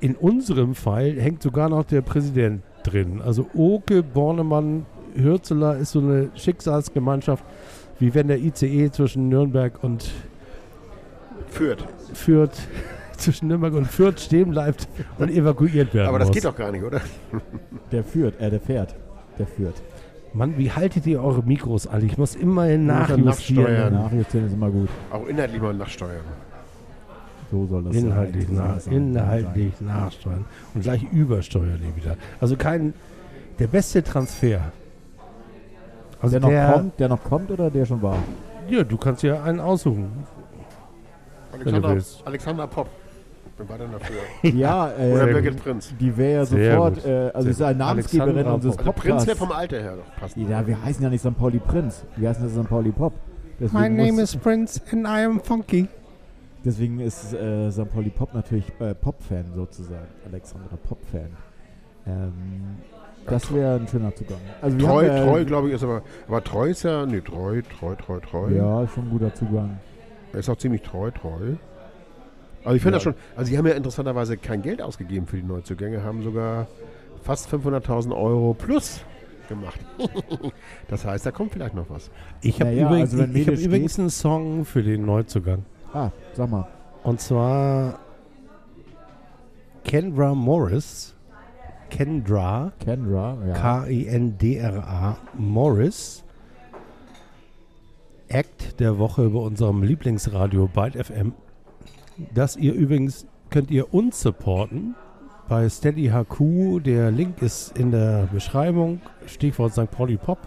in 0.00 0.14
unserem 0.14 0.74
Fall 0.74 1.16
hängt 1.18 1.42
sogar 1.42 1.68
noch 1.68 1.84
der 1.84 2.02
Präsident 2.02 2.62
drin. 2.84 3.20
Also 3.20 3.46
Oke, 3.54 4.02
Bornemann, 4.02 4.86
Hürzeler 5.14 5.76
ist 5.78 5.92
so 5.92 5.98
eine 5.98 6.30
Schicksalsgemeinschaft, 6.34 7.44
wie 7.98 8.14
wenn 8.14 8.28
der 8.28 8.38
ICE 8.38 8.90
zwischen 8.90 9.28
Nürnberg 9.28 9.82
und 9.82 10.10
Führt. 11.48 11.84
Fürth, 12.12 12.68
zwischen 13.18 13.48
Nürnberg 13.48 13.74
und 13.74 13.86
Fürth 13.86 14.20
stehen 14.20 14.50
bleibt 14.50 14.88
und 15.18 15.30
evakuiert 15.30 15.92
werden 15.94 16.08
Aber 16.08 16.18
das 16.18 16.28
muss. 16.28 16.34
geht 16.36 16.44
doch 16.44 16.56
gar 16.56 16.70
nicht, 16.72 16.82
oder? 16.84 17.00
Der 17.92 18.04
führt, 18.04 18.40
äh, 18.40 18.50
der 18.50 18.60
fährt. 18.60 18.94
Der 19.38 19.46
führt. 19.46 19.74
Mann, 20.32 20.58
wie 20.58 20.70
haltet 20.70 21.06
ihr 21.06 21.22
eure 21.22 21.42
Mikros 21.42 21.86
an? 21.86 22.04
Ich 22.04 22.18
muss 22.18 22.34
immer 22.34 22.66
er 22.66 22.78
nachjustieren. 22.78 23.64
nachsteuern. 23.64 23.94
Nachjustieren 23.94 24.46
ist 24.46 24.52
immer 24.52 24.70
gut. 24.70 24.88
Auch 25.10 25.26
inhaltlich 25.26 25.62
mal 25.62 25.74
nachsteuern. 25.74 26.24
So 27.50 27.66
soll 27.66 27.84
das 27.84 27.94
Inhaltlich, 27.96 28.46
sein. 28.48 28.56
Nach, 28.56 28.74
das 28.74 28.84
sein. 28.84 28.92
inhaltlich 28.94 29.80
nachsteuern. 29.80 30.44
Und 30.74 30.82
gleich 30.82 31.02
übersteuern 31.12 31.80
die 31.80 32.02
wieder. 32.02 32.16
Also 32.40 32.56
kein, 32.56 32.92
der 33.58 33.68
beste 33.68 34.02
Transfer. 34.02 34.60
Also 36.20 36.38
Der 36.38 36.48
der, 36.48 36.66
noch 36.68 36.74
kommt, 36.74 37.00
der 37.00 37.08
noch 37.08 37.24
kommt 37.24 37.50
oder 37.50 37.70
der 37.70 37.84
schon 37.86 38.02
war? 38.02 38.18
ja, 38.68 38.82
du 38.82 38.96
kannst 38.96 39.22
ja 39.22 39.42
einen 39.42 39.60
aussuchen. 39.60 40.10
Alexander. 41.52 41.96
Alexander 42.24 42.66
Pop. 42.66 42.88
Bin 43.58 43.68
weiter 43.68 43.86
dafür. 43.88 44.16
Ja, 44.54 44.92
Oder 44.94 45.28
äh, 45.28 45.32
Birgit 45.32 45.62
Prinz. 45.62 45.94
die 45.98 46.14
wäre 46.16 46.32
ja 46.34 46.44
Sehr 46.44 46.72
sofort, 46.74 47.06
äh, 47.06 47.30
also 47.32 47.48
ist 47.48 47.60
ja. 47.60 47.72
Namensgeberin 47.72 48.46
unseres 48.46 48.76
Also 48.78 48.92
Prinz 48.92 48.96
Podcasts. 49.04 49.26
wäre 49.26 49.36
vom 49.36 49.52
Alter 49.52 49.80
her 49.80 49.96
doch 49.96 50.20
passend. 50.20 50.48
Ja, 50.48 50.66
wir 50.66 50.82
heißen 50.82 51.02
ja 51.02 51.08
nicht 51.08 51.22
St. 51.22 51.36
Pauli 51.38 51.58
Prinz. 51.58 52.04
Wir 52.16 52.28
heißen 52.28 52.44
ja 52.46 52.62
St. 52.62 52.68
Pauli 52.68 52.90
Pop. 52.92 53.14
Deswegen 53.58 53.80
My 53.82 53.88
name 53.88 54.20
is 54.22 54.36
Prince 54.36 54.80
and 54.92 55.06
I 55.06 55.24
am 55.24 55.40
funky. 55.40 55.88
Deswegen 56.64 57.00
ist 57.00 57.32
äh, 57.32 57.70
St. 57.70 57.90
Pauli 57.90 58.10
Pop 58.10 58.34
natürlich 58.34 58.70
äh, 58.80 58.94
Pop-Fan 58.94 59.46
sozusagen. 59.54 60.06
Alexandra 60.30 60.76
Pop-Fan. 60.76 61.28
Ähm, 62.06 62.32
Das 63.26 63.52
wäre 63.54 63.76
ein 63.76 63.88
schöner 63.88 64.14
Zugang. 64.14 64.38
Also 64.60 64.78
wir 64.78 64.86
Treu, 64.86 65.08
haben, 65.08 65.16
äh, 65.16 65.24
treu, 65.30 65.44
glaube 65.46 65.68
ich, 65.68 65.74
ist 65.74 65.82
aber. 65.82 66.02
Aber 66.28 66.44
treu 66.44 66.66
ist 66.68 66.82
ja. 66.82 67.06
Nee, 67.06 67.20
treu, 67.22 67.62
treu, 67.78 67.94
treu, 67.94 68.20
treu. 68.20 68.50
Ja, 68.50 68.82
ist 68.82 68.92
schon 68.92 69.04
ein 69.04 69.10
guter 69.10 69.34
Zugang. 69.34 69.78
Er 70.32 70.40
ist 70.40 70.48
auch 70.50 70.58
ziemlich 70.58 70.82
treu, 70.82 71.10
treu. 71.10 71.54
Also 72.66 72.76
ich 72.76 72.82
finde 72.82 72.94
Ja. 72.94 72.98
das 72.98 73.02
schon. 73.04 73.14
Also 73.36 73.50
sie 73.50 73.56
haben 73.58 73.66
ja 73.66 73.74
interessanterweise 73.74 74.36
kein 74.36 74.60
Geld 74.62 74.82
ausgegeben 74.82 75.26
für 75.26 75.36
die 75.36 75.42
Neuzugänge, 75.44 76.02
haben 76.02 76.22
sogar 76.22 76.66
fast 77.22 77.48
500.000 77.52 78.14
Euro 78.14 78.54
plus 78.54 79.00
gemacht. 79.48 79.80
das 80.88 81.04
heißt, 81.04 81.24
da 81.24 81.30
kommt 81.30 81.52
vielleicht 81.52 81.74
noch 81.74 81.88
was. 81.88 82.10
Ich 82.42 82.60
habe 82.60 82.70
Naja, 82.72 82.86
übrigens, 82.88 83.12
also 83.12 83.24
ich, 83.24 83.36
ich 83.36 83.48
hab 83.48 83.54
übrigens 83.56 83.98
einen 83.98 84.10
Song 84.10 84.64
für 84.64 84.82
den 84.82 85.06
Neuzugang. 85.06 85.64
Ah, 85.92 86.10
sag 86.34 86.50
mal. 86.50 86.66
Und 87.04 87.20
zwar 87.20 88.00
Kendra 89.84 90.34
Morris. 90.34 91.14
Kendra, 91.88 92.72
Kendra, 92.80 93.38
ja. 93.46 93.54
K-I-N-D-R-A, 93.54 95.16
Morris. 95.34 96.24
Act 98.28 98.80
der 98.80 98.98
Woche 98.98 99.28
bei 99.30 99.38
unserem 99.38 99.84
Lieblingsradio 99.84 100.66
Byte 100.66 101.06
FM. 101.06 101.32
Das 102.34 102.56
ihr 102.56 102.72
übrigens 102.74 103.26
könnt 103.50 103.70
ihr 103.70 103.92
uns 103.92 104.20
supporten 104.20 104.94
bei 105.48 105.68
Steady 105.68 106.10
HQ. 106.10 106.82
Der 106.84 107.10
Link 107.10 107.42
ist 107.42 107.76
in 107.78 107.90
der 107.90 108.28
Beschreibung. 108.32 109.00
Stichwort 109.26 109.72
St. 109.72 109.90
Pauli 109.90 110.16
Pop. 110.16 110.38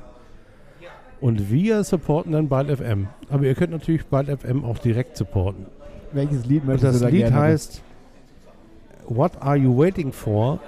Und 1.21 1.51
wir 1.51 1.83
supporten 1.83 2.31
dann 2.31 2.47
Byte 2.47 2.77
FM. 2.77 3.07
Aber 3.29 3.43
ihr 3.43 3.55
könnt 3.55 3.71
natürlich 3.71 4.05
Byte 4.05 4.39
FM 4.39 4.63
auch 4.63 4.77
direkt 4.77 5.17
supporten. 5.17 5.65
Welches 6.13 6.45
Lied 6.45 6.61
Und 6.61 6.67
möchtest 6.69 6.93
das 6.93 6.99
du 6.99 7.05
da 7.05 7.09
Lied 7.09 7.19
gerne? 7.21 7.35
heißt 7.35 7.81
What 9.07 9.41
Are 9.41 9.57
You 9.57 9.77
Waiting 9.77 10.11
For? 10.11 10.59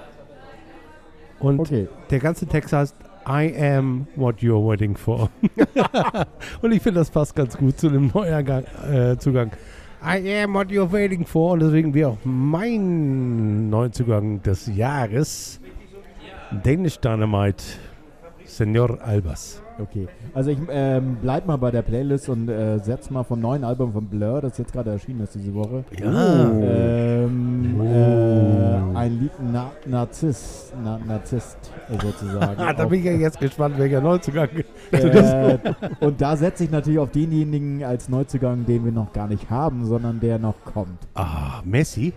Und 1.40 1.60
Okay, 1.60 1.88
der 2.10 2.18
ganze 2.20 2.46
Text 2.46 2.72
heißt 2.72 2.94
I 3.26 3.54
am 3.56 4.06
what 4.16 4.36
you're 4.40 4.64
waiting 4.66 4.96
for. 4.96 5.30
und 6.62 6.72
ich 6.72 6.82
finde, 6.82 7.00
das 7.00 7.10
passt 7.10 7.36
ganz 7.36 7.56
gut 7.56 7.78
zu 7.78 7.88
dem 7.88 8.10
Neuergang, 8.12 8.64
äh, 8.90 9.16
Zugang. 9.16 9.52
I 10.04 10.18
am 10.42 10.54
what 10.54 10.68
you're 10.68 10.90
waiting 10.90 11.24
for. 11.24 11.52
Und 11.52 11.60
deswegen 11.60 11.94
wäre 11.94 12.10
auch 12.10 12.18
mein 12.24 13.70
Neuzugang 13.70 14.42
des 14.42 14.66
Jahres 14.66 15.60
Danish 16.64 16.98
Dynamite 16.98 17.62
Senor 18.44 19.00
Albers. 19.00 19.61
Okay. 19.82 20.08
Also 20.34 20.50
ich 20.50 20.58
ähm, 20.70 21.16
bleib 21.20 21.46
mal 21.46 21.56
bei 21.56 21.70
der 21.70 21.82
Playlist 21.82 22.28
und 22.28 22.48
äh, 22.48 22.78
setz 22.78 23.10
mal 23.10 23.22
vom 23.24 23.40
neuen 23.40 23.64
Album 23.64 23.92
von 23.92 24.06
Blur, 24.06 24.40
das 24.40 24.58
jetzt 24.58 24.72
gerade 24.72 24.90
erschienen 24.90 25.20
ist 25.22 25.34
diese 25.34 25.54
Woche. 25.54 25.84
Ja. 25.98 26.50
Ähm, 26.50 27.76
Oh. 27.78 27.84
äh, 27.84 28.96
ein 28.96 29.18
Lied 29.20 29.32
Na 29.52 29.70
Narzisst, 29.86 30.72
Na 30.82 30.98
Narzisst 31.06 31.58
äh, 31.90 32.00
sozusagen. 32.00 32.56
Ah, 32.62 32.72
da 32.72 32.84
bin 32.84 33.00
ich 33.00 33.04
ja 33.06 33.12
jetzt 33.12 33.40
gespannt, 33.40 33.76
welcher 33.78 34.00
Neuzugang. 34.00 34.48
Äh, 34.92 35.58
und 36.00 36.20
da 36.20 36.36
setze 36.36 36.64
ich 36.64 36.70
natürlich 36.70 36.98
auf 36.98 37.10
denjenigen 37.10 37.82
als 37.84 38.08
Neuzugang, 38.08 38.66
den 38.66 38.84
wir 38.84 38.92
noch 38.92 39.12
gar 39.12 39.26
nicht 39.26 39.50
haben, 39.50 39.84
sondern 39.84 40.20
der 40.20 40.38
noch 40.38 40.54
kommt. 40.64 40.98
Ah, 41.14 41.60
Messi. 41.64 42.12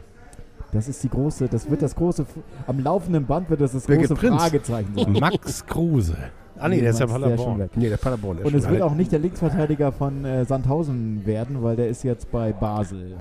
Das 0.72 0.88
ist 0.90 1.02
die 1.04 1.10
große, 1.10 1.48
das 1.48 1.70
wird 1.70 1.82
das 1.82 1.96
große, 1.96 2.26
am 2.68 2.80
laufenden 2.80 3.26
Band 3.26 3.50
wird 3.50 3.62
das 3.62 3.72
das 3.72 3.86
Birgit 3.86 4.10
große 4.10 4.20
Prinz. 4.20 4.42
Fragezeichen 4.42 4.94
sein. 4.96 5.14
Max 5.14 5.66
Kruse. 5.66 6.18
Ah, 6.58 6.70
nee, 6.70 6.80
der 6.82 6.92
ist 6.92 7.00
ja 7.00 7.06
der 7.06 7.14
Paderborn. 7.14 7.60
weg. 7.60 7.72
Nee, 7.76 7.90
der 7.90 7.98
Paderborn 7.98 8.38
ist 8.38 8.46
Und 8.46 8.52
schon 8.52 8.60
es 8.62 8.70
wird 8.70 8.82
auch 8.82 8.96
nicht 8.96 9.12
der 9.12 9.20
Linksverteidiger 9.20 9.92
von 9.92 10.24
äh, 10.26 10.46
Sandhausen 10.46 11.26
werden, 11.26 11.62
weil 11.64 11.76
der 11.76 11.90
ist 11.90 12.04
jetzt 12.04 12.32
bei 12.32 12.52
Basel. 12.54 13.18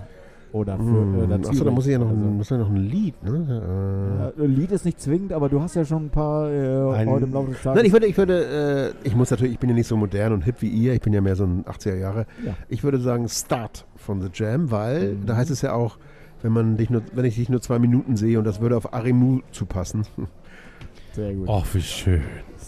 Oder 0.52 0.76
für 0.76 0.82
Hm. 0.84 1.18
oder 1.18 1.34
Achso, 1.48 1.64
da 1.64 1.70
muss 1.72 1.84
ich 1.86 1.92
ja 1.92 1.98
noch, 1.98 2.06
oder 2.12 2.20
so. 2.20 2.26
ein, 2.26 2.36
muss 2.36 2.48
ja 2.50 2.58
noch 2.58 2.70
ein 2.70 2.76
Lied, 2.76 3.20
ne? 3.24 4.32
Äh, 4.38 4.40
Ja, 4.40 4.46
Lied 4.46 4.70
ist 4.70 4.84
nicht 4.84 5.00
zwingend, 5.00 5.32
aber 5.32 5.48
du 5.48 5.60
hast 5.60 5.74
ja 5.74 5.84
schon 5.84 6.04
ein 6.06 6.10
paar 6.10 6.48
äh, 6.48 6.92
Ein- 6.94 7.08
heute 7.10 7.24
im 7.24 7.32
Laufe 7.32 7.50
des 7.50 7.60
Tages. 7.60 7.76
Nein, 7.76 7.86
ich 7.86 7.92
würde, 7.92 8.06
ich 8.06 8.16
würde, 8.16 8.92
äh, 9.02 9.06
ich 9.06 9.16
muss 9.16 9.32
natürlich, 9.32 9.54
ich 9.54 9.58
bin 9.58 9.68
ja 9.70 9.74
nicht 9.74 9.88
so 9.88 9.96
modern 9.96 10.32
und 10.32 10.42
hip 10.44 10.56
wie 10.60 10.68
ihr, 10.68 10.92
ich 10.94 11.00
bin 11.00 11.12
ja 11.12 11.20
mehr 11.20 11.34
so 11.34 11.42
ein 11.42 11.64
80er 11.64 11.96
Jahre. 11.96 12.26
Ja. 12.46 12.54
Ich 12.68 12.84
würde 12.84 13.00
sagen 13.00 13.28
Start 13.28 13.84
von 13.96 14.22
The 14.22 14.28
Jam, 14.32 14.70
weil 14.70 15.14
Mhm. 15.14 15.26
da 15.26 15.34
heißt 15.36 15.50
es 15.50 15.60
ja 15.60 15.72
auch, 15.72 15.98
wenn 16.42 16.52
man 16.52 16.76
dich 16.76 16.88
nur, 16.88 17.02
wenn 17.14 17.24
ich 17.24 17.34
dich 17.34 17.48
nur 17.48 17.60
zwei 17.60 17.80
Minuten 17.80 18.16
sehe 18.16 18.38
und 18.38 18.44
das 18.44 18.60
würde 18.60 18.76
auf 18.76 18.94
Arimu 18.94 19.40
zupassen. 19.50 20.06
Sehr 21.14 21.32
gut. 21.34 21.48
Ach, 21.50 21.64
wie 21.74 21.80
schön. 21.82 22.22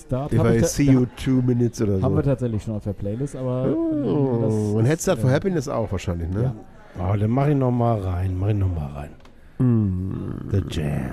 Start 0.06 0.32
If 0.32 0.38
haben 0.38 0.50
I 0.50 0.54
wir, 0.54 0.64
see 0.64 0.84
you 0.84 1.06
two 1.22 1.42
minutes 1.42 1.80
oder 1.82 2.00
haben 2.00 2.14
wir 2.14 2.22
so. 2.22 2.30
tatsächlich 2.30 2.62
schon 2.62 2.74
auf 2.74 2.84
der 2.84 2.92
Playlist, 2.92 3.36
aber 3.36 3.66
Oh, 3.66 4.34
ähm, 4.36 4.42
das 4.42 4.54
und 4.54 4.84
ist, 4.84 4.88
Headset 4.90 5.16
for 5.16 5.30
äh, 5.30 5.34
Happiness 5.34 5.68
auch 5.68 5.90
wahrscheinlich, 5.92 6.28
ne? 6.30 6.54
Ja. 6.98 7.02
Ah, 7.04 7.16
dann 7.16 7.30
mach 7.30 7.46
ich 7.48 7.56
noch 7.56 7.70
mal 7.72 7.98
rein, 8.00 8.36
mach 8.38 8.48
ich 8.48 8.54
noch 8.56 8.74
mal 8.74 8.86
rein. 8.94 9.10
Mm. 9.58 10.50
The 10.50 10.62
Jam. 10.70 11.10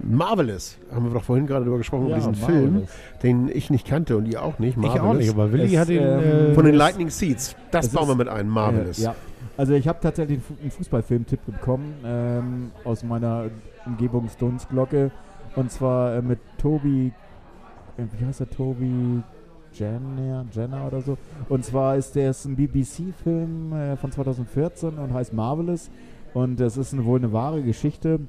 Marvelous, 0.00 0.78
haben 0.94 1.06
wir 1.06 1.12
doch 1.12 1.22
vorhin 1.24 1.46
gerade 1.46 1.64
drüber 1.64 1.78
gesprochen, 1.78 2.08
Ja, 2.08 2.16
über 2.18 2.28
diesen 2.30 2.40
Marvelous. 2.40 2.62
Film, 2.62 2.86
den 3.22 3.48
ich 3.56 3.70
nicht 3.70 3.86
kannte 3.86 4.16
und 4.16 4.26
ihr 4.26 4.42
auch 4.42 4.58
nicht. 4.58 4.76
Ich 4.76 4.82
Marvelous. 4.82 5.06
auch 5.06 5.14
nicht, 5.14 5.30
aber 5.30 5.52
Willi 5.52 5.74
Es, 5.74 5.80
hat 5.80 5.88
ihn. 5.90 6.02
ähm, 6.02 6.50
äh, 6.50 6.54
Von 6.54 6.64
den 6.64 6.74
Lightning 6.74 7.10
Seeds. 7.10 7.56
Das 7.70 7.88
bauen 7.90 8.08
wir 8.08 8.14
mit 8.14 8.28
ein. 8.28 8.48
Marvelous. 8.48 8.98
Äh, 9.00 9.02
ja. 9.04 9.14
Also 9.56 9.74
ich 9.74 9.88
habe 9.88 9.98
tatsächlich 10.00 10.38
einen 10.38 10.44
Fu- 10.44 10.60
einen 10.62 10.70
Fußballfilm-Tipp 10.70 11.40
bekommen 11.46 11.94
ähm, 12.04 12.70
aus 12.84 13.02
meiner 13.02 13.46
Umgebungsdunstglocke. 13.86 15.10
Und 15.56 15.70
zwar 15.72 16.14
äh, 16.16 16.22
mit 16.22 16.38
Tobi, 16.58 17.12
wie 17.98 18.24
heißt 18.24 18.40
der 18.40 18.50
Tobi 18.50 19.22
Jenner, 19.72 20.46
Jenner 20.52 20.86
oder 20.86 21.00
so. 21.00 21.18
Und 21.48 21.64
zwar 21.64 21.96
ist 21.96 22.14
der 22.14 22.30
ein 22.44 22.56
BBC-Film 22.56 23.72
äh, 23.72 23.96
von 23.96 24.12
2014 24.12 24.98
und 24.98 25.12
heißt 25.12 25.32
Marvelous. 25.32 25.90
Und 26.34 26.60
das 26.60 26.76
ist 26.76 26.92
eine, 26.92 27.04
wohl 27.04 27.18
eine 27.18 27.32
wahre 27.32 27.62
Geschichte, 27.62 28.20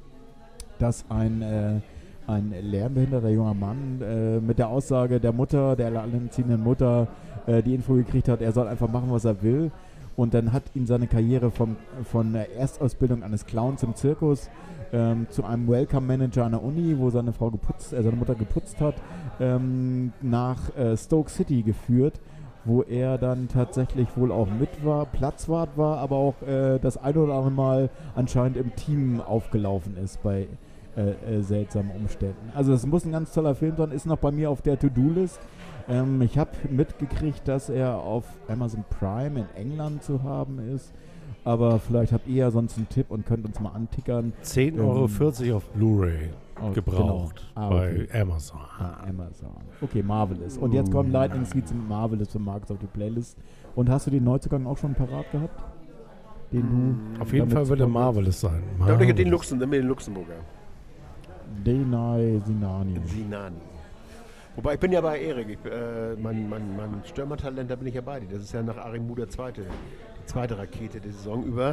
dass 0.80 1.06
ein, 1.10 1.42
äh, 1.42 1.80
ein 2.28 2.54
lernbehinderter 2.62 3.30
junger 3.30 3.54
Mann 3.54 4.02
äh, 4.02 4.40
mit 4.40 4.60
der 4.60 4.70
Aussage 4.70 5.20
der 5.20 5.34
Mutter, 5.34 5.76
der 5.76 5.88
alleinerziehenden 5.88 6.64
Mutter, 6.64 7.08
äh, 7.46 7.62
die 7.62 7.76
Info 7.76 7.94
gekriegt 7.94 8.28
hat, 8.28 8.42
er 8.42 8.52
soll 8.52 8.68
einfach 8.68 8.90
machen, 8.90 9.12
was 9.12 9.26
er 9.26 9.42
will. 9.42 9.72
Und 10.16 10.34
dann 10.34 10.52
hat 10.52 10.64
ihn 10.74 10.86
seine 10.86 11.08
Karriere 11.08 11.52
vom, 11.52 11.78
von 12.04 12.34
der 12.34 12.54
Erstausbildung 12.56 13.24
eines 13.24 13.46
Clowns 13.46 13.84
im 13.84 13.96
Zirkus 13.96 14.50
ähm, 14.94 15.28
zu 15.30 15.44
einem 15.44 15.68
Welcome 15.68 16.08
Manager 16.08 16.46
an 16.46 16.52
der 16.52 16.64
Uni, 16.64 16.98
wo 16.98 17.10
seine 17.10 17.34
Frau 17.34 17.52
geputzt, 17.52 17.94
äh, 17.94 18.02
seine 18.02 18.16
Mutter 18.16 18.36
geputzt 18.36 18.82
hat, 18.82 18.96
ähm, 19.40 20.14
nach 20.22 20.76
äh, 20.76 20.96
Stoke 20.98 21.30
City 21.30 21.64
geführt, 21.64 22.20
wo 22.66 22.84
er 22.84 23.18
dann 23.18 23.48
tatsächlich 23.48 24.08
wohl 24.16 24.32
auch 24.32 24.48
mit 24.50 24.84
war, 24.84 25.06
Platzwart 25.06 25.78
war, 25.78 25.98
aber 25.98 26.16
auch 26.18 26.42
äh, 26.42 26.80
das 26.80 26.98
ein 26.98 27.16
oder 27.18 27.34
andere 27.34 27.52
Mal 27.52 27.90
anscheinend 28.16 28.58
im 28.58 28.76
Team 28.76 29.22
aufgelaufen 29.22 29.98
ist 29.98 30.22
bei 30.24 30.48
äh, 31.00 31.12
äh, 31.12 31.42
seltsamen 31.42 31.92
Umständen. 31.92 32.52
Also 32.56 32.74
es 32.74 32.86
muss 32.86 33.06
ein 33.06 33.12
ganz 33.12 33.32
toller 33.32 33.56
Film 33.56 33.76
sein, 33.78 33.92
ist 33.92 34.06
noch 34.06 34.18
bei 34.18 34.32
mir 34.32 34.50
auf 34.50 34.62
der 34.62 34.78
To-Do-List. 34.78 35.40
Ähm, 35.88 36.22
ich 36.22 36.38
habe 36.38 36.52
mitgekriegt, 36.70 37.48
dass 37.48 37.70
er 37.70 38.00
auf 38.00 38.26
Amazon 38.48 38.84
Prime 39.00 39.40
in 39.40 39.46
England 39.56 40.04
zu 40.04 40.24
haben 40.24 40.60
ist. 40.76 40.92
Aber 41.44 41.80
vielleicht 41.80 42.12
habt 42.12 42.28
ihr 42.28 42.36
ja 42.36 42.52
sonst 42.52 42.78
einen 42.78 42.90
Tipp 42.90 43.08
und 43.10 43.26
könnt 43.26 43.46
uns 43.46 43.60
mal 43.60 43.72
antickern. 43.72 44.34
10,40 44.44 44.80
Euro 44.80 45.58
auf 45.58 45.66
Blu-ray 45.70 46.30
Oh, 46.62 46.72
gebraucht 46.72 47.36
genau. 47.56 47.68
Ah, 47.68 47.70
bei 47.70 47.92
okay. 48.04 48.22
Amazon. 48.22 48.60
Ah, 48.80 49.08
Amazon. 49.08 49.50
Okay, 49.82 50.04
Marvelous. 50.04 50.58
Und 50.58 50.74
jetzt 50.74 50.92
kommt 50.92 51.12
Lightning 51.12 51.46
Seeds 51.46 51.74
mit 51.74 51.88
Marvelous 51.88 52.32
für 52.32 52.40
Markus 52.40 52.72
auf 52.72 52.80
die 52.80 52.88
Playlist. 52.88 53.38
Und 53.76 53.90
hast 53.90 54.08
du 54.08 54.12
den 54.12 54.24
Neuzugang 54.24 54.66
auch 54.66 54.78
schon 54.78 54.94
parat 54.94 55.32
gehabt? 55.32 55.64
Den 56.52 57.14
du 57.16 57.22
Auf 57.22 57.32
jeden 57.32 57.50
Fall 57.50 57.68
wird 57.68 57.80
er? 57.80 57.88
Marvelous 57.88 58.42
sein. 58.42 58.62
Ich 58.78 58.86
den, 58.86 58.98
Marvelous. 58.98 59.28
Luxem, 59.28 59.60
den 59.60 59.88
Luxemburger. 59.88 60.34
Denai 61.66 62.42
Sinani. 62.46 63.00
Sinani. 63.06 63.56
Wobei 64.56 64.74
ich 64.74 64.80
bin 64.80 64.92
ja 64.92 65.00
bei 65.00 65.22
Erik. 65.22 65.50
Ich, 65.50 65.72
äh, 65.72 66.16
mein, 66.22 66.50
mein, 66.50 66.76
mein 66.76 67.02
Stürmertalent, 67.06 67.72
da 67.72 67.76
bin 67.76 67.88
ich 67.88 67.96
ja 67.96 68.02
bei 68.02 68.20
dir. 68.20 68.28
Das 68.30 68.42
ist 68.42 68.52
ja 68.52 68.62
nach 68.62 68.78
Arimu 68.78 69.16
der 69.16 69.30
zweite, 69.30 69.62
zweite 70.30 70.58
Rakete 70.58 71.00
der 71.00 71.12
Saison 71.12 71.44
über. 71.44 71.72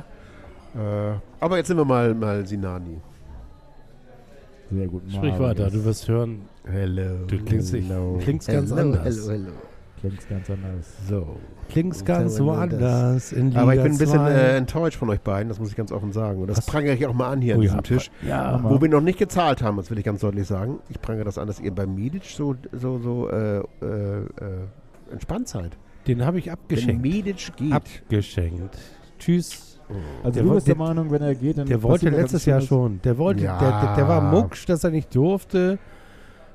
Äh, 0.75 1.19
aber 1.41 1.59
jetzt 1.59 1.69
sind 1.69 1.77
wir 1.77 1.85
mal, 1.85 2.15
mal 2.15 2.47
Sinani. 2.47 3.01
Sehr 4.71 4.89
gut. 4.89 5.03
Sprich 5.07 5.31
Marvelous. 5.33 5.41
weiter, 5.41 5.71
du 5.71 5.85
wirst 5.85 6.09
hören, 6.09 6.41
Hello. 6.65 7.25
du 7.27 7.39
klingst, 7.39 7.73
hello. 7.73 8.19
klingst 8.21 8.49
ganz 8.49 8.71
hello, 8.71 8.83
anders. 8.83 9.17
Hello, 9.17 9.31
hello. 9.31 9.53
Klingt 10.01 10.29
ganz 10.29 10.51
anders. 10.51 10.87
So. 11.09 11.37
Klingst 11.69 12.05
ganz 12.05 12.39
woanders 12.39 13.33
in 13.33 13.49
Liga 13.49 13.63
Aber 13.63 13.75
ich 13.75 13.83
bin 13.83 13.93
ein 13.93 13.99
bisschen 13.99 14.27
äh, 14.27 14.57
enttäuscht 14.57 14.99
von 14.99 15.09
euch 15.09 15.21
beiden, 15.21 15.49
das 15.49 15.59
muss 15.59 15.71
ich 15.71 15.77
ganz 15.77 15.91
offen 15.91 16.13
sagen. 16.13 16.41
Und 16.41 16.49
das 16.49 16.59
Was? 16.59 16.67
prangere 16.67 16.95
ich 16.95 17.07
auch 17.07 17.15
mal 17.15 17.31
an 17.31 17.41
hier 17.41 17.55
Oh 17.55 17.59
an 17.59 17.63
ja, 17.63 17.71
diesem 17.71 17.83
Tisch. 17.83 18.11
Ja, 18.27 18.63
Wo 18.63 18.81
wir 18.81 18.89
noch 18.89 19.01
nicht 19.01 19.19
gezahlt 19.19 19.63
haben, 19.63 19.77
das 19.77 19.91
will 19.91 19.99
ich 19.99 20.05
ganz 20.05 20.21
deutlich 20.21 20.47
sagen. 20.47 20.81
Ich 20.91 21.01
prangere 21.01 21.25
das 21.25 21.39
an, 21.39 21.47
dass 21.47 21.61
ihr 21.61 21.75
bei 21.75 21.87
Medic 21.87 22.25
so, 22.25 22.57
so, 22.73 22.99
so 22.99 23.31
äh, 23.31 23.59
äh, 23.59 23.63
äh, 23.83 24.25
entspannt 25.11 25.49
seid. 25.49 25.77
Den 26.07 26.25
habe 26.25 26.39
ich 26.39 26.47
Wenn 26.47 26.53
abgeschenkt. 26.55 27.03
Medic 27.03 27.53
geht. 27.57 27.73
Abgeschenkt. 27.73 28.77
Tschüss. 29.19 29.79
Also 30.25 30.35
Der 30.35 30.43
du 30.43 30.55
bist 30.55 30.67
der, 30.67 30.75
der- 30.75 30.85
Meinung, 30.85 31.11
wenn 31.13 31.23
er 31.23 31.35
geht, 31.35 31.59
dann 31.59 31.67
Der 31.69 31.83
wollte 31.83 32.09
letztes 32.11 32.45
Jahr 32.45 32.61
schon. 32.61 33.01
Der 33.05 33.17
wollte, 33.19 33.45
Ja. 33.45 33.59
der, 33.59 33.81
der, 33.83 33.95
der 33.97 34.09
war 34.09 34.21
mucksch, 34.21 34.67
dass 34.67 34.83
er 34.85 34.91
nicht 34.91 35.15
durfte. 35.15 35.79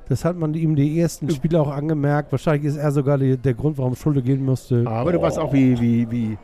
Das 0.10 0.26
hat 0.26 0.36
man 0.36 0.54
ihm 0.54 0.76
die 0.76 1.00
ersten 1.00 1.30
Spiele 1.30 1.62
auch 1.62 1.70
angemerkt. 1.72 2.32
Wahrscheinlich 2.34 2.66
ist 2.66 2.76
er 2.78 2.92
sogar 2.92 3.18
die, 3.18 3.38
der 3.38 3.54
Grund, 3.54 3.78
warum 3.78 3.96
Schulde 3.96 4.22
gehen 4.22 4.44
musste. 4.44 4.84
Aber 4.86 5.14
du 5.14 5.22
weißt 5.22 5.40
auch, 5.40 5.54
wie, 5.54 5.80
wie, 5.80 6.12
wie 6.12 6.38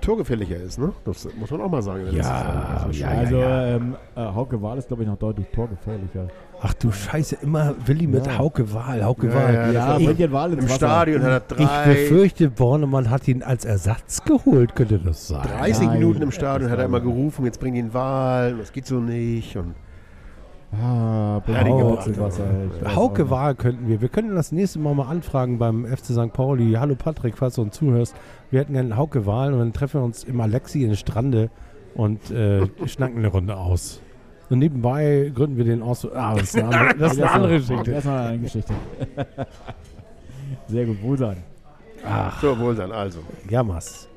torgefährlicher 0.00 0.56
ist, 0.56 0.80
ne? 0.80 0.90
Das 1.04 1.28
muss 1.38 1.48
man 1.52 1.60
auch 1.60 1.70
mal 1.70 1.80
sagen. 1.82 2.00
in 2.08 2.14
der 2.16 2.24
Ja, 2.24 2.86
ist 2.90 2.98
ja, 2.98 3.08
schon- 3.08 3.18
also 3.18 3.36
ja. 3.36 3.66
Ähm, 3.76 3.94
äh, 4.16 4.20
Hauke 4.20 4.60
Wahl 4.60 4.78
ist, 4.78 4.88
glaube 4.88 5.04
ich, 5.04 5.08
noch 5.08 5.18
deutlich 5.18 5.46
torgefährlicher. 5.54 6.26
Ach 6.64 6.74
du 6.74 6.92
Scheiße, 6.92 7.38
immer 7.42 7.74
Willi 7.86 8.06
mit 8.06 8.24
Ja. 8.26 8.38
Hauke 8.38 8.72
Wahl, 8.72 9.04
Hauke 9.04 9.26
Ja, 9.26 9.34
Wahl. 9.34 9.54
ja, 9.54 9.70
Ja, 9.72 9.94
bringt 9.96 10.20
den 10.20 10.30
Wahl 10.30 10.52
Im 10.52 10.62
Wasser. 10.62 10.76
Stadion 10.76 11.22
hat 11.24 11.50
er 11.50 11.58
Ich 11.58 11.66
drei, 11.66 11.84
befürchte, 11.86 12.50
Bornemann 12.50 13.10
hat 13.10 13.26
ihn 13.26 13.42
als 13.42 13.64
Ersatz 13.64 14.22
geholt, 14.24 14.76
könnte 14.76 15.00
das 15.00 15.26
sein. 15.26 15.42
30 15.42 15.86
Nein. 15.88 15.98
Minuten 15.98 16.22
im 16.22 16.30
Stadion 16.30 16.70
hat 16.70 16.78
er 16.78 16.84
immer 16.84 17.00
gerufen, 17.00 17.44
jetzt 17.46 17.58
bring 17.58 17.74
ihn 17.74 17.92
Wahl, 17.92 18.56
das 18.58 18.70
geht 18.72 18.86
so 18.86 19.00
nicht. 19.00 19.56
Und 19.56 19.74
Ah, 20.74 21.40
bringt 21.44 21.58
Ja, 21.68 22.18
Wasser. 22.20 22.44
Ich 22.86 22.96
Hauke. 22.96 23.28
Wahl 23.28 23.54
könnten 23.54 23.88
wir. 23.88 24.00
Wir 24.00 24.08
könnten 24.08 24.34
das 24.34 24.52
nächste 24.52 24.78
Mal 24.78 24.94
mal 24.94 25.06
anfragen 25.08 25.58
beim 25.58 25.84
FC 25.84 26.12
St. 26.14 26.32
Pauli. 26.32 26.74
Hallo 26.78 26.94
Patrick, 26.94 27.36
falls 27.36 27.56
du 27.56 27.62
uns 27.62 27.76
zuhörst. 27.76 28.14
Wir 28.50 28.60
hätten 28.60 28.72
gerne 28.72 28.96
Hauke 28.96 29.26
Wahl 29.26 29.52
und 29.52 29.58
dann 29.58 29.72
treffen 29.72 30.00
wir 30.00 30.04
uns 30.04 30.24
im 30.24 30.40
Alexi 30.40 30.82
in 30.82 30.88
den 30.90 30.96
Strande 30.96 31.50
und 31.94 32.30
äh, 32.30 32.66
schnacken 32.86 33.18
eine 33.18 33.28
Runde 33.28 33.56
aus. 33.56 34.00
Und 34.52 34.58
nebenbei 34.58 35.32
gründen 35.34 35.56
wir 35.56 35.64
den 35.64 35.82
aus. 35.82 36.06
Ah, 36.12 36.34
das 36.34 36.54
ist 36.54 36.56
eine 36.58 36.68
andere, 36.78 36.94
das 36.98 37.12
ist 37.14 37.20
eine 37.22 37.30
andere 37.30 37.58
Geschichte. 37.58 37.90
Das 37.92 38.04
ist 38.04 38.10
eine 38.10 38.38
Geschichte. 38.38 38.74
Sehr 40.68 40.84
gut, 40.86 41.02
Wohlsein. 41.02 41.38
Ach, 42.04 42.40
so, 42.40 42.58
wohl 42.58 42.76
sein, 42.76 42.92
also. 42.92 43.20
Jammers. 43.48 44.08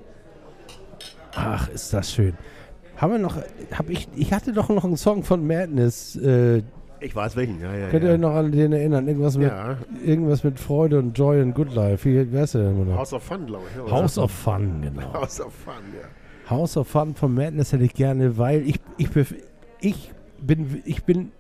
Ach, 1.36 1.70
ist 1.70 1.94
das 1.94 2.12
schön. 2.12 2.34
Haben 2.98 3.14
wir 3.14 3.20
noch, 3.20 3.38
hab 3.72 3.90
ich, 3.90 4.08
ich 4.16 4.34
hatte 4.34 4.54
doch 4.54 4.70
noch 4.70 4.84
einen 4.86 4.98
Song 4.98 5.24
von 5.24 5.46
Madness. 5.46 6.16
Äh, 6.16 6.64
Ich 7.02 7.16
weiß 7.16 7.36
welchen, 7.36 7.60
ja, 7.62 7.74
ja. 7.76 7.90
könnt 7.90 8.04
ihr 8.04 8.10
ja. 8.10 8.16
euch 8.16 8.22
noch 8.22 8.34
an 8.34 8.52
den 8.52 8.72
erinnern? 8.74 9.08
Irgendwas 9.08 9.38
mit, 9.38 9.50
ja, 9.52 9.78
irgendwas 10.04 10.44
mit 10.44 10.60
Freude 10.60 10.98
und 11.00 11.18
Joy 11.18 11.42
and 11.42 11.54
Good 11.56 11.74
Life. 11.76 12.06
Wie, 12.10 12.32
wer 12.32 12.44
ist 12.46 12.56
der 12.56 12.64
denn 12.64 12.88
noch? 12.90 12.98
House 12.98 13.14
of 13.14 13.22
Fun, 13.24 13.46
glaube 13.46 13.66
ich. 13.74 13.82
oder? 13.82 13.92
House 13.92 14.18
of 14.18 14.32
Fun, 14.32 14.82
genau. 14.82 15.14
House 15.14 15.40
of 15.42 15.54
Fun, 15.54 15.74
ja. 16.02 16.50
House 16.50 16.78
of 16.78 16.88
Fun 16.88 17.16
von 17.16 17.34
Madness 17.34 17.72
hätte 17.74 17.84
ich 17.84 17.94
gerne, 17.94 18.38
weil 18.38 18.62
ich, 18.68 18.80
ich, 18.98 19.08
bef- 19.10 19.36
ich, 19.82 20.12
bin, 20.42 20.82
ich 20.86 21.04
bin 21.04 21.32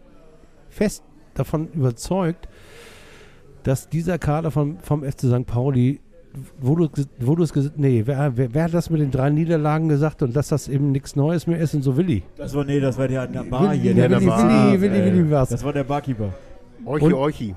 fest 0.70 1.04
davon 1.34 1.70
überzeugt, 1.74 2.48
dass 3.64 3.90
dieser 3.90 4.18
Kader 4.20 4.52
von, 4.52 4.78
vom 4.80 5.04
FC 5.04 5.22
St. 5.22 5.46
Pauli, 5.46 6.00
wo 6.60 6.76
du, 6.76 6.90
wo 7.20 7.36
du 7.36 7.44
es 7.44 7.54
gesagt 7.54 7.78
nee, 7.78 8.04
wer, 8.06 8.36
wer, 8.38 8.54
wer 8.54 8.64
hat 8.66 8.74
das 8.74 8.90
mit 8.90 9.02
den 9.02 9.10
drei 9.12 9.30
Niederlagen 9.30 9.88
gesagt 9.90 10.22
und 10.22 10.36
dass 10.36 10.50
das 10.50 10.68
eben 10.68 10.92
nichts 10.92 11.16
Neues 11.16 11.48
mehr 11.48 11.58
ist 11.60 11.74
und 11.74 11.82
so 11.82 11.96
Willi. 11.98 12.24
Das 12.38 12.54
war, 12.54 12.64
nee, 12.66 12.80
das 12.80 12.98
war 12.98 13.08
der, 13.08 13.26
der 13.28 13.44
Bar 13.44 13.72
Willi, 13.72 13.80
hier. 13.80 13.92
Willi, 13.96 14.00
Der, 14.02 14.10
der 14.10 14.18
Willi, 14.20 14.30
Bar, 14.30 14.72
Willi, 14.72 14.82
Willi, 14.82 14.98
ey. 15.00 15.14
Willi, 15.14 15.32
was. 15.32 15.50
das 15.50 15.64
war 15.64 15.74
der 15.74 15.84
Barkeeper. 15.86 16.34
Euchi, 16.86 17.06
Und- 17.06 17.14
Euchi. 17.14 17.56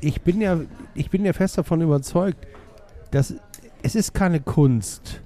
ich 0.00 0.20
bin 0.22 0.40
ja, 0.40 0.58
ich 0.94 1.10
bin 1.10 1.24
ja 1.24 1.32
fest 1.32 1.58
davon 1.58 1.80
überzeugt, 1.82 2.46
dass 3.10 3.34
es 3.82 3.94
ist 3.94 4.14
keine 4.14 4.40
Kunst, 4.40 5.20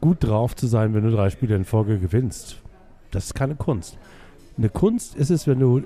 gut 0.00 0.18
drauf 0.22 0.54
zu 0.54 0.66
sein, 0.66 0.94
wenn 0.94 1.04
du 1.04 1.10
drei 1.10 1.30
Spiele 1.30 1.56
in 1.56 1.64
Folge 1.64 1.98
gewinnst. 1.98 2.62
Das 3.10 3.24
ist 3.26 3.34
keine 3.34 3.54
Kunst. 3.56 3.98
Eine 4.58 4.68
Kunst 4.68 5.14
ist 5.16 5.30
es, 5.30 5.46
wenn 5.46 5.60
du 5.60 5.82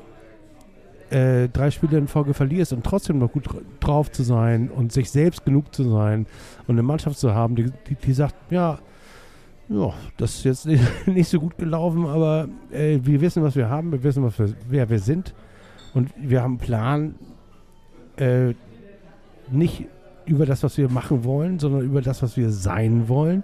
äh, 1.10 1.48
drei 1.48 1.70
Spiele 1.70 1.98
in 1.98 2.06
Folge 2.06 2.34
verlierst 2.34 2.72
und 2.72 2.84
trotzdem 2.84 3.18
noch 3.18 3.32
gut 3.32 3.46
dr- 3.46 3.62
drauf 3.80 4.12
zu 4.12 4.22
sein 4.22 4.70
und 4.70 4.92
sich 4.92 5.10
selbst 5.10 5.44
genug 5.44 5.74
zu 5.74 5.82
sein 5.90 6.26
und 6.68 6.74
eine 6.76 6.82
Mannschaft 6.84 7.18
zu 7.18 7.34
haben, 7.34 7.56
die, 7.56 7.66
die, 7.88 7.96
die 7.96 8.12
sagt, 8.12 8.34
ja, 8.50 8.78
ja, 9.68 9.92
das 10.16 10.36
ist 10.36 10.44
jetzt 10.44 10.66
nicht, 10.66 10.82
nicht 11.06 11.28
so 11.28 11.40
gut 11.40 11.58
gelaufen, 11.58 12.06
aber 12.06 12.48
äh, 12.70 12.98
wir 13.02 13.20
wissen, 13.20 13.42
was 13.42 13.56
wir 13.56 13.68
haben, 13.68 13.90
wir 13.90 14.02
wissen, 14.04 14.22
was 14.22 14.38
wir, 14.38 14.54
wer 14.68 14.88
wir 14.88 15.00
sind 15.00 15.34
und 15.94 16.10
wir 16.16 16.42
haben 16.42 16.52
einen 16.52 16.58
Plan, 16.58 17.14
äh, 18.16 18.54
nicht 19.50 19.86
über 20.26 20.46
das, 20.46 20.62
was 20.62 20.78
wir 20.78 20.88
machen 20.88 21.24
wollen, 21.24 21.58
sondern 21.58 21.82
über 21.82 22.02
das, 22.02 22.22
was 22.22 22.36
wir 22.36 22.50
sein 22.50 23.08
wollen. 23.08 23.42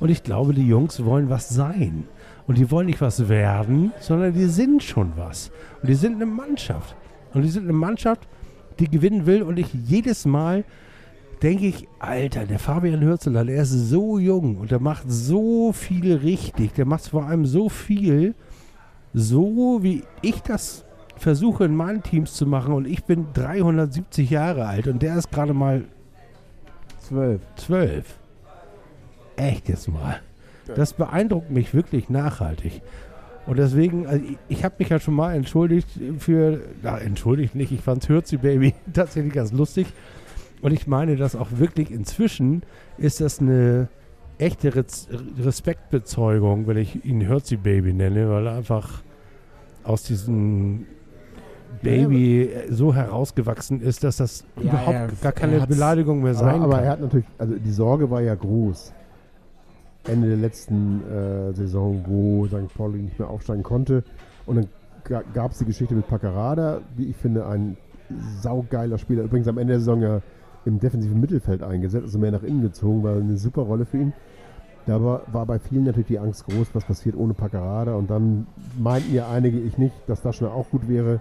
Und 0.00 0.08
ich 0.08 0.22
glaube, 0.22 0.54
die 0.54 0.66
Jungs 0.66 1.04
wollen 1.04 1.28
was 1.28 1.50
sein. 1.50 2.04
Und 2.46 2.58
die 2.58 2.70
wollen 2.70 2.86
nicht 2.86 3.00
was 3.00 3.28
werden, 3.28 3.92
sondern 4.00 4.32
die 4.32 4.46
sind 4.46 4.82
schon 4.82 5.12
was. 5.16 5.50
Und 5.80 5.88
die 5.88 5.94
sind 5.94 6.16
eine 6.16 6.26
Mannschaft. 6.26 6.96
Und 7.32 7.42
die 7.42 7.48
sind 7.48 7.64
eine 7.64 7.72
Mannschaft, 7.72 8.28
die 8.78 8.88
gewinnen 8.88 9.26
will. 9.26 9.42
Und 9.42 9.58
ich 9.58 9.72
jedes 9.72 10.24
Mal 10.24 10.64
denke 11.42 11.66
ich, 11.66 11.88
Alter, 11.98 12.46
der 12.46 12.58
Fabian 12.58 13.02
Hürzeler, 13.02 13.44
der 13.44 13.62
ist 13.62 13.70
so 13.70 14.18
jung 14.18 14.58
und 14.58 14.70
der 14.70 14.80
macht 14.80 15.04
so 15.08 15.72
viel 15.72 16.14
richtig. 16.16 16.74
Der 16.74 16.84
macht 16.84 17.08
vor 17.08 17.26
allem 17.26 17.46
so 17.46 17.68
viel, 17.68 18.34
so 19.12 19.78
wie 19.82 20.04
ich 20.20 20.40
das 20.42 20.84
versuche 21.16 21.64
in 21.64 21.74
meinen 21.74 22.02
Teams 22.02 22.34
zu 22.34 22.46
machen. 22.46 22.74
Und 22.74 22.86
ich 22.86 23.04
bin 23.04 23.26
370 23.34 24.30
Jahre 24.30 24.66
alt 24.66 24.86
und 24.86 25.02
der 25.02 25.16
ist 25.16 25.30
gerade 25.30 25.54
mal 25.54 25.84
Zwölf. 26.98 27.40
12. 27.56 28.18
Echt 29.36 29.68
jetzt 29.68 29.88
mal. 29.88 30.20
Das 30.74 30.92
beeindruckt 30.92 31.50
mich 31.50 31.74
wirklich 31.74 32.08
nachhaltig. 32.08 32.82
Und 33.46 33.58
deswegen, 33.58 34.06
also 34.06 34.24
ich, 34.24 34.38
ich 34.48 34.64
habe 34.64 34.76
mich 34.78 34.88
ja 34.88 35.00
schon 35.00 35.14
mal 35.14 35.34
entschuldigt 35.34 35.88
für, 36.18 36.60
na, 36.82 36.98
entschuldigt 36.98 37.54
nicht, 37.56 37.72
ich 37.72 37.80
fand 37.80 38.08
Hürzi 38.08 38.36
Baby 38.36 38.74
tatsächlich 38.92 39.32
ganz 39.32 39.52
lustig. 39.52 39.86
Und 40.60 40.72
ich 40.72 40.86
meine 40.86 41.16
das 41.16 41.34
auch 41.34 41.48
wirklich 41.56 41.90
inzwischen 41.90 42.62
ist 42.98 43.20
das 43.20 43.40
eine 43.40 43.88
echte 44.38 44.74
Res 44.76 45.08
Respektbezeugung, 45.40 46.66
wenn 46.68 46.76
ich 46.76 47.04
ihn 47.04 47.28
Hürzi 47.28 47.56
Baby 47.56 47.92
nenne, 47.92 48.30
weil 48.30 48.46
er 48.46 48.56
einfach 48.56 49.02
aus 49.82 50.04
diesem 50.04 50.86
Baby 51.82 52.50
so 52.70 52.94
herausgewachsen 52.94 53.80
ist, 53.80 54.04
dass 54.04 54.18
das 54.18 54.44
Ja, 54.56 54.62
überhaupt 54.62 54.94
er- 54.94 55.08
gar 55.20 55.32
keine 55.32 55.66
Beleidigung 55.66 56.22
mehr 56.22 56.34
sein 56.34 56.56
Aber, 56.62 56.64
aber 56.64 56.74
kann. 56.76 56.84
er 56.84 56.90
hat 56.92 57.00
natürlich, 57.00 57.26
also 57.38 57.54
die 57.56 57.70
Sorge 57.72 58.10
war 58.10 58.20
ja 58.20 58.34
groß. 58.34 58.92
Ende 60.06 60.28
der 60.28 60.36
letzten 60.36 61.02
äh, 61.08 61.52
Saison, 61.52 62.04
wo 62.06 62.46
St. 62.46 62.74
Pauli 62.74 63.00
nicht 63.00 63.18
mehr 63.18 63.28
aufsteigen 63.28 63.62
konnte. 63.62 64.04
Und 64.46 64.56
dann 64.56 64.68
ga, 65.04 65.22
gab 65.34 65.52
es 65.52 65.58
die 65.58 65.64
Geschichte 65.64 65.94
mit 65.94 66.08
Paccarada, 66.08 66.80
wie 66.96 67.06
ich 67.06 67.16
finde, 67.16 67.46
ein 67.46 67.76
saugeiler 68.40 68.98
Spieler. 68.98 69.22
Übrigens 69.22 69.48
am 69.48 69.58
Ende 69.58 69.74
der 69.74 69.80
Saison 69.80 70.02
ja 70.02 70.20
im 70.64 70.78
defensiven 70.78 71.20
Mittelfeld 71.20 71.62
eingesetzt, 71.62 72.04
also 72.04 72.18
mehr 72.18 72.30
nach 72.30 72.42
innen 72.42 72.62
gezogen, 72.62 73.02
war 73.02 73.16
eine 73.16 73.36
super 73.36 73.62
Rolle 73.62 73.84
für 73.84 73.98
ihn. 73.98 74.12
Da 74.86 75.02
war, 75.02 75.22
war 75.32 75.46
bei 75.46 75.58
vielen 75.58 75.84
natürlich 75.84 76.08
die 76.08 76.18
Angst 76.18 76.44
groß, 76.46 76.74
was 76.74 76.84
passiert 76.84 77.16
ohne 77.16 77.34
Paccarada. 77.34 77.94
Und 77.94 78.10
dann 78.10 78.46
meinten 78.78 79.14
ja 79.14 79.28
einige, 79.28 79.60
ich 79.60 79.78
nicht, 79.78 79.94
dass 80.08 80.22
Daschner 80.22 80.52
auch 80.52 80.70
gut 80.70 80.88
wäre. 80.88 81.20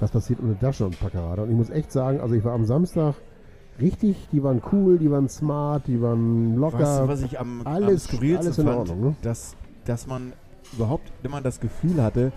Was 0.00 0.10
passiert 0.10 0.40
ohne 0.42 0.56
Daschner 0.60 0.86
und 0.86 0.98
Paccarada? 0.98 1.42
Und 1.42 1.50
ich 1.50 1.56
muss 1.56 1.70
echt 1.70 1.92
sagen, 1.92 2.20
also 2.20 2.34
ich 2.34 2.44
war 2.44 2.52
am 2.52 2.64
Samstag 2.64 3.14
richtig, 3.80 4.16
die 4.32 4.42
waren 4.42 4.62
cool, 4.72 4.98
die 4.98 5.10
waren 5.10 5.28
smart, 5.28 5.86
die 5.86 6.00
waren 6.00 6.56
locker. 6.56 6.78
Weißt 6.78 7.00
du, 7.00 7.08
was 7.08 7.22
ich 7.22 7.38
am, 7.38 7.60
am 7.60 7.66
alles, 7.66 8.04
skurrilsten 8.04 8.46
alles 8.46 8.58
in 8.58 8.66
fand? 8.66 8.78
Ordnung. 8.78 9.00
Ne? 9.00 9.16
Dass, 9.22 9.56
dass 9.84 10.06
man 10.06 10.32
überhaupt 10.72 11.12
immer 11.22 11.40
das 11.40 11.60
Gefühl 11.60 12.02
hatte, 12.02 12.32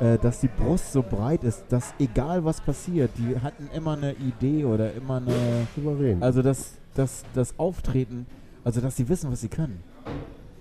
äh, 0.00 0.18
dass 0.18 0.40
die 0.40 0.48
Brust 0.48 0.92
so 0.92 1.02
breit 1.02 1.44
ist, 1.44 1.64
dass 1.68 1.94
egal 1.98 2.44
was 2.44 2.60
passiert, 2.60 3.10
die 3.16 3.38
hatten 3.40 3.68
immer 3.74 3.92
eine 3.92 4.12
Idee 4.14 4.64
oder 4.64 4.92
immer 4.92 5.16
eine. 5.18 5.66
Souverän. 5.76 6.22
Also 6.22 6.42
das, 6.42 6.74
das, 6.94 7.24
das 7.34 7.58
Auftreten, 7.58 8.26
also 8.64 8.80
dass 8.80 8.96
sie 8.96 9.08
wissen, 9.08 9.30
was 9.30 9.40
sie 9.40 9.48
können. 9.48 9.82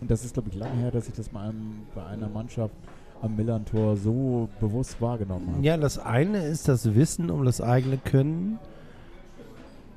Und 0.02 0.12
das 0.12 0.26
ist, 0.26 0.34
glaube 0.34 0.50
ich, 0.50 0.56
lange 0.56 0.76
her, 0.76 0.92
dass 0.92 1.08
ich 1.08 1.14
das 1.14 1.32
mal 1.32 1.50
einem, 1.50 1.84
bei 1.96 2.06
einer 2.06 2.28
Mannschaft 2.28 2.76
am 3.22 3.38
Millantor 3.38 3.96
so 3.96 4.50
bewusst 4.60 5.02
wahrgenommen 5.02 5.48
habe. 5.54 5.66
Ja, 5.66 5.78
das 5.78 5.98
eine 5.98 6.46
ist 6.46 6.68
das 6.68 6.94
Wissen 6.94 7.32
um 7.32 7.46
das 7.46 7.62
eigene 7.62 7.98
Können. 7.98 8.60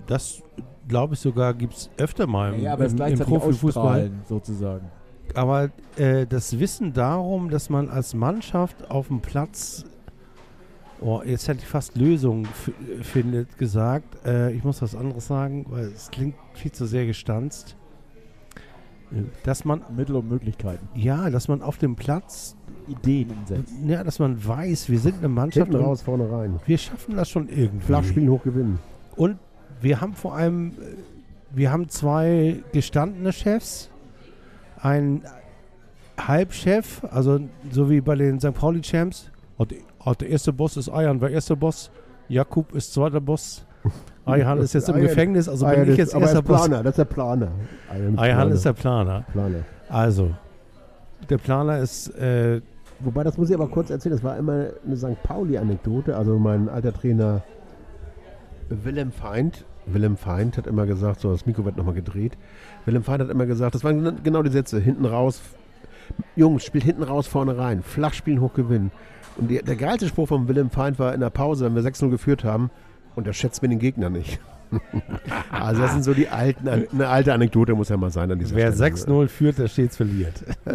Das, 0.07 0.43
glaube 0.89 1.15
ich, 1.15 1.21
sogar 1.21 1.55
gibt 1.55 1.75
es 1.75 1.91
öfter 1.99 2.27
mal 2.27 2.55
im, 2.55 2.63
Ja, 2.63 2.73
aber 2.75 2.87
im, 2.87 2.97
im 2.97 3.19
Profifußball. 3.19 4.11
sozusagen. 4.29 4.91
Aber 5.35 5.71
äh, 5.97 6.27
das 6.27 6.59
Wissen 6.59 6.93
darum, 6.93 7.51
dass 7.51 7.69
man 7.69 7.89
als 7.89 8.15
Mannschaft 8.15 8.91
auf 8.91 9.09
dem 9.09 9.21
Platz, 9.21 9.85
oh, 11.01 11.21
jetzt 11.25 11.49
hätte 11.49 11.61
ich 11.61 11.67
fast 11.67 11.97
Lösungen 11.97 12.47
findet, 13.03 13.59
gesagt. 13.59 14.25
Äh, 14.25 14.53
ich 14.53 14.63
muss 14.65 14.81
was 14.83 14.95
anderes 14.95 15.27
sagen, 15.27 15.67
weil 15.69 15.87
es 15.87 16.11
klingt 16.11 16.37
viel 16.55 16.73
zu 16.73 16.87
sehr 16.87 17.07
gestanzt. 17.07 17.77
Dass 19.45 19.65
man, 19.65 19.83
Mittel 19.97 20.17
und 20.17 20.29
Möglichkeiten. 20.29 20.89
ja, 20.95 21.31
dass 21.31 21.47
man 21.47 21.63
auf 21.63 21.79
dem 21.79 21.95
Platz, 21.95 22.57
Ideen 22.89 23.31
umsetzen. 23.31 23.89
ja, 23.89 24.03
dass 24.03 24.19
man 24.19 24.45
weiß, 24.45 24.89
wir 24.91 24.99
sind 24.99 25.19
eine 25.19 25.29
Mannschaft 25.29 25.71
Hinten 25.71 25.85
raus, 25.85 26.03
vorne 26.03 26.31
rein. 26.31 26.59
wir 26.67 26.79
schaffen 26.79 27.15
das 27.17 27.29
schon 27.31 27.49
irgendwie. 27.49 27.87
Flach 27.87 28.03
spielen, 28.03 28.29
hoch 28.31 28.43
gewinnen. 28.43 28.81
Und 29.15 29.39
wir 29.81 30.01
haben 30.01 30.15
vor 30.15 30.35
allem, 30.37 30.69
äh, 30.71 30.73
wir 31.57 31.71
haben 31.73 31.89
zwei 31.89 32.57
gestandene 32.73 33.33
Chefs, 33.33 33.91
ein 34.81 35.23
Halbchef, 36.19 37.03
also 37.11 37.41
so 37.71 37.91
wie 37.91 38.01
bei 38.01 38.15
den 38.15 38.41
St. 38.41 38.55
Pauli 38.55 38.81
Champs. 38.81 39.31
Und, 39.59 39.75
und 39.99 40.21
der 40.21 40.29
erste 40.29 40.53
Boss 40.53 40.77
ist 40.77 40.89
Ayan, 40.89 41.19
der 41.19 41.31
erste 41.31 41.57
Boss. 41.57 41.91
Jakub 42.29 42.75
ist 42.75 42.93
zweiter 42.93 43.21
Boss. 43.21 43.65
Ayhan 44.27 44.59
ist 44.59 44.73
jetzt 44.75 44.89
im 44.89 44.97
Gefängnis, 45.01 45.49
also 45.49 45.67
bin 45.67 45.75
Ayan 45.77 45.85
ich 45.85 45.91
ist- 45.91 45.99
jetzt 45.99 46.15
er 46.15 46.21
erster 46.23 46.39
ist 46.41 46.45
Boss. 46.47 46.67
Planer, 46.67 46.83
das 46.83 46.91
ist 46.93 46.99
der 46.99 47.05
Planer. 47.05 47.49
Ayan 47.91 48.15
ist 48.15 48.19
Ayhan 48.19 48.51
ist 48.51 48.65
der 48.65 48.73
Planer. 48.73 49.25
Planer. 49.33 49.59
Also, 49.89 50.31
der 51.31 51.39
Planer 51.39 51.79
ist, 51.79 52.09
äh, 52.19 52.61
Wobei, 53.01 53.23
das 53.25 53.37
muss 53.37 53.51
ich 53.51 53.55
aber 53.55 53.69
kurz 53.69 53.91
erzählen, 53.91 54.15
das 54.15 54.25
war 54.25 54.37
immer 54.39 54.69
eine 54.85 54.97
St. 54.97 55.23
Pauli-Anekdote. 55.23 56.17
Also 56.17 56.39
mein 56.39 56.69
alter 56.71 56.95
Trainer 56.95 57.43
Willem 58.69 59.13
Feind 59.13 59.65
Willem 59.89 60.17
Feind 60.17 60.57
hat 60.57 60.67
immer 60.67 60.85
gesagt, 60.85 61.21
so 61.21 61.31
das 61.31 61.47
Mikro 61.47 61.65
wird 61.65 61.77
nochmal 61.77 61.95
gedreht. 61.95 62.37
Willem 62.87 63.05
Feind 63.05 63.21
hat 63.23 63.31
immer 63.31 63.47
gesagt, 63.47 63.77
das 63.77 63.85
waren 63.85 64.03
gen- 64.03 64.23
genau 64.25 64.43
die 64.43 64.51
Sätze, 64.51 64.81
hinten 64.81 65.05
raus, 65.05 65.41
Jungs, 66.35 66.65
spielt 66.65 66.83
hinten 66.83 67.05
raus, 67.05 67.29
vorne 67.29 67.57
rein, 67.57 67.83
flach 67.85 68.13
spielen, 68.13 68.41
hoch 68.41 68.53
gewinnen. 68.55 68.91
Und 69.37 69.49
die, 69.49 69.63
der 69.63 69.77
geilste 69.77 70.09
Spruch 70.09 70.27
von 70.27 70.49
Willem 70.49 70.71
Feind 70.71 70.99
war 70.99 71.15
in 71.15 71.21
der 71.21 71.31
Pause, 71.31 71.65
wenn 71.67 71.77
wir 71.77 71.83
6-0 71.83 72.11
geführt 72.11 72.43
haben, 72.43 72.71
und 73.15 73.29
das 73.29 73.37
schätzt 73.37 73.63
mir 73.63 73.69
den 73.69 73.79
Gegner 73.79 74.11
nicht. 74.11 74.41
Also 75.51 75.83
das 75.83 75.93
sind 75.93 76.05
so 76.05 76.15
die 76.15 76.29
alten, 76.29 76.69
eine 76.69 77.09
alte 77.09 77.33
Anekdote 77.33 77.75
muss 77.75 77.89
ja 77.89 77.97
mal 77.97 78.11
sein 78.11 78.31
an 78.31 78.39
dieser 78.39 78.57
Wer 78.57 78.73
Stelle. 78.73 78.95
6-0 78.95 79.29
führt, 79.29 79.59
der 79.59 79.69
stets 79.69 79.97
verliert. 79.97 80.45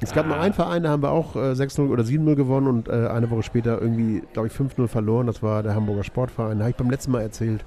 Es 0.00 0.12
gab 0.12 0.26
mal 0.26 0.38
einen 0.38 0.52
Verein, 0.52 0.82
da 0.82 0.90
haben 0.90 1.02
wir 1.02 1.10
auch 1.10 1.34
äh, 1.34 1.52
6-0 1.52 1.88
oder 1.88 2.02
7-0 2.02 2.34
gewonnen 2.34 2.66
und 2.66 2.88
äh, 2.88 3.08
eine 3.08 3.30
Woche 3.30 3.42
später 3.42 3.80
irgendwie, 3.80 4.22
glaube 4.34 4.48
ich, 4.48 4.54
5-0 4.54 4.86
verloren. 4.86 5.26
Das 5.26 5.42
war 5.42 5.62
der 5.62 5.74
Hamburger 5.74 6.04
Sportverein. 6.04 6.58
Da 6.58 6.64
habe 6.64 6.70
ich 6.70 6.76
beim 6.76 6.90
letzten 6.90 7.12
Mal 7.12 7.22
erzählt. 7.22 7.64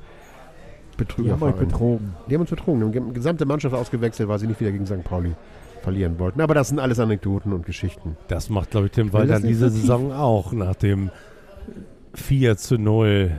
Die 1.18 1.32
haben 1.32 1.42
euch 1.42 1.56
betrogen. 1.56 2.16
Die 2.30 2.36
haben 2.36 2.42
uns 2.42 2.50
betrogen. 2.50 2.92
Die 2.92 3.00
haben 3.00 3.08
die 3.08 3.14
gesamte 3.14 3.46
Mannschaft 3.46 3.74
ausgewechselt, 3.74 4.30
weil 4.30 4.38
sie 4.40 4.48
nicht 4.48 4.60
wieder 4.60 4.72
gegen 4.72 4.86
St. 4.86 5.04
Pauli 5.04 5.34
verlieren 5.82 6.20
wollten. 6.20 6.42
Aber 6.42 6.54
das 6.54 6.70
sind 6.70 6.80
alles 6.80 7.00
Anekdoten 7.00 7.54
und 7.54 7.66
Geschichten. 7.66 8.18
Das 8.28 8.50
macht, 8.50 8.72
glaube 8.72 8.88
ich, 8.88 8.92
Tim 8.92 9.14
Walter 9.14 9.40
diese 9.40 9.70
so. 9.70 9.78
Saison 9.78 10.12
auch 10.12 10.54
nach 10.54 10.76
dem 10.76 11.10
4 12.14 12.58
zu 12.58 12.78
0 12.78 13.32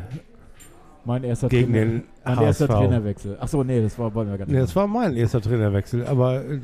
Mein 1.08 1.24
erster, 1.24 1.48
gegen 1.48 1.72
Trainer, 1.72 1.86
den 1.90 2.02
mein 2.24 2.38
erster 2.42 2.68
HSV. 2.68 2.78
Trainerwechsel. 2.78 3.36
Achso, 3.40 3.64
nee, 3.64 3.82
das 3.82 3.98
war 3.98 4.14
wollen 4.14 4.30
wir 4.30 4.36
gar 4.38 4.44
nicht. 4.46 4.54
Nee, 4.54 4.60
das 4.60 4.76
war 4.76 4.86
mein 4.86 5.16
erster 5.16 5.40
Trainerwechsel. 5.40 6.06
Aber 6.06 6.44
äh, 6.44 6.60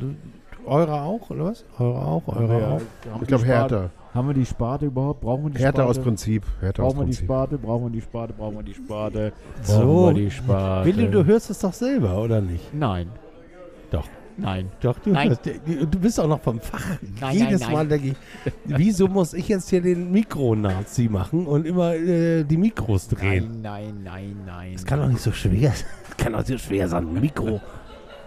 eure 0.66 0.92
auch, 1.02 1.30
oder 1.30 1.44
was? 1.46 1.64
Eure 1.78 1.98
auch? 1.98 2.22
Eure 2.28 2.60
ja- 2.60 2.66
auch? 2.68 2.70
haben 2.70 2.80
Ich 3.14 3.20
wir 3.22 3.26
glaube 3.26 3.44
die 3.44 3.50
Sparte- 3.50 3.74
Hertha. 3.80 3.90
Haben 4.14 4.28
wir 4.28 4.34
die 4.34 4.46
Sparte 4.46 4.86
überhaupt? 4.86 5.20
Brauchen 5.22 5.44
wir 5.44 5.50
die 5.50 5.58
Hertha 5.58 5.82
Sparte? 5.82 5.90
aus 5.90 5.98
Prinzip. 6.04 6.44
Hertha 6.60 6.82
aus 6.84 6.92
Brauchen 6.94 7.00
wir 7.00 7.04
die 7.06 7.10
Prinzip. 7.12 7.24
Sparte? 7.24 7.58
Brauchen 7.58 7.84
wir 7.86 7.90
die 7.90 8.00
Sparte? 8.02 8.32
Brauchen 8.34 8.56
wir 8.56 8.62
die 8.62 8.74
Sparte? 8.74 9.32
So. 9.62 9.78
Brauchen 9.80 10.14
wir 10.16 10.22
die 10.24 10.30
Sparte? 10.30 10.86
Willi, 10.86 11.10
du 11.10 11.24
hörst 11.24 11.50
es 11.50 11.58
doch 11.58 11.72
selber, 11.72 12.22
oder 12.22 12.40
nicht? 12.40 12.72
Nein. 12.72 13.08
Nein. 14.36 14.70
Doch, 14.80 14.98
du 14.98 15.10
Nein. 15.10 15.28
hörst. 15.28 15.46
Du 15.46 15.98
bist 15.98 16.18
auch 16.18 16.26
noch 16.26 16.40
vom 16.40 16.60
Fach. 16.60 16.84
Nein, 17.20 17.36
Jedes 17.36 17.60
nein, 17.60 17.72
Mal 17.72 17.86
denke 17.86 18.08
ich, 18.08 18.16
wieso 18.64 19.06
muss 19.06 19.32
ich 19.34 19.48
jetzt 19.48 19.70
hier 19.70 19.80
den 19.80 20.10
Mikro-Nazi 20.10 21.08
machen 21.08 21.46
und 21.46 21.66
immer 21.66 21.94
äh, 21.94 22.44
die 22.44 22.56
Mikros 22.56 23.08
drehen? 23.08 23.60
Nein, 23.62 24.02
nein, 24.02 24.02
nein, 24.04 24.36
nein. 24.46 24.72
Das 24.74 24.84
kann 24.84 25.00
doch 25.00 25.08
nicht 25.08 25.20
so 25.22 25.32
schwer 25.32 25.70
sein. 25.70 25.86
Das 26.08 26.16
kann 26.18 26.32
doch 26.32 26.38
nicht 26.40 26.48
so 26.48 26.58
schwer 26.58 26.88
sein, 26.88 27.08
ein 27.08 27.20
Mikro 27.20 27.60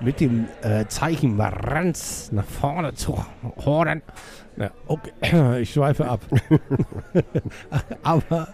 mit 0.01 0.19
dem 0.19 0.45
äh, 0.61 0.85
Zeichen 0.87 1.35
Maranz 1.35 2.31
nach 2.31 2.45
vorne 2.45 2.93
zu 2.93 3.17
hornen. 3.65 4.01
Ja, 4.57 4.71
okay, 4.87 5.61
ich 5.61 5.73
schweife 5.73 6.07
ab. 6.07 6.21
Aber 8.03 8.47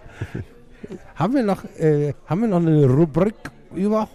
haben 1.14 1.34
wir 1.34 1.42
noch, 1.42 1.64
äh, 1.78 2.14
haben 2.26 2.42
wir 2.42 2.48
noch 2.48 2.60
eine 2.60 2.86
Rubrik 2.86 3.34
über? 3.74 4.08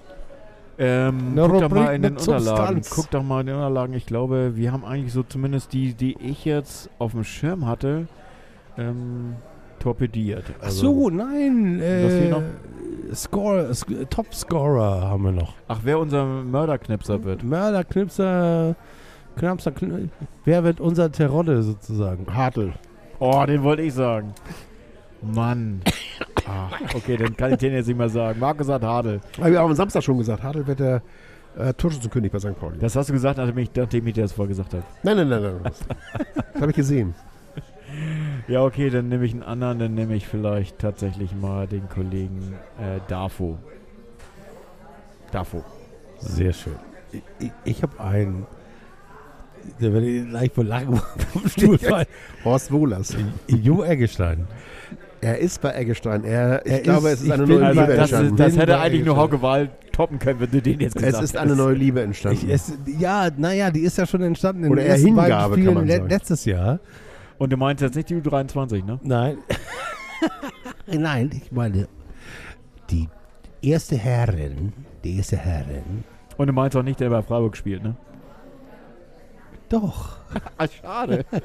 Ähm, 0.79 1.33
guck 1.35 1.59
doch 1.59 1.69
mal 1.71 1.93
in 1.95 2.01
den 2.03 2.13
Unterlagen. 2.17 2.45
Substanz. 2.83 2.89
Guck 2.91 3.09
doch 3.11 3.23
mal 3.23 3.41
in 3.41 3.47
den 3.47 3.55
Unterlagen. 3.57 3.93
Ich 3.93 4.05
glaube, 4.05 4.55
wir 4.55 4.71
haben 4.71 4.85
eigentlich 4.85 5.11
so 5.13 5.23
zumindest 5.23 5.73
die, 5.73 5.93
die 5.93 6.15
ich 6.21 6.45
jetzt 6.45 6.89
auf 6.99 7.11
dem 7.11 7.23
Schirm 7.25 7.65
hatte, 7.67 8.07
ähm, 8.77 9.35
torpediert. 9.79 10.45
Ach 10.59 10.65
Also- 10.65 10.81
so, 10.93 11.09
nein. 11.09 11.81
Äh? 11.81 12.33
Score, 13.13 13.71
Sk- 13.71 14.07
Topscorer 14.09 15.01
haben 15.09 15.23
wir 15.23 15.31
noch. 15.31 15.53
Ach, 15.67 15.79
wer 15.83 15.99
unser 15.99 16.25
Mörderknipser 16.25 17.23
wird. 17.23 17.43
Mörder, 17.43 17.83
Knipser, 17.83 18.75
Knapser, 19.35 19.71
Kn 19.71 20.11
Wer 20.45 20.63
wird 20.63 20.79
unser 20.79 21.11
Terodde 21.11 21.63
sozusagen? 21.63 22.27
Hartl. 22.33 22.71
Oh, 23.19 23.43
den 23.47 23.63
wollte 23.63 23.81
ich 23.81 23.93
sagen. 23.95 24.33
Mann. 25.21 25.81
Ah, 26.47 26.69
okay, 26.95 27.17
dann 27.17 27.35
kann 27.35 27.51
ich 27.51 27.57
den 27.57 27.73
jetzt 27.73 27.87
nicht 27.87 27.97
mehr 27.97 28.09
sagen. 28.09 28.39
Markus 28.39 28.69
hat 28.69 28.83
Hadel. 28.83 29.21
Haben 29.39 29.51
wir 29.51 29.61
auch 29.61 29.69
am 29.69 29.75
Samstag 29.75 30.03
schon 30.03 30.17
gesagt. 30.17 30.43
Hartl 30.43 30.65
wird 30.65 30.79
der 30.79 31.01
äh, 31.57 31.73
Torschützenkönig 31.73 32.31
bei 32.31 32.39
St. 32.39 32.59
Pauli. 32.59 32.77
Das 32.79 32.95
hast 32.95 33.09
du 33.09 33.13
gesagt, 33.13 33.37
nachdem 33.37 33.57
ich, 33.57 33.69
nachdem 33.75 34.07
ich 34.07 34.13
dir 34.13 34.23
das 34.23 34.31
vorher 34.31 34.49
gesagt 34.49 34.73
habe. 34.73 34.83
nein, 35.03 35.17
nein, 35.17 35.29
nein, 35.29 35.41
nein. 35.41 35.59
Das, 35.63 35.79
das 36.53 36.61
habe 36.61 36.71
ich 36.71 36.77
gesehen. 36.77 37.15
Ja, 38.47 38.63
okay, 38.63 38.91
dann 38.91 39.09
nehme 39.09 39.25
ich 39.25 39.33
einen 39.33 39.43
anderen. 39.43 39.79
Dann 39.79 39.93
nehme 39.95 40.15
ich 40.15 40.27
vielleicht 40.27 40.77
tatsächlich 40.77 41.35
mal 41.35 41.67
den 41.67 41.89
Kollegen 41.89 42.53
äh, 42.79 42.99
Dafo. 43.07 43.57
Dafo. 45.31 45.63
Sehr 46.19 46.53
schön. 46.53 46.75
Ich, 47.11 47.21
ich, 47.39 47.51
ich 47.63 47.83
habe 47.83 47.99
einen, 47.99 48.45
der 49.79 49.93
werde 49.93 50.07
ich 50.07 50.31
leicht 50.31 50.55
vor 50.55 50.63
Lachen 50.63 50.95
vom 51.33 51.47
Stuhl 51.47 51.77
fallen. 51.77 52.07
Horst 52.43 52.71
Wohlers. 52.71 53.15
Jo 53.47 53.83
Eggestein. 53.83 54.47
Er 55.21 55.37
ist 55.37 55.61
bei 55.61 55.73
Eggestein. 55.73 56.23
Er, 56.23 56.65
ich 56.65 56.71
Er 56.71 56.79
glaube, 56.79 57.09
ist- 57.09 57.19
es 57.19 57.21
ist 57.25 57.31
eine 57.31 57.45
neue 57.45 57.71
Liebe 57.71 57.87
das, 57.87 57.97
entstanden. 58.11 58.33
ist, 58.35 58.39
das 58.39 58.57
hätte 58.57 58.79
eigentlich 58.79 59.05
nur. 59.05 59.17
Hauke 59.17 59.41
Wahl 59.41 59.69
toppen 59.91 60.17
können, 60.19 60.39
wenn 60.39 60.51
du 60.51 60.61
den 60.61 60.79
jetzt 60.79 60.95
gesagt 60.95 61.15
es 61.15 61.21
ist 61.21 61.37
eine 61.37 61.55
neue 61.57 61.73
Liebe 61.75 62.01
entstanden. 62.01 62.45
Ich, 62.47 62.53
es, 62.53 62.71
ja, 62.97 63.29
naja, 63.35 63.69
die 63.69 63.81
ist 63.81 63.97
ja 63.97 64.05
schon 64.05 64.21
entstanden 64.21 64.63
in 64.63 64.71
Oder 64.71 64.81
den 64.81 64.87
eher 64.87 64.93
ersten 64.95 65.15
beiden 65.15 65.31
Hingabe, 65.33 65.53
Spielen 65.55 65.65
kann 65.67 65.73
man 65.75 65.87
le- 65.87 65.95
sagen. 65.97 66.09
letztes 66.09 66.45
Jahr. 66.45 66.79
Und 67.37 67.51
du 67.51 67.57
meinst 67.57 67.81
jetzt 67.81 67.95
nicht 67.95 68.09
die 68.09 68.15
U23, 68.15 68.85
ne? 68.85 68.99
Nein. 69.03 69.37
Nein, 70.87 71.29
ich 71.33 71.51
meine, 71.51 71.87
die 72.89 73.07
erste 73.61 73.97
Herrin, 73.97 74.71
die 75.03 75.17
erste 75.17 75.37
Herrin, 75.37 76.03
Und 76.37 76.47
du 76.47 76.53
meinst 76.53 76.75
auch 76.77 76.83
nicht, 76.83 76.99
der 77.01 77.09
bei 77.09 77.21
Freiburg 77.21 77.57
spielt, 77.57 77.83
ne? 77.83 77.95
doch. 79.69 80.17
Ah, 80.57 80.67
schade. 80.67 81.25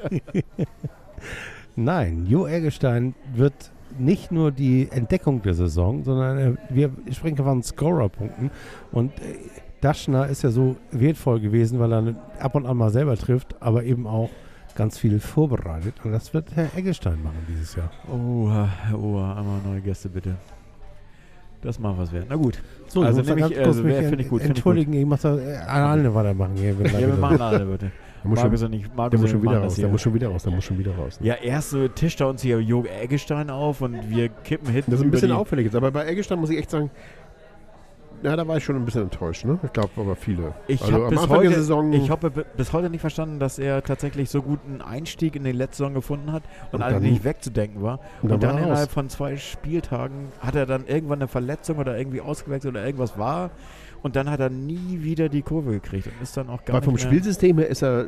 Nein, 1.75 2.25
Jo 2.27 2.47
Eggestein 2.47 3.15
wird 3.33 3.71
nicht 3.97 4.31
nur 4.31 4.51
die 4.51 4.89
Entdeckung 4.91 5.41
der 5.41 5.53
Saison, 5.53 6.03
sondern 6.03 6.37
er, 6.37 6.53
wir 6.69 6.91
sprechen 7.11 7.37
von 7.37 7.63
Scorer-Punkten. 7.63 8.51
Und 8.91 9.11
äh, 9.19 9.37
Daschner 9.81 10.27
ist 10.27 10.43
ja 10.43 10.49
so 10.49 10.75
wertvoll 10.91 11.39
gewesen, 11.39 11.79
weil 11.79 11.93
er 11.93 12.15
ab 12.39 12.55
und 12.55 12.65
an 12.65 12.77
mal 12.77 12.89
selber 12.89 13.15
trifft, 13.17 13.61
aber 13.61 13.83
eben 13.83 14.07
auch 14.07 14.29
ganz 14.75 14.97
viel 14.97 15.19
vorbereitet. 15.19 15.93
Und 16.03 16.11
das 16.11 16.33
wird 16.33 16.55
Herr 16.55 16.75
Eggestein 16.75 17.21
machen 17.23 17.45
dieses 17.47 17.75
Jahr. 17.75 17.91
Oh, 18.11 18.49
Herr 18.51 18.99
Ohr, 18.99 19.37
einmal 19.37 19.59
neue 19.65 19.81
Gäste 19.81 20.09
bitte. 20.09 20.35
Das 21.61 21.79
mal 21.79 21.97
was 21.97 22.11
werden. 22.11 22.27
Na 22.29 22.35
gut. 22.35 22.61
So, 22.87 23.01
Also 23.01 23.21
nehme 23.21 23.47
ich, 23.49 23.59
also 23.59 23.81
finde 23.81 24.21
ich 24.21 24.29
gut, 24.29 24.41
finde 24.41 24.53
ich 24.53 24.57
Entschuldigen, 24.57 24.93
ich, 24.93 25.05
muss 25.05 25.21
da 25.21 25.37
äh, 25.37 25.55
alleine 25.57 26.13
weitermachen. 26.13 26.53
Hier, 26.55 26.75
Ja, 26.91 26.99
wir 26.99 27.15
machen 27.15 27.41
alle 27.41 27.65
bitte. 27.65 27.91
Der 28.25 28.29
muss, 28.29 28.39
Markus 28.43 28.59
schon, 28.61 28.73
ich, 28.73 28.87
der 28.89 29.19
muss 29.19 29.29
schon 29.29 29.41
wieder 29.43 29.59
raus. 29.61 29.75
Der 29.75 29.87
muss 29.87 30.01
schon 30.01 30.13
wieder 30.13 30.27
raus. 30.29 30.43
Der 30.43 30.51
muss 30.51 30.63
schon 30.63 30.77
wieder 30.79 30.95
raus. 30.95 31.19
Ne? 31.21 31.27
Ja, 31.27 31.33
erst 31.35 31.69
so 31.69 31.87
tischt 31.87 32.19
er 32.21 32.27
uns 32.27 32.41
hier 32.41 32.59
Jo 32.59 32.83
Eggestein 32.83 33.49
auf 33.49 33.81
und 33.81 34.09
wir 34.09 34.29
kippen 34.29 34.67
hinten 34.69 34.91
Das 34.91 34.99
ist 34.99 35.05
ein 35.05 35.11
bisschen 35.11 35.31
auffällig 35.31 35.65
jetzt. 35.65 35.75
Aber 35.75 35.91
bei 35.91 36.05
Eggestein 36.07 36.39
muss 36.39 36.49
ich 36.49 36.57
echt 36.57 36.71
sagen, 36.71 36.89
ja, 38.23 38.35
da 38.35 38.47
war 38.47 38.57
ich 38.57 38.63
schon 38.63 38.75
ein 38.77 38.85
bisschen 38.85 39.03
enttäuscht. 39.03 39.45
Ne? 39.45 39.59
Ich 39.63 39.73
glaube, 39.73 39.89
aber 39.97 40.15
viele. 40.15 40.53
Ich 40.67 40.81
also 40.81 40.93
habe 40.93 41.09
bis, 41.09 41.27
heute, 41.29 41.95
ich 41.95 42.09
habe 42.09 42.31
bi- 42.31 42.45
bis 42.57 42.73
heute 42.73 42.89
nicht 42.89 43.01
verstanden, 43.01 43.39
dass 43.39 43.59
er 43.59 43.83
tatsächlich 43.83 44.29
so 44.29 44.41
gut 44.41 44.59
einen 44.65 44.81
Einstieg 44.81 45.35
in 45.35 45.43
die 45.43 45.51
letzte 45.51 45.77
Saison 45.83 45.93
gefunden 45.93 46.31
hat 46.31 46.41
und, 46.71 46.77
Und 46.79 46.81
also 46.81 46.99
nicht 46.99 47.23
wegzudenken 47.23 47.83
war. 47.83 47.99
und 48.21 48.31
Und, 48.31 48.41
dann 48.43 48.51
dann 48.51 48.57
er 48.57 48.63
innerhalb 48.67 48.89
von 48.89 49.09
zwei 49.09 49.35
Spieltagen 49.37 50.29
hat 50.39 50.55
er 50.55 50.65
dann 50.65 50.87
irgendwann 50.87 51.19
eine 51.19 51.27
Verletzung 51.27 51.77
oder 51.77 51.97
irgendwie 51.97 52.21
ausgewechselt 52.21 52.73
oder 52.73 52.85
irgendwas 52.85 53.17
war. 53.19 53.51
Und 54.05 54.15
dann 54.15 54.29
hat 54.29 54.39
er 54.39 54.51
nie 54.51 55.01
wieder 55.01 55.29
die 55.29 55.41
Kurve 55.41 55.71
gekriegt 55.71 56.05
und 56.05 56.13
ist 56.21 56.37
dann 56.37 56.47
auch 56.47 56.63
gar 56.63 56.75
Weil 56.75 56.83
vom 56.83 56.95
Spielsystem 56.95 57.57
her 57.57 57.67
ist 57.67 57.81
er, 57.81 58.05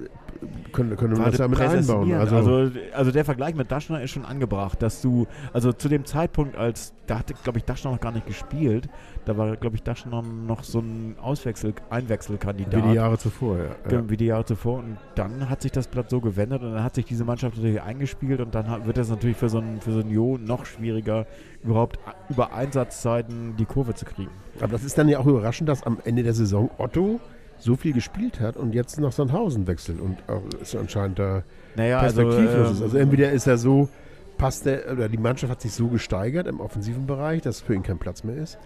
können, 0.71 0.95
können 0.95 1.17
wir 1.17 1.25
das 1.25 1.39
ja 1.39 1.47
mit 1.47 1.59
einbauen. 1.59 1.75
präsentierend. 2.07 2.21
Also, 2.21 2.35
Also, 2.35 2.79
also 2.93 3.11
der 3.11 3.25
Vergleich 3.25 3.55
mit 3.55 3.71
Daschner 3.71 4.03
ist 4.03 4.11
schon 4.11 4.23
angebracht, 4.23 4.79
dass 4.83 5.01
du, 5.01 5.25
also 5.53 5.73
zu 5.73 5.89
dem 5.89 6.05
Zeitpunkt, 6.05 6.55
als, 6.55 6.93
da 7.07 7.17
hatte, 7.17 7.33
glaube 7.43 7.57
ich, 7.57 7.65
Daschner 7.65 7.89
noch 7.89 7.99
gar 7.99 8.11
nicht 8.11 8.27
gespielt, 8.27 8.87
da 9.25 9.37
war, 9.37 9.55
glaube 9.57 9.75
ich, 9.75 9.81
Daschner 9.81 10.21
noch 10.21 10.63
so 10.63 10.81
ein 10.81 11.15
Auswechsel, 11.19 11.73
Einwechselkandidat. 11.89 12.83
wie 12.83 12.89
die 12.89 12.93
Jahre 12.93 13.17
zuvor. 13.17 13.57
Ja. 13.57 13.91
Ja. 13.91 14.07
Wie 14.07 14.17
die 14.17 14.25
Jahre 14.25 14.45
zuvor. 14.45 14.77
Und 14.77 14.97
dann 15.15 15.49
hat 15.49 15.63
sich 15.63 15.71
das 15.71 15.87
Blatt 15.87 16.11
so 16.11 16.21
gewendet 16.21 16.61
und 16.61 16.73
dann 16.73 16.83
hat 16.83 16.93
sich 16.93 17.05
diese 17.05 17.25
Mannschaft 17.25 17.57
natürlich 17.57 17.81
eingespielt 17.81 18.39
und 18.39 18.53
dann 18.53 18.69
hat, 18.69 18.85
wird 18.85 18.99
es 18.99 19.09
natürlich 19.09 19.37
für 19.37 19.49
so 19.49 19.57
einen 19.57 19.81
für 19.81 19.91
so 19.93 20.01
einen 20.01 20.11
Jo 20.11 20.37
noch 20.37 20.65
schwieriger, 20.65 21.25
überhaupt 21.67 21.99
über 22.29 22.53
Einsatzzeiten 22.53 23.55
die 23.57 23.65
Kurve 23.65 23.93
zu 23.93 24.05
kriegen. 24.05 24.31
Aber 24.59 24.71
das 24.71 24.83
ist 24.83 24.97
dann 24.97 25.07
ja 25.09 25.19
auch 25.19 25.25
überraschend, 25.27 25.69
dass 25.69 25.83
am 25.83 25.97
Ende 26.03 26.23
der 26.23 26.33
Saison 26.33 26.69
Otto 26.77 27.19
so 27.59 27.75
viel 27.75 27.93
gespielt 27.93 28.39
hat 28.39 28.55
und 28.57 28.73
jetzt 28.73 28.99
nach 28.99 29.11
Sandhausen 29.11 29.67
wechselt 29.67 29.99
und 29.99 30.17
ist 30.61 30.75
anscheinend 30.75 31.19
da 31.19 31.43
Naja, 31.75 31.99
also, 31.99 32.21
perspektivlos 32.21 32.71
ist. 32.71 32.77
ähm, 32.79 32.83
Also 32.83 32.97
entweder 32.97 33.31
ist 33.31 33.47
er 33.47 33.57
so, 33.57 33.89
passt 34.37 34.65
der, 34.65 34.91
oder 34.91 35.09
die 35.09 35.17
Mannschaft 35.17 35.51
hat 35.51 35.61
sich 35.61 35.73
so 35.73 35.87
gesteigert 35.87 36.47
im 36.47 36.59
offensiven 36.59 37.07
Bereich, 37.07 37.41
dass 37.41 37.61
für 37.61 37.73
ihn 37.73 37.83
kein 37.83 37.97
Platz 37.97 38.23
mehr 38.23 38.35
ist. 38.37 38.57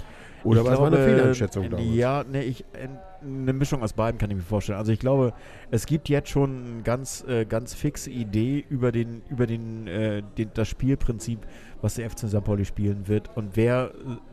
Oder 0.44 0.62
ich 0.62 0.66
war 0.68 0.74
es 0.74 0.80
mal 0.80 0.88
eine 0.88 0.98
Fehleinschätzung 1.06 1.70
damals? 1.70 1.88
Ja, 1.94 2.24
nee, 2.30 2.42
ich, 2.42 2.66
äh, 2.74 2.88
eine 3.24 3.54
Mischung 3.54 3.84
aus 3.84 3.94
beiden 3.94 4.18
kann 4.18 4.32
ich 4.32 4.38
mir 4.38 4.42
vorstellen. 4.42 4.80
Also 4.80 4.92
ich 4.92 5.00
glaube, 5.00 5.34
es 5.70 5.86
gibt 5.86 6.10
jetzt 6.10 6.30
schon 6.30 6.66
eine 6.66 6.82
ganz, 6.84 7.24
äh, 7.28 7.46
ganz 7.46 7.76
fixe 7.76 8.10
Idee 8.10 8.66
über 8.68 8.92
den, 8.92 9.22
über 9.30 9.46
den, 9.46 9.88
äh, 9.88 10.24
den, 10.38 10.50
das 10.56 10.68
Spielprinzip, 10.68 11.40
was 11.82 11.96
der 11.96 12.10
FC 12.10 12.28
St. 12.30 12.44
Pauli 12.44 12.66
spielen 12.66 13.08
wird 13.08 13.30
und 13.36 13.56
wer, 13.56 13.92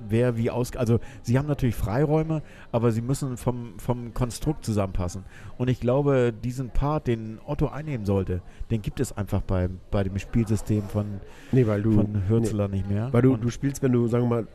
wer 0.08 0.36
wie 0.36 0.50
aus. 0.50 0.74
Also 0.76 1.00
sie 1.22 1.38
haben 1.38 1.46
natürlich 1.48 1.74
Freiräume, 1.74 2.42
aber 2.72 2.90
sie 2.92 3.00
müssen 3.02 3.36
vom, 3.36 3.78
vom 3.78 4.14
Konstrukt 4.14 4.64
zusammenpassen. 4.64 5.24
Und 5.56 5.68
ich 5.68 5.80
glaube, 5.80 6.32
diesen 6.32 6.70
Part, 6.70 7.06
den 7.06 7.38
Otto 7.46 7.68
einnehmen 7.68 8.04
sollte, 8.06 8.42
den 8.70 8.82
gibt 8.82 9.00
es 9.00 9.16
einfach 9.16 9.42
bei, 9.42 9.68
bei 9.90 10.04
dem 10.04 10.18
Spielsystem 10.18 10.82
von, 10.82 11.20
Nee, 11.52 11.66
weil 11.66 11.82
du, 11.82 11.92
von 11.92 12.28
Hürzeler 12.28 12.68
nicht 12.68 12.88
mehr. 12.88 13.12
weil 13.12 13.22
du, 13.22 13.34
Und- 13.34 13.42
du 13.44 13.50
spielst, 13.50 13.82
wenn 13.82 13.92
du, 13.92 14.06
sagen 14.08 14.24
wir 14.24 14.28
mal, 14.42 14.46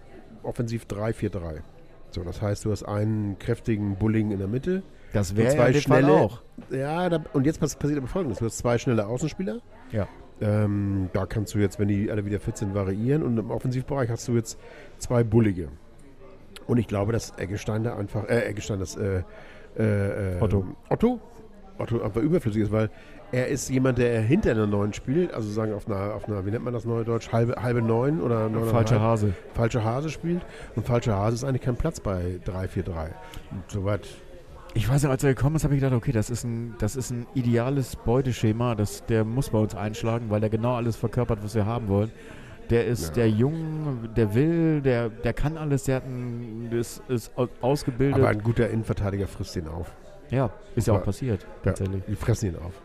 offensiv 0.44 0.86
3-4-3. 0.86 1.62
So, 2.12 2.24
das 2.24 2.42
heißt, 2.42 2.66
du 2.66 2.72
hast 2.72 2.84
einen 2.84 3.40
kräftigen 3.40 3.96
Bulling 3.96 4.32
in 4.32 4.38
der 4.38 4.48
Mitte. 4.48 4.84
Das 5.14 5.36
wäre 5.36 5.50
zwei 5.56 5.72
Fall 5.74 5.82
schnelle- 5.82 6.12
auch. 6.12 6.42
Ja, 6.70 7.10
da, 7.10 7.24
und 7.34 7.46
jetzt 7.46 7.60
pass- 7.60 7.76
passiert 7.76 7.98
aber 8.00 8.08
folgendes. 8.08 8.40
Du 8.40 8.46
hast 8.46 8.58
zwei 8.60 8.78
schnelle 8.78 9.06
Außenspieler. 9.08 9.60
Ja. 9.92 10.08
Ähm, 10.44 11.10
da 11.14 11.26
kannst 11.26 11.54
du 11.56 11.60
jetzt, 11.60 11.80
wenn 11.80 11.88
die 11.88 12.12
alle 12.12 12.26
wieder 12.26 12.40
fit 12.40 12.58
sind, 12.58 12.76
variieren. 12.76 13.24
Und 13.24 13.38
im 13.38 13.50
Offensivbereich 13.50 14.10
hast 14.10 14.28
du 14.28 14.34
jetzt 14.34 14.60
zwei 14.98 15.24
Bullige. 15.24 15.70
Und 16.68 16.78
ich 16.78 16.88
glaube, 16.88 17.14
dass 17.14 17.38
Eggestein 17.38 17.84
da 17.84 17.96
einfach, 17.96 18.28
äh, 18.28 18.46
Eggestein, 18.50 18.80
das, 18.80 18.96
äh, 18.98 19.24
äh, 19.78 20.42
Otto. 20.42 20.66
Otto? 20.90 21.20
Otto 21.78 22.02
einfach 22.02 22.22
überflüssig 22.22 22.64
ist, 22.64 22.72
weil 22.72 22.90
er 23.32 23.48
ist 23.48 23.70
jemand, 23.70 23.98
der 23.98 24.22
hinter 24.22 24.52
einer 24.52 24.68
Neun 24.68 24.94
spielt, 24.94 25.34
also 25.34 25.50
sagen 25.50 25.74
auf 25.74 25.88
einer, 25.88 26.14
auf 26.14 26.28
einer, 26.28 26.46
wie 26.46 26.52
nennt 26.52 26.64
man 26.64 26.74
das 26.74 26.86
Neudeutsch, 26.86 27.32
halbe, 27.32 27.56
halbe 27.62 27.82
Neun 27.82 28.22
oder 28.22 28.48
neun 28.48 28.70
Falscher 28.70 29.02
Hase. 29.02 29.34
falsche 29.56 29.84
Hase 29.84 30.10
spielt. 30.10 30.46
Und 30.76 30.86
falscher 30.86 31.18
Hase 31.18 31.36
ist 31.36 31.44
eigentlich 31.44 31.64
kein 31.64 31.76
Platz 31.76 32.00
bei 32.00 32.40
3-4-3. 32.46 33.08
Und 33.50 33.64
Soweit. 33.70 34.08
Ich 34.76 34.90
weiß 34.90 35.04
nicht, 35.04 35.12
als 35.12 35.24
er 35.24 35.36
gekommen 35.36 35.56
ist, 35.56 35.64
habe 35.64 35.76
ich 35.76 35.82
gedacht, 35.82 35.96
okay, 35.96 36.12
das 36.12 36.30
ist 36.32 36.44
ein, 36.44 36.74
das 36.80 36.96
ist 36.96 37.12
ein 37.12 37.28
ideales 37.36 37.96
Beuteschema. 37.96 38.74
Das, 38.74 39.06
der 39.06 39.24
muss 39.24 39.50
bei 39.52 39.60
uns 39.60 39.76
einschlagen, 39.76 40.26
weil 40.30 40.40
der 40.42 40.50
genau 40.50 40.76
alles 40.76 40.96
verkörpert, 40.96 41.44
was 41.44 41.54
wir 41.54 41.66
haben 41.66 41.88
wollen. 41.90 42.12
Der 42.72 42.88
ist 42.88 43.10
Ja. 43.10 43.14
der 43.16 43.30
Jung, 43.30 44.10
der 44.16 44.34
will, 44.34 44.82
der, 44.82 45.10
der 45.10 45.34
kann 45.34 45.58
alles, 45.58 45.84
der 45.84 45.98
hat 45.98 46.06
ein, 46.06 46.70
ist, 46.72 47.04
ist 47.08 47.38
au- 47.38 47.50
ausgebildet. 47.62 48.18
Aber 48.20 48.30
ein 48.30 48.42
guter 48.42 48.70
Innenverteidiger 48.70 49.28
frisst 49.28 49.56
ihn 49.56 49.68
auf. 49.68 49.94
ja, 50.32 50.50
ist 50.76 50.88
ja 50.88 50.94
auch 50.94 50.98
Ja. 51.00 51.04
passiert, 51.04 51.44
Ja, 51.44 51.48
tatsächlich. 51.66 52.02
die 52.08 52.16
fressen 52.16 52.50
ihn 52.50 52.56
auf. 52.56 52.82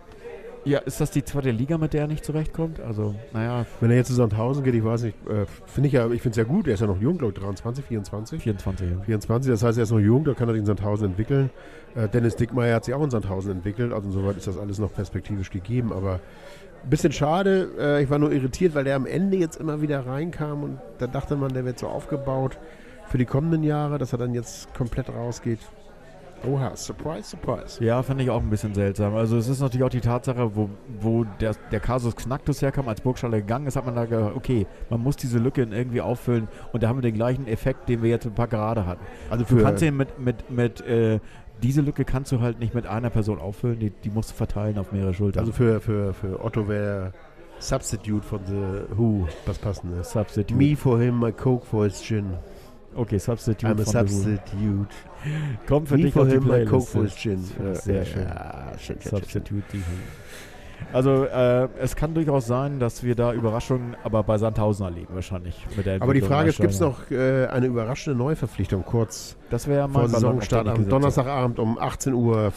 Ja, 0.65 0.81
ist 0.81 1.01
das 1.01 1.13
die 1.13 1.25
zweite 1.25 1.53
Liga, 1.53 1.79
mit 1.79 1.95
der 1.95 2.03
er 2.03 2.07
nicht 2.09 2.25
zurechtkommt? 2.25 2.81
Also, 2.81 3.15
naja, 3.33 3.65
Wenn 3.81 3.91
er 3.91 3.97
jetzt 3.99 4.09
zu 4.09 4.15
Sandhausen 4.15 4.65
geht, 4.65 4.75
ich 4.75 4.85
weiß 4.85 5.05
nicht, 5.05 5.17
äh, 5.29 5.47
finde 5.65 5.87
ich 5.87 5.93
ja, 5.95 6.11
ich 6.11 6.21
finde 6.21 6.33
es 6.33 6.37
ja 6.37 6.45
gut, 6.45 6.67
er 6.67 6.75
ist 6.75 6.81
ja 6.81 6.87
noch 6.89 7.01
jung, 7.01 7.17
glaube 7.17 7.33
ich, 7.35 7.41
23, 7.43 7.85
24. 7.85 8.43
24 8.43 8.91
Jahre. 8.91 9.05
24, 9.05 9.51
das 9.53 9.63
heißt, 9.63 9.79
er 9.79 9.85
ist 9.85 9.93
noch 9.93 10.01
jung, 10.01 10.25
da 10.25 10.35
kann 10.35 10.49
er 10.49 10.53
sich 10.53 10.61
in 10.61 10.67
Sandhausen 10.67 11.07
entwickeln. 11.11 11.49
Äh, 11.95 12.09
Dennis 12.09 12.37
Dickmeyer 12.37 12.77
hat 12.77 12.85
sich 12.85 12.95
auch 12.95 13.03
in 13.03 13.11
Sandhausen 13.11 13.53
entwickelt, 13.53 13.93
also 13.93 14.09
insoweit 14.09 14.37
ist 14.37 14.47
das 14.47 14.59
alles 14.59 14.79
noch 14.79 14.93
perspektivisch 14.93 15.51
gegeben, 15.51 15.93
aber 15.93 16.21
ein 16.85 16.91
bisschen 16.91 17.13
schade, 17.13 17.71
äh, 17.79 18.03
ich 18.03 18.11
war 18.11 18.19
nur 18.19 18.33
irritiert, 18.33 18.75
weil 18.75 18.85
der 18.85 18.97
am 18.97 19.07
Ende 19.07 19.37
jetzt 19.37 19.57
immer 19.57 19.81
wieder 19.81 20.07
reinkam 20.07 20.63
und 20.63 20.79
da 20.99 21.07
dachte 21.07 21.37
man, 21.37 21.53
der 21.53 21.65
wird 21.65 21.79
so 21.79 21.89
aufgebaut 21.89 22.59
für 23.07 23.19
die 23.19 23.25
kommenden 23.25 23.63
Jahre, 23.63 23.99
dass 23.99 24.13
er 24.13 24.19
dann 24.19 24.35
jetzt 24.35 24.75
komplett 24.75 25.09
rausgeht. 25.09 25.61
Oha, 26.47 26.77
surprise, 26.77 27.31
surprise. 27.31 27.83
Ja, 27.83 28.01
fand 28.03 28.21
ich 28.21 28.31
auch 28.31 28.41
ein 28.41 28.49
bisschen 28.49 28.73
seltsam. 28.73 29.17
Also 29.17 29.37
es 29.39 29.49
ist 29.49 29.61
natürlich 29.61 29.85
auch 29.85 29.91
die 29.91 30.01
Tatsache, 30.01 30.55
wo, 30.55 30.71
wo 31.01 31.25
der, 31.41 31.57
der 31.73 31.81
Kasus 31.81 32.15
Knacktus 32.15 32.63
herkam, 32.63 32.89
als 32.89 33.01
Burgstaller 33.01 33.39
gegangen 33.39 33.67
ist, 33.67 33.75
hat 33.75 33.85
man 33.87 33.97
da 33.97 34.05
gedacht, 34.05 34.37
okay, 34.37 34.67
man 34.89 35.03
muss 35.03 35.17
diese 35.17 35.39
Lücke 35.39 35.63
irgendwie 35.63 36.01
auffüllen 36.01 36.47
und 36.73 36.83
da 36.83 36.89
haben 36.89 36.99
wir 36.99 37.03
den 37.03 37.15
gleichen 37.15 37.49
Effekt, 37.49 37.89
den 37.89 38.03
wir 38.03 38.11
jetzt 38.11 38.25
mit 38.25 38.37
Packerade 38.37 38.87
hatten. 38.87 39.05
Also 39.31 39.45
Du 39.45 39.57
für, 39.57 39.63
kannst 39.65 39.83
den 39.83 39.97
mit, 39.97 40.21
mit, 40.21 40.49
mit 40.49 40.81
äh, 40.83 41.19
diese 41.63 41.81
Lücke 41.81 42.05
kannst 42.05 42.33
du 42.33 42.41
halt 42.41 42.59
nicht 42.61 42.75
mit 42.75 42.87
einer 42.87 43.11
Person 43.11 43.39
auffüllen, 43.39 43.79
die, 43.79 43.91
die 43.91 44.11
musst 44.11 44.31
du 44.31 44.35
verteilen 44.35 44.79
auf 44.79 44.93
mehrere 44.93 45.15
Schultern. 45.15 45.41
also 45.41 45.53
für, 45.53 45.81
für, 45.81 46.15
für 46.15 46.45
Otto 46.45 46.69
wäre 46.69 47.13
Substitute 47.61 48.25
von 48.25 48.41
The 48.47 48.97
Who 48.97 49.27
was 49.47 49.59
passendes. 49.59 50.11
Substitute. 50.13 50.55
Me 50.55 50.77
for 50.77 51.01
him, 51.01 51.19
my 51.19 51.33
coke 51.33 51.67
for 51.67 51.85
his 51.85 52.01
gin. 52.03 52.35
Okay, 52.95 53.19
Substitute 53.19 53.67
I'm 53.67 53.81
a 53.81 53.85
substitute. 53.85 54.89
Kommt 55.67 55.89
für 55.89 55.97
Me 55.97 56.05
dich 56.05 56.13
for 56.15 56.23
auf 56.23 56.29
die 56.29 56.35
him, 56.37 56.45
my 56.45 56.65
coke 56.65 56.87
Playlist. 56.87 56.89
for 56.91 57.03
his 57.03 57.17
gin. 57.17 57.45
Ja, 57.63 57.75
sehr 57.75 58.05
schön. 58.05 58.23
Ja, 58.23 58.73
schön, 58.79 58.97
schön, 58.97 59.03
schön. 59.03 59.11
Substitute. 59.11 59.65
die 59.73 59.79
Who. 59.79 59.83
Also 60.93 61.25
äh, 61.25 61.69
es 61.81 61.97
kann 61.97 62.15
durchaus 62.15 62.47
sein, 62.47 62.79
dass 62.79 63.03
wir 63.03 63.15
da 63.15 63.33
Überraschungen 63.33 63.97
aber 64.05 64.23
bei 64.23 64.39
Sandhausen 64.39 64.87
erleben 64.87 65.15
wahrscheinlich. 65.15 65.67
Aber 66.01 66.15
die 66.15 66.21
Frage 66.21 66.49
ist, 66.49 66.61
gibt 66.61 66.73
es 66.73 66.81
noch 66.81 67.11
äh, 67.11 67.47
eine 67.47 67.67
überraschende 67.67 68.19
Neuverpflichtung 68.19 68.85
kurz 68.85 69.37
Das 69.51 69.67
ja 69.67 69.87
vor 69.89 70.09
Saisonstart 70.09 70.67
am. 70.69 70.89
Donnerstagabend 70.89 71.59
um 71.59 71.79
18.24 71.79 72.15
Uhr 72.15 72.53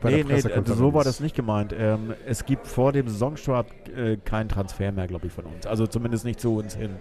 bei 0.00 0.10
Nee, 0.10 0.16
der 0.16 0.24
nee, 0.24 0.32
Pressekonferenz? 0.32 0.70
also 0.70 0.74
so 0.74 0.94
war 0.94 1.04
das 1.04 1.20
nicht 1.20 1.36
gemeint. 1.36 1.74
Ähm, 1.78 2.14
es 2.26 2.46
gibt 2.46 2.66
vor 2.66 2.92
dem 2.92 3.08
Saisonstart 3.08 3.66
äh, 3.96 4.16
keinen 4.16 4.48
Transfer 4.48 4.90
mehr, 4.92 5.06
glaube 5.06 5.26
ich, 5.26 5.32
von 5.32 5.44
uns. 5.44 5.66
Also 5.66 5.86
zumindest 5.86 6.24
nicht 6.24 6.40
zu 6.40 6.56
uns 6.56 6.74
hin. 6.74 6.96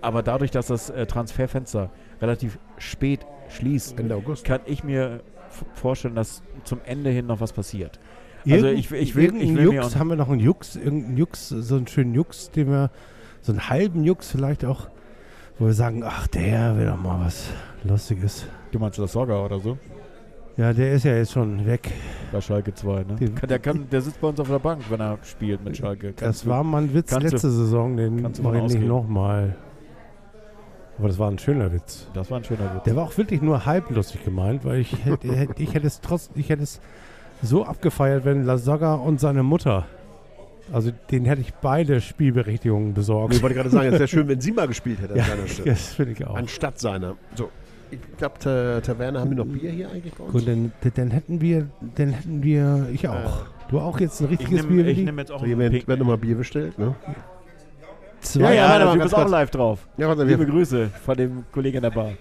Aber 0.00 0.22
dadurch, 0.22 0.50
dass 0.50 0.68
das 0.68 0.90
äh, 0.90 1.06
Transferfenster 1.06 1.90
relativ 2.20 2.58
spät 2.78 3.26
schließt, 3.48 3.96
kann 4.44 4.60
ich 4.66 4.84
mir 4.84 5.20
vorstellen, 5.74 6.14
dass 6.14 6.42
zum 6.64 6.80
Ende 6.84 7.10
hin 7.10 7.26
noch 7.26 7.40
was 7.40 7.52
passiert. 7.52 7.98
Also 8.54 8.66
ich- 8.68 8.90
ich 8.92 9.14
will- 9.14 9.34
ich 9.36 9.54
will 9.54 9.72
Jux, 9.72 9.94
auch- 9.94 9.98
haben 9.98 10.08
wir 10.08 10.16
noch 10.16 10.28
einen 10.30 10.40
Jux, 10.40 10.76
irgendeinen 10.76 11.16
Jux, 11.16 11.48
so 11.48 11.76
einen 11.76 11.86
schönen 11.86 12.14
Jux, 12.14 12.50
den 12.50 12.68
wir, 12.68 12.90
so 13.42 13.52
einen 13.52 13.68
halben 13.68 14.04
Jux 14.04 14.30
vielleicht 14.30 14.64
auch, 14.64 14.88
wo 15.58 15.66
wir 15.66 15.72
sagen, 15.74 16.02
ach, 16.04 16.26
der 16.28 16.76
will 16.76 16.86
doch 16.86 17.00
mal 17.00 17.24
was 17.24 17.48
Lustiges. 17.84 18.46
Du 18.72 18.78
meinst 18.78 18.98
das 18.98 19.12
Sorger 19.12 19.44
oder 19.44 19.58
so? 19.60 19.78
Ja, 20.56 20.72
der 20.72 20.92
ist 20.92 21.04
ja 21.04 21.14
jetzt 21.14 21.32
schon 21.32 21.66
weg. 21.66 21.90
Bei 22.32 22.40
Schalke 22.40 22.72
2, 22.74 23.04
ne? 23.04 23.16
Den- 23.16 23.34
der, 23.34 23.58
kann, 23.58 23.88
der 23.90 24.00
sitzt 24.00 24.20
bei 24.22 24.28
uns 24.28 24.40
auf 24.40 24.48
der 24.48 24.58
Bank, 24.58 24.82
wenn 24.90 25.00
er 25.00 25.18
spielt 25.22 25.62
mit 25.62 25.76
Schalke. 25.76 26.12
Das 26.12 26.16
Kannst 26.24 26.44
du- 26.46 26.48
war 26.48 26.64
mal 26.64 26.82
ein 26.82 26.94
Witz 26.94 27.10
kannst 27.10 27.26
du- 27.26 27.30
letzte 27.32 27.50
Saison, 27.50 27.96
den 27.96 28.22
kannst 28.22 28.38
du 28.38 28.42
mache 28.42 28.58
ich 28.58 28.62
nicht 28.74 28.86
nochmal. 28.86 29.54
Aber 30.98 31.08
das 31.08 31.18
war 31.18 31.30
ein 31.30 31.38
schöner 31.38 31.70
Witz. 31.74 32.08
Das 32.14 32.30
war 32.30 32.38
ein 32.38 32.44
schöner 32.44 32.74
Witz. 32.74 32.84
Der 32.84 32.96
war 32.96 33.04
auch 33.04 33.16
wirklich 33.18 33.42
nur 33.42 33.66
halblustig 33.66 34.24
gemeint, 34.24 34.64
weil 34.64 34.80
ich 34.80 35.04
hätte, 35.04 35.28
hätte- 35.36 35.62
ich 35.62 35.74
hätte 35.74 35.86
es 35.86 36.00
trotz, 36.00 36.30
ich 36.34 36.48
hätte 36.48 36.62
es 36.62 36.80
so 37.42 37.64
abgefeiert, 37.64 38.24
wenn 38.24 38.44
Lasogga 38.44 38.94
und 38.94 39.20
seine 39.20 39.42
Mutter, 39.42 39.86
also 40.72 40.90
den 41.10 41.24
hätte 41.24 41.40
ich 41.40 41.54
beide 41.54 42.00
Spielberechtigungen 42.00 42.94
besorgt. 42.94 43.34
Ich 43.34 43.42
wollte 43.42 43.54
gerade 43.54 43.70
sagen, 43.70 43.86
es 43.88 43.92
wäre 43.94 44.08
schön, 44.08 44.28
wenn 44.28 44.40
sie 44.40 44.52
mal 44.52 44.66
gespielt 44.66 45.00
hätte 45.00 45.12
an 45.14 45.18
ja, 45.18 45.24
seiner 45.24 45.46
Stelle. 45.46 45.70
das 45.70 45.94
finde 45.94 46.12
ich 46.12 46.26
auch. 46.26 46.34
Anstatt 46.36 46.78
seiner. 46.78 47.16
So, 47.34 47.50
ich 47.90 47.98
glaube, 48.18 48.34
Ta 48.38 48.80
Taverne 48.80 49.20
haben 49.20 49.30
wir 49.30 49.36
noch 49.36 49.46
Bier 49.46 49.70
hier 49.70 49.90
eigentlich 49.90 50.14
bei 50.14 50.24
uns? 50.24 50.32
Gut, 50.32 50.48
dann, 50.48 50.72
dann 50.94 51.10
hätten 51.10 51.40
wir, 51.40 51.68
dann 51.94 52.08
hätten 52.10 52.42
wir, 52.42 52.88
ich 52.92 53.06
auch. 53.08 53.44
Du 53.68 53.78
auch 53.80 53.98
jetzt 54.00 54.20
ein 54.20 54.24
Ich 54.24 54.30
richtiges 54.32 54.62
nehme 54.62 54.74
Bier? 54.74 54.86
Willi? 54.86 55.04
nehm 55.04 55.18
jetzt 55.18 55.32
auch 55.32 55.40
so, 55.40 55.46
jemand 55.46 55.72
wird 55.86 55.98
nochmal 55.98 56.18
Bier 56.18 56.36
bestellt, 56.36 56.78
ne? 56.78 56.94
Zwei. 58.20 58.54
Ja, 58.54 58.78
Ja, 58.78 58.94
du 58.94 59.00
bist 59.02 59.14
auch 59.14 59.28
live 59.28 59.50
drauf. 59.50 59.86
Ja, 59.96 60.08
warte, 60.08 60.24
Liebe 60.24 60.40
wir, 60.46 60.52
Grüße 60.52 60.88
von 61.04 61.16
dem 61.16 61.44
Kollegen 61.52 61.76
in 61.76 61.82
der 61.82 61.90
Bar. 61.90 62.12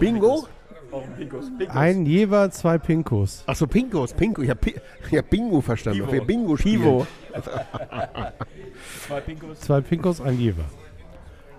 Bingo? 0.00 0.46
Ein 0.92 1.16
Pinkos. 1.16 1.46
Pinkos. 1.58 1.76
Ein 1.76 2.06
Jever, 2.06 2.50
zwei 2.50 2.78
Pinkos. 2.78 3.42
Achso, 3.46 3.66
Pinkos, 3.66 4.12
Pinko. 4.12 4.42
Ich 4.42 4.50
habe 4.50 4.60
hab 5.12 5.30
Bingo 5.30 5.60
verstanden. 5.60 6.00
Pivo. 6.00 6.12
Wir 6.12 6.20
Bingo 6.22 6.56
spielen. 6.56 6.80
Pivo. 6.80 7.06
Zwei 9.06 9.20
Pinkos. 9.20 9.60
Zwei 9.60 9.80
Pinkos, 9.80 10.20
ein 10.20 10.38
Jever. 10.38 10.64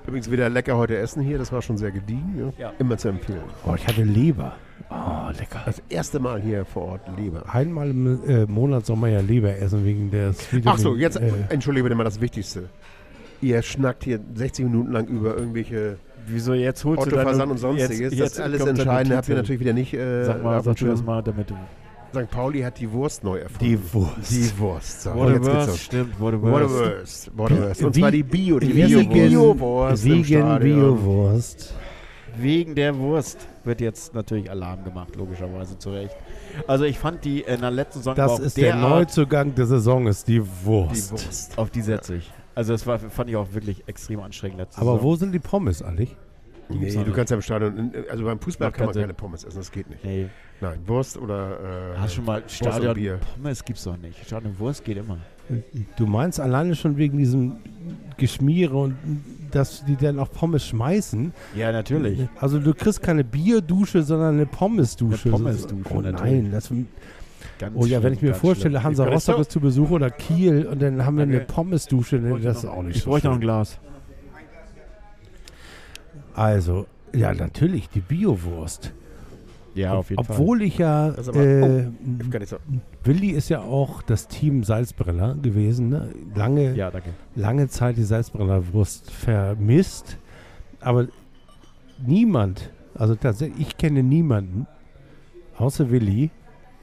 Übrigens 0.07 0.31
wieder 0.31 0.49
lecker 0.49 0.77
heute 0.77 0.97
essen 0.97 1.21
hier. 1.21 1.37
Das 1.37 1.51
war 1.51 1.61
schon 1.61 1.77
sehr 1.77 1.91
gediegen. 1.91 2.53
Ja? 2.57 2.67
Ja. 2.67 2.73
Immer 2.79 2.97
zu 2.97 3.09
empfehlen. 3.09 3.41
Oh, 3.65 3.73
ich 3.75 3.85
hatte 3.85 4.03
Leber. 4.03 4.55
Oh, 4.89 5.29
lecker. 5.37 5.61
Das 5.65 5.81
erste 5.89 6.19
Mal 6.19 6.41
hier 6.41 6.63
vor 6.63 6.83
Ort 6.83 7.01
Leber. 7.17 7.43
Einmal 7.53 7.89
im 7.89 8.23
äh, 8.27 8.45
Monat 8.45 8.85
soll 8.85 8.95
man 8.95 9.11
ja 9.11 9.19
Leber 9.19 9.57
essen 9.57 9.83
wegen 9.83 10.09
des 10.09 10.47
Ach 10.63 10.77
so, 10.77 10.95
jetzt 10.95 11.17
Äh, 11.17 11.31
entschuldige 11.49 11.83
bitte 11.83 11.95
mal 11.95 12.05
das 12.05 12.21
Wichtigste. 12.21 12.69
Ihr 13.41 13.61
schnackt 13.61 14.05
hier 14.05 14.19
60 14.35 14.65
Minuten 14.65 14.93
lang 14.93 15.07
über 15.07 15.35
irgendwelche 15.37 15.97
Wieso 16.27 16.53
jetzt 16.53 16.83
holst 16.83 17.03
du 17.03 17.07
Otto-Versand 17.07 17.39
deine- 17.41 17.51
und 17.51 17.57
sonstiges. 17.57 17.99
Jetzt, 17.99 18.13
jetzt 18.13 18.37
das 18.37 18.43
alles 18.43 18.65
Entscheidende 18.65 19.17
habt 19.17 19.29
ihr 19.29 19.35
natürlich 19.35 19.61
wieder 19.61 19.73
nicht. 19.73 19.93
Äh, 19.93 20.25
Sag 20.25 20.43
mal, 20.43 20.61
sag 20.61 20.75
du 20.75 20.85
das 20.87 21.03
mal, 21.03 21.21
damit 21.23 21.49
du. 21.49 21.55
St. 22.13 22.29
Pauli 22.31 22.61
hat 22.61 22.79
die 22.79 22.91
Wurst 22.91 23.23
neu 23.23 23.37
erfunden. 23.37 23.65
die 23.65 23.93
Wurst. 23.93 24.31
Die 24.31 24.59
Wurst. 24.59 25.01
So, 25.03 25.13
Wurst, 25.13 25.79
stimmt, 25.83 26.19
Wurst. 26.19 27.31
Wurst. 27.35 27.83
Und 27.83 27.95
zwar 27.95 28.11
die 28.11 28.23
Bio, 28.23 28.59
die 28.59 28.67
Bio-Wurst 28.67 30.05
Vegan. 30.05 30.59
Bio-Wurst. 30.61 31.73
Wegen 32.39 32.75
der 32.75 32.97
Wurst 32.97 33.47
wird 33.63 33.81
jetzt 33.81 34.13
natürlich 34.13 34.49
Alarm 34.49 34.83
gemacht, 34.83 35.15
logischerweise 35.15 35.77
zu 35.79 35.89
Recht. 35.89 36.15
Also 36.67 36.85
ich 36.85 36.99
fand 36.99 37.25
die 37.25 37.41
in 37.41 37.61
der 37.61 37.71
letzten 37.71 37.99
Saison 37.99 38.15
Das 38.15 38.39
ist 38.39 38.57
der 38.57 38.75
Neuzugang 38.75 39.55
der 39.55 39.65
Saison, 39.65 40.07
ist 40.07 40.27
die 40.27 40.39
Die 40.39 40.45
Wurst. 40.65 41.11
Wurst. 41.11 41.57
Auf 41.57 41.71
die 41.71 41.81
setze 41.81 42.15
ich. 42.15 42.31
Also 42.57 42.73
das 42.73 42.87
war, 42.87 42.97
fand 42.97 43.29
ich 43.29 43.35
auch 43.35 43.53
wirklich 43.53 43.83
extrem 43.87 44.19
anstrengend 44.19 44.57
letzte 44.57 44.81
Aber 44.81 44.93
Saison. 44.93 45.03
wo 45.07 45.15
sind 45.15 45.31
die 45.31 45.37
Pommes 45.37 45.83
eigentlich? 45.83 46.15
Nee, 46.69 46.91
du 46.91 47.13
kannst 47.13 47.29
ja 47.29 47.35
im 47.35 47.43
Stadion, 47.43 47.91
also 48.09 48.25
beim 48.25 48.39
Fußball 48.39 48.71
kann 48.71 48.87
man 48.87 48.95
keine 48.95 49.13
Pommes 49.13 49.43
essen, 49.43 49.59
das 49.59 49.71
geht 49.71 49.87
nicht. 49.89 50.03
Nee, 50.03 50.27
Nein, 50.59 50.79
Wurst 50.87 51.17
oder. 51.17 51.93
Äh, 51.93 51.97
hast 51.99 52.13
du 52.13 52.15
schon 52.15 52.25
mal 52.25 52.41
Stadion 52.47 52.95
Bier. 52.95 53.19
Pommes 53.35 53.63
gibt's 53.63 53.83
doch 53.83 53.95
nicht. 53.95 54.25
Stadion 54.25 54.57
Wurst 54.57 54.83
geht 54.83 54.97
immer. 54.97 55.19
Du 55.97 56.07
meinst 56.07 56.39
alleine 56.39 56.75
schon 56.75 56.97
wegen 56.97 57.19
diesem 57.19 57.57
Geschmiere 58.17 58.75
und 58.75 58.97
dass 59.51 59.85
die 59.85 59.95
dann 59.95 60.17
auch 60.17 60.31
Pommes 60.31 60.65
schmeißen? 60.65 61.31
Ja, 61.55 61.71
natürlich. 61.71 62.27
Also 62.41 62.59
du 62.59 62.73
kriegst 62.73 63.03
keine 63.03 63.23
Bierdusche, 63.23 64.01
sondern 64.01 64.33
eine 64.33 64.47
Pommesdusche. 64.47 65.29
Eine 65.29 65.37
Pommesdusche, 65.37 65.83
Oh 65.93 66.01
natürlich. 66.01 66.43
nein, 66.43 66.51
das, 66.51 66.71
Ganz 67.59 67.75
oh 67.75 67.85
ja, 67.85 68.03
wenn 68.03 68.13
ich 68.13 68.21
mir 68.21 68.33
vorstelle, 68.35 68.73
schlimm. 68.75 68.83
Hansa 68.83 69.07
Ich 69.07 69.13
Rostock 69.13 69.39
ist 69.39 69.51
zu 69.51 69.59
Besuch 69.59 69.89
oder 69.89 70.09
Kiel 70.11 70.67
und 70.67 70.81
dann 70.81 71.05
haben 71.05 71.17
wir 71.17 71.23
eine. 71.23 71.39
Pommesdusche, 71.39 72.17
Ich 72.17 72.21
nee, 72.23 72.39
das 72.39 72.57
ist 72.59 72.65
auch 72.65 72.83
nicht 72.83 72.97
Ich 72.97 73.03
so 73.03 73.09
bräuchte 73.09 73.27
noch 73.29 73.35
ein. 73.35 73.41
Glas. 73.41 73.79
Also, 76.33 76.85
ja, 77.13 77.33
natürlich, 77.33 77.89
die 77.89 78.01
Biowurst. 78.01 78.93
Ja, 79.73 79.93
auf 79.93 80.09
jeden 80.09 80.19
Obwohl 80.19 80.63
ich 80.63 80.77
ja, 80.79 81.09
Das 81.11 81.27
ist 81.27 81.29
aber- 81.29 81.43
äh, 81.43 81.87
nicht 82.39 82.47
so. 82.49 82.57
Willi 83.03 83.29
ist 83.29 83.49
ja 83.49 83.61
auch 83.61 84.01
das 84.01 84.27
Team 84.27 84.63
Salzbrenner 84.63 85.35
gewesen, 85.35 85.89
ne? 85.89 86.09
lange, 86.35 86.69
Fall. 86.69 86.77
Ja, 86.77 86.89
danke. 86.91 87.09
lange 87.35 87.67
Zeit 87.67 87.97
die 87.97 88.03
Salzbrenner 88.03 88.73
Wurst 88.73 89.11
vermisst, 89.11 90.17
aber 90.79 91.07
niemand, 92.05 92.71
Also 92.95 93.13
tatsächlich, 93.13 93.67
ich 93.67 93.77
kenne 93.77 94.01
niemanden, 94.01 94.65
außer 95.57 95.91
Willi, 95.91 96.31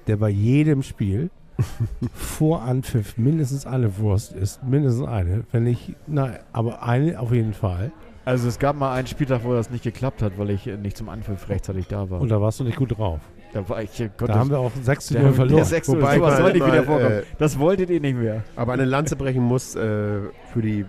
der 0.07 0.17
bei 0.17 0.29
jedem 0.29 0.83
Spiel 0.83 1.31
vor 2.15 2.63
Anpfiff 2.63 3.17
mindestens 3.17 3.67
eine 3.67 3.97
Wurst 3.99 4.33
isst. 4.33 4.63
Mindestens 4.65 5.07
eine. 5.07 5.45
Wenn 5.53 5.65
nicht, 5.65 5.95
na, 6.07 6.31
aber 6.53 6.83
eine 6.83 7.19
auf 7.21 7.33
jeden 7.33 7.55
Fall. 7.55 7.93
Also 8.25 8.49
es 8.49 8.59
gab 8.59 8.77
mal 8.77 8.93
einen 8.95 9.07
Spieltag, 9.07 9.45
wo 9.45 9.53
das 9.53 9.71
nicht 9.71 9.85
geklappt 9.85 10.23
hat, 10.23 10.39
weil 10.39 10.51
ich 10.51 10.67
nicht 10.67 10.97
zum 10.97 11.09
Anpfiff 11.09 11.49
rechtzeitig 11.49 11.87
da 11.89 12.09
war. 12.09 12.21
Und 12.21 12.31
da 12.31 12.41
warst 12.41 12.59
du 12.59 12.65
nicht 12.65 12.77
gut 12.79 12.97
drauf. 12.97 13.21
da 13.53 13.69
war 13.69 13.83
ich, 13.83 13.91
Gott, 14.17 14.31
Da 14.31 14.35
haben 14.37 14.51
wir 14.51 14.59
auch 14.59 14.73
6 14.83 15.07
zu 15.07 15.13
der, 15.15 15.23
0 15.23 15.31
der 15.31 15.37
verloren. 15.37 15.65
6 15.65 15.89
Wobei 15.89 16.17
sowas 16.17 16.39
soll 16.39 16.53
nicht 16.55 16.67
wieder 16.67 16.83
vorkommen. 16.85 17.13
äh, 17.13 17.23
das 17.39 17.59
wolltet 17.59 17.91
ihr 17.91 18.01
nicht 18.01 18.17
mehr. 18.17 18.43
Aber 18.57 18.73
eine 18.73 18.87
Lanze 18.87 19.15
brechen 19.17 19.43
muss 19.43 19.77
äh, 19.77 20.21
für 20.53 20.63
die 20.63 20.87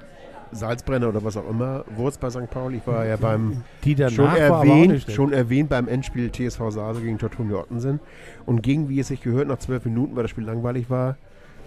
Salzbrenner 0.51 1.09
oder 1.09 1.23
was 1.23 1.37
auch 1.37 1.49
immer. 1.49 1.85
Wurst 1.95 2.19
bei 2.19 2.29
St. 2.29 2.49
Pauli. 2.49 2.77
Ich 2.77 2.87
war 2.87 3.05
ja 3.05 3.17
beim 3.17 3.63
Die 3.83 3.95
danach 3.95 4.13
schon 4.13 4.35
erwähnt, 4.35 5.11
schon 5.11 5.33
erwähnt 5.33 5.69
beim 5.69 5.87
Endspiel 5.87 6.31
TSV 6.31 6.69
Sase 6.69 7.01
gegen 7.01 7.17
Tortunia 7.17 7.57
Ottensen. 7.57 7.99
Und 8.45 8.61
gegen, 8.61 8.89
wie 8.89 8.99
es 8.99 9.07
sich 9.07 9.21
gehört, 9.21 9.47
nach 9.47 9.59
zwölf 9.59 9.85
Minuten, 9.85 10.15
weil 10.15 10.23
das 10.23 10.31
Spiel 10.31 10.45
langweilig 10.45 10.89
war, 10.89 11.17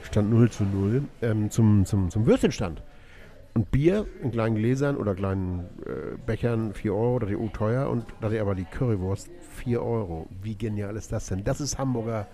stand 0.03 0.31
0 0.31 0.51
zu 0.51 0.65
0 0.65 1.03
ähm, 1.23 1.51
zum, 1.51 1.85
zum, 1.85 2.11
zum 2.11 2.27
Würstchenstand. 2.27 2.83
Und 3.55 3.71
Bier 3.73 4.07
in 4.23 4.31
kleinen 4.31 4.55
Gläsern 4.55 4.97
oder 4.97 5.15
kleinen 5.15 5.65
äh, 5.85 6.17
Bechern 6.25 6.75
4 6.75 6.95
Euro, 6.95 7.19
das 7.19 7.31
ist 7.31 7.37
EU 7.37 7.49
teuer. 7.49 7.91
Und 7.91 8.05
da 8.21 8.27
hatte 8.27 8.37
ich 8.37 8.41
aber 8.41 8.55
die 8.55 8.65
Currywurst 8.65 9.31
4 9.57 9.83
Euro. 9.83 10.27
Wie 10.43 10.55
genial 10.55 10.97
ist 10.97 11.11
das 11.11 11.27
denn? 11.27 11.43
Das 11.43 11.61
ist 11.61 11.79
Hamburger 11.79 12.29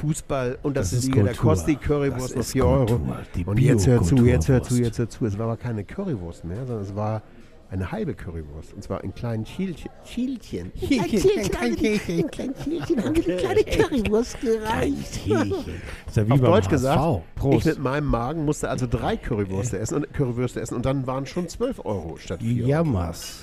Fußball 0.00 0.58
und 0.62 0.76
das, 0.76 0.90
Das 0.90 0.98
ist 1.00 1.04
ist 1.04 1.14
Liga. 1.14 1.20
Da 1.22 1.26
Kultur. 1.32 1.42
kostet 1.50 1.68
die 1.68 1.76
Currywurst 1.76 2.32
ist 2.36 2.52
4 2.52 2.64
Euro. 2.66 2.86
Kultur, 2.86 3.16
die 3.34 3.44
Und 3.44 3.60
jetzt 3.60 3.86
hör 3.86 4.02
zu, 4.02 4.16
jetzt 4.24 4.48
hör 4.48 4.62
zu, 4.62 4.74
jetzt 4.82 4.98
hör 4.98 5.08
zu. 5.08 5.26
Es 5.26 5.38
war 5.38 5.46
aber 5.46 5.56
keine 5.56 5.84
Currywurst 5.84 6.44
mehr, 6.44 6.64
sondern 6.66 6.82
es 6.84 6.94
war 6.94 7.22
eine 7.70 7.92
halbe 7.92 8.14
Currywurst. 8.14 8.72
Und 8.72 8.82
zwar 8.82 9.04
in 9.04 9.14
kleinen 9.14 9.44
Schielchen. 9.44 9.90
Schielchen. 10.04 10.72
Ein 10.80 11.50
klein 11.50 11.76
Hähnchen, 11.76 12.30
klein 12.30 12.54
Hähnchen, 12.64 13.04
haben 13.04 13.14
wir 13.16 13.26
eine 13.26 13.36
kleine 13.36 13.64
Currywurst 13.64 14.40
gereicht. 14.40 15.26
Ist 15.26 16.16
ja 16.16 16.26
wie 16.26 16.32
Auf 16.32 16.40
beim 16.40 16.50
Deutsch 16.50 16.64
HSV. 16.64 16.70
gesagt, 16.70 17.22
Prost. 17.34 17.58
ich 17.58 17.64
mit 17.66 17.78
meinem 17.80 18.06
Magen 18.06 18.44
musste 18.46 18.70
also 18.70 18.86
drei 18.88 19.16
Currywürste 19.18 19.78
essen 19.78 19.96
und 19.96 20.14
Currywürste 20.14 20.60
essen 20.62 20.76
und 20.76 20.86
dann 20.86 21.06
waren 21.06 21.26
schon 21.26 21.46
12 21.48 21.84
Euro 21.84 22.16
statt 22.16 22.40
4 22.40 22.62
Euro. 22.62 22.68
Jammers. 22.70 23.42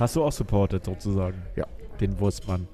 Hast 0.00 0.16
du 0.16 0.24
auch 0.24 0.32
supportet 0.32 0.84
sozusagen? 0.84 1.36
Ja. 1.54 1.66
Den 2.00 2.18
Wurstmann. 2.18 2.66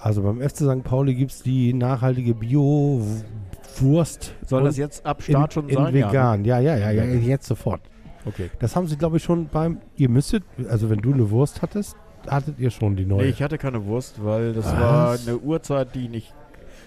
Also 0.00 0.22
beim 0.22 0.40
FC 0.40 0.58
St. 0.58 0.84
Pauli 0.84 1.14
gibt 1.14 1.32
es 1.32 1.42
die 1.42 1.72
nachhaltige 1.74 2.34
Bio-Wurst. 2.34 4.34
Soll 4.46 4.64
das 4.64 4.76
jetzt 4.76 5.04
ab 5.04 5.22
Start 5.22 5.54
schon 5.54 5.68
in, 5.68 5.76
sein? 5.76 5.94
In 5.94 6.06
vegan. 6.06 6.44
Ja, 6.44 6.58
ja, 6.60 6.76
ja, 6.76 6.90
ja, 6.90 7.04
Ja. 7.04 7.14
jetzt 7.20 7.46
sofort. 7.46 7.80
Okay. 8.24 8.50
Das 8.58 8.76
haben 8.76 8.86
sie, 8.88 8.96
glaube 8.96 9.16
ich, 9.16 9.22
schon 9.24 9.46
beim. 9.48 9.78
Ihr 9.96 10.08
müsstet, 10.08 10.44
also 10.68 10.90
wenn 10.90 11.00
du 11.00 11.12
eine 11.12 11.30
Wurst 11.30 11.62
hattest, 11.62 11.96
hattet 12.28 12.58
ihr 12.58 12.70
schon 12.70 12.96
die 12.96 13.06
neue. 13.06 13.22
Nee, 13.22 13.28
ich 13.30 13.42
hatte 13.42 13.58
keine 13.58 13.84
Wurst, 13.86 14.22
weil 14.24 14.52
das 14.52 14.66
Was? 14.66 14.80
war 14.80 15.18
eine 15.18 15.38
Uhrzeit, 15.38 15.94
die 15.94 16.08
nicht. 16.08 16.34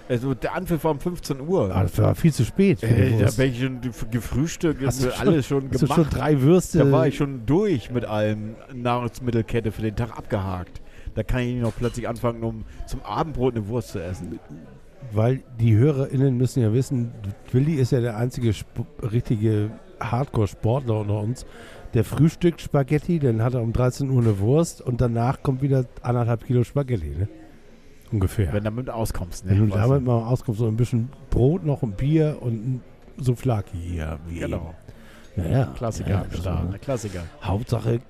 Also 0.10 0.34
der 0.34 0.54
Anpfiff 0.56 0.84
war 0.84 0.92
um 0.92 1.00
15 1.00 1.40
Uhr. 1.40 1.74
ah, 1.74 1.84
das 1.84 1.98
war 1.98 2.16
viel 2.16 2.34
zu 2.34 2.44
spät. 2.44 2.84
Ey, 2.84 3.14
die 3.14 3.24
da 3.24 3.32
bin 3.32 3.52
ich 3.52 3.62
schon 3.62 3.80
gefrühstückt, 4.12 4.86
Hast 4.86 5.04
du 5.04 5.10
schon- 5.10 5.28
alles 5.28 5.48
schon 5.48 5.70
Hast 5.72 5.82
du 5.82 5.86
gemacht. 5.88 5.96
schon 5.96 6.10
drei 6.10 6.42
Würste. 6.42 6.80
da 6.80 6.92
war 6.92 7.08
ich 7.08 7.16
schon 7.16 7.46
durch 7.46 7.92
mit 7.92 8.04
allem 8.06 8.56
Nahrungsmittelkette 8.74 9.72
für 9.72 9.82
den 9.84 9.96
Tag 9.96 10.18
abgehakt. 10.18 10.82
Da 11.16 11.24
kann 11.24 11.42
ich 11.42 11.54
nicht 11.54 11.62
noch 11.62 11.76
plötzlich 11.76 12.08
anfangen, 12.08 12.44
um 12.44 12.66
zum 12.88 13.02
Abendbrot 13.04 13.56
eine 13.56 13.68
Wurst 13.68 13.90
zu 13.90 14.04
essen. 14.04 14.40
Weil 15.12 15.42
die 15.60 15.76
HörerInnen 15.76 16.38
müssen 16.38 16.62
ja 16.62 16.72
wissen, 16.74 17.12
Willi 17.52 17.74
ist 17.76 17.92
ja 17.92 18.00
der 18.02 18.18
einzige 18.18 18.50
Sp 18.54 18.86
richtige 19.02 19.72
Hardcore-Sportler 20.00 21.00
unter 21.02 21.20
uns. 21.20 21.46
Der 21.94 22.06
frühstückt 22.06 22.62
Spaghetti, 22.62 23.20
dann 23.20 23.42
hat 23.44 23.54
er 23.54 23.62
um 23.62 23.74
13 23.74 24.10
Uhr 24.10 24.22
eine 24.22 24.40
Wurst 24.40 24.82
und 24.82 25.02
danach 25.02 25.44
kommt 25.44 25.62
wieder 25.62 25.86
anderthalb 26.02 26.46
Kilo 26.46 26.64
Spaghetti, 26.64 27.10
ne? 27.10 27.28
Ungefähr. 28.12 28.48
Wenn 28.48 28.64
du 28.64 28.70
damit 28.72 28.90
auskommst. 28.90 29.46
Ne? 29.46 29.52
Wenn 29.52 29.70
du 29.70 29.76
damit 29.76 30.04
mal 30.04 30.24
auskommst, 30.24 30.60
so 30.60 30.68
ein 30.68 30.76
bisschen 30.78 31.10
Brot 31.30 31.66
noch, 31.66 31.82
ein 31.82 31.92
Bier 31.94 32.38
und 32.42 32.54
ein 32.54 32.82
Souflaki. 33.18 33.98
Ja, 33.98 34.20
wie 34.28 34.40
Genau. 34.40 34.74
eben. 35.38 35.50
Ja, 35.50 35.60
ja. 35.60 35.66
Klassiker 35.78 36.10
ja, 36.10 36.22
am 36.22 36.32
Start. 36.32 36.72
ne? 36.72 36.80
Klassiker. 36.80 37.24
Hauptsache 37.42 38.02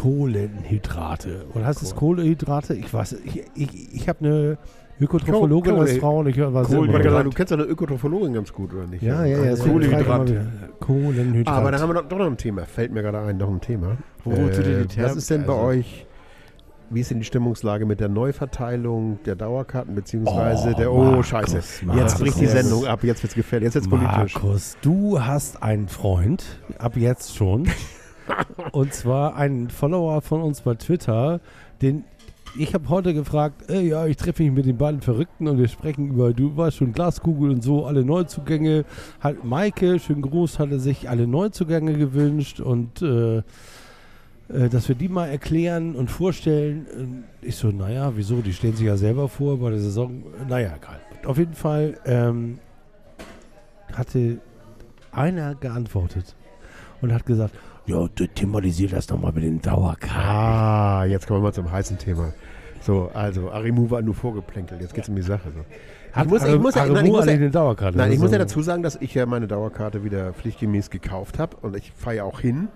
Kohlenhydrate. 0.00 1.44
Oder 1.54 1.66
heißt 1.66 1.82
es 1.82 1.94
Kohlenhydrate? 1.94 2.74
Ich 2.74 2.92
weiß, 2.92 3.16
ich, 3.24 3.42
ich, 3.54 3.94
ich 3.94 4.08
habe 4.08 4.18
eine 4.24 4.58
Ökotrophologin 5.00 5.74
Kohle- 5.74 5.80
als 5.82 5.96
Frau 5.98 6.18
und 6.20 6.26
ich 6.28 6.38
war 6.38 6.64
sagen, 6.64 7.24
du 7.24 7.30
kennst 7.30 7.50
ja 7.50 7.56
eine 7.56 7.66
Ökotrophologin 7.66 8.32
ganz 8.34 8.52
gut, 8.52 8.72
oder 8.74 8.86
nicht? 8.86 9.02
Ja, 9.02 9.24
ja, 9.24 9.38
ja. 9.44 9.50
Also, 9.50 9.64
deswegen 9.64 9.72
Kohlenhydrat. 9.80 10.06
frage 10.06 10.24
ich 10.24 10.30
immer 10.36 10.44
wieder. 10.44 10.68
Kohlenhydrat. 10.80 11.56
Aber 11.56 11.70
da 11.70 11.78
haben 11.80 11.88
wir 11.90 11.94
doch, 11.94 12.08
doch 12.08 12.18
noch 12.18 12.26
ein 12.26 12.36
Thema. 12.36 12.64
Fällt 12.64 12.92
mir 12.92 13.02
gerade 13.02 13.18
ein, 13.20 13.36
noch 13.36 13.50
ein 13.50 13.60
Thema. 13.60 13.96
Wo 14.24 14.36
holst 14.36 14.58
du 14.58 14.62
dir 14.62 14.82
die 14.82 14.86
Term- 14.88 15.04
Was 15.10 15.16
ist 15.16 15.30
denn 15.30 15.44
bei 15.46 15.52
also- 15.54 15.64
euch, 15.66 16.06
wie 16.90 17.00
ist 17.00 17.10
denn 17.10 17.18
die 17.18 17.24
Stimmungslage 17.24 17.86
mit 17.86 18.00
der 18.00 18.08
Neuverteilung 18.08 19.20
der 19.24 19.36
Dauerkarten, 19.36 19.94
beziehungsweise 19.94 20.70
Oh, 20.74 20.78
der, 20.78 20.92
oh 20.92 21.04
Markus, 21.04 21.26
scheiße, 21.28 21.56
jetzt 21.56 21.82
Markus. 21.84 22.14
bricht 22.16 22.40
die 22.40 22.46
Sendung 22.46 22.86
ab, 22.86 23.04
jetzt 23.04 23.22
wird's 23.22 23.34
gefährlich, 23.34 23.66
jetzt 23.66 23.74
wird's 23.74 23.88
politisch. 23.88 24.34
Markus, 24.34 24.76
du 24.82 25.20
hast 25.22 25.62
einen 25.62 25.88
Freund, 25.88 26.44
ab 26.78 26.96
jetzt 26.96 27.36
schon. 27.36 27.68
und 28.72 28.94
zwar 28.94 29.36
einen 29.36 29.70
Follower 29.70 30.20
von 30.22 30.42
uns 30.42 30.60
bei 30.60 30.74
Twitter, 30.74 31.40
den 31.82 32.04
ich 32.58 32.74
habe 32.74 32.88
heute 32.88 33.14
gefragt, 33.14 33.70
äh, 33.70 33.80
ja, 33.80 34.06
ich 34.06 34.16
treffe 34.16 34.42
mich 34.42 34.52
mit 34.52 34.66
den 34.66 34.76
beiden 34.76 35.00
Verrückten 35.00 35.46
und 35.46 35.58
wir 35.58 35.68
sprechen 35.68 36.08
über, 36.08 36.32
du 36.32 36.56
weißt 36.56 36.78
schon, 36.78 36.92
Glaskugel 36.92 37.50
und 37.50 37.62
so, 37.62 37.86
alle 37.86 38.04
Neuzugänge. 38.04 38.84
Hat 39.20 39.44
Maike, 39.44 40.00
schönen 40.00 40.22
Gruß, 40.22 40.58
hatte 40.58 40.80
sich 40.80 41.08
alle 41.08 41.28
Neuzugänge 41.28 41.96
gewünscht 41.96 42.58
und 42.58 43.02
äh, 43.02 43.42
äh, 44.52 44.68
dass 44.68 44.88
wir 44.88 44.96
die 44.96 45.08
mal 45.08 45.26
erklären 45.26 45.94
und 45.94 46.10
vorstellen. 46.10 46.86
Und 46.96 47.24
ich 47.40 47.56
so, 47.56 47.68
naja, 47.68 48.12
wieso? 48.16 48.40
Die 48.40 48.52
stellen 48.52 48.74
sich 48.74 48.86
ja 48.86 48.96
selber 48.96 49.28
vor 49.28 49.58
bei 49.58 49.70
der 49.70 49.78
Saison. 49.78 50.22
Naja, 50.48 50.74
egal. 50.76 51.00
Auf 51.24 51.38
jeden 51.38 51.54
Fall 51.54 51.98
ähm, 52.04 52.58
hatte 53.92 54.38
einer 55.12 55.54
geantwortet 55.54 56.34
und 57.00 57.12
hat 57.12 57.26
gesagt, 57.26 57.54
ja, 57.86 58.06
du 58.14 58.26
thematisier 58.26 58.88
das 58.88 59.06
doch 59.06 59.18
mal 59.20 59.32
mit 59.32 59.42
den 59.44 59.60
Dauerkarten. 59.60 60.20
Ah, 60.20 61.04
jetzt 61.04 61.26
kommen 61.26 61.40
wir 61.40 61.44
mal 61.48 61.52
zum 61.52 61.70
heißen 61.70 61.98
Thema. 61.98 62.32
So, 62.82 63.10
also, 63.12 63.50
Arimu 63.50 63.90
war 63.90 64.00
nur 64.02 64.14
vorgeplänkelt, 64.14 64.80
jetzt 64.80 64.94
geht's 64.94 65.08
um 65.08 65.16
die 65.16 65.22
Sache. 65.22 65.50
So. 65.54 65.60
Hat 66.12 66.28
muss- 66.28 66.44
ich 66.44 66.58
muss 66.58 66.74
ja- 66.74 66.82
Aremu 66.82 66.94
nein, 66.96 67.06
ich 67.06 67.12
muss 67.12 67.26
ja- 67.26 67.32
alle 67.32 67.40
eine 67.40 67.50
Dauerkarte. 67.50 67.98
Nein, 67.98 68.12
ich 68.12 68.18
muss 68.18 68.32
ja 68.32 68.38
dazu 68.38 68.62
sagen, 68.62 68.82
dass 68.82 68.96
ich 68.96 69.14
ja 69.14 69.26
meine 69.26 69.46
Dauerkarte 69.46 70.02
wieder 70.02 70.32
pflichtgemäß 70.32 70.90
gekauft 70.90 71.38
habe 71.38 71.56
und 71.60 71.76
ich 71.76 71.92
fahre 71.92 72.16
ja 72.16 72.24
auch 72.24 72.40
hin, 72.40 72.68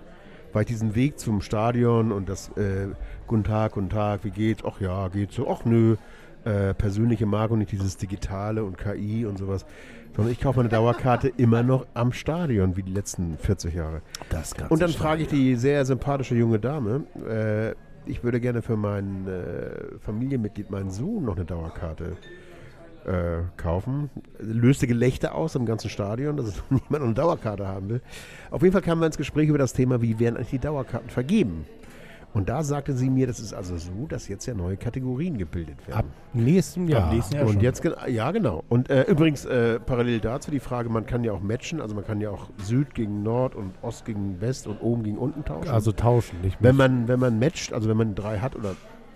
weil 0.53 0.61
ich 0.61 0.67
diesen 0.67 0.95
Weg 0.95 1.19
zum 1.19 1.41
Stadion 1.41 2.11
und 2.11 2.29
das 2.29 2.49
äh, 2.57 2.87
Guten 3.27 3.43
Tag, 3.43 3.71
guten 3.71 3.89
Tag, 3.89 4.23
wie 4.23 4.29
geht's? 4.29 4.63
Ach 4.65 4.79
ja, 4.79 5.07
geht 5.07 5.31
so. 5.31 5.49
Ach 5.49 5.65
nö, 5.65 5.95
äh, 6.45 6.75
persönliche 6.75 7.25
mag 7.25 7.49
und 7.49 7.57
nicht 7.57 7.71
dieses 7.71 7.97
Digitale 7.97 8.63
und 8.63 8.77
KI 8.77 9.25
und 9.25 9.39
sowas. 9.39 9.65
Sondern 10.15 10.31
ich 10.31 10.39
kaufe 10.39 10.59
meine 10.59 10.69
Dauerkarte 10.69 11.27
immer 11.27 11.61
noch 11.61 11.85
am 11.93 12.13
Stadion, 12.13 12.77
wie 12.77 12.83
die 12.83 12.93
letzten 12.93 13.37
40 13.37 13.73
Jahre. 13.73 14.01
das 14.29 14.55
ganze 14.55 14.73
Und 14.73 14.81
dann 14.81 14.91
frage 14.91 15.23
ich 15.23 15.27
die 15.27 15.55
sehr 15.55 15.85
sympathische 15.85 16.35
junge 16.35 16.59
Dame, 16.59 17.03
äh, 17.27 17.75
ich 18.07 18.23
würde 18.23 18.39
gerne 18.39 18.61
für 18.61 18.77
mein 18.77 19.27
äh, 19.27 19.97
Familienmitglied, 19.99 20.69
meinen 20.69 20.91
Sohn, 20.91 21.25
noch 21.25 21.35
eine 21.35 21.45
Dauerkarte 21.45 22.17
äh, 23.05 23.43
kaufen. 23.57 24.09
Löste 24.39 24.87
Gelächter 24.87 25.35
aus 25.35 25.55
im 25.55 25.65
ganzen 25.65 25.89
Stadion, 25.89 26.37
dass 26.37 26.47
es 26.47 26.63
niemand 26.69 26.91
noch 26.91 27.01
eine 27.01 27.13
Dauerkarte 27.13 27.67
haben 27.67 27.89
will. 27.89 28.01
Auf 28.51 28.61
jeden 28.61 28.73
Fall 28.73 28.81
kamen 28.81 29.01
wir 29.01 29.07
ins 29.07 29.17
Gespräch 29.17 29.49
über 29.49 29.57
das 29.57 29.73
Thema, 29.73 30.01
wie 30.01 30.19
werden 30.19 30.37
eigentlich 30.37 30.51
die 30.51 30.59
Dauerkarten 30.59 31.09
vergeben. 31.09 31.65
Und 32.35 32.49
da 32.49 32.63
sagte 32.63 32.91
sie 32.93 33.09
mir, 33.09 33.27
das 33.27 33.39
ist 33.39 33.53
also 33.53 33.77
so, 33.77 34.07
dass 34.09 34.27
jetzt 34.27 34.45
ja 34.45 34.53
neue 34.53 34.75
Kategorien 34.75 35.37
gebildet 35.37 35.77
Ab 35.87 35.87
werden. 35.87 36.11
nächstem 36.33 36.89
Jahr. 36.89 37.11
nächsten 37.13 37.35
Jahr 37.35 37.45
und 37.45 37.53
schon. 37.53 37.61
jetzt, 37.61 37.81
ja 38.09 38.31
genau. 38.31 38.61
Und 38.67 38.89
äh, 38.89 39.03
übrigens, 39.03 39.45
äh, 39.45 39.79
parallel 39.79 40.19
dazu 40.19 40.51
die 40.51 40.59
Frage, 40.59 40.89
man 40.89 41.05
kann 41.05 41.23
ja 41.23 41.31
auch 41.31 41.39
matchen, 41.39 41.79
also 41.79 41.95
man 41.95 42.05
kann 42.05 42.19
ja 42.19 42.31
auch 42.31 42.49
Süd 42.57 42.93
gegen 42.93 43.23
Nord 43.23 43.55
und 43.55 43.71
Ost 43.81 44.03
gegen 44.03 44.41
West 44.41 44.67
und 44.67 44.81
oben 44.81 45.03
gegen 45.03 45.17
unten 45.17 45.45
tauschen. 45.45 45.69
Also 45.69 45.93
tauschen, 45.93 46.41
nicht 46.41 46.57
Wenn 46.59 46.75
mischen. 46.75 46.97
man, 46.97 47.07
wenn 47.07 47.19
man 47.21 47.39
matcht, 47.39 47.71
also 47.71 47.87
wenn 47.87 47.95
man 47.95 48.15
drei 48.15 48.39
hat 48.39 48.57
oder 48.57 48.75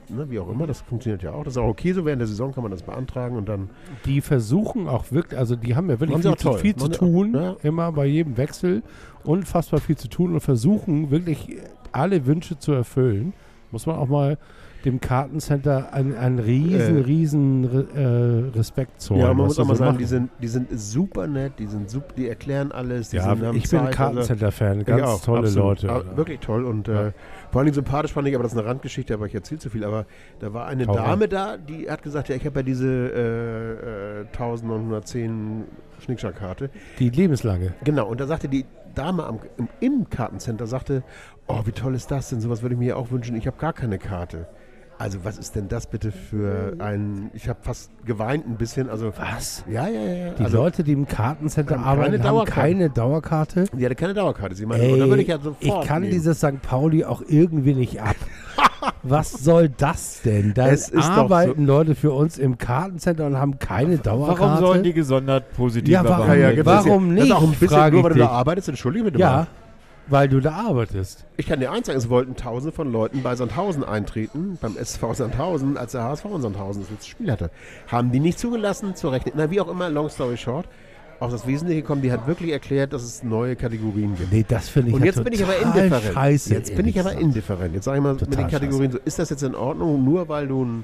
ne, 0.10 0.30
wie 0.30 0.40
auch 0.40 0.50
immer, 0.50 0.68
das 0.68 0.82
funktioniert 0.82 1.24
ja 1.24 1.32
auch. 1.34 1.44
Das 1.44 1.54
ist 1.54 1.58
auch 1.58 1.68
okay 1.68 1.94
so. 1.94 2.06
Während 2.06 2.20
der 2.22 2.28
Saison 2.28 2.54
kann 2.54 2.64
man 2.64 2.72
das 2.72 2.84
beantragen 2.84 3.36
und 3.38 3.48
dann. 3.50 3.70
Die 4.06 4.22
versuchen 4.22 4.88
auch 4.88 5.12
wirklich, 5.12 5.38
also 5.40 5.56
die 5.56 5.76
haben 5.76 5.90
ja 5.90 6.00
wirklich 6.00 6.22
viel, 6.22 6.36
zu, 6.38 6.54
viel 6.54 6.76
zu 6.76 6.86
sie 6.88 6.92
auch- 6.94 6.98
tun, 6.98 7.34
ja. 7.34 7.56
immer 7.64 7.92
bei 7.92 8.06
jedem 8.06 8.38
Wechsel. 8.38 8.84
Unfassbar 9.24 9.80
viel 9.80 9.98
zu 9.98 10.08
tun 10.08 10.34
und 10.34 10.40
versuchen 10.40 11.12
wirklich 11.12 11.58
alle 11.92 12.26
Wünsche 12.26 12.58
zu 12.58 12.72
erfüllen. 12.72 13.34
Muss 13.72 13.86
man 13.86 13.98
auch 13.98 14.08
mal 14.08 14.38
dem 14.86 15.02
Kartencenter 15.02 15.94
einen, 15.94 16.16
einen 16.16 16.40
riesen, 16.40 16.98
Äh. 16.98 17.02
riesen 17.02 17.88
äh, 17.96 18.58
Respekt 18.58 19.02
zollen. 19.02 19.22
ja, 19.22 19.28
man 19.34 19.48
muss 19.48 19.60
auch 19.60 19.66
mal 19.66 19.74
so 19.74 19.80
sagen, 19.80 19.90
machen. 19.92 19.98
die 20.00 20.06
sind, 20.06 20.30
die 20.42 20.48
sind 20.48 20.80
super 20.80 21.28
nett, 21.28 21.54
die 21.60 21.68
sind 21.68 21.90
super, 21.90 22.14
die 22.16 22.30
erklären 22.30 22.72
alles. 22.72 23.10
Die 23.10 23.18
ja, 23.18 23.36
sind, 23.36 23.56
ich 23.56 23.64
bin 23.64 23.72
Zeit, 23.72 23.82
also- 23.82 23.98
Kartencenter-Fan, 23.98 24.86
ganz 24.86 25.04
auch, 25.04 25.22
tolle 25.22 25.40
absolut. 25.48 25.82
Leute. 25.84 25.90
Aber 25.90 26.18
wirklich 26.18 26.40
toll 26.40 26.66
und 26.66 26.88
äh, 26.88 27.12
vor 27.52 27.60
allen 27.60 27.66
Dingen 27.66 27.76
sympathisch 27.76 28.14
fand 28.14 28.28
ich, 28.28 28.36
aber 28.36 28.44
das 28.44 28.54
ist 28.54 28.58
eine 28.60 28.68
Randgeschichte, 28.68 29.14
aber 29.14 29.26
ich 29.26 29.36
erzähle 29.36 29.60
zu 29.60 29.70
viel. 29.70 29.84
Aber 29.84 30.06
da 30.40 30.54
war 30.54 30.68
eine 30.68 30.86
Hau 30.88 30.94
Dame 30.94 31.28
da, 31.28 31.58
die 31.58 31.90
hat 31.90 32.02
gesagt, 32.04 32.30
ja, 32.30 32.36
ich 32.36 32.46
habe 32.46 32.60
ja 32.60 32.64
diese 32.64 32.88
äh, 32.88 34.22
äh, 34.22 34.26
1910 34.28 35.66
Schnickschnackkarte. 36.00 36.70
Die 37.00 37.10
lebenslange. 37.10 37.74
Genau, 37.84 38.08
und 38.08 38.20
da 38.20 38.28
sagte 38.28 38.48
die 38.48 38.66
Dame 38.96 39.26
am, 39.26 39.40
im, 39.58 39.68
im 39.80 40.10
Kartencenter, 40.10 40.68
sagte, 40.68 41.04
oh, 41.48 41.62
wie 41.66 41.72
toll 41.72 41.96
ist 41.96 42.10
das 42.12 42.30
denn, 42.30 42.42
sowas 42.42 42.62
würde 42.62 42.76
ich 42.76 42.80
mir 42.80 42.98
auch 42.98 43.12
wünschen, 43.12 43.36
ich 43.36 43.48
habe 43.48 43.58
gar 43.58 43.74
keine 43.74 43.98
Karte. 43.98 44.48
Also 45.00 45.20
was 45.24 45.38
ist 45.38 45.56
denn 45.56 45.70
das 45.70 45.88
bitte 45.88 46.12
für 46.12 46.74
ein, 46.80 47.32
ich 47.34 47.48
habe 47.48 47.60
fast 47.62 47.90
geweint 48.06 48.46
ein 48.46 48.58
bisschen, 48.58 48.90
also 48.90 49.14
Was? 49.18 49.64
ja, 49.72 49.88
ja, 49.88 50.02
ja. 50.02 50.30
Die 50.34 50.44
also, 50.44 50.58
Leute, 50.58 50.84
die 50.84 50.92
im 50.92 51.08
Kartencenter 51.08 51.76
Haben 51.78 51.84
arbeiten, 51.86 52.12
keine 52.12 52.24
haben 52.26 52.36
Dauerkarte. 52.36 52.60
keine 52.62 52.90
Dauerkarte. 52.90 53.66
die 53.72 53.86
hatte 53.86 53.96
keine 53.96 54.14
Dauerkarte, 54.14 54.56
sie 54.56 54.66
meinte, 54.66 54.86
Ey, 54.86 55.00
würde 55.00 55.22
ich 55.22 55.30
ja 55.30 55.38
sofort 55.40 55.56
ich 55.62 55.88
kann 55.88 56.02
nehmen. 56.02 56.12
dieses 56.12 56.40
St. 56.40 56.62
Pauli 56.62 57.06
auch 57.06 57.22
irgendwie 57.26 57.76
nicht 57.76 58.02
ab. 58.02 58.18
Was 59.04 59.32
soll 59.32 59.70
das 59.70 60.22
denn? 60.24 60.54
Da 60.54 60.68
arbeiten 60.98 61.66
Leute 61.66 61.96
für 61.96 62.12
uns 62.12 62.38
im 62.38 62.58
Kartencenter 62.58 63.26
und 63.26 63.38
haben 63.38 63.58
keine 63.58 64.00
Dauerkarte. 64.00 64.42
Warum 64.42 64.60
sollen 64.60 64.84
die 64.84 64.94
gesondert 64.94 65.54
positiv 65.54 65.94
Ja, 65.94 66.04
warum- 66.04 66.28
ja, 66.28 66.50
ja, 66.52 66.66
Warum 66.66 67.14
nicht, 67.14 67.20
Das 67.22 67.26
ist 67.30 67.34
auch 67.36 67.44
ein 67.44 67.52
bisschen, 67.52 67.68
frage 67.70 67.96
nur 67.96 68.04
weil 68.04 68.14
du 68.14 68.20
da 68.20 68.28
arbeitest, 68.28 68.68
entschuldige 68.68 69.06
bitte 69.06 69.20
Ja, 69.20 69.32
mal. 69.32 69.48
Weil 70.10 70.28
du 70.28 70.40
da 70.40 70.54
arbeitest. 70.54 71.26
Ich 71.38 71.48
kann 71.48 71.60
dir 71.60 71.72
eins 71.72 71.88
sagen, 71.88 71.98
es 71.98 72.10
wollten 72.10 72.36
tausende 72.36 72.72
von 72.72 72.92
Leuten 72.92 73.24
bei 73.24 73.36
Sandhausen 73.36 73.84
eintreten, 73.84 74.58
beim 74.62 74.78
SV 74.78 75.14
Sandhausen, 75.14 75.78
als 75.78 75.92
der 75.94 76.04
HSV 76.04 76.26
in 76.26 76.42
Sandhausen 76.42 76.82
das 76.82 76.92
letzte 76.92 77.10
Spiel 77.10 77.32
hatte. 77.32 77.52
Haben 77.88 78.12
die 78.12 78.20
nicht 78.20 78.40
zugelassen, 78.40 78.96
zu 78.96 79.10
rechnen. 79.10 79.34
Na, 79.38 79.52
wie 79.52 79.62
auch 79.62 79.68
immer, 79.70 79.90
long 79.90 80.10
story 80.10 80.38
short. 80.38 80.68
Auf 81.20 81.32
das 81.32 81.46
Wesentliche 81.46 81.84
kommen, 81.84 82.02
die 82.02 82.14
hat 82.14 82.28
wirklich 82.28 82.52
erklärt, 82.52 82.94
dass 82.94 83.04
es 83.04 83.24
neue 83.24 83.58
Kategorien 83.58 84.16
gibt. 84.16 84.32
Nee, 84.32 84.46
das 84.48 84.70
finde 84.70 84.90
ich 84.90 84.96
Und 84.96 85.02
ja 85.02 85.08
jetzt 85.08 85.22
bin 85.24 85.34
ich 85.34 85.44
aber 85.44 85.58
indifferent. 85.58 86.14
Scheiße. 86.14 86.54
jetzt 86.54 86.76
bin 86.76 86.88
ich 86.88 87.00
aber 87.00 87.12
indifferent. 87.12 87.74
Jetzt 87.74 87.86
sage 87.86 87.98
ich 87.98 88.04
mal 88.04 88.14
mit 88.14 88.38
den 88.38 88.48
Kategorien 88.48 88.92
so, 88.92 89.00
ist 89.04 89.20
das 89.20 89.30
jetzt 89.30 89.44
in 89.44 89.54
Ordnung, 89.54 90.06
nur 90.06 90.30
weil 90.30 90.48
du 90.48 90.62
einen 90.62 90.84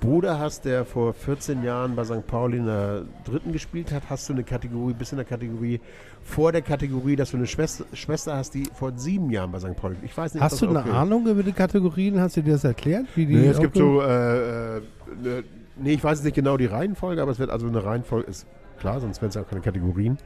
Bruder 0.00 0.38
hast, 0.38 0.64
der 0.64 0.84
vor 0.84 1.12
14 1.14 1.62
Jahren 1.62 1.96
bei 1.96 2.04
St. 2.04 2.26
Pauli 2.26 2.58
in 2.58 2.66
der 2.66 3.02
dritten 3.24 3.52
gespielt 3.52 3.92
hat, 3.92 4.04
hast 4.08 4.28
du 4.28 4.32
eine 4.32 4.44
Kategorie, 4.44 4.94
bis 4.94 5.12
in 5.12 5.16
der 5.16 5.24
Kategorie 5.24 5.80
vor 6.22 6.52
der 6.52 6.62
Kategorie, 6.62 7.16
dass 7.16 7.30
du 7.30 7.36
eine 7.36 7.46
Schwester, 7.46 7.84
Schwester 7.92 8.36
hast, 8.36 8.54
die 8.54 8.68
vor 8.74 8.92
sieben 8.96 9.30
Jahren 9.30 9.52
bei 9.52 9.58
St. 9.58 9.76
Pauli. 9.76 9.96
Ich 10.02 10.16
weiß 10.16 10.34
nicht, 10.34 10.42
Hast 10.42 10.60
du 10.60 10.68
eine 10.68 10.80
okay. 10.80 10.90
Ahnung 10.90 11.26
über 11.26 11.42
die 11.42 11.52
Kategorien? 11.52 12.20
Hast 12.20 12.36
du 12.36 12.42
dir 12.42 12.52
das 12.52 12.64
erklärt? 12.64 13.06
Wie 13.14 13.26
Nee, 13.26 13.48
es 13.48 13.60
gibt 13.60 13.76
so, 13.76 14.02
äh, 14.02 14.76
äh, 14.76 14.80
ne, 15.22 15.44
nee, 15.76 15.92
ich 15.92 16.04
weiß 16.04 16.18
jetzt 16.18 16.24
nicht 16.24 16.34
genau 16.34 16.56
die 16.56 16.66
Reihenfolge, 16.66 17.22
aber 17.22 17.30
es 17.30 17.38
wird 17.38 17.50
also 17.50 17.66
eine 17.66 17.84
Reihenfolge, 17.84 18.28
ist 18.28 18.46
klar, 18.78 19.00
sonst 19.00 19.22
wären 19.22 19.30
es 19.30 19.34
ja 19.34 19.42
auch 19.42 19.48
keine 19.48 19.62
Kategorien. 19.62 20.18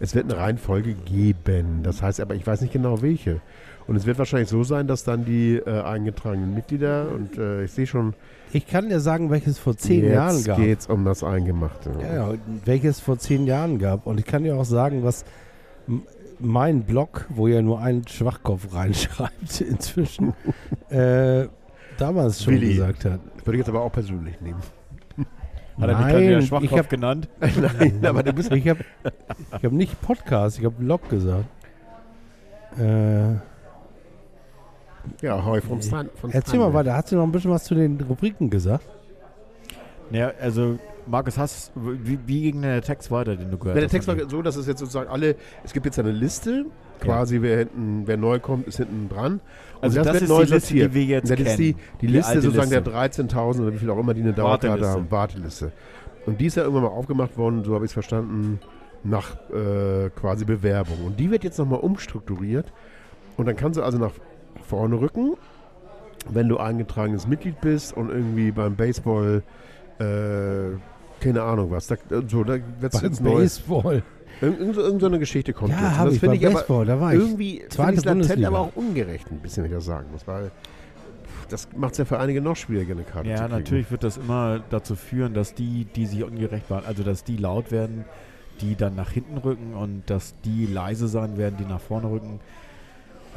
Es 0.00 0.14
wird 0.14 0.24
eine 0.30 0.40
Reihenfolge 0.40 0.94
geben. 0.94 1.82
Das 1.82 2.02
heißt 2.02 2.20
aber, 2.20 2.34
ich 2.34 2.46
weiß 2.46 2.60
nicht 2.62 2.72
genau 2.72 3.02
welche. 3.02 3.40
Und 3.86 3.96
es 3.96 4.06
wird 4.06 4.18
wahrscheinlich 4.18 4.48
so 4.48 4.64
sein, 4.64 4.86
dass 4.86 5.04
dann 5.04 5.24
die 5.24 5.56
äh, 5.56 5.82
eingetragenen 5.82 6.54
Mitglieder, 6.54 7.10
und 7.10 7.38
äh, 7.38 7.64
ich 7.64 7.72
sehe 7.72 7.86
schon, 7.86 8.14
Ich 8.52 8.66
kann 8.66 8.88
dir 8.88 9.00
sagen, 9.00 9.30
welches 9.30 9.58
vor 9.58 9.76
zehn 9.76 10.04
jetzt 10.04 10.14
Jahren 10.14 10.44
gab. 10.44 10.56
geht 10.58 10.78
es 10.80 10.86
um 10.86 11.04
das 11.04 11.22
Eingemachte. 11.22 11.90
Ja, 12.02 12.32
welches 12.64 13.00
vor 13.00 13.18
zehn 13.18 13.46
Jahren 13.46 13.78
gab. 13.78 14.06
Und 14.06 14.18
ich 14.18 14.26
kann 14.26 14.42
dir 14.42 14.56
auch 14.56 14.64
sagen, 14.64 15.04
was 15.04 15.24
mein 16.38 16.82
Blog, 16.82 17.26
wo 17.28 17.46
ja 17.48 17.60
nur 17.62 17.80
ein 17.80 18.06
Schwachkopf 18.06 18.68
reinschreibt 18.74 19.60
inzwischen, 19.60 20.34
äh, 20.88 21.46
damals 21.98 22.42
schon 22.42 22.54
Willi. 22.54 22.74
gesagt 22.74 23.04
hat. 23.04 23.20
Das 23.36 23.46
würde 23.46 23.58
ich 23.58 23.58
jetzt 23.58 23.68
aber 23.68 23.82
auch 23.82 23.92
persönlich 23.92 24.40
nehmen. 24.40 24.60
Hat 25.80 25.88
er 25.90 25.96
mich 25.96 26.06
gerade 26.06 26.22
wieder 26.22 26.30
Nein, 26.32 26.40
ich 26.40 26.48
Schwachkopf 26.48 26.72
habe 26.78 26.88
genannt? 26.88 27.28
Nein, 27.40 28.04
aber 28.04 28.22
du 28.24 28.32
bist 28.32 28.50
ich 28.50 28.68
hab, 28.68 28.78
ich 28.78 29.64
hab 29.64 29.72
nicht 29.72 30.00
Podcast, 30.02 30.58
ich 30.58 30.64
habe 30.64 30.74
Blog 30.74 31.08
gesagt. 31.08 31.44
Äh, 32.76 33.36
ja 35.22 35.44
Heu 35.44 35.60
vom 35.60 35.80
Stan. 35.82 36.08
Von 36.20 36.30
erzähl 36.30 36.58
mal 36.58 36.72
weiter. 36.74 36.94
Hast 36.94 37.10
du 37.12 37.16
noch 37.16 37.24
ein 37.24 37.32
bisschen 37.32 37.50
was 37.50 37.64
zu 37.64 37.74
den 37.74 38.00
Rubriken 38.00 38.50
gesagt? 38.50 38.84
Ja, 40.10 40.32
also 40.40 40.78
Markus, 41.06 41.36
hast, 41.38 41.72
wie, 41.74 42.18
wie 42.26 42.42
ging 42.42 42.54
denn 42.62 42.70
der 42.70 42.82
Text 42.82 43.10
weiter, 43.10 43.36
den 43.36 43.50
du 43.50 43.58
gehört 43.58 43.76
Ja, 43.76 43.80
der 43.80 43.84
hast? 43.84 43.92
Text 43.92 44.08
war 44.08 44.16
so, 44.28 44.42
dass 44.42 44.56
es 44.56 44.66
jetzt 44.66 44.78
sozusagen 44.80 45.08
alle, 45.10 45.36
es 45.64 45.72
gibt 45.72 45.86
jetzt 45.86 45.98
eine 45.98 46.12
Liste, 46.12 46.66
quasi 47.00 47.40
wer, 47.42 47.58
hinten, 47.60 48.02
wer 48.06 48.16
neu 48.16 48.38
kommt, 48.38 48.66
ist 48.66 48.76
hinten 48.78 49.08
dran. 49.08 49.34
Und 49.34 49.40
Also 49.82 50.02
das, 50.02 50.12
wird 50.14 50.22
ist 50.22 50.28
neu 50.28 50.44
die 50.44 50.52
Liste, 50.52 50.68
sortiert. 50.68 50.90
die 50.90 50.94
wir 50.94 51.04
jetzt 51.04 51.30
das 51.30 51.36
kennen. 51.36 51.48
ist 51.50 51.58
die, 51.58 51.72
die, 51.74 51.78
Die 52.00 52.06
Liste 52.08 52.40
sozusagen 52.40 52.70
Liste. 52.70 52.90
der 52.90 53.28
13.000 53.28 53.60
oder 53.62 53.72
wie 53.72 53.78
viel 53.78 53.90
auch 53.90 53.98
immer, 53.98 54.14
die 54.14 54.22
eine 54.22 54.32
Dauerkarte 54.32 54.68
Warteliste. 54.68 54.90
haben, 54.92 55.10
Warteliste. 55.10 55.72
Und 56.26 56.40
die 56.40 56.46
ist 56.46 56.56
ja 56.56 56.62
irgendwann 56.62 56.84
mal 56.84 56.90
aufgemacht 56.90 57.36
worden, 57.38 57.64
so 57.64 57.74
habe 57.74 57.84
ich 57.84 57.90
es 57.90 57.94
verstanden, 57.94 58.60
nach 59.04 59.36
äh, 59.50 60.10
quasi 60.10 60.44
Bewerbung. 60.44 60.96
Und 61.06 61.20
die 61.20 61.30
wird 61.30 61.44
jetzt 61.44 61.58
nochmal 61.58 61.80
umstrukturiert. 61.80 62.72
Und 63.36 63.46
dann 63.46 63.56
kannst 63.56 63.78
du 63.78 63.82
also 63.82 63.98
nach 63.98 64.12
vorne 64.66 65.00
rücken, 65.00 65.34
wenn 66.30 66.48
du 66.48 66.58
eingetragenes 66.58 67.26
Mitglied 67.26 67.60
bist 67.60 67.96
und 67.96 68.10
irgendwie 68.10 68.50
beim 68.50 68.76
Baseball, 68.76 69.42
äh, 69.98 70.04
keine 71.20 71.42
Ahnung 71.42 71.70
was, 71.70 71.86
da, 71.86 71.96
so, 72.28 72.44
da 72.44 72.54
wird 72.80 72.94
es 72.94 73.00
Beim 73.00 73.10
jetzt 73.10 73.20
neu. 73.22 73.34
Baseball. 73.34 74.02
Irgend, 74.40 74.76
irgend, 74.76 75.00
so- 75.00 75.06
eine 75.06 75.18
Geschichte 75.18 75.52
kommt 75.52 75.70
jetzt. 75.70 75.80
Ja, 75.80 75.96
habe 75.96 76.06
das 76.06 76.14
ich 76.14 76.20
finde 76.20 76.36
ich 76.36 76.46
aber 76.46 76.54
Baseball, 76.54 76.86
da 76.86 77.00
war 77.00 77.12
ich. 77.12 77.20
irgendwie 77.20 77.64
Zweite 77.68 78.00
finde 78.02 78.20
ich 78.22 78.28
latent, 78.28 78.46
aber 78.46 78.60
auch 78.60 78.76
ungerecht 78.76 79.30
ein 79.32 79.38
bisschen, 79.38 79.64
wenn 79.64 79.70
ich 79.70 79.76
das 79.76 79.84
sagen 79.86 80.06
muss, 80.12 80.26
weil 80.26 80.52
das 81.48 81.68
macht 81.76 81.92
es 81.92 81.98
ja 81.98 82.04
für 82.04 82.20
einige 82.20 82.40
noch 82.40 82.56
schwieriger, 82.56 82.92
eine 82.92 83.02
Karte 83.04 83.28
zu 83.28 83.34
Ja, 83.34 83.48
natürlich 83.48 83.90
wird 83.90 84.04
das 84.04 84.16
immer 84.16 84.60
dazu 84.70 84.94
führen, 84.96 85.34
dass 85.34 85.54
die, 85.54 85.86
die 85.86 86.06
sich 86.06 86.22
ungerecht 86.22 86.70
waren, 86.70 86.84
also 86.84 87.02
dass 87.02 87.24
die 87.24 87.36
laut 87.36 87.72
werden, 87.72 88.04
die 88.60 88.76
dann 88.76 88.94
nach 88.94 89.10
hinten 89.10 89.38
rücken 89.38 89.74
und 89.74 90.02
dass 90.06 90.34
die 90.44 90.66
leise 90.66 91.08
sein 91.08 91.36
werden, 91.38 91.56
die 91.58 91.64
nach 91.64 91.80
vorne 91.80 92.10
rücken. 92.10 92.40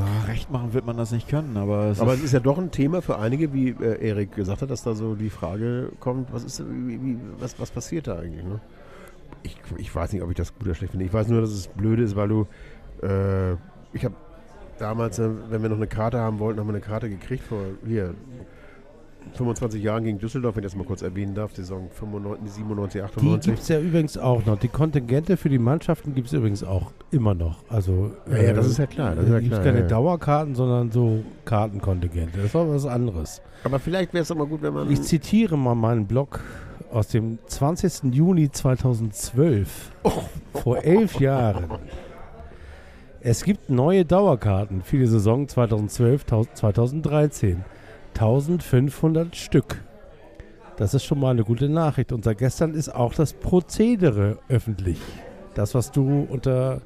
Ah, 0.01 0.25
recht 0.27 0.49
machen 0.49 0.73
wird 0.73 0.85
man 0.85 0.97
das 0.97 1.11
nicht 1.11 1.27
können, 1.27 1.57
aber 1.57 1.85
es 1.85 1.99
Aber 1.99 2.13
ist, 2.13 2.19
es 2.19 2.25
ist 2.25 2.31
ja 2.33 2.39
doch 2.39 2.57
ein 2.57 2.71
Thema 2.71 3.01
für 3.01 3.19
einige, 3.19 3.53
wie 3.53 3.69
äh, 3.69 4.07
Erik 4.07 4.35
gesagt 4.35 4.61
hat, 4.61 4.69
dass 4.69 4.83
da 4.83 4.95
so 4.95 5.15
die 5.15 5.29
Frage 5.29 5.91
kommt, 5.99 6.33
was 6.33 6.43
ist, 6.43 6.63
wie, 6.67 7.01
wie, 7.01 7.17
was, 7.39 7.59
was 7.59 7.71
passiert 7.71 8.07
da 8.07 8.17
eigentlich? 8.17 8.43
Ne? 8.43 8.59
Ich, 9.43 9.57
ich 9.77 9.93
weiß 9.93 10.13
nicht, 10.13 10.21
ob 10.23 10.29
ich 10.29 10.35
das 10.35 10.53
gut 10.53 10.63
oder 10.63 10.75
schlecht 10.75 10.91
finde. 10.91 11.05
Ich 11.05 11.13
weiß 11.13 11.27
nur, 11.27 11.41
dass 11.41 11.51
es 11.51 11.67
blöde 11.67 12.03
ist, 12.03 12.15
weil 12.15 12.27
du, 12.29 12.47
äh, 13.01 13.53
ich 13.93 14.03
habe 14.05 14.15
damals, 14.79 15.19
äh, 15.19 15.29
wenn 15.49 15.61
wir 15.61 15.69
noch 15.69 15.77
eine 15.77 15.87
Karte 15.87 16.19
haben 16.19 16.39
wollten, 16.39 16.59
haben 16.59 16.67
wir 16.67 16.73
eine 16.73 16.81
Karte 16.81 17.09
gekriegt 17.09 17.43
vor, 17.43 17.61
hier, 17.85 18.15
25 19.33 19.81
Jahren 19.81 20.03
gegen 20.03 20.19
Düsseldorf, 20.19 20.55
wenn 20.55 20.63
ich 20.63 20.71
das 20.71 20.75
mal 20.75 20.85
kurz 20.85 21.01
erwähnen 21.01 21.35
darf, 21.35 21.55
Saison 21.55 21.89
95, 21.91 22.51
97, 22.51 22.99
Die 22.99 23.05
98. 23.05 23.51
gibt 23.51 23.61
es 23.61 23.67
ja 23.69 23.79
übrigens 23.79 24.17
auch 24.17 24.45
noch. 24.45 24.59
Die 24.59 24.67
Kontingente 24.67 25.37
für 25.37 25.49
die 25.49 25.59
Mannschaften 25.59 26.13
gibt 26.13 26.27
es 26.27 26.33
übrigens 26.33 26.63
auch 26.63 26.91
immer 27.11 27.33
noch. 27.33 27.59
Also, 27.69 28.11
Ja, 28.29 28.41
ja, 28.41 28.53
das 28.53 28.67
ist 28.67 28.77
ja 28.77 28.87
klar, 28.87 29.15
ja 29.15 29.39
gibt 29.39 29.51
klar, 29.51 29.63
keine 29.63 29.81
ja. 29.81 29.87
Dauerkarten, 29.87 30.55
sondern 30.55 30.91
so 30.91 31.23
Kartenkontingente. 31.45 32.39
Das 32.41 32.53
war 32.53 32.69
was 32.69 32.85
anderes. 32.85 33.41
Aber 33.63 33.79
vielleicht 33.79 34.13
wäre 34.13 34.23
es 34.23 34.27
doch 34.27 34.35
mal 34.35 34.47
gut, 34.47 34.61
wenn 34.61 34.73
man. 34.73 34.91
Ich 34.91 35.01
zitiere 35.01 35.57
mal 35.57 35.75
meinen 35.75 36.07
Blog 36.07 36.41
aus 36.91 37.07
dem 37.07 37.39
20. 37.45 38.13
Juni 38.13 38.51
2012. 38.51 39.91
Vor 40.53 40.83
elf 40.83 41.19
Jahren. 41.19 41.65
Es 43.21 43.43
gibt 43.43 43.69
neue 43.69 44.03
Dauerkarten 44.03 44.81
für 44.81 44.97
die 44.97 45.05
Saison 45.05 45.45
2012-2013. 45.45 47.57
1500 48.21 49.35
Stück. 49.35 49.81
Das 50.77 50.93
ist 50.93 51.03
schon 51.03 51.19
mal 51.19 51.31
eine 51.31 51.43
gute 51.43 51.69
Nachricht. 51.69 52.11
Und 52.11 52.23
seit 52.23 52.37
gestern 52.37 52.73
ist 52.73 52.89
auch 52.89 53.13
das 53.13 53.33
Prozedere 53.33 54.37
öffentlich. 54.47 54.99
Das, 55.55 55.73
was 55.73 55.91
du 55.91 56.27
unter 56.29 56.81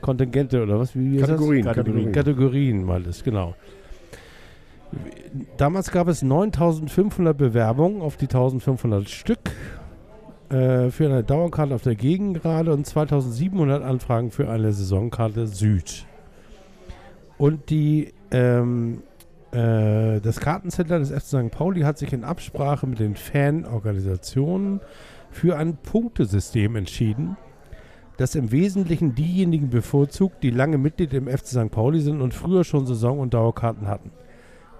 Kontingente 0.00 0.62
oder 0.62 0.78
was? 0.78 0.94
Wie 0.94 1.16
ist 1.16 1.26
Kategorien, 1.26 1.64
das? 1.64 1.76
Kategorien. 1.76 2.12
Kategorien 2.12 2.84
meintest, 2.84 3.24
genau. 3.24 3.54
Damals 5.56 5.90
gab 5.90 6.08
es 6.08 6.22
9500 6.22 7.36
Bewerbungen 7.36 8.02
auf 8.02 8.16
die 8.16 8.26
1500 8.26 9.08
Stück 9.08 9.50
äh, 10.50 10.90
für 10.90 11.06
eine 11.06 11.24
Dauerkarte 11.24 11.74
auf 11.74 11.82
der 11.82 11.94
Gegengrade 11.94 12.72
und 12.72 12.86
2700 12.86 13.82
Anfragen 13.82 14.30
für 14.30 14.48
eine 14.48 14.72
Saisonkarte 14.72 15.46
Süd. 15.46 16.04
Und 17.38 17.70
die, 17.70 18.12
ähm, 18.30 19.02
äh, 19.54 20.20
das 20.20 20.40
Kartencenter 20.40 20.98
des 20.98 21.10
FC 21.10 21.26
St. 21.26 21.50
Pauli 21.50 21.82
hat 21.82 21.98
sich 21.98 22.12
in 22.12 22.24
Absprache 22.24 22.86
mit 22.86 22.98
den 22.98 23.14
Fanorganisationen 23.14 24.80
für 25.30 25.56
ein 25.56 25.76
Punktesystem 25.76 26.76
entschieden, 26.76 27.36
das 28.16 28.34
im 28.34 28.52
Wesentlichen 28.52 29.14
diejenigen 29.14 29.70
bevorzugt, 29.70 30.42
die 30.42 30.50
lange 30.50 30.78
Mitglied 30.78 31.12
im 31.14 31.28
FC 31.28 31.46
St. 31.46 31.70
Pauli 31.70 32.00
sind 32.00 32.20
und 32.20 32.34
früher 32.34 32.64
schon 32.64 32.86
Saison- 32.86 33.18
und 33.18 33.34
Dauerkarten 33.34 33.88
hatten. 33.88 34.10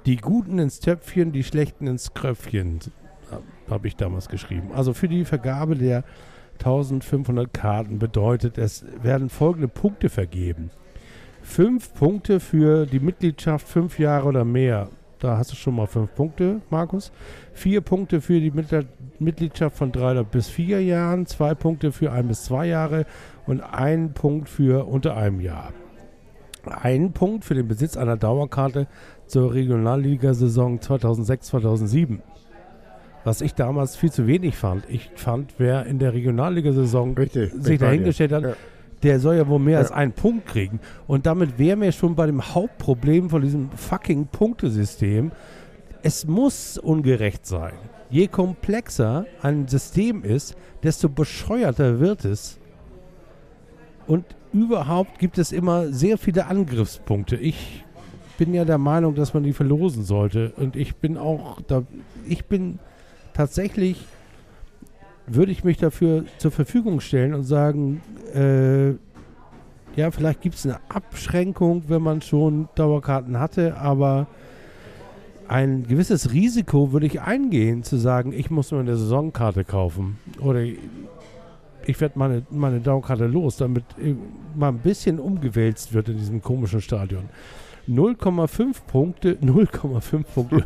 Die 0.06 0.16
Guten 0.16 0.58
ins 0.58 0.80
Töpfchen, 0.80 1.32
die 1.32 1.44
Schlechten 1.44 1.86
ins 1.86 2.12
Kröpfchen, 2.14 2.80
habe 3.70 3.88
ich 3.88 3.96
damals 3.96 4.28
geschrieben. 4.28 4.70
Also 4.74 4.92
für 4.92 5.08
die 5.08 5.24
Vergabe 5.24 5.76
der 5.76 6.04
1500 6.58 7.52
Karten 7.52 7.98
bedeutet 7.98 8.58
es, 8.58 8.84
werden 9.02 9.30
folgende 9.30 9.68
Punkte 9.68 10.08
vergeben. 10.08 10.70
Fünf 11.44 11.92
Punkte 11.94 12.40
für 12.40 12.86
die 12.86 13.00
Mitgliedschaft 13.00 13.68
fünf 13.68 13.98
Jahre 13.98 14.26
oder 14.28 14.44
mehr. 14.44 14.88
Da 15.20 15.36
hast 15.36 15.52
du 15.52 15.56
schon 15.56 15.76
mal 15.76 15.86
fünf 15.86 16.14
Punkte, 16.14 16.60
Markus. 16.70 17.12
Vier 17.52 17.80
Punkte 17.82 18.20
für 18.20 18.40
die 18.40 18.50
Mitglied- 18.50 18.88
Mitgliedschaft 19.20 19.76
von 19.76 19.92
drei 19.92 20.20
bis 20.24 20.48
vier 20.48 20.82
Jahren, 20.82 21.26
zwei 21.26 21.54
Punkte 21.54 21.92
für 21.92 22.10
ein 22.10 22.26
bis 22.28 22.44
zwei 22.44 22.66
Jahre 22.66 23.06
und 23.46 23.60
ein 23.60 24.12
Punkt 24.14 24.48
für 24.48 24.86
unter 24.88 25.16
einem 25.16 25.40
Jahr. 25.40 25.72
Ein 26.66 27.12
Punkt 27.12 27.44
für 27.44 27.54
den 27.54 27.68
Besitz 27.68 27.96
einer 27.96 28.16
Dauerkarte 28.16 28.86
zur 29.26 29.52
Regionalligasaison 29.54 30.80
2006-2007. 30.80 32.20
was 33.26 33.40
ich 33.40 33.54
damals 33.54 33.96
viel 33.96 34.10
zu 34.12 34.26
wenig 34.26 34.54
fand. 34.56 34.84
Ich 34.90 35.10
fand, 35.14 35.54
wer 35.56 35.86
in 35.86 35.98
der 35.98 36.12
Regionalliga-Saison 36.12 37.14
Richtig. 37.14 37.52
sich 37.58 37.78
dahingestellt 37.78 38.32
hat, 38.32 38.42
Ja. 38.42 38.52
Der 39.04 39.20
soll 39.20 39.36
ja 39.36 39.46
wohl 39.46 39.58
mehr 39.60 39.74
Ja. 39.74 39.78
als 39.80 39.92
einen 39.92 40.12
Punkt 40.12 40.46
kriegen. 40.46 40.80
Und 41.06 41.26
damit 41.26 41.58
wären 41.58 41.80
wir 41.82 41.92
schon 41.92 42.14
bei 42.16 42.26
dem 42.26 42.54
Hauptproblem 42.54 43.30
von 43.30 43.42
diesem 43.42 43.70
fucking 43.70 44.26
Punktesystem. 44.26 45.30
Es 46.02 46.26
muss 46.26 46.78
ungerecht 46.78 47.46
sein. 47.46 47.74
Je 48.10 48.26
komplexer 48.28 49.26
ein 49.42 49.68
System 49.68 50.24
ist, 50.24 50.56
desto 50.82 51.08
bescheuerter 51.08 52.00
wird 52.00 52.24
es. 52.24 52.58
Und 54.06 54.24
überhaupt 54.52 55.18
gibt 55.18 55.38
es 55.38 55.52
immer 55.52 55.92
sehr 55.92 56.18
viele 56.18 56.46
Angriffspunkte. 56.46 57.36
Ich 57.36 57.84
bin 58.38 58.52
ja 58.52 58.64
der 58.64 58.78
Meinung, 58.78 59.14
dass 59.14 59.32
man 59.34 59.42
die 59.42 59.52
verlosen 59.52 60.04
sollte. 60.04 60.52
Und 60.56 60.76
ich 60.76 60.96
bin 60.96 61.16
auch 61.16 61.60
da, 61.66 61.82
ich 62.28 62.44
bin 62.46 62.78
tatsächlich, 63.32 64.04
würde 65.26 65.52
ich 65.52 65.64
mich 65.64 65.78
dafür 65.78 66.24
zur 66.38 66.50
Verfügung 66.50 67.00
stellen 67.00 67.34
und 67.34 67.44
sagen, 67.44 68.02
äh, 68.34 68.90
ja, 69.96 70.10
vielleicht 70.10 70.40
gibt 70.40 70.56
es 70.56 70.66
eine 70.66 70.80
Abschränkung, 70.88 71.84
wenn 71.88 72.02
man 72.02 72.20
schon 72.20 72.68
Dauerkarten 72.74 73.38
hatte, 73.38 73.76
aber 73.76 74.26
ein 75.46 75.86
gewisses 75.86 76.32
Risiko 76.32 76.92
würde 76.92 77.06
ich 77.06 77.20
eingehen, 77.20 77.82
zu 77.82 77.96
sagen, 77.96 78.32
ich 78.32 78.50
muss 78.50 78.70
nur 78.70 78.80
eine 78.80 78.96
Saisonkarte 78.96 79.64
kaufen. 79.64 80.18
Oder 80.40 80.62
ich 80.62 82.00
werde 82.00 82.18
meine, 82.18 82.42
meine 82.50 82.80
Dauerkarte 82.80 83.26
los, 83.26 83.56
damit 83.56 83.84
äh, 83.98 84.14
mal 84.54 84.68
ein 84.68 84.78
bisschen 84.78 85.18
umgewälzt 85.18 85.92
wird 85.92 86.08
in 86.08 86.16
diesem 86.16 86.42
komischen 86.42 86.80
Stadion. 86.80 87.28
0,5 87.88 88.76
Punkte, 88.86 89.32
0,5 89.42 90.24
Punkte 90.34 90.64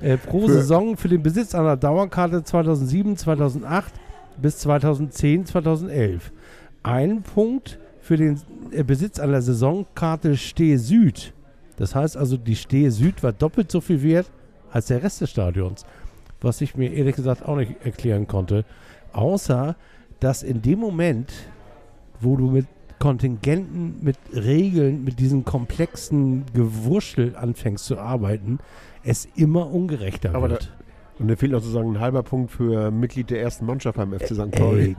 äh, 0.00 0.16
pro 0.16 0.46
Saison 0.48 0.96
für 0.96 1.08
den 1.08 1.22
Besitz 1.22 1.54
einer 1.54 1.76
Dauerkarte 1.76 2.42
2007, 2.44 3.16
2008 3.16 3.92
bis 4.40 4.58
2010, 4.58 5.46
2011. 5.46 6.32
Ein 6.82 7.22
Punkt 7.22 7.78
für 8.00 8.16
den 8.16 8.40
äh, 8.70 8.84
Besitz 8.84 9.18
einer 9.18 9.42
Saisonkarte 9.42 10.36
Steh 10.36 10.76
Süd. 10.76 11.32
Das 11.76 11.94
heißt 11.94 12.16
also, 12.16 12.36
die 12.36 12.56
Steh 12.56 12.88
Süd 12.90 13.22
war 13.22 13.32
doppelt 13.32 13.70
so 13.70 13.80
viel 13.80 14.02
wert 14.02 14.30
als 14.70 14.86
der 14.86 15.02
Rest 15.02 15.20
des 15.20 15.30
Stadions. 15.30 15.84
Was 16.40 16.60
ich 16.60 16.76
mir 16.76 16.92
ehrlich 16.92 17.16
gesagt 17.16 17.46
auch 17.46 17.56
nicht 17.56 17.74
erklären 17.84 18.26
konnte. 18.26 18.64
Außer, 19.12 19.76
dass 20.20 20.42
in 20.42 20.62
dem 20.62 20.78
Moment, 20.78 21.32
wo 22.20 22.36
du 22.36 22.50
mit 22.50 22.66
Kontingenten, 22.98 23.96
mit 24.00 24.16
Regeln, 24.32 25.04
mit 25.04 25.18
diesem 25.20 25.44
komplexen 25.44 26.44
Gewurschtel 26.54 27.36
anfängst 27.36 27.84
zu 27.84 27.98
arbeiten, 27.98 28.58
es 29.04 29.26
immer 29.36 29.70
ungerechter 29.70 30.34
Aber 30.34 30.50
wird. 30.50 30.72
Und 31.18 31.28
da 31.28 31.36
fehlt 31.36 31.52
noch 31.52 31.60
sozusagen 31.60 31.92
ein 31.96 32.00
halber 32.00 32.22
Punkt 32.22 32.50
für 32.50 32.90
Mitglied 32.90 33.30
der 33.30 33.40
ersten 33.40 33.64
Mannschaft 33.64 33.96
beim 33.96 34.12
FC 34.12 34.34
St. 34.34 34.50
Pauli. 34.50 34.94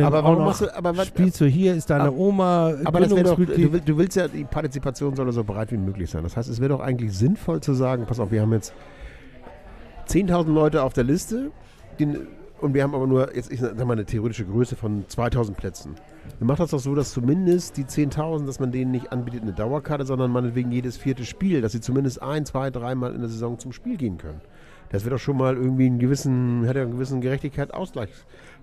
Aber 0.00 0.20
auch 0.20 0.24
warum 0.24 0.44
machst 0.44 0.60
du, 0.60 0.76
aber 0.76 0.96
was, 0.96 1.08
spielst 1.08 1.40
du 1.40 1.46
hier, 1.46 1.74
ist 1.74 1.90
deine 1.90 2.04
Aber- 2.04 2.16
Oma 2.16 2.72
aber 2.84 3.00
das 3.00 3.08
doch, 3.08 3.16
du, 3.16 3.24
Gründungsmitglied? 3.24 3.72
will- 3.72 3.80
du 3.84 3.98
willst 3.98 4.16
ja, 4.16 4.28
die 4.28 4.44
Partizipation 4.44 5.16
soll 5.16 5.32
so 5.32 5.42
breit 5.42 5.72
wie 5.72 5.76
möglich 5.76 6.08
sein. 6.08 6.22
Das 6.22 6.36
heißt, 6.36 6.48
es 6.48 6.60
wäre 6.60 6.68
doch 6.68 6.80
eigentlich 6.80 7.12
sinnvoll 7.16 7.60
zu 7.60 7.74
sagen, 7.74 8.04
pass 8.06 8.20
auf, 8.20 8.30
wir 8.30 8.42
haben 8.42 8.52
jetzt 8.52 8.72
10.000 10.08 10.52
Leute 10.52 10.82
auf 10.84 10.92
der 10.92 11.04
Liste 11.04 11.50
den, 11.98 12.28
und 12.60 12.74
wir 12.74 12.84
haben 12.84 12.94
aber 12.94 13.08
nur, 13.08 13.34
jetzt 13.34 13.50
ich 13.50 13.58
sag 13.60 13.76
mal, 13.84 13.94
eine 13.94 14.04
theoretische 14.04 14.44
Größe 14.44 14.76
von 14.76 15.04
2.000 15.08 15.54
Plätzen. 15.54 15.96
Dann 16.38 16.46
macht 16.46 16.60
das 16.60 16.70
doch 16.70 16.78
so, 16.78 16.94
dass 16.94 17.12
zumindest 17.12 17.76
die 17.76 17.84
10.000, 17.84 18.46
dass 18.46 18.60
man 18.60 18.72
denen 18.72 18.90
nicht 18.90 19.12
anbietet 19.12 19.42
eine 19.42 19.52
Dauerkarte, 19.52 20.04
sondern 20.06 20.30
meinetwegen 20.30 20.72
jedes 20.72 20.96
vierte 20.96 21.24
Spiel, 21.24 21.60
dass 21.60 21.72
sie 21.72 21.80
zumindest 21.80 22.22
ein, 22.22 22.46
zwei, 22.46 22.70
dreimal 22.70 23.14
in 23.14 23.20
der 23.20 23.28
Saison 23.28 23.58
zum 23.58 23.72
Spiel 23.72 23.96
gehen 23.96 24.18
können. 24.18 24.40
Das 24.90 25.04
wäre 25.04 25.16
doch 25.16 25.20
schon 25.20 25.36
mal 25.36 25.56
irgendwie 25.56 25.86
einen 25.86 25.98
gewissen, 25.98 26.64
ja 26.64 26.70
einen 26.70 26.92
gewissen 26.92 27.20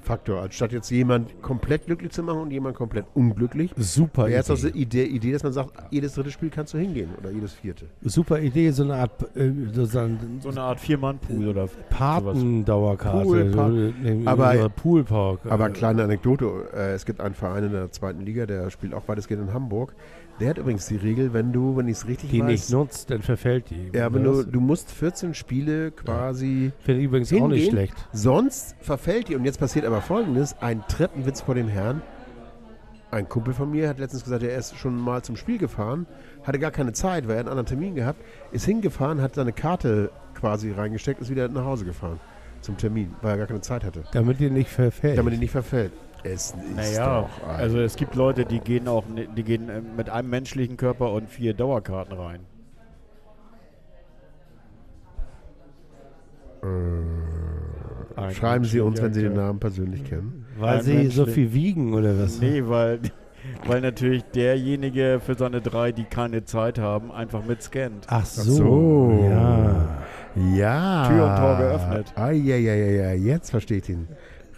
Gerechtigkeit-Ausgleichsfaktor, 0.08 0.42
anstatt 0.42 0.72
jetzt 0.72 0.90
jemand 0.90 1.42
komplett 1.42 1.86
glücklich 1.86 2.12
zu 2.12 2.24
machen 2.24 2.40
und 2.42 2.52
jemand 2.52 2.76
komplett 2.76 3.06
unglücklich. 3.14 3.72
Super 3.78 4.24
Wäre 4.28 4.38
jetzt 4.38 4.52
auch 4.52 4.58
Idee. 4.58 4.72
die 4.72 4.80
Idee, 4.82 5.04
Idee, 5.06 5.32
dass 5.34 5.44
man 5.44 5.54
sagt, 5.54 5.72
jedes 5.92 6.14
dritte 6.14 6.32
Spiel 6.32 6.50
kannst 6.50 6.74
du 6.74 6.78
hingehen 6.78 7.10
oder 7.20 7.32
jedes 7.32 7.54
vierte. 7.54 7.86
Super 8.02 8.40
Idee, 8.40 8.72
so 8.72 8.84
eine 8.84 8.96
Art 8.96 9.12
äh, 9.36 9.52
sozusagen 9.74 10.18
So 10.42 10.50
eine 10.50 10.62
Art 10.62 10.80
Vier-Mann-Pool 10.80 11.48
oder 11.48 11.68
Patendauerkarte. 11.90 13.24
Pool, 13.24 13.46
Pa- 13.52 13.70
so, 13.70 13.76
nee, 13.76 14.22
Aber- 14.26 14.70
Poolpark. 14.70 15.40
Aber 15.50 15.68
äh, 15.70 15.72
kleine 15.72 16.04
Anekdote, 16.04 16.70
äh, 16.74 16.94
es 16.94 17.06
gibt 17.06 17.22
einen 17.22 17.36
Verein 17.36 17.66
in 17.66 17.72
der 17.72 17.92
zweiten 17.92 18.22
Liga, 18.22 18.46
der 18.46 18.70
spielt 18.70 18.94
auch 18.94 19.08
weitestgehend 19.08 19.48
in 19.50 19.54
Hamburg. 19.54 19.94
Der 20.40 20.50
hat 20.52 20.58
übrigens 20.60 20.86
die 20.88 20.98
Regel, 20.98 21.34
wenn 21.34 21.52
du, 21.52 21.76
wenn 21.78 21.88
ich 21.88 21.98
es 21.98 22.08
richtig 22.08 22.30
die 22.30 22.42
nicht 22.44 22.64
weiß, 22.66 22.70
nutzt, 22.70 23.10
dann 23.10 23.22
verfällt 23.24 23.72
die. 23.72 23.90
ja, 23.98 24.14
wenn 24.14 24.24
du, 24.24 24.44
du 24.44 24.60
musst 24.60 24.92
14 24.92 25.34
Spiele 25.34 25.90
quasi, 25.92 26.72
Finde 26.80 27.00
ich 27.02 27.06
übrigens 27.08 27.34
auch 27.34 27.48
nicht 27.48 27.64
hingehen. 27.66 27.72
schlecht. 27.72 27.94
sonst 28.14 28.76
verfällt 28.80 29.30
die. 29.30 29.36
Und 29.36 29.46
jetzt 29.46 29.60
passiert 29.60 29.86
aber 29.86 30.00
folgendes, 30.02 30.56
ein 30.62 30.84
Treppenwitz 30.88 31.42
vor 31.42 31.56
den 31.56 31.68
Herren. 31.68 32.02
Ein 33.10 33.28
Kumpel 33.30 33.54
von 33.54 33.72
mir 33.72 33.88
hat 33.90 34.00
letztens 34.00 34.26
gesagt, 34.26 34.44
er 34.44 34.56
ist 34.58 34.78
schon 34.78 35.00
mal 35.00 35.24
zum 35.24 35.38
Spiel 35.38 35.58
gefahren, 35.58 36.06
hatte 36.44 36.60
gar 36.60 36.72
keine 36.72 36.92
Zeit, 36.94 37.26
weil 37.28 37.36
er 37.36 37.40
einen 37.40 37.48
anderen 37.50 37.66
Termin 37.66 37.96
gehabt, 37.96 38.20
ist 38.52 38.66
hingefahren, 38.66 39.22
hat 39.22 39.36
seine 39.36 39.54
Karte 39.54 40.12
quasi 40.36 40.72
reingesteckt, 40.72 41.22
ist 41.22 41.30
wieder 41.30 41.48
nach 41.48 41.64
Hause 41.66 41.86
gefahren 41.86 42.20
zum 42.62 42.76
Termin, 42.78 43.14
weil 43.22 43.32
er 43.32 43.38
gar 43.38 43.48
keine 43.48 43.62
Zeit 43.62 43.84
hatte, 43.86 44.04
Damit 44.12 44.40
die 44.40 44.50
nicht 44.50 44.70
verfällt. 44.70 45.18
damit 45.18 45.34
die 45.34 45.38
nicht 45.38 45.52
verfällt. 45.52 45.94
Es 46.34 46.52
ist 46.52 46.56
Naja, 46.76 47.22
doch 47.22 47.48
ein- 47.48 47.56
also 47.56 47.80
es 47.80 47.96
gibt 47.96 48.16
Leute, 48.16 48.46
die 48.46 48.60
gehen 48.60 48.88
auch 48.88 49.04
die 49.36 49.44
gehen 49.44 49.70
äh, 49.70 49.82
mit 49.82 50.10
einem 50.10 50.30
menschlichen 50.30 50.78
Körper 50.78 51.12
und 51.14 51.30
vier 51.30 51.54
Dauerkarten 51.54 52.14
rein. 52.18 52.40
Ein 58.16 58.32
Schreiben 58.34 58.66
Sie 58.66 58.80
uns, 58.80 59.02
wenn 59.02 59.14
Sie 59.14 59.22
den 59.22 59.34
Namen 59.34 59.60
persönlich 59.60 60.04
kennen. 60.04 60.46
Weil 60.58 60.82
sie 60.82 61.08
so 61.08 61.26
viel 61.26 61.54
wiegen 61.54 61.94
oder 61.94 62.18
was? 62.20 62.40
Nee, 62.42 62.64
weil, 62.66 63.00
weil 63.66 63.82
natürlich 63.82 64.24
derjenige 64.24 65.22
für 65.24 65.36
seine 65.36 65.62
drei, 65.62 65.92
die 65.92 66.04
keine 66.04 66.44
Zeit 66.44 66.80
haben, 66.80 67.12
einfach 67.12 67.46
mit 67.46 67.62
scannt. 67.62 68.08
Ach 68.10 68.26
so. 68.26 68.52
so. 68.52 69.30
Ja. 69.30 69.98
Ja. 70.56 71.08
Tür 71.08 71.26
und 71.28 71.36
Tor 71.38 71.58
geöffnet. 71.58 72.14
Ah, 72.16 72.32
ja, 72.32 72.56
ja, 72.58 72.74
ja, 72.74 72.88
ja, 72.88 73.14
jetzt 73.14 73.52
verstehe 73.52 73.78
ich 73.78 73.86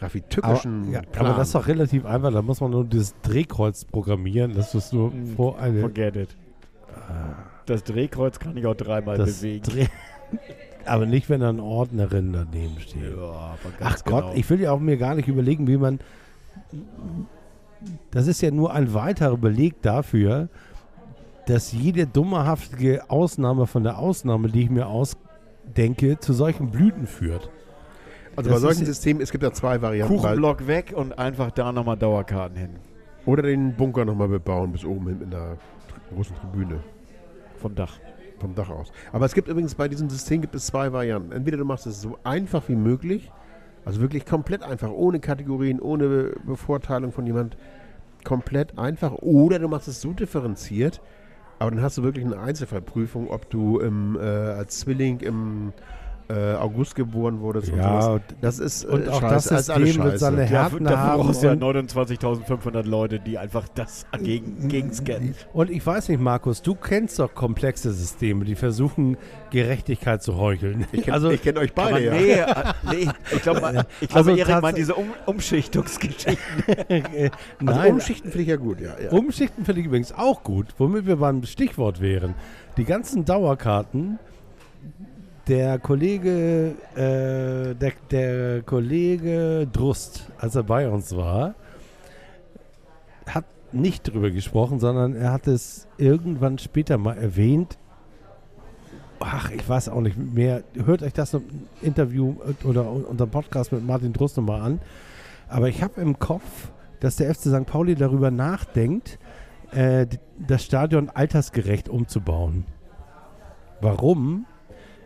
Raffi 0.02 0.24
Aber, 0.42 0.62
ja, 0.92 1.02
Plan. 1.02 1.26
aber 1.26 1.38
das 1.38 1.50
ist 1.50 1.56
doch 1.56 1.68
relativ 1.68 2.06
einfach. 2.06 2.32
Da 2.32 2.42
muss 2.42 2.62
man 2.62 2.72
nur 2.72 2.86
dieses 2.86 3.16
Drehkreuz 3.22 3.86
programmieren, 3.86 4.54
dass 4.54 4.72
du 4.72 4.78
es 4.78 4.94
nur 4.94 5.12
Mhm. 5.12 5.36
vor 5.36 5.60
eine. 5.60 5.82
Forget 5.82 6.16
it. 6.16 6.30
Das 7.66 7.84
Drehkreuz 7.84 8.40
kann 8.40 8.56
ich 8.58 8.66
auch 8.66 8.76
dreimal 8.76 9.18
Das 9.18 9.38
bewegen. 9.42 9.64
Dreh 9.64 9.86
aber 10.86 11.06
nicht, 11.06 11.30
wenn 11.30 11.42
da 11.42 11.50
eine 11.50 11.62
Ordnerin 11.64 12.34
daneben 12.34 12.80
steht. 12.80 13.04
ja, 13.16 13.56
Ach 13.82 14.04
Gott, 14.06 14.22
genau. 14.24 14.34
ich 14.36 14.50
will 14.50 14.60
ja 14.62 14.72
auch 14.72 14.80
mir 14.80 14.98
gar 14.98 15.16
nicht 15.16 15.28
überlegen, 15.28 15.68
wie 15.68 15.78
man. 15.78 16.00
Das 18.12 18.28
ist 18.28 18.42
ja 18.42 18.52
nur 18.52 18.74
ein 18.74 18.94
weiterer 18.94 19.38
Beleg 19.38 19.82
dafür, 19.82 20.50
dass 21.46 21.72
jede 21.72 22.06
dummerhaftige 22.08 23.10
Ausnahme 23.10 23.68
von 23.68 23.84
der 23.84 23.98
Ausnahme, 23.98 24.50
die 24.50 24.64
ich 24.64 24.70
mir 24.70 24.88
ausdenke, 24.88 26.20
zu 26.20 26.34
solchen 26.34 26.70
Blüten 26.72 27.08
führt. 27.08 27.50
Also 28.40 28.50
bei 28.50 28.56
das 28.56 28.62
solchen 28.62 28.82
ist- 28.84 28.88
Systemen, 28.88 29.22
es 29.22 29.32
gibt 29.32 29.44
ja 29.44 29.52
zwei 29.52 29.82
Varianten. 29.82 30.16
Kuchenblock 30.16 30.68
weg 30.68 30.94
und 30.96 31.18
einfach 31.20 31.52
da 31.52 31.72
nochmal 31.72 31.98
Dauerkarten 31.98 32.58
hin. 32.58 32.70
oder 33.26 33.44
den 33.44 33.74
Bunker 33.76 34.06
nochmal 34.06 34.28
bebauen, 34.30 34.72
bis 34.72 34.84
oben 34.86 35.08
hin 35.08 35.22
in 35.22 35.30
der 35.32 35.58
großen 36.14 36.36
Tribüne. 36.38 36.80
Vom 37.58 37.76
Dach. 37.76 38.00
Vom 38.40 38.56
Dach 38.56 38.70
aus. 38.70 38.92
Aber 39.12 39.26
es 39.26 39.34
gibt 39.34 39.48
übrigens 39.50 39.76
bei 39.76 39.88
diesem 39.90 40.10
System 40.10 40.40
gibt 40.42 40.56
es 40.56 40.66
zwei 40.66 40.92
Varianten. 40.94 41.32
Entweder 41.34 41.58
du 41.58 41.66
machst 41.66 41.86
es 41.86 42.02
so 42.02 42.18
einfach 42.24 42.64
wie 42.70 42.76
möglich, 42.76 43.30
also 43.86 44.00
wirklich 44.02 44.26
komplett 44.26 44.64
einfach, 44.64 44.90
ohne 44.90 45.20
Kategorien, 45.20 45.80
ohne 45.82 46.08
Be- 46.08 46.36
Bevorteilung 46.46 47.12
von 47.12 47.26
jemand, 47.28 47.58
komplett 48.24 48.78
einfach, 48.80 49.12
oder 49.14 49.60
du 49.60 49.68
machst 49.68 49.88
es 49.90 50.02
so 50.02 50.12
differenziert, 50.14 51.02
aber 51.60 51.72
dann 51.72 51.82
hast 51.82 51.98
du 51.98 52.04
wirklich 52.04 52.26
eine 52.26 52.40
Einzelfallprüfung, 52.40 53.30
ob 53.30 53.50
du 53.50 53.80
im, 53.80 54.16
äh, 54.18 54.22
als 54.22 54.80
Zwilling 54.80 55.20
im 55.20 55.74
äh, 56.30 56.54
August 56.54 56.94
geboren 56.96 57.40
wurdest 57.42 57.72
und 57.72 57.80
sowas. 57.82 58.08
und, 58.08 58.22
Das 58.42 58.60
ist 58.60 58.84
äh, 58.84 58.88
und 58.88 59.10
auch 59.10 59.20
scheiße, 59.20 59.50
das 59.56 59.66
System 59.66 60.04
wird 60.04 60.20
seine 60.20 60.42
Ja, 60.44 60.48
Härten 60.70 60.84
dafür 60.86 60.98
haben. 61.00 61.22
brauchst 61.24 61.42
du 61.42 61.48
ja 61.48 61.54
und- 61.54 61.64
29.500 61.64 62.84
Leute, 62.88 63.20
die 63.20 63.38
einfach 63.40 63.68
das 63.70 64.06
gegen, 64.22 64.68
gegen 64.68 64.94
scannen. 64.94 65.34
Und 65.54 65.72
ich 65.72 65.86
weiß 65.86 66.10
nicht, 66.10 66.22
Markus, 66.22 66.62
du 66.62 66.76
kennst 66.76 67.18
doch 67.18 67.34
komplexe 67.34 67.92
Systeme, 67.92 68.46
die 68.46 68.54
versuchen, 68.56 69.18
Gerechtigkeit 69.50 70.22
zu 70.22 70.38
heucheln. 70.38 70.86
Ich 70.92 71.02
kenne 71.04 71.14
also, 71.16 71.30
kenn 71.42 71.58
euch 71.58 71.74
beide, 71.74 72.04
ja. 72.06 72.14
nee, 72.14 72.32
äh, 72.34 72.46
nee, 73.06 73.10
ich 73.36 73.42
glaube, 73.42 73.86
ich 74.02 74.16
Also 74.16 74.34
glaube, 74.36 74.40
Erik 74.52 74.62
meint 74.62 74.78
diese 74.78 74.94
um 74.96 75.08
Umschichtungsgeschichten. 75.26 76.38
Also 76.90 77.32
nein, 77.82 77.94
Umschichten 77.94 78.30
finde 78.32 78.44
ich 78.44 78.50
ja 78.50 78.56
gut, 78.56 78.80
ja. 78.82 78.92
ja. 79.04 79.12
Umschichten 79.12 79.66
finde 79.66 79.82
ich 79.82 79.88
übrigens 79.88 80.12
auch 80.14 80.44
gut, 80.44 80.68
womit 80.78 81.06
wir 81.06 81.18
beim 81.18 81.44
Stichwort 81.44 82.00
wären. 82.02 82.36
Die 82.78 82.86
ganzen 82.86 83.26
Dauerkarten, 83.26 84.20
der 85.50 85.80
Kollege, 85.80 86.76
äh, 86.96 87.74
der, 87.74 87.94
der 88.12 88.62
Kollege 88.62 89.68
Drust, 89.72 90.30
als 90.38 90.56
er 90.56 90.64
bei 90.64 90.88
uns 90.88 91.16
war, 91.16 91.56
hat 93.26 93.46
nicht 93.72 94.04
drüber 94.04 94.30
gesprochen, 94.30 94.80
sondern 94.80 95.16
er 95.16 95.32
hat 95.32 95.48
es 95.48 95.88
irgendwann 95.98 96.60
später 96.60 97.00
mal 97.00 97.18
erwähnt. 97.18 97.80
Ach, 99.20 99.50
ich 99.50 99.68
weiß 99.68 99.90
auch 99.90 100.02
nicht 100.02 100.18
mehr. 100.18 100.64
Hört 100.86 101.02
euch 101.02 101.14
das 101.14 101.36
Interview 101.82 102.36
oder 102.64 102.90
unseren 102.90 103.30
Podcast 103.30 103.72
mit 103.72 103.86
Martin 103.86 104.14
Drust 104.14 104.38
nochmal 104.38 104.62
an. 104.62 104.80
Aber 105.50 105.68
ich 105.68 105.82
habe 105.82 106.00
im 106.00 106.20
Kopf, 106.20 106.72
dass 107.00 107.16
der 107.16 107.34
FC 107.34 107.50
St. 107.50 107.66
Pauli 107.66 107.96
darüber 107.96 108.30
nachdenkt, 108.30 109.18
äh, 109.72 110.06
das 110.38 110.64
Stadion 110.64 111.10
altersgerecht 111.10 111.90
umzubauen. 111.90 112.66
Warum? 113.82 114.46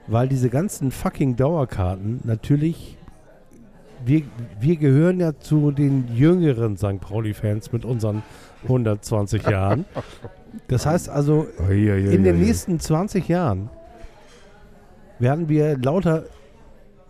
Weil 0.08 0.28
diese 0.28 0.50
ganzen 0.50 0.92
fucking 0.92 1.36
Dauerkarten 1.36 2.22
natürlich. 2.24 2.98
Wir, 4.06 4.24
wir 4.60 4.76
gehören 4.76 5.22
ja 5.22 5.40
zu 5.40 5.72
den 5.72 6.14
jüngeren 6.14 6.76
St. 6.76 7.00
Pauli-Fans 7.00 7.72
mit 7.72 7.86
unseren 7.86 8.22
120 8.64 9.48
Jahren. 9.48 9.86
Das 10.68 10.86
heißt 10.86 11.08
also, 11.08 11.48
in 11.70 12.24
den 12.24 12.40
nächsten 12.40 12.82
20 12.82 13.28
Jahren 13.30 13.70
werden 15.20 15.48
wir 15.48 15.78
lauter 15.78 16.26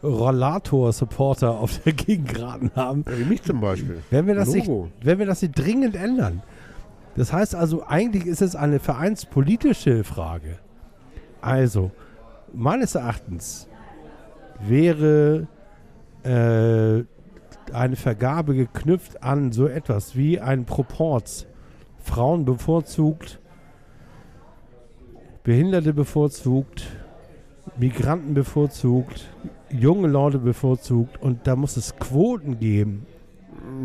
Rollator-Supporter 0.03 1.51
auf 1.51 1.79
der 1.79 1.93
Gegengraden 1.93 2.71
haben. 2.75 3.05
Ja, 3.07 3.17
wie 3.17 3.23
mich 3.23 3.41
zum 3.41 3.61
Beispiel. 3.61 4.01
Wenn 4.09 4.27
wir, 4.27 4.35
das 4.35 4.49
nicht, 4.49 4.67
Logo. 4.67 4.89
wenn 5.01 5.17
wir 5.19 5.25
das 5.25 5.41
nicht 5.41 5.57
dringend 5.57 5.95
ändern. 5.95 6.43
Das 7.15 7.31
heißt 7.31 7.55
also, 7.55 7.85
eigentlich 7.87 8.25
ist 8.25 8.41
es 8.41 8.55
eine 8.55 8.79
vereinspolitische 8.79 10.03
Frage. 10.03 10.59
Also, 11.41 11.91
meines 12.53 12.95
Erachtens 12.95 13.67
wäre 14.59 15.47
äh, 16.23 17.03
eine 17.73 17.95
Vergabe 17.95 18.55
geknüpft 18.55 19.23
an 19.23 19.51
so 19.51 19.67
etwas 19.67 20.15
wie 20.15 20.39
ein 20.39 20.65
Proporz. 20.65 21.47
Frauen 21.99 22.43
bevorzugt, 22.45 23.39
Behinderte 25.43 25.93
bevorzugt, 25.93 26.85
Migranten 27.77 28.33
bevorzugt, 28.33 29.29
junge 29.69 30.07
Leute 30.07 30.39
bevorzugt 30.39 31.21
und 31.21 31.47
da 31.47 31.55
muss 31.55 31.77
es 31.77 31.95
Quoten 31.95 32.59
geben. 32.59 33.05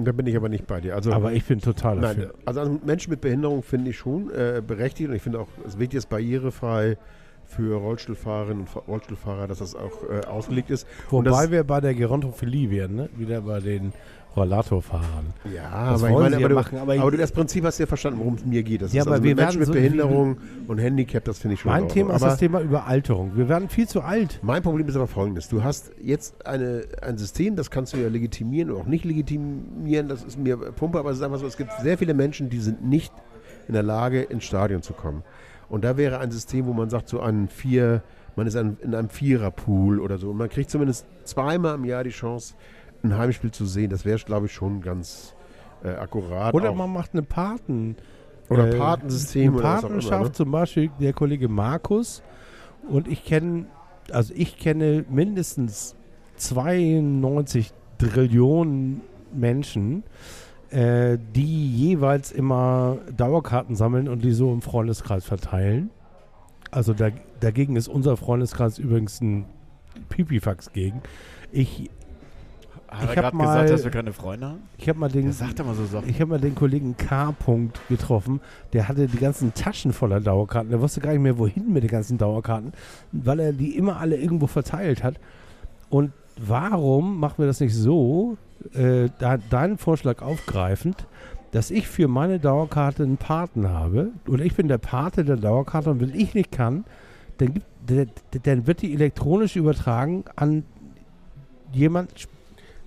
Da 0.05 0.12
bin 0.12 0.27
ich 0.27 0.36
aber 0.36 0.49
nicht 0.49 0.66
bei 0.66 0.81
dir. 0.81 0.97
Also, 0.97 1.12
Aber 1.12 1.32
ich 1.32 1.45
bin 1.45 1.61
total 1.61 1.97
nein, 1.97 2.16
dafür. 2.16 2.35
also 2.45 2.61
an 2.61 2.81
Menschen 2.85 3.11
mit 3.11 3.20
Behinderung 3.20 3.62
finde 3.62 3.90
ich 3.90 3.97
schon 3.97 4.31
äh, 4.31 4.61
berechtigt 4.66 5.09
und 5.09 5.15
ich 5.15 5.23
finde 5.23 5.40
auch, 5.40 5.49
es 5.65 5.78
wird 5.78 5.95
jetzt 5.95 6.09
barrierefrei 6.09 6.97
für 7.49 7.77
Rollstuhlfahrerinnen 7.77 8.61
und 8.61 8.69
Fa- 8.69 8.83
Rollstuhlfahrer, 8.87 9.49
dass 9.49 9.59
das 9.59 9.75
auch 9.75 10.05
äh, 10.11 10.27
ausgelegt 10.27 10.70
ist. 10.70 10.87
Wobei 11.11 11.51
wir 11.51 11.65
bei 11.65 11.81
der 11.81 11.95
Gerontophilie 11.95 12.70
wären, 12.70 12.95
ne? 12.95 13.09
wieder 13.16 13.41
bei 13.41 13.59
den 13.61 13.93
Rollatorfahrern. 14.37 15.33
Ja, 15.55 15.69
aber 15.70 16.09
ich 16.11 16.15
meine, 16.15 16.37
aber, 16.37 16.41
ja 16.41 16.49
du, 16.49 16.55
machen, 16.55 16.79
aber 16.79 16.93
aber, 17.01 17.11
du 17.11 17.16
das 17.16 17.33
Prinzip 17.33 17.65
hast 17.65 17.79
du 17.79 17.83
ja 17.85 17.87
verstanden, 17.87 18.20
worum 18.20 18.35
es 18.35 18.45
mir 18.45 18.62
geht. 18.62 18.83
Das 18.83 18.93
Ja, 18.93 19.03
ist 19.03 19.09
also 19.09 19.23
wir 19.25 19.35
Menschen 19.35 19.59
mit 19.59 19.66
so- 19.66 19.73
Behinderung 19.73 20.37
und 20.69 20.79
Handicap, 20.79 21.25
das 21.25 21.39
finde 21.39 21.55
ich 21.55 21.61
schon. 21.61 21.73
Mein 21.73 21.85
in 21.85 21.89
Thema 21.89 22.15
ist 22.15 22.23
das 22.23 22.39
Thema 22.39 22.61
Überalterung. 22.61 23.33
Wir 23.37 23.49
werden 23.49 23.69
viel 23.69 23.89
zu 23.89 24.03
alt. 24.03 24.39
Mein 24.43 24.62
Problem 24.62 24.87
ist 24.87 24.95
aber 24.95 25.09
folgendes. 25.09 25.49
Du 25.49 25.65
hast 25.65 25.91
jetzt 26.01 26.47
eine, 26.47 26.85
ein 27.03 27.19
System, 27.19 27.57
das 27.57 27.70
kannst 27.70 27.95
du 27.95 27.97
ja 27.97 28.09
legitimieren 28.09 28.70
oder 28.70 28.83
auch 28.83 28.87
nicht 28.87 29.05
legitimieren. 29.05 30.09
Das 30.09 30.23
ist 30.23 30.39
mir 30.39 30.57
Pumpe, 30.57 30.99
aber 30.99 31.11
es 31.11 31.16
ist 31.16 31.23
einfach 31.23 31.39
so, 31.39 31.47
es 31.47 31.57
gibt 31.57 31.70
sehr 31.83 31.99
viele 31.99 32.15
Menschen, 32.15 32.51
die 32.51 32.61
sind 32.61 32.85
nicht 32.87 33.12
in 33.66 33.75
der 33.75 33.83
Lage, 33.83 34.23
ins 34.23 34.45
Stadion 34.45 34.83
zu 34.83 34.93
kommen. 34.93 35.23
Und 35.69 35.85
da 35.85 35.97
wäre 35.97 36.19
ein 36.19 36.31
System, 36.31 36.66
wo 36.66 36.73
man 36.73 36.90
sagt, 36.90 37.09
so 37.09 37.20
ein 37.20 37.49
Vier, 37.49 38.03
man 38.36 38.47
ist 38.47 38.57
ein, 38.57 38.78
in 38.81 38.95
einem 38.95 39.11
Viererpool 39.11 40.01
oder 40.01 40.19
so. 40.19 40.31
Und 40.31 40.39
man 40.39 40.49
kriegt 40.49 40.70
zumindest 40.70 41.07
zweimal 41.24 41.74
im 41.74 41.85
Jahr 41.85 42.05
die 42.05 42.11
Chance, 42.11 42.55
ein 43.03 43.16
Heimspiel 43.16 43.51
zu 43.51 43.66
sehen. 43.66 43.90
Das 43.90 44.05
wäre, 44.05 44.19
glaube 44.19 44.47
ich, 44.47 44.53
schon 44.53 44.81
ganz 44.81 45.35
äh, 45.85 45.90
akkurat. 45.90 46.55
Oder 46.55 46.70
auch. 46.70 46.74
man 46.74 46.93
macht 46.93 47.12
eine 47.12 47.23
Paten. 47.23 47.97
Oder 48.49 48.69
äh, 48.69 48.78
Patensystem 48.78 49.43
Eine 49.43 49.57
auch 49.57 49.61
immer, 49.61 49.81
Patenschaft, 49.81 50.24
ne? 50.24 50.32
zum 50.32 50.51
Beispiel 50.51 50.90
der 51.01 51.12
Kollege 51.12 51.49
Markus. 51.49 52.23
Und 52.89 53.09
ich 53.09 53.24
kenne, 53.24 53.66
also 54.11 54.32
ich 54.35 54.59
kenne 54.59 55.05
mindestens 55.11 55.95
92 56.36 57.73
Trillionen 57.99 59.03
Menschen, 59.32 60.05
äh, 60.70 61.19
die 61.35 61.74
jeweils 61.77 62.31
immer 62.32 62.99
Dauerkarten 63.16 63.74
sammeln 63.77 64.09
und 64.09 64.23
die 64.24 64.32
so 64.32 64.53
im 64.53 64.62
Freundeskreis 64.62 65.24
verteilen. 65.24 65.90
Also 66.70 66.93
da, 66.93 67.09
dagegen 67.40 67.77
ist 67.77 67.89
unser 67.89 68.16
Freundeskreis 68.16 68.78
übrigens 68.78 69.20
ein 69.20 69.47
Pipifax 70.11 70.73
gegen. 70.73 71.01
Ich, 71.51 71.90
Hat 72.89 73.05
Ich 73.05 73.05
er 73.05 73.09
hab 73.09 73.15
gerade 73.16 73.36
mal- 73.36 73.45
gesagt, 73.47 73.70
dass 73.70 73.85
wir 73.85 73.90
keine 73.90 74.12
Freunde 74.12 74.47
haben? 74.49 74.59
ich 74.77 74.89
habe 74.89 74.99
mal 74.99 75.11
den 75.11 75.32
sagt 75.32 75.61
immer 75.61 75.74
so 75.74 75.86
Sachen. 75.86 76.09
Ich 76.09 76.20
habe 76.20 76.31
mal 76.31 76.40
den 76.40 76.55
Kollegen 76.55 76.97
K. 76.97 77.31
-Punkt 77.31 77.77
getroffen, 77.89 78.40
der 78.74 78.89
hatte 78.89 79.07
die 79.07 79.16
ganzen 79.19 79.55
Taschen 79.55 79.93
voller 79.95 80.20
Dauerkarten. 80.20 80.70
Der 80.70 80.81
wusste 80.81 81.01
gar 81.01 81.12
nicht 81.12 81.20
mehr, 81.23 81.39
wohin 81.39 81.73
mit 81.73 81.82
den 81.82 81.90
ganzen 81.90 82.19
Dauerkarten, 82.19 82.73
weil 83.12 83.40
er 83.40 83.53
die 83.55 83.77
immer 83.77 83.97
alle 83.99 84.16
irgendwo 84.16 84.47
verteilt 84.47 85.03
hat. 85.03 85.15
Und 85.90 86.12
warum 86.39 87.19
machen 87.19 87.39
wir 87.39 87.47
das 87.47 87.61
nicht 87.61 87.74
so, 87.74 88.36
äh, 88.74 89.09
da, 89.18 89.36
deinen 89.36 89.78
Vorschlag 89.78 90.22
aufgreifend, 90.22 91.06
dass 91.52 91.70
ich 91.70 91.89
für 91.89 92.09
meine 92.09 92.39
Dauerkarte 92.39 93.02
einen 93.02 93.16
Paten 93.16 93.68
habe 93.68 94.10
oder 94.28 94.44
ich 94.44 94.55
bin 94.55 94.68
der 94.68 94.78
Pate 94.78 95.24
der 95.24 95.36
Dauerkarte 95.36 95.90
und 95.90 96.01
wenn 96.01 96.14
ich 96.14 96.35
nicht 96.35 96.52
kann, 96.52 96.85
dann, 97.39 97.55
gibt, 97.55 97.66
dann 98.47 98.66
wird 98.66 98.82
die 98.82 98.93
elektronisch 98.93 99.56
übertragen 99.56 100.24
an 100.36 100.64
jemand 101.72 102.10
sp- 102.18 102.30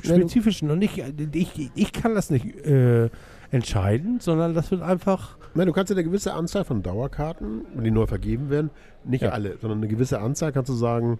spezifischen 0.03 0.69
und 0.71 0.81
ich, 0.81 1.01
ich, 1.33 1.71
ich 1.75 1.93
kann 1.93 2.15
das 2.15 2.29
nicht 2.29 2.45
äh, 2.65 3.09
entscheiden, 3.51 4.19
sondern 4.19 4.53
das 4.53 4.71
wird 4.71 4.81
einfach 4.81 5.37
Nein, 5.53 5.67
du 5.67 5.73
kannst 5.73 5.89
ja 5.89 5.97
eine 5.97 6.05
gewisse 6.05 6.33
Anzahl 6.33 6.63
von 6.63 6.81
Dauerkarten, 6.81 7.65
die 7.83 7.91
neu 7.91 8.05
vergeben 8.07 8.49
werden, 8.49 8.69
nicht 9.03 9.23
Ja. 9.23 9.29
alle, 9.31 9.57
sondern 9.59 9.79
eine 9.79 9.87
gewisse 9.89 10.21
Anzahl 10.21 10.51
kannst 10.53 10.69
du 10.69 10.73
sagen, 10.73 11.19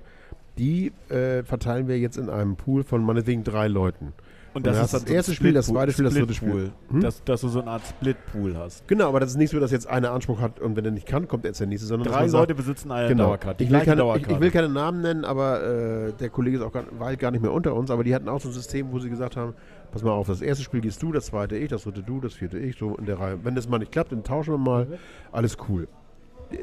die 0.57 0.93
äh, 1.09 1.43
verteilen 1.43 1.87
wir 1.89 1.99
jetzt 1.99 2.17
in 2.17 2.29
einem 2.29 2.55
Pool 2.55 2.83
von 2.83 3.03
meinetwegen 3.03 3.43
drei 3.43 3.67
Leuten. 3.67 4.13
Und 4.53 4.65
das 4.65 4.81
ist 4.83 4.93
das 4.93 5.03
erste 5.05 5.33
Spiel, 5.33 5.53
das 5.53 5.67
zweite 5.67 5.93
Spiel, 5.93 6.05
das 6.05 6.13
dritte. 6.13 6.71
Hm? 6.89 7.01
Dass, 7.01 7.23
dass 7.23 7.41
du 7.41 7.47
so 7.47 7.61
eine 7.61 7.71
Art 7.71 7.83
Split-Pool 7.85 8.57
hast. 8.57 8.87
Genau, 8.87 9.07
aber 9.07 9.19
das 9.21 9.31
ist 9.31 9.37
nicht 9.37 9.51
so, 9.51 9.59
dass 9.59 9.71
jetzt 9.71 9.87
einer 9.87 10.11
Anspruch 10.11 10.41
hat 10.41 10.59
und 10.59 10.75
wenn 10.75 10.83
er 10.83 10.91
nicht 10.91 11.07
kann, 11.07 11.27
kommt 11.27 11.45
jetzt 11.45 11.59
der 11.59 11.67
nächste, 11.67 11.87
sondern 11.87 12.11
Drei 12.11 12.25
Leute 12.27 12.53
besitzen 12.53 12.91
eine 12.91 13.07
Genau. 13.07 13.27
Dauerkarte. 13.27 13.63
Ich 13.63 13.69
will, 13.69 13.79
keine, 13.79 13.91
ich, 13.93 13.97
Dauerkarte. 13.99 14.33
ich 14.33 14.39
will 14.41 14.51
keine 14.51 14.69
Namen 14.69 15.01
nennen, 15.01 15.23
aber 15.23 15.63
äh, 15.63 16.13
der 16.13 16.29
Kollege 16.29 16.57
ist 16.57 16.63
auch 16.63 16.71
gar, 16.71 16.83
war 16.99 17.07
halt 17.07 17.19
gar 17.19 17.31
nicht 17.31 17.41
mehr 17.41 17.53
unter 17.53 17.73
uns, 17.75 17.89
aber 17.89 18.03
die 18.03 18.13
hatten 18.13 18.27
auch 18.27 18.41
so 18.41 18.49
ein 18.49 18.53
System, 18.53 18.91
wo 18.91 18.99
sie 18.99 19.09
gesagt 19.09 19.37
haben, 19.37 19.53
pass 19.91 20.03
mal 20.03 20.11
auf, 20.11 20.27
das 20.27 20.41
erste 20.41 20.63
Spiel 20.63 20.81
gehst 20.81 21.01
du, 21.01 21.11
das 21.11 21.27
zweite 21.27 21.55
ich, 21.55 21.69
das 21.69 21.83
dritte 21.83 22.03
du, 22.03 22.19
das 22.19 22.33
vierte 22.33 22.57
ich, 22.59 22.77
so 22.77 22.95
in 22.95 23.05
der 23.05 23.19
Reihe. 23.19 23.39
Wenn 23.43 23.55
das 23.55 23.69
mal 23.69 23.77
nicht 23.79 23.91
klappt, 23.91 24.11
dann 24.11 24.23
tauschen 24.23 24.53
wir 24.53 24.57
mal, 24.57 24.87
alles 25.31 25.57
cool. 25.69 25.87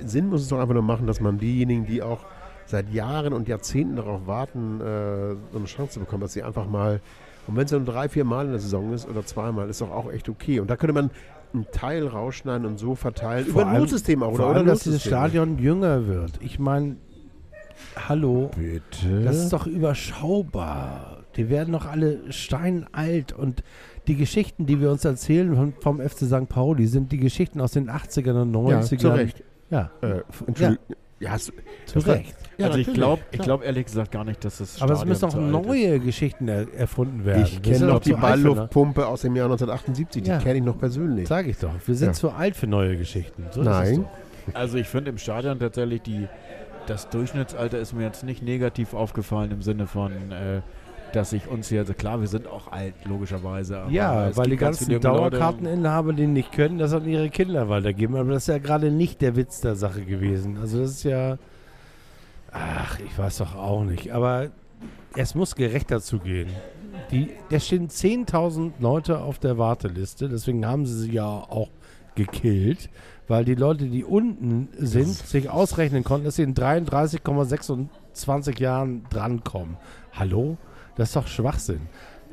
Sinn 0.04 0.28
muss 0.28 0.42
es 0.42 0.48
doch 0.48 0.58
einfach 0.58 0.74
nur 0.74 0.82
machen, 0.82 1.06
dass 1.06 1.20
man 1.20 1.38
diejenigen, 1.38 1.86
die 1.86 2.02
auch 2.02 2.26
seit 2.66 2.90
Jahren 2.92 3.32
und 3.32 3.48
Jahrzehnten 3.48 3.96
darauf 3.96 4.26
warten, 4.26 4.80
äh, 4.80 5.34
so 5.52 5.58
eine 5.58 5.64
Chance 5.64 5.94
zu 5.94 6.00
bekommen, 6.00 6.20
dass 6.20 6.34
sie 6.34 6.42
einfach 6.42 6.66
mal, 6.68 7.00
und 7.48 7.56
wenn 7.56 7.64
es 7.64 7.72
nur 7.72 7.80
drei, 7.80 8.08
vier 8.08 8.24
Mal 8.24 8.44
in 8.46 8.50
der 8.52 8.60
Saison 8.60 8.92
ist 8.92 9.08
oder 9.08 9.24
zweimal, 9.26 9.68
ist 9.68 9.80
doch 9.80 9.90
auch 9.90 10.12
echt 10.12 10.28
okay. 10.28 10.60
Und 10.60 10.68
da 10.70 10.76
könnte 10.76 10.92
man 10.92 11.10
einen 11.54 11.66
Teil 11.72 12.06
rausschneiden 12.06 12.66
und 12.66 12.78
so 12.78 12.94
verteilen, 12.94 13.46
Vor 13.46 13.52
über 13.62 13.62
ein 13.62 13.68
allem- 13.74 13.80
Notsystem 13.82 14.22
auch, 14.22 14.36
vor 14.36 14.46
oder? 14.46 14.56
allem, 14.56 14.62
oder 14.64 14.72
dass 14.74 14.82
dieses. 14.84 15.02
Stadion 15.02 15.58
jünger 15.58 16.06
wird. 16.06 16.32
Ich 16.40 16.58
meine, 16.58 16.96
hallo, 18.08 18.50
Bitte? 18.56 19.22
das 19.24 19.38
ist 19.38 19.52
doch 19.52 19.66
überschaubar. 19.66 21.18
Die 21.36 21.48
werden 21.50 21.72
doch 21.72 21.86
alle 21.86 22.32
steinalt 22.32 23.32
und 23.32 23.62
die 24.08 24.16
Geschichten, 24.16 24.66
die 24.66 24.80
wir 24.80 24.90
uns 24.90 25.04
erzählen 25.04 25.54
vom, 25.54 25.72
vom 25.80 26.00
FC 26.00 26.24
St. 26.26 26.48
Pauli, 26.48 26.86
sind 26.86 27.12
die 27.12 27.18
Geschichten 27.18 27.60
aus 27.60 27.72
den 27.72 27.90
80ern 27.90 28.42
und 28.42 28.68
ja, 28.68 28.80
90ern. 28.80 28.98
zu 28.98 29.08
Recht. 29.08 29.44
Ja, 29.70 29.90
Äh, 30.00 30.22
Entschuldigung. 30.46 30.78
Ja, 30.88 30.96
hast 31.26 31.48
du, 31.48 31.52
zu 31.86 31.98
Recht. 32.08 32.34
ja, 32.58 32.66
also 32.66 32.78
ich 32.78 32.92
glaube 32.92 33.22
ich 33.32 33.40
glaub 33.40 33.64
ehrlich 33.64 33.86
gesagt 33.86 34.12
gar 34.12 34.24
nicht, 34.24 34.44
dass 34.44 34.58
das 34.58 34.80
Aber 34.80 34.94
es 34.94 35.04
müssen 35.04 35.24
auch 35.24 35.34
ist. 35.34 35.36
neue 35.40 35.98
Geschichten 36.00 36.46
er, 36.48 36.72
erfunden 36.74 37.24
werden. 37.24 37.42
Ich 37.44 37.60
kenne 37.62 37.86
noch 37.86 38.00
die 38.00 38.12
Ballluftpumpe 38.12 39.06
aus 39.06 39.22
dem 39.22 39.34
Jahr 39.34 39.46
1978, 39.46 40.22
die 40.22 40.28
Ja. 40.30 40.38
kenne 40.38 40.58
ich 40.58 40.64
noch 40.64 40.78
persönlich. 40.78 41.26
Sag 41.26 41.46
ich 41.46 41.56
doch. 41.58 41.72
Wir 41.84 41.94
sind 41.94 42.08
Ja. 42.08 42.12
zu 42.12 42.30
alt 42.30 42.54
für 42.56 42.66
neue 42.66 42.96
Geschichten. 42.96 43.46
So 43.50 43.62
Nein. 43.62 44.06
es 44.48 44.54
Also 44.54 44.78
ich 44.78 44.86
finde 44.86 45.10
im 45.10 45.18
Stadion 45.18 45.58
tatsächlich 45.58 46.02
die, 46.02 46.28
das 46.86 47.08
Durchschnittsalter 47.10 47.78
ist 47.78 47.92
mir 47.94 48.04
jetzt 48.04 48.22
nicht 48.24 48.42
negativ 48.42 48.94
aufgefallen 48.94 49.50
im 49.50 49.62
Sinne 49.62 49.86
von, 49.86 50.12
äh, 50.30 50.60
dass 51.12 51.32
ich 51.32 51.48
uns 51.48 51.68
hier, 51.68 51.80
also 51.80 51.94
klar, 51.94 52.20
wir 52.20 52.28
sind 52.28 52.46
auch 52.46 52.70
alt, 52.70 52.94
logischerweise. 53.04 53.84
Ja, 53.90 54.34
weil 54.36 54.50
die 54.50 54.56
ganzen 54.56 55.00
Dauerkarteninhaber, 55.00 56.12
die 56.12 56.26
nicht 56.26 56.52
können, 56.52 56.78
das 56.78 56.92
an 56.92 57.06
ihre 57.06 57.30
Kinder 57.30 57.68
weitergeben. 57.68 58.16
Aber 58.16 58.32
das 58.32 58.44
ist 58.44 58.48
ja 58.48 58.58
gerade 58.58 58.90
nicht 58.90 59.20
der 59.20 59.36
Witz 59.36 59.60
der 59.60 59.76
Sache 59.76 60.02
gewesen. 60.02 60.58
Also 60.58 60.80
das 60.80 60.92
ist 60.92 61.04
ja. 61.04 61.38
Ach, 62.50 62.98
ich 62.98 63.18
weiß 63.18 63.38
doch 63.38 63.54
auch 63.54 63.84
nicht. 63.84 64.12
Aber 64.12 64.48
es 65.14 65.34
muss 65.34 65.54
gerechter 65.54 66.00
zugehen. 66.00 66.48
Die, 67.10 67.30
da 67.50 67.60
stehen 67.60 67.88
10.000 67.88 68.72
Leute 68.80 69.20
auf 69.20 69.38
der 69.38 69.58
Warteliste. 69.58 70.28
Deswegen 70.28 70.66
haben 70.66 70.86
sie 70.86 70.98
sie 70.98 71.12
ja 71.12 71.26
auch 71.26 71.68
gekillt. 72.14 72.90
Weil 73.28 73.44
die 73.44 73.54
Leute, 73.54 73.86
die 73.86 74.04
unten 74.04 74.68
sind, 74.78 75.08
sich 75.08 75.50
ausrechnen 75.50 76.02
konnten, 76.02 76.24
dass 76.24 76.36
sie 76.36 76.44
in 76.44 76.54
33,26 76.54 78.58
Jahren 78.58 79.04
drankommen. 79.10 79.76
Hallo? 80.12 80.56
Das 80.98 81.10
ist 81.10 81.16
doch 81.16 81.28
Schwachsinn. 81.28 81.80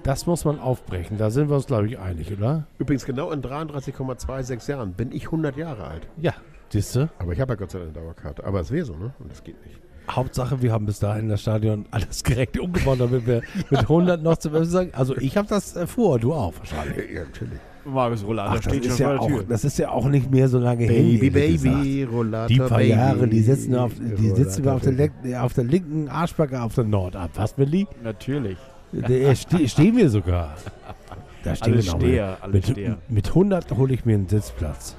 Das 0.04 0.26
muss 0.26 0.44
man 0.44 0.60
aufbrechen. 0.60 1.18
Da 1.18 1.30
sind 1.30 1.50
wir 1.50 1.56
uns, 1.56 1.68
glaube 1.68 1.88
ich, 1.88 1.98
einig, 2.00 2.32
oder? 2.32 2.68
Übrigens, 2.80 3.06
genau 3.06 3.32
in 3.32 3.42
33,26 3.42 4.70
Jahren 4.70 4.94
bin 4.94 5.12
ich 5.12 5.26
100 5.26 5.56
Jahre 5.56 5.86
alt. 5.86 6.08
Ja. 6.18 6.34
Siehst 6.70 6.96
du? 6.96 7.10
Aber 7.20 7.32
ich 7.32 7.40
habe 7.40 7.54
ja 7.54 7.56
Gott 7.58 7.72
sei 7.72 7.80
Dank 7.80 7.96
eine 7.96 8.04
Dauerkarte. 8.04 8.44
Aber 8.44 8.60
es 8.60 8.72
wäre 8.72 8.86
so, 8.86 8.96
ne? 8.96 9.14
Und 9.20 9.32
das 9.32 9.44
geht 9.44 9.64
nicht. 9.66 9.80
Hauptsache, 10.10 10.62
wir 10.62 10.72
haben 10.72 10.86
bis 10.86 11.00
dahin 11.00 11.30
das 11.30 11.42
Stadion 11.42 11.86
alles 11.92 12.24
direkt 12.24 12.60
umgebaut, 12.60 13.00
damit 13.00 13.26
wir 13.28 13.42
mit 13.70 13.82
100 13.82 14.22
noch 14.22 14.38
zum 14.38 14.52
Beispiel 14.52 14.70
sagen. 14.70 14.90
Also 14.94 15.16
ich 15.18 15.38
habe 15.38 15.48
das 15.48 15.76
äh, 15.76 15.88
vor, 15.88 16.20
du 16.20 16.34
auch 16.34 16.54
wahrscheinlich. 16.58 17.12
Ja, 17.12 17.24
natürlich. 17.24 17.60
Markus 17.86 18.26
Rollator 18.26 18.52
Ach, 18.52 18.56
das, 18.64 18.74
steht 18.74 18.86
ist 18.86 18.98
schon 18.98 19.02
ja 19.12 19.18
vor 19.18 19.28
der 19.28 19.36
auch, 19.36 19.40
Tür. 19.40 19.46
das 19.50 19.64
ist 19.64 19.78
ja 19.80 19.90
auch 19.90 20.06
nicht 20.08 20.32
mehr 20.32 20.50
so 20.50 20.58
lange 20.60 20.88
Baby, 20.88 21.30
her. 21.32 21.52
gesagt. 21.52 21.76
Baby, 21.84 22.04
Rollator, 22.04 22.48
Die 22.48 22.58
paar 22.60 22.78
Baby. 22.80 22.90
Jahre, 22.90 23.28
die 23.28 23.42
sitzen, 23.42 23.76
auf, 23.76 23.92
die 24.00 24.30
sitzen 24.32 24.64
wir 24.64 24.74
auf 24.74 24.82
der, 24.82 24.94
Lek- 24.94 25.36
auf 25.40 25.54
der 25.54 25.64
linken 25.66 26.10
Arschbacke 26.10 26.62
auf 26.62 26.74
der 26.76 26.84
Nord 26.86 27.16
ab. 27.16 27.30
Was, 27.36 27.58
Willi? 27.58 27.88
Natürlich. 28.04 28.58
Der 28.92 29.36
ste 29.36 29.68
stehen 29.68 29.96
wir 29.98 30.10
sogar. 30.10 30.56
Da 31.44 31.54
stehen 31.56 31.74
Alle 31.76 31.84
wir 31.84 31.92
noch 31.92 32.00
Steher, 32.00 32.38
alle 32.42 32.54
mit, 32.54 32.66
Steher. 32.66 32.98
mit 33.08 33.28
100 33.28 33.72
hole 33.78 33.94
ich 33.94 34.04
mir 34.04 34.16
einen 34.16 34.28
Sitzplatz. 34.28 34.96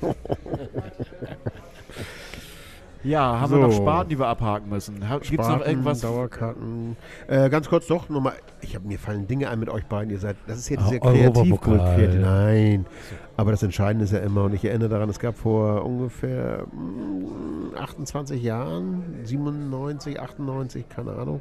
Ja, 3.04 3.40
haben 3.40 3.50
So. 3.50 3.56
wir 3.56 3.66
noch 3.66 3.72
Sparten, 3.72 4.10
die 4.10 4.18
wir 4.18 4.28
abhaken 4.28 4.68
müssen? 4.68 5.02
Gibt 5.22 5.42
es 5.42 5.48
noch 5.48 5.66
irgendwas? 5.66 6.00
Dauerkarten. 6.00 6.96
Äh, 7.26 7.50
ganz 7.50 7.68
kurz 7.68 7.86
doch 7.88 8.08
nochmal. 8.08 8.34
Ich 8.60 8.74
habe 8.76 8.86
mir 8.86 8.98
fallen 8.98 9.26
Dinge 9.26 9.48
ein 9.50 9.58
mit 9.58 9.68
euch 9.68 9.84
beiden. 9.86 10.10
Ihr 10.12 10.18
seid, 10.20 10.36
das 10.46 10.58
ist 10.58 10.68
ja 10.68 10.78
Ah, 10.78 10.84
dieser 10.88 11.02
Europapokal. 11.02 11.78
Kreativkult. 11.78 12.20
Nein. 12.20 12.86
Aber 13.36 13.50
das 13.50 13.62
Entscheidende 13.64 14.04
ist 14.04 14.12
ja 14.12 14.20
immer, 14.20 14.44
und 14.44 14.54
ich 14.54 14.64
erinnere 14.64 14.88
daran, 14.90 15.08
es 15.08 15.18
gab 15.18 15.36
vor 15.36 15.84
ungefähr 15.84 16.64
mm, 16.72 17.74
28 17.76 18.40
Jahren, 18.42 19.02
97, 19.24 20.20
98, 20.20 20.88
keine 20.88 21.12
Ahnung, 21.12 21.40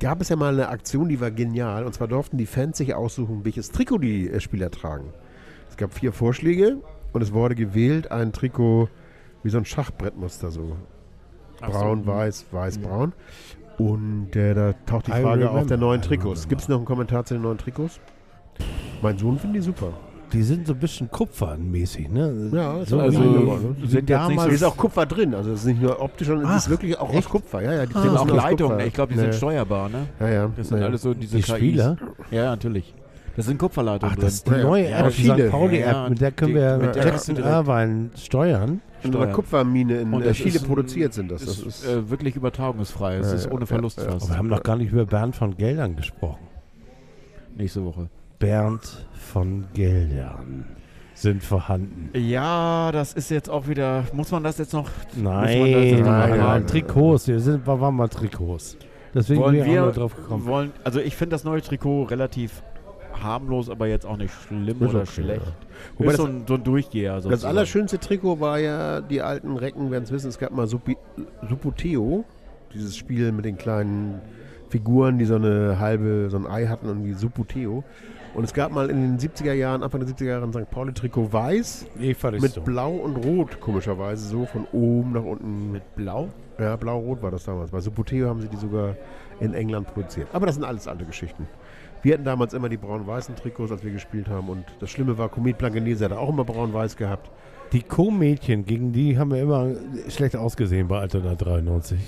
gab 0.00 0.20
es 0.20 0.28
ja 0.28 0.36
mal 0.36 0.52
eine 0.52 0.68
Aktion, 0.68 1.08
die 1.08 1.20
war 1.20 1.30
genial. 1.30 1.84
Und 1.84 1.94
zwar 1.94 2.08
durften 2.08 2.36
die 2.36 2.46
Fans 2.46 2.76
sich 2.76 2.94
aussuchen, 2.94 3.44
welches 3.44 3.70
Trikot 3.70 3.98
die 3.98 4.28
äh, 4.28 4.40
Spieler 4.40 4.70
tragen. 4.70 5.04
Es 5.70 5.76
gab 5.78 5.94
vier 5.94 6.12
Vorschläge 6.12 6.78
und 7.14 7.22
es 7.22 7.32
wurde 7.32 7.54
gewählt 7.54 8.10
ein 8.12 8.32
Trikot 8.32 8.88
wie 9.42 9.50
so 9.50 9.58
ein 9.58 9.64
Schachbrettmuster 9.64 10.50
so. 10.50 10.76
Ach 11.60 11.72
so. 11.72 11.78
Braun, 11.78 12.06
weiß, 12.06 12.46
weiß, 12.50 12.78
braun. 12.78 13.12
Und 13.78 14.34
äh, 14.36 14.54
da 14.54 14.74
taucht 14.86 15.06
die 15.06 15.12
I 15.12 15.22
Frage 15.22 15.50
auf 15.50 15.66
der 15.66 15.76
neuen 15.78 16.02
Trikots. 16.02 16.48
Gibt 16.48 16.60
es 16.60 16.68
noch 16.68 16.76
einen 16.76 16.84
Kommentar 16.84 17.24
zu 17.24 17.34
den 17.34 17.42
neuen 17.42 17.58
Trikots? 17.58 18.00
Mein 19.00 19.18
Sohn 19.18 19.38
findet 19.38 19.62
die 19.62 19.64
super. 19.64 19.92
Die 20.32 20.42
sind 20.42 20.66
so 20.66 20.72
ein 20.72 20.78
bisschen 20.78 21.10
kupfernmäßig, 21.10 22.08
ne? 22.08 22.50
Ja, 22.52 22.78
ist 22.80 22.88
so 22.88 22.98
also- 22.98 23.20
sind 23.20 23.92
nicht 23.92 24.10
damals. 24.10 24.44
Da 24.44 24.54
ist 24.54 24.62
auch 24.64 24.76
Kupfer 24.76 25.04
drin. 25.04 25.34
Also 25.34 25.52
es 25.52 25.60
ist 25.60 25.66
nicht 25.66 25.82
nur 25.82 26.00
optisch, 26.00 26.28
sondern 26.28 26.50
es 26.56 26.64
ist 26.64 26.70
wirklich 26.70 26.98
auch 26.98 27.10
aus 27.10 27.14
echt? 27.16 27.28
Kupfer. 27.28 27.62
Ja, 27.62 27.72
ja, 27.74 27.86
die 27.86 27.92
sind 27.92 28.08
auch 28.16 28.20
sind 28.26 28.30
aus 28.30 28.36
Leitungen. 28.36 28.72
Kupfer. 28.72 28.86
Ich 28.86 28.94
glaube, 28.94 29.12
die 29.12 29.18
Nee. 29.18 29.24
sind 29.26 29.34
steuerbar, 29.34 29.88
ne? 29.90 30.06
Ja, 30.20 30.28
ja. 30.30 30.50
Das 30.56 30.68
sind 30.68 30.78
Nee. 30.78 30.84
alles 30.84 31.02
so 31.02 31.12
diese 31.12 31.36
die 31.36 31.42
KIs. 31.42 31.54
Spieler? 31.56 31.96
Ja, 32.30 32.44
natürlich. 32.46 32.94
Das 33.36 33.46
sind 33.46 33.58
Kupferleitungen 33.58 34.14
Ach, 34.16 34.20
das 34.22 34.34
ist 34.34 34.46
die. 34.46 34.52
Ja, 34.52 34.62
neue 34.62 34.88
ja. 34.90 34.98
App, 35.00 35.06
die 35.08 35.12
Viele. 35.22 35.46
St. 35.46 35.50
Pauli-App, 35.50 35.92
Ja, 35.92 36.08
mit 36.08 36.20
der 36.20 36.32
können 36.32 36.48
die- 36.50 36.54
wir 36.60 36.92
Jackson 36.94 37.36
Irvine 37.36 38.10
steuern. 38.16 38.80
In 39.04 39.16
einer. 39.16 39.32
Kupfermine 39.32 40.00
in 40.00 40.12
Und 40.12 40.22
äh, 40.22 40.32
Chile 40.32 40.50
ist 40.56 40.62
ein- 40.62 40.66
produziert 40.68 41.12
sind 41.14 41.30
das. 41.30 41.44
Das 41.44 41.58
ist, 41.58 41.66
ist 41.66 41.86
äh, 41.86 42.08
wirklich 42.10 42.36
übertragungsfrei. 42.36 43.16
Es 43.16 43.28
Ja, 43.28 43.34
ist 43.34 43.50
ohne 43.50 43.66
Verlust 43.66 43.98
ja. 43.98 44.04
fast. 44.04 44.22
Aber 44.26 44.30
wir 44.34 44.38
haben 44.38 44.48
noch 44.48 44.62
gar 44.62 44.76
nicht 44.76 44.92
über 44.92 45.06
Bernd 45.06 45.34
von 45.36 45.56
Geldern 45.56 45.96
gesprochen. 45.96 46.46
Nächste 47.56 47.84
Woche. 47.84 48.08
Bernd 48.38 49.06
von 49.12 49.66
Geldern 49.74 50.66
sind 51.14 51.42
vorhanden. 51.44 52.10
Ja, 52.18 52.90
das 52.92 53.12
ist 53.12 53.30
jetzt 53.30 53.48
auch 53.50 53.68
wieder. 53.68 54.04
Muss 54.12 54.30
man 54.30 54.42
das 54.42 54.58
jetzt 54.58 54.72
noch? 54.72 54.88
Nein, 55.14 55.66
jetzt 55.66 55.92
nein, 55.92 56.00
noch 56.00 56.06
nein, 56.06 56.40
abhaken? 56.40 56.66
Trikots. 56.66 57.28
Wir 57.28 57.40
sind, 57.40 57.66
wir 57.66 57.80
waren 57.80 57.94
mal 57.94 58.08
Trikots. 58.08 58.76
Deswegen 59.14 59.40
Wollen 59.42 59.64
wir 59.64 59.80
nur 59.82 59.92
drauf 59.92 60.16
gekommen. 60.16 60.46
wollen? 60.46 60.72
Also 60.84 60.98
ich 61.00 61.14
finde 61.14 61.34
das 61.34 61.44
neue 61.44 61.60
Trikot 61.60 62.04
relativ 62.04 62.62
harmlos, 63.22 63.70
aber 63.70 63.86
jetzt 63.86 64.04
auch 64.06 64.16
nicht 64.16 64.32
schlimm 64.46 64.82
Ist 64.82 64.90
oder 64.90 65.00
okay, 65.02 65.06
schlecht. 65.22 65.46
ja. 65.46 65.52
Wobei 65.98 66.10
ist 66.12 66.18
das- 66.18 66.26
so 66.26 66.32
ein, 66.32 66.44
so 66.46 66.54
ein 66.54 66.64
Durchgeher. 66.64 67.14
Das 67.14 67.24
sozusagen. 67.24 67.48
allerschönste 67.56 67.98
Trikot 67.98 68.40
war 68.40 68.58
ja, 68.58 69.00
die 69.00 69.22
alten 69.22 69.56
Recken 69.56 69.90
werden 69.90 70.04
es 70.04 70.12
wissen, 70.12 70.28
es 70.28 70.38
gab 70.38 70.52
mal 70.52 70.66
Supi, 70.66 70.96
Suputeo, 71.48 72.24
dieses 72.74 72.96
Spiel 72.96 73.32
mit 73.32 73.44
den 73.44 73.56
kleinen 73.58 74.20
Figuren, 74.70 75.18
die 75.18 75.24
so 75.26 75.34
eine 75.36 75.78
halbe, 75.78 76.28
so 76.30 76.36
ein 76.38 76.46
Ei 76.46 76.66
hatten, 76.66 76.86
irgendwie 76.86 77.12
Suputeo. 77.12 77.84
Und 78.34 78.44
es 78.44 78.54
gab 78.54 78.72
mal 78.72 78.88
in 78.88 79.02
den 79.02 79.18
70er 79.18 79.52
Jahren, 79.52 79.82
Anfang 79.82 80.00
der 80.00 80.08
70er 80.08 80.24
Jahre 80.30 80.44
ein 80.46 80.52
St. 80.54 80.70
Pauli-Trikot 80.70 81.30
weiß 81.34 81.86
mit 82.40 82.64
Blau 82.64 82.92
und 82.92 83.16
Rot, 83.16 83.60
komischerweise, 83.60 84.26
so 84.26 84.46
von 84.46 84.66
oben 84.72 85.12
nach 85.12 85.22
unten. 85.22 85.70
mit 85.72 85.94
Blau. 85.96 86.28
Ja, 86.58 86.76
blau-rot 86.76 87.22
war 87.22 87.30
das 87.30 87.44
damals. 87.44 87.70
Bei 87.72 87.80
Suputeo 87.80 88.28
haben 88.28 88.40
sie 88.40 88.48
die 88.48 88.56
sogar 88.56 88.96
in 89.40 89.52
England 89.52 89.88
produziert. 89.92 90.28
Aber 90.32 90.46
das 90.46 90.54
sind 90.54 90.64
alles 90.64 90.88
alte 90.88 91.04
Geschichten. 91.04 91.46
Wir 92.02 92.14
hatten 92.14 92.24
damals 92.24 92.52
immer 92.52 92.68
die 92.68 92.76
braun-weißen 92.76 93.36
Trikots, 93.36 93.70
als 93.70 93.84
wir 93.84 93.92
gespielt 93.92 94.28
haben. 94.28 94.48
Und 94.48 94.64
das 94.80 94.90
Schlimme 94.90 95.16
war, 95.18 95.28
Komet 95.28 95.58
Blankenese 95.58 96.04
hat 96.04 96.12
auch 96.12 96.28
immer 96.28 96.44
braun-weiß 96.44 96.96
gehabt. 96.96 97.30
Die 97.72 97.82
Co-Mädchen, 97.82 98.66
gegen 98.66 98.92
die 98.92 99.16
haben 99.18 99.30
wir 99.30 99.40
immer 99.40 99.70
schlecht 100.08 100.36
ausgesehen 100.36 100.88
bei 100.88 100.98
Altona 100.98 101.34
93. 101.36 101.98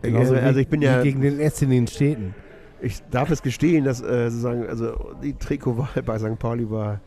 Genauso 0.00 0.34
also 0.34 0.60
ich 0.60 0.68
bin 0.68 0.80
ja- 0.80 1.02
gegen 1.02 1.20
den 1.20 1.38
S 1.40 1.60
in 1.60 1.70
den 1.70 1.86
Städten. 1.86 2.34
Ich 2.80 3.00
darf 3.10 3.30
es 3.30 3.42
gestehen, 3.42 3.84
dass 3.84 4.00
äh, 4.00 4.30
sozusagen, 4.30 4.66
also 4.66 5.14
die 5.22 5.34
Trikotwahl 5.34 6.02
bei 6.02 6.18
St. 6.18 6.38
Pauli 6.38 6.68
war 6.70 7.00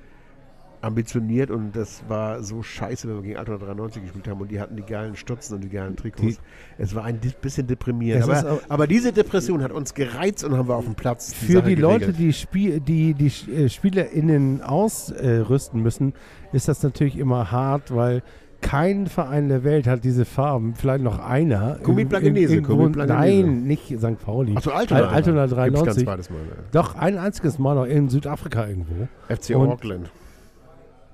ambitioniert 0.85 1.51
und 1.51 1.75
das 1.75 2.03
war 2.07 2.41
so 2.43 2.61
scheiße, 2.63 3.07
wenn 3.07 3.15
wir 3.15 3.21
gegen 3.23 3.37
Altona 3.37 3.57
93 3.57 4.03
gespielt 4.03 4.27
haben 4.27 4.39
und 4.41 4.51
die 4.51 4.59
hatten 4.59 4.75
die 4.75 4.83
geilen 4.83 5.15
Stutzen 5.15 5.55
und 5.55 5.63
die 5.63 5.69
geilen 5.69 5.95
Trikots. 5.95 6.39
es 6.77 6.95
war 6.95 7.03
ein 7.03 7.19
bisschen 7.41 7.67
deprimierend. 7.67 8.23
Aber, 8.23 8.53
auch- 8.53 8.61
aber 8.69 8.87
diese 8.87 9.11
Depression 9.11 9.63
hat 9.63 9.71
uns 9.71 9.93
gereizt 9.93 10.43
und 10.43 10.55
haben 10.55 10.67
wir 10.69 10.75
auf 10.75 10.85
dem 10.85 10.95
Platz 10.95 11.33
Für 11.33 11.53
Sache 11.53 11.69
die 11.69 11.75
Leute, 11.75 11.99
geregelt. 12.11 12.19
die, 12.19 12.33
Spiel, 12.33 12.79
die, 12.79 13.13
die 13.13 13.31
äh, 13.51 13.67
SpielerInnen 13.69 14.61
ausrüsten 14.61 15.81
müssen, 15.81 16.13
ist 16.53 16.67
das 16.67 16.81
natürlich 16.83 17.17
immer 17.17 17.51
hart, 17.51 17.93
weil 17.93 18.21
kein 18.61 19.05
Verein 19.07 19.47
der 19.49 19.63
Welt 19.63 19.85
hat 19.85 20.03
diese 20.03 20.25
Farben. 20.25 20.73
Vielleicht 20.75 21.03
noch 21.03 21.19
einer. 21.19 21.77
Blankenese. 21.83 22.61
Nein, 22.61 23.63
nicht 23.63 23.87
St. 23.99 24.17
Pauli. 24.23 24.55
Achso, 24.55 24.71
Altona. 24.71 25.01
Al- 25.01 25.13
Altona 25.13 25.41
Gibt's 25.45 25.55
kein 25.55 25.73
93. 25.73 26.03
zweites 26.05 26.29
Mal. 26.31 26.37
Ne? 26.37 26.45
Doch, 26.71 26.95
ein 26.95 27.17
einziges 27.17 27.59
Mal 27.59 27.75
noch 27.75 27.85
in 27.85 28.09
Südafrika 28.09 28.65
irgendwo. 28.67 29.07
FC 29.29 29.55
Und- 29.55 29.69
Auckland. 29.69 30.09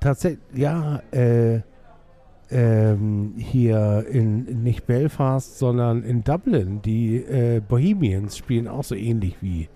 Tatsächlich, 0.02 0.40
ja, 0.54 1.02
äh, 1.12 1.62
ähm, 2.50 3.34
hier 3.38 4.06
in 4.10 4.64
nicht 4.64 4.86
Belfast, 4.86 5.58
sondern 5.58 6.04
in 6.04 6.24
Dublin. 6.24 6.82
Die 6.82 7.18
äh, 7.18 7.62
Bohemians 7.66 8.36
spielen 8.38 8.68
auch 8.68 8.84
so 8.84 8.96
ähnlich 8.96 9.38
wie 9.42 9.70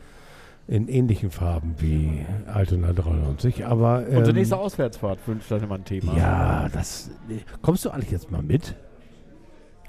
in 0.68 0.88
ähnlichen 0.88 1.30
Farben 1.30 1.76
wie 1.78 2.26
Altona 2.52 2.92
93. 2.92 3.66
Aber 3.66 4.06
ähm, 4.10 4.18
Unsere 4.18 4.36
nächste 4.36 4.58
Auswärtsfahrt 4.58 5.20
wünscht 5.28 5.46
vielleicht 5.48 5.70
mal 5.70 5.76
ein 5.76 5.86
Thema. 5.86 6.18
ja, 6.18 6.68
das 6.74 7.12
kommst 7.62 7.86
du 7.86 7.92
eigentlich 7.92 8.12
jetzt 8.12 8.32
mal 8.32 8.42
mit? 8.42 8.76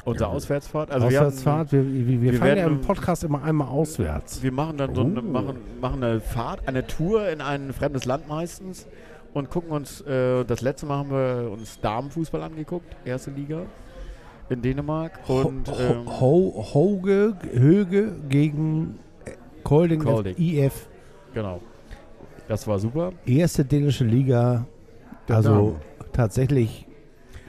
Unsere 0.05 0.29
Auswärtsfahrt. 0.29 0.93
Also 0.93 1.09
wir, 1.11 1.19
Auswärtsfahrt, 1.19 1.73
wir, 1.73 1.85
wir, 1.85 2.07
wir, 2.07 2.21
wir 2.21 2.35
fahren 2.35 2.59
ja 2.59 2.67
im 2.67 2.81
Podcast 2.83 3.25
immer 3.25 3.43
einmal 3.43 3.67
auswärts. 3.67 4.37
haben, 4.37 4.43
wir 4.45 4.53
machen 4.53 4.77
dann 4.77 4.95
so 4.95 5.01
eine, 5.01 5.19
Oh. 5.19 5.23
machen, 5.23 5.57
machen 5.81 6.05
eine 6.05 6.21
Fahrt, 6.21 6.69
eine 6.69 6.87
Tour 6.87 7.29
in 7.29 7.41
ein 7.41 7.73
fremdes 7.73 8.05
Land 8.05 8.29
meistens 8.29 8.87
und 9.37 9.51
gucken 9.51 9.71
uns, 9.71 10.01
äh, 10.01 10.45
das 10.45 10.63
letzte 10.63 10.87
Mal 10.87 10.97
haben 10.99 11.11
wir 11.11 11.51
uns 11.53 11.79
Damenfußball 11.81 12.43
angeguckt, 12.43 12.97
erste 13.05 13.31
Liga 13.31 13.63
in 14.49 14.63
Dänemark. 14.63 15.19
Und 15.29 15.69
ähm, 15.79 16.07
Ho, 16.09 16.55
Ho, 16.57 16.75
Hoge, 16.75 17.35
Höge 17.53 18.13
gegen 18.31 18.99
Kolding, 19.63 20.01
Kolding. 20.03 20.37
IF. 20.39 20.89
genau. 21.35 21.61
Das 22.49 22.67
war 22.67 22.79
super. 22.79 23.13
erste 23.27 23.65
dänische 23.65 24.05
Liga, 24.05 24.65
Der 25.29 25.37
also 25.37 25.51
Damen. 25.51 25.77
tatsächlich 26.13 26.86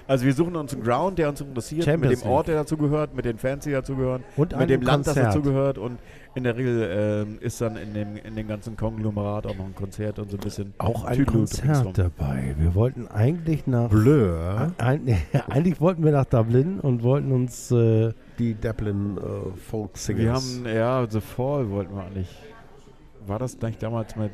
Also 0.07 0.25
wir 0.25 0.33
suchen 0.33 0.55
uns 0.55 0.73
einen 0.73 0.83
Ground, 0.83 1.19
der 1.19 1.29
uns 1.29 1.41
interessiert, 1.41 1.83
Champions 1.83 2.15
mit 2.15 2.23
dem 2.23 2.31
Ort, 2.31 2.47
der 2.47 2.55
dazu 2.55 2.77
gehört, 2.77 3.13
mit 3.13 3.25
den 3.25 3.37
Fans, 3.37 3.65
die 3.65 3.71
dazu 3.71 3.95
gehören, 3.95 4.23
und 4.37 4.57
mit 4.57 4.69
dem 4.69 4.81
Land, 4.81 5.05
das 5.05 5.15
Konzert. 5.15 5.35
dazu 5.35 5.41
gehört 5.41 5.77
und 5.77 5.99
in 6.33 6.43
der 6.43 6.55
Regel 6.55 7.25
ähm, 7.27 7.37
ist 7.41 7.59
dann 7.59 7.75
in 7.77 7.93
dem, 7.93 8.15
in 8.15 8.35
dem 8.35 8.47
ganzen 8.47 8.77
Konglomerat 8.77 9.47
auch 9.47 9.55
noch 9.55 9.65
ein 9.65 9.75
Konzert 9.75 10.19
und 10.19 10.29
so 10.29 10.37
ein 10.37 10.39
bisschen 10.39 10.73
Auch 10.77 11.03
ein 11.03 11.17
Tüdelü 11.17 11.39
Konzert 11.39 11.97
dabei. 11.97 12.55
Wir 12.57 12.75
wollten 12.75 13.07
eigentlich 13.07 13.67
nach 13.67 13.89
Blur. 13.89 14.71
ein, 14.77 15.17
eigentlich 15.49 15.81
wollten 15.81 16.05
wir 16.05 16.11
nach 16.11 16.25
Dublin 16.25 16.79
und 16.79 17.03
wollten 17.03 17.31
uns 17.31 17.71
äh, 17.71 18.13
Die 18.39 18.53
Dublin 18.53 19.17
äh, 19.17 19.57
Folk 19.57 19.97
Singers. 19.97 20.61
Wir 20.63 20.71
haben, 20.71 20.77
ja, 20.77 21.07
The 21.09 21.21
Fall 21.21 21.69
wollten 21.69 21.95
wir 21.95 22.03
eigentlich. 22.03 22.29
War 23.25 23.39
das 23.39 23.59
nicht 23.59 23.83
damals 23.83 24.15
mit. 24.15 24.31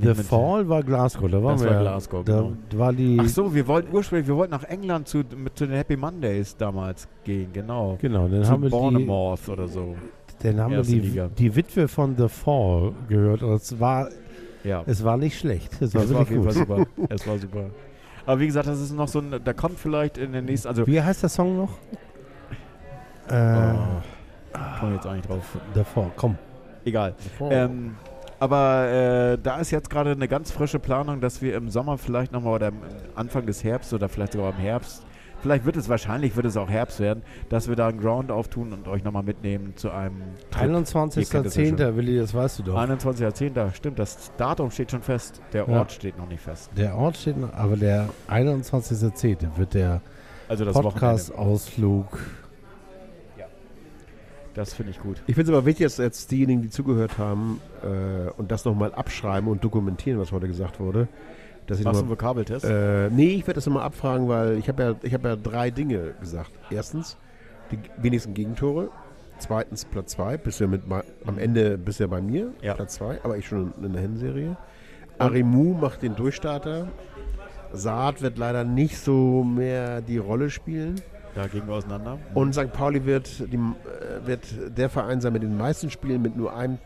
The 0.00 0.14
Fall 0.14 0.68
war 0.68 0.82
Glasgow, 0.82 1.30
da 1.30 1.42
waren 1.42 1.54
Das 1.56 1.64
wir. 1.64 1.70
war 1.70 1.80
Glasgow, 1.80 2.24
da 2.24 2.36
genau. 2.42 2.52
war 2.76 2.92
die 2.92 3.18
Ach 3.20 3.28
so, 3.28 3.54
wir 3.54 3.66
wollten 3.66 3.94
ursprünglich, 3.94 4.28
wir 4.28 4.36
wollten 4.36 4.52
nach 4.52 4.64
England 4.64 5.08
zu, 5.08 5.18
mit, 5.36 5.56
zu 5.58 5.66
den 5.66 5.76
Happy 5.76 5.96
Mondays 5.96 6.56
damals 6.56 7.08
gehen, 7.24 7.48
genau. 7.52 7.96
genau, 8.00 8.28
dann 8.28 8.44
zu 8.44 8.50
haben 8.50 8.62
wir 8.62 8.70
die, 8.70 8.76
Bournemouth 8.76 9.48
oder 9.48 9.68
so. 9.68 9.96
dann 10.42 10.60
haben 10.60 10.72
wir 10.72 10.82
die, 10.82 11.00
Liga. 11.00 11.28
die 11.36 11.54
Witwe 11.54 11.88
von 11.88 12.16
The 12.16 12.28
Fall 12.28 12.92
gehört 13.08 13.42
und 13.42 13.52
es 13.54 13.78
war 13.80 14.08
Ja, 14.64 14.82
es 14.86 15.02
war 15.04 15.16
nicht 15.16 15.38
schlecht. 15.38 15.72
Es 15.80 15.94
war 15.94 16.02
das 16.02 16.12
war 16.14 16.20
auf 16.22 16.30
wirklich 16.30 16.54
jeden 16.54 16.66
Fall 16.66 16.78
gut. 16.78 16.88
super. 16.96 17.06
Es 17.14 17.26
war 17.26 17.38
super. 17.38 17.64
Aber 18.26 18.40
wie 18.40 18.46
gesagt, 18.46 18.66
das 18.68 18.80
ist 18.80 18.92
noch 18.92 19.08
so 19.08 19.20
ein, 19.20 19.34
da 19.42 19.52
kommt 19.54 19.78
vielleicht 19.78 20.18
in 20.18 20.32
den 20.32 20.44
nächsten, 20.44 20.68
also 20.68 20.86
Wie 20.86 21.00
heißt 21.00 21.22
der 21.22 21.30
Song 21.30 21.56
noch? 21.56 21.70
Äh, 23.30 23.72
Oh. 24.54 24.80
komme 24.80 24.94
jetzt 24.94 25.06
eigentlich 25.06 25.26
drauf. 25.26 25.56
The 25.74 25.84
Fall, 25.84 26.10
komm. 26.16 26.36
Egal. 26.84 27.14
Oh. 27.38 27.48
Ähm, 27.50 27.96
aber 28.40 28.88
äh, 28.88 29.38
da 29.42 29.58
ist 29.58 29.70
jetzt 29.70 29.90
gerade 29.90 30.12
eine 30.12 30.28
ganz 30.28 30.50
frische 30.50 30.78
Planung, 30.78 31.20
dass 31.20 31.42
wir 31.42 31.56
im 31.56 31.68
Sommer 31.70 31.98
vielleicht 31.98 32.32
nochmal 32.32 32.54
oder 32.54 32.68
am 32.68 32.80
Anfang 33.14 33.46
des 33.46 33.64
Herbst 33.64 33.92
oder 33.92 34.08
vielleicht 34.08 34.32
sogar 34.32 34.50
im 34.50 34.58
Herbst 34.58 35.04
vielleicht 35.40 35.64
wird 35.64 35.76
es 35.76 35.88
wahrscheinlich, 35.88 36.36
wird 36.36 36.46
es 36.46 36.56
auch 36.56 36.68
Herbst 36.68 37.00
werden, 37.00 37.22
dass 37.48 37.68
wir 37.68 37.76
da 37.76 37.88
einen 37.88 38.00
Ground 38.00 38.30
auftun 38.30 38.72
und 38.72 38.88
euch 38.88 39.04
nochmal 39.04 39.22
mitnehmen 39.22 39.74
zu 39.76 39.90
einem 39.90 40.20
Trip. 40.50 40.62
Ihr 40.62 41.24
kennt 41.24 41.46
das 41.46 41.54
ja 41.56 41.62
21.10. 41.64 41.96
Willi, 41.96 42.18
das 42.18 42.34
weißt 42.34 42.58
du 42.58 42.62
doch. 42.64 42.76
21.10. 42.76 43.74
Stimmt, 43.74 43.98
das 43.98 44.32
Datum 44.36 44.70
steht 44.70 44.90
schon 44.90 45.02
fest, 45.02 45.40
der 45.52 45.68
Ja. 45.68 45.78
Ort 45.78 45.92
steht 45.92 46.18
noch 46.18 46.28
nicht 46.28 46.42
fest. 46.42 46.70
Der 46.76 46.96
Ort 46.96 47.16
steht 47.16 47.36
noch, 47.38 47.52
aber 47.54 47.76
der 47.76 48.08
21.10. 48.28 49.56
wird 49.56 49.74
der 49.74 50.00
Also 50.48 50.64
Podcast-Ausflug. 50.70 52.18
Das 54.58 54.74
finde 54.74 54.90
ich 54.90 54.98
gut. 54.98 55.22
Ich 55.28 55.36
finde 55.36 55.52
es 55.52 55.56
aber 55.56 55.66
wichtig, 55.66 55.86
dass 55.86 55.98
jetzt 55.98 56.32
diejenigen, 56.32 56.62
die 56.62 56.68
zugehört 56.68 57.16
haben 57.16 57.60
äh, 57.84 58.28
und 58.38 58.50
das 58.50 58.64
nochmal 58.64 58.92
abschreiben 58.92 59.48
und 59.48 59.62
dokumentieren, 59.62 60.18
was 60.18 60.32
heute 60.32 60.48
gesagt 60.48 60.80
wurde. 60.80 61.06
Dass 61.68 61.78
ich 61.78 61.84
Machst 61.84 62.00
du 62.00 62.06
einen 62.06 62.10
Vokabeltest? 62.10 62.64
Äh, 62.64 63.08
nee, 63.10 63.34
ich 63.34 63.42
werde 63.46 63.54
das 63.54 63.66
nochmal 63.66 63.84
abfragen, 63.84 64.26
weil 64.26 64.58
ich 64.58 64.68
habe 64.68 64.82
ja, 64.82 64.94
ich 65.00 65.14
hab 65.14 65.24
ja 65.24 65.36
drei 65.36 65.70
Dinge 65.70 66.12
gesagt. 66.18 66.50
Erstens, 66.72 67.16
die 67.70 67.78
wenigsten 68.02 68.34
Gegentore. 68.34 68.88
Zweitens, 69.38 69.84
Platz 69.84 70.10
2. 70.10 70.38
Bist 70.38 70.58
du 70.58 70.64
ja 70.64 70.70
mit, 70.70 70.82
am 71.24 71.38
Ende 71.38 71.78
bist 71.78 72.00
du 72.00 72.04
ja 72.04 72.08
bei 72.08 72.20
mir. 72.20 72.50
Ja. 72.60 72.74
Platz 72.74 72.94
2, 72.94 73.20
aber 73.22 73.38
ich 73.38 73.46
schon 73.46 73.72
in 73.80 73.92
der 73.92 74.02
Hinserie. 74.02 74.56
Arimu 75.18 75.74
macht 75.74 76.02
den 76.02 76.16
Durchstarter. 76.16 76.88
Saad 77.72 78.22
wird 78.22 78.38
leider 78.38 78.64
nicht 78.64 78.98
so 78.98 79.44
mehr 79.44 80.00
die 80.00 80.18
Rolle 80.18 80.50
spielen. 80.50 80.96
Da 81.38 81.46
gehen 81.46 81.68
wir 81.68 81.74
auseinander. 81.74 82.18
Und 82.34 82.52
St. 82.54 82.72
Pauli 82.72 83.04
wird, 83.06 83.52
die, 83.52 83.56
äh, 83.56 84.26
wird 84.26 84.42
der 84.76 84.88
Verein 84.88 85.20
sein 85.20 85.32
mit 85.32 85.44
den 85.44 85.56
meisten 85.56 85.88
Spielen 85.88 86.20
mit 86.20 86.36
nur 86.36 86.54
einem 86.54 86.78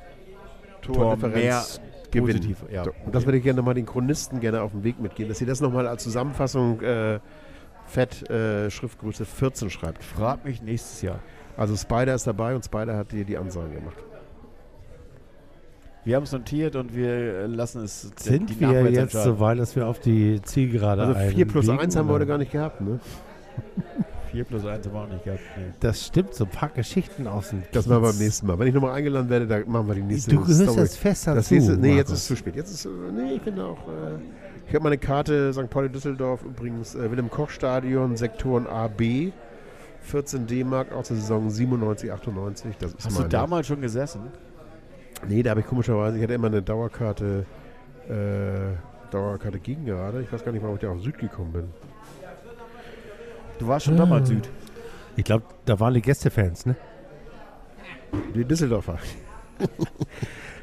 Tor 0.83 0.95
Tordifferenz 0.95 1.81
gewinnen. 2.11 2.39
positiv, 2.39 2.65
ja. 2.70 2.85
Und 3.07 3.15
das 3.15 3.24
würde 3.24 3.39
ich 3.39 3.45
gerne 3.45 3.57
nochmal 3.57 3.74
den 3.74 3.87
Chronisten 3.87 4.41
gerne 4.41 4.61
auf 4.61 4.73
den 4.73 4.85
Weg 4.85 5.01
mitgeben, 5.01 5.31
dass 5.31 5.39
sie 5.39 5.47
das 5.47 5.62
nochmal 5.62 5.87
als 5.87 6.03
Zusammenfassung 6.03 6.83
äh, 6.83 7.20
fett 7.87 8.29
äh, 8.29 8.70
Schriftgröße 8.70 9.24
14 9.24 9.70
schreibt. 9.70 10.05
Frag 10.05 10.45
mich 10.45 10.61
nächstes 10.61 11.01
Jahr. 11.01 11.20
Also 11.57 11.74
Spider 11.74 12.15
ist 12.15 12.27
dabei 12.27 12.55
und 12.55 12.62
Spider 12.62 12.97
hat 12.97 13.12
dir 13.12 13.24
die 13.24 13.39
Ansagen 13.39 13.73
gemacht. 13.73 13.97
Wir 16.05 16.16
haben 16.16 16.24
es 16.24 16.33
notiert 16.33 16.77
und 16.77 16.95
wir 16.95 17.49
lassen 17.49 17.85
es 17.85 18.11
Sind 18.16 18.51
die 18.51 18.61
wir 18.61 18.91
jetzt 18.91 19.12
so 19.12 19.41
weit, 19.41 19.59
dass 19.59 19.77
wir 19.77 19.87
auf 19.87 19.99
die 19.99 20.43
Zielgerade 20.43 21.05
Also 21.05 21.31
4 21.31 21.47
plus 21.47 21.69
einbiegen, 21.69 21.87
1 21.87 21.97
haben 21.97 22.09
wir 22.09 22.15
heute 22.15 22.27
gar 22.27 22.39
nicht 22.39 22.53
gehabt, 22.53 22.83
ne? 22.83 23.01
4 24.33 24.45
plus 24.45 24.65
1 24.67 24.87
haben 24.87 24.95
wir 24.95 25.01
auch 25.03 25.09
nicht 25.09 25.25
gehabt. 25.25 25.41
Nee. 25.57 25.73
Das 25.81 26.07
stimmt, 26.07 26.35
so 26.35 26.45
ein 26.45 26.51
paar 26.51 26.71
Geschichten 26.71 27.27
aus 27.27 27.51
dem 27.51 27.63
Das 27.73 27.87
machen 27.87 28.03
wir 28.03 28.09
beim 28.11 28.19
nächsten 28.19 28.47
Mal. 28.47 28.59
Wenn 28.59 28.67
ich 28.69 28.75
nochmal 28.75 28.95
eingeladen 28.95 29.29
werde, 29.29 29.47
dann 29.47 29.69
machen 29.71 29.87
wir 29.87 29.95
die 29.95 30.03
nächste 30.03 30.31
Du 30.31 30.41
gehörst 30.41 30.63
Story. 30.63 30.81
jetzt 30.81 30.97
fest 30.99 31.27
dazu, 31.27 31.37
Das 31.37 31.51
nächste, 31.51 31.77
nee, 31.77 31.89
jetzt 31.97 32.09
Markus. 32.09 32.13
ist 32.13 32.19
es 32.23 32.27
zu 32.27 32.37
spät. 32.37 32.57
Jetzt 32.57 32.71
ist, 32.73 32.89
nee, 33.15 33.33
ich 33.37 33.43
finde 33.43 33.65
auch, 33.65 33.87
äh, 33.89 34.19
ich 34.69 34.75
habe 34.75 34.85
meine 34.85 34.99
Karte 34.99 35.53
St. 35.53 35.69
Pauli 35.71 35.89
Düsseldorf 35.91 36.43
übrigens, 36.45 36.95
äh, 36.95 37.11
Wilhelm 37.11 37.31
Koch 37.31 37.51
Stadion, 37.51 38.17
Sektoren 38.17 38.67
A, 38.67 38.89
B, 38.89 39.33
14 40.03 40.47
D-Mark 40.47 40.93
aus 40.93 41.09
der 41.09 41.17
Saison 41.19 41.49
97, 41.51 42.11
98. 42.11 42.77
Das 42.79 42.93
ist 42.95 43.05
Hast 43.05 43.11
du 43.17 43.21
meine. 43.21 43.29
damals 43.29 43.67
schon 43.67 43.81
gesessen? 43.81 44.23
Nee, 45.29 45.43
da 45.43 45.51
habe 45.51 45.61
ich 45.61 45.67
komischerweise, 45.67 46.17
ich 46.17 46.23
hatte 46.23 46.35
immer 46.35 46.49
eine 46.49 46.63
Dauerkarte, 46.63 47.45
äh, 48.09 49.13
Dauerkarte 49.13 49.61
gegen 49.61 49.85
gerade. 49.85 50.23
Ich 50.23 50.33
weiß 50.33 50.45
gar 50.45 50.51
nicht, 50.53 50.63
warum 50.63 50.77
ich 50.77 50.83
da 50.83 50.91
auf 50.91 51.01
Süd 51.03 51.19
gekommen 51.19 51.53
bin. 51.53 51.65
Du 53.62 53.68
warst 53.68 53.86
schon 53.86 53.97
damals 53.97 54.28
Süd. 54.28 54.48
Ich 55.14 55.22
glaube, 55.22 55.44
da 55.66 55.78
waren 55.78 55.94
die 55.94 56.02
Gästefans, 56.02 56.66
ne? 56.66 56.74
Die 58.34 58.44
Düsseldorfer. 58.44 58.98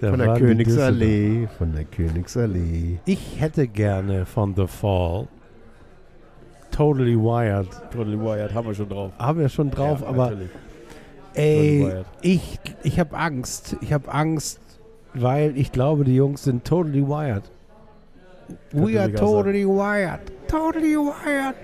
Da 0.01 0.11
von 0.11 0.19
der 0.19 0.34
Königsallee, 0.35 1.47
von 1.57 1.73
der 1.73 1.84
Königsallee. 1.84 2.99
Ich 3.05 3.41
hätte 3.41 3.67
gerne 3.67 4.26
von 4.26 4.55
The 4.55 4.65
Fall 4.65 5.27
Totally 6.71 7.17
Wired. 7.17 7.67
Totally 7.91 8.17
Wired 8.17 8.53
haben 8.53 8.67
wir 8.67 8.76
schon 8.76 8.88
drauf. 8.88 9.11
Haben 9.19 9.39
wir 9.39 9.49
schon 9.49 9.69
drauf, 9.69 9.99
Ja, 9.99 10.07
aber 10.07 10.30
natürlich. 10.30 10.49
ey, 11.34 11.81
Totally 11.81 12.05
ich, 12.21 12.59
ich 12.84 12.99
habe 12.99 13.17
Angst. 13.17 13.76
Ich 13.81 13.91
habe 13.91 14.09
Angst, 14.09 14.61
weil 15.13 15.57
ich 15.57 15.73
glaube, 15.73 16.05
die 16.05 16.15
Jungs 16.15 16.45
sind 16.45 16.63
Totally 16.63 17.05
Wired. 17.05 17.51
We 18.71 18.97
are 18.99 19.11
totally 19.13 19.65
wired. 19.67 20.21
Totally 20.47 20.95
wired. 20.95 21.55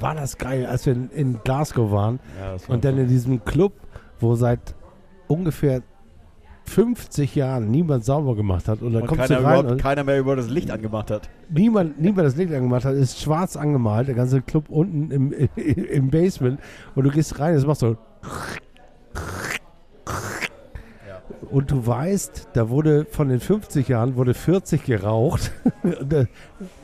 War 0.00 0.14
das 0.14 0.38
geil, 0.38 0.66
als 0.66 0.86
wir 0.86 0.96
in, 1.12 1.40
Glasgow 1.44 1.90
waren 1.90 2.20
Ja, 2.40 2.52
war 2.52 2.74
und 2.74 2.84
dann 2.84 2.98
in 2.98 3.08
diesem 3.08 3.44
Club, 3.44 3.72
wo 4.18 4.34
seit 4.34 4.74
ungefähr 5.28 5.82
50 6.64 7.34
Jahren 7.34 7.70
niemand 7.70 8.04
sauber 8.04 8.36
gemacht 8.36 8.68
hat. 8.68 8.80
Und 8.80 8.92
dann 8.92 9.02
und 9.02 9.08
kommst 9.08 9.28
keiner, 9.28 9.40
du 9.40 9.46
rein 9.46 9.66
und 9.66 9.80
keiner 9.80 10.04
mehr 10.04 10.18
über 10.18 10.36
das 10.36 10.48
Licht 10.48 10.70
angemacht 10.70 11.10
hat. 11.10 11.28
niemand, 11.48 12.00
niemand 12.00 12.26
das 12.26 12.36
Licht 12.36 12.52
angemacht 12.52 12.84
hat, 12.84 12.94
ist 12.94 13.20
schwarz 13.20 13.56
angemalt, 13.56 14.08
der 14.08 14.14
ganze 14.14 14.40
Club 14.40 14.68
unten 14.68 15.10
im, 15.10 15.32
im 15.56 16.10
Basement 16.10 16.60
und 16.94 17.04
du 17.04 17.10
gehst 17.10 17.38
rein, 17.38 17.54
es 17.54 17.66
macht 17.66 17.80
so 17.80 17.96
und 21.50 21.70
du 21.70 21.84
weißt, 21.86 22.50
da 22.52 22.68
wurde 22.68 23.06
von 23.10 23.28
den 23.28 23.40
50 23.40 23.88
Jahren 23.88 24.16
wurde 24.16 24.34
40 24.34 24.84
geraucht. 24.84 25.52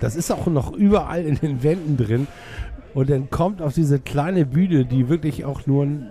Das 0.01 0.17
ist 0.17 0.31
auch 0.31 0.47
noch 0.47 0.73
überall 0.73 1.23
in 1.25 1.37
den 1.37 1.63
Wänden 1.63 1.97
drin. 1.97 2.27
Und 2.97 3.11
dann 3.11 3.29
kommt 3.29 3.61
auf 3.61 3.75
diese 3.75 4.01
kleine 4.01 4.47
Bühne, 4.47 4.87
die 4.87 5.11
wirklich 5.11 5.45
auch 5.45 5.67
nur 5.67 5.85
ein 5.85 6.07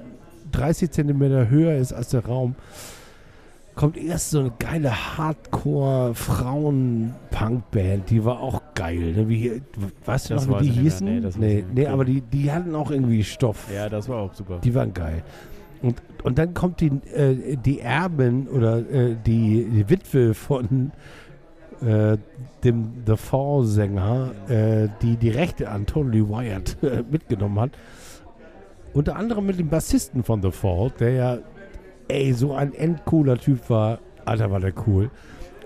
30 0.51 0.91
Zentimeter 0.91 1.49
höher 1.49 1.75
ist 1.77 1.93
als 1.93 2.09
der 2.09 2.23
Raum, 2.23 2.53
kommt 3.73 3.97
erst 3.97 4.29
so 4.29 4.41
eine 4.41 4.51
geile 4.59 5.17
Hardcore-Frauen-Punk-Band. 5.17 8.11
Die 8.11 8.23
war 8.23 8.39
auch 8.39 8.61
geil. 8.75 9.13
Ne? 9.13 9.27
Wie, 9.27 9.63
weißt 10.05 10.29
du 10.29 10.35
Das 10.35 10.45
noch, 10.45 10.61
wie 10.61 10.69
die 10.69 10.79
nicht 10.79 11.01
mehr. 11.01 11.21
hießen? 11.23 11.39
Nee, 11.39 11.39
nee, 11.39 11.65
nee, 11.73 11.87
aber 11.87 12.05
die, 12.05 12.21
die 12.21 12.51
hatten 12.51 12.75
auch 12.75 12.91
irgendwie 12.91 13.23
Stoff. 13.23 13.65
Ja, 13.73 13.89
das 13.89 14.07
war 14.07 14.19
auch 14.19 14.35
super. 14.35 14.59
Die 14.63 14.75
waren 14.75 14.93
geil. 14.93 15.23
Und, 15.81 16.03
und 16.23 16.37
dann 16.37 16.53
kommt 16.53 16.81
die, 16.81 16.91
äh, 17.15 17.57
die 17.57 17.79
Erbin 17.79 18.47
oder 18.47 18.77
äh, 18.77 19.15
die, 19.25 19.65
die 19.65 19.89
Witwe 19.89 20.35
von 20.35 20.91
äh, 21.81 22.17
dem 22.63 23.03
The 23.05 23.15
Fall-Sänger, 23.15 24.31
äh, 24.49 24.87
die 25.01 25.17
die 25.17 25.29
Rechte 25.29 25.69
an 25.69 25.85
Totally 25.85 26.27
Wired 26.27 26.77
äh, 26.83 27.03
mitgenommen 27.09 27.59
hat. 27.59 27.71
Unter 28.93 29.17
anderem 29.17 29.45
mit 29.45 29.59
dem 29.59 29.69
Bassisten 29.69 30.23
von 30.23 30.41
The 30.41 30.51
Fall, 30.51 30.91
der 30.99 31.11
ja, 31.11 31.37
ey, 32.07 32.33
so 32.33 32.53
ein 32.53 32.73
endcooler 32.73 33.37
Typ 33.37 33.69
war. 33.69 33.99
Alter, 34.23 34.49
war 34.51 34.59
der 34.59 34.73
cool. 34.87 35.11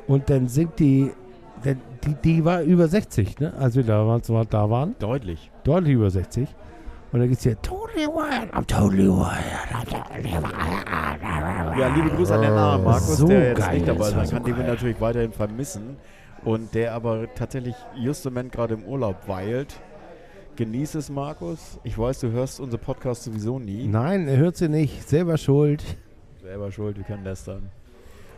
Und 0.08 0.30
dann 0.30 0.48
singt 0.48 0.80
die, 0.80 1.12
die, 1.64 2.16
die 2.24 2.46
war 2.46 2.64
über 2.64 2.88
60, 2.88 3.40
ne? 3.40 3.54
als 3.54 3.76
wir 3.76 3.84
damals 3.84 4.30
mal 4.30 4.46
da 4.46 4.70
waren 4.70 4.96
Deutlich. 5.00 5.52
deutlich 5.64 5.94
über 5.94 6.10
60. 6.10 6.48
Und 7.12 7.20
dann 7.20 7.30
geht's 7.30 7.44
hier, 7.44 7.60
totally 7.62 8.06
wired, 8.06 8.54
I'm 8.54 8.66
totally 8.68 9.08
wired, 9.08 9.40
I'm 9.74 9.86
totally 9.90 10.32
wired. 10.32 11.78
Ja, 11.80 11.88
liebe 11.96 12.10
Grüße 12.12 12.36
an 12.36 12.42
den 12.42 12.54
Namen 12.54 12.84
Markus, 12.84 13.18
So 13.18 13.28
der 13.28 13.50
jetzt 13.50 13.60
geil, 13.60 13.76
nicht 13.76 13.88
dabei 13.88 14.10
sein 14.12 14.26
so 14.28 14.36
kann, 14.36 14.44
den 14.44 14.58
wir 14.58 14.64
natürlich 14.64 15.02
weiterhin 15.02 15.32
vermissen. 15.32 15.98
Und 16.46 16.74
der 16.76 16.94
aber 16.94 17.34
tatsächlich 17.34 17.76
just 17.96 18.26
im 18.26 18.34
Moment 18.34 18.52
gerade 18.52 18.76
im 18.76 18.84
Urlaub 18.86 19.28
weilt. 19.28 19.76
Genieß 20.56 20.96
es, 20.96 21.10
Markus. 21.10 21.80
Ich 21.84 21.98
weiß, 21.98 22.20
du 22.20 22.32
hörst 22.32 22.60
unsere 22.60 22.82
Podcast 22.82 23.24
sowieso 23.24 23.60
nie. 23.60 23.88
Nein, 23.88 24.28
er 24.28 24.38
hört 24.38 24.58
sie 24.58 24.70
nicht, 24.70 25.08
selber 25.08 25.38
schuld. 25.38 25.84
Selber 26.42 26.72
schuld, 26.72 26.98
wir 26.98 27.04
können 27.04 27.24
lästern. 27.24 27.72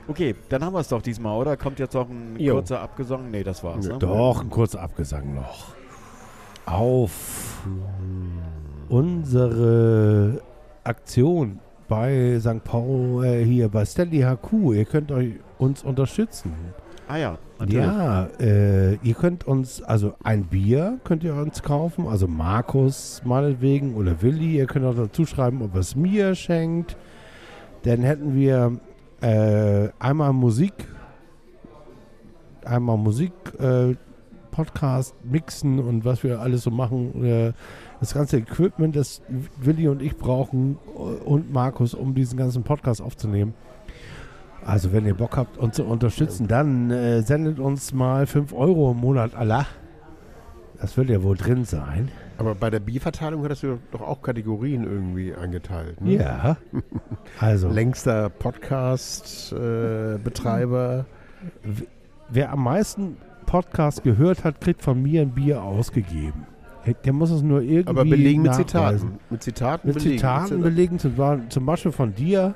Okay, 0.07 0.35
dann 0.49 0.63
haben 0.63 0.73
wir 0.73 0.79
es 0.79 0.87
doch 0.87 1.01
diesmal, 1.01 1.37
oder? 1.37 1.57
Kommt 1.57 1.79
jetzt 1.79 1.93
noch 1.93 2.09
ein 2.09 2.35
Jo. 2.39 2.55
kurzer 2.55 2.79
Abgesang? 2.81 3.29
Nee, 3.31 3.43
das 3.43 3.63
war's. 3.63 3.87
Ne? 3.87 3.97
Doch, 3.99 4.41
ein 4.41 4.49
kurzer 4.49 4.81
Abgesang 4.81 5.35
noch. 5.35 5.75
Auf 6.65 7.63
unsere 8.91 10.41
Aktion 10.83 11.59
bei 11.87 12.37
St. 12.39 12.63
Paul, 12.63 13.25
äh, 13.25 13.43
hier 13.43 13.69
bei 13.69 13.85
Stanley 13.85 14.21
HQ. 14.21 14.73
Ihr 14.73 14.85
könnt 14.85 15.11
euch 15.11 15.33
uns 15.57 15.83
unterstützen. 15.83 16.53
Ah 17.07 17.17
ja, 17.17 17.37
natürlich. 17.59 17.85
Ja, 17.85 18.25
äh, 18.39 18.95
ihr 18.95 19.13
könnt 19.13 19.47
uns, 19.47 19.81
also 19.81 20.13
ein 20.23 20.45
Bier 20.45 20.99
könnt 21.03 21.23
ihr 21.23 21.35
uns 21.35 21.63
kaufen, 21.63 22.07
also 22.07 22.27
Markus 22.27 23.21
meinetwegen 23.25 23.95
oder 23.95 24.21
Willi, 24.21 24.57
ihr 24.57 24.65
könnt 24.65 24.85
auch 24.85 24.95
dazu 24.95 25.25
schreiben, 25.25 25.61
ob 25.61 25.75
es 25.75 25.95
mir 25.95 26.35
schenkt. 26.35 26.95
Dann 27.83 28.01
hätten 28.01 28.35
wir 28.35 28.79
äh, 29.21 29.89
einmal 29.99 30.33
Musik, 30.33 30.73
einmal 32.63 32.97
Musik, 32.97 33.33
äh, 33.59 33.95
Podcast, 34.51 35.15
Mixen 35.23 35.79
und 35.79 36.05
was 36.05 36.23
wir 36.23 36.39
alles 36.39 36.63
so 36.63 36.71
machen. 36.71 37.53
Das 38.01 38.13
ganze 38.13 38.37
Equipment, 38.37 38.95
das 38.95 39.21
Willi 39.57 39.87
und 39.87 40.01
ich 40.01 40.17
brauchen 40.17 40.77
äh, 40.87 40.89
und 41.23 41.53
Markus, 41.53 41.93
um 41.93 42.13
diesen 42.13 42.37
ganzen 42.37 42.63
Podcast 42.63 43.01
aufzunehmen. 43.01 43.53
Also 44.65 44.91
wenn 44.91 45.05
ihr 45.05 45.13
Bock 45.15 45.37
habt, 45.37 45.57
uns 45.57 45.77
zu 45.77 45.85
unterstützen, 45.85 46.47
dann 46.47 46.91
äh, 46.91 47.21
sendet 47.21 47.59
uns 47.59 47.93
mal 47.93 48.27
5 48.27 48.51
Euro 48.53 48.91
im 48.91 48.97
Monat 48.97 49.33
Allah. 49.35 49.65
Das 50.79 50.97
wird 50.97 51.09
ja 51.09 51.23
wohl 51.23 51.37
drin 51.37 51.63
sein. 51.63 52.09
Aber 52.39 52.55
bei 52.55 52.71
der 52.71 52.79
Bierverteilung 52.79 53.43
hattest 53.43 53.61
du 53.63 53.77
doch 53.91 54.01
auch 54.01 54.23
Kategorien 54.23 54.83
irgendwie 54.83 55.35
eingeteilt. 55.35 56.01
Ne? 56.01 56.15
Ja. 56.15 56.57
Also, 57.39 57.69
Längster 57.69 58.29
Podcast-Betreiber. 58.29 61.05
Äh, 61.63 61.69
wer 62.29 62.51
am 62.51 62.63
meisten 62.63 63.15
Podcast 63.45 64.03
gehört 64.03 64.43
hat, 64.43 64.59
kriegt 64.59 64.81
von 64.81 65.01
mir 65.01 65.21
ein 65.21 65.31
Bier 65.31 65.63
ausgegeben. 65.63 66.45
Der 67.05 67.13
muss 67.13 67.29
es 67.31 67.41
nur 67.41 67.61
irgendwie 67.61 67.87
Aber 67.89 68.03
belegen 68.03 68.41
mit. 68.43 68.55
Zitaten. 68.55 69.19
Mit 69.29 69.43
Zitaten 69.43 69.87
Mit 69.87 69.97
belegen. 69.97 70.17
Zitaten 70.17 70.61
belegen, 70.61 70.99
zum, 70.99 71.49
zum 71.49 71.65
Beispiel 71.65 71.91
von 71.91 72.13
dir, 72.15 72.55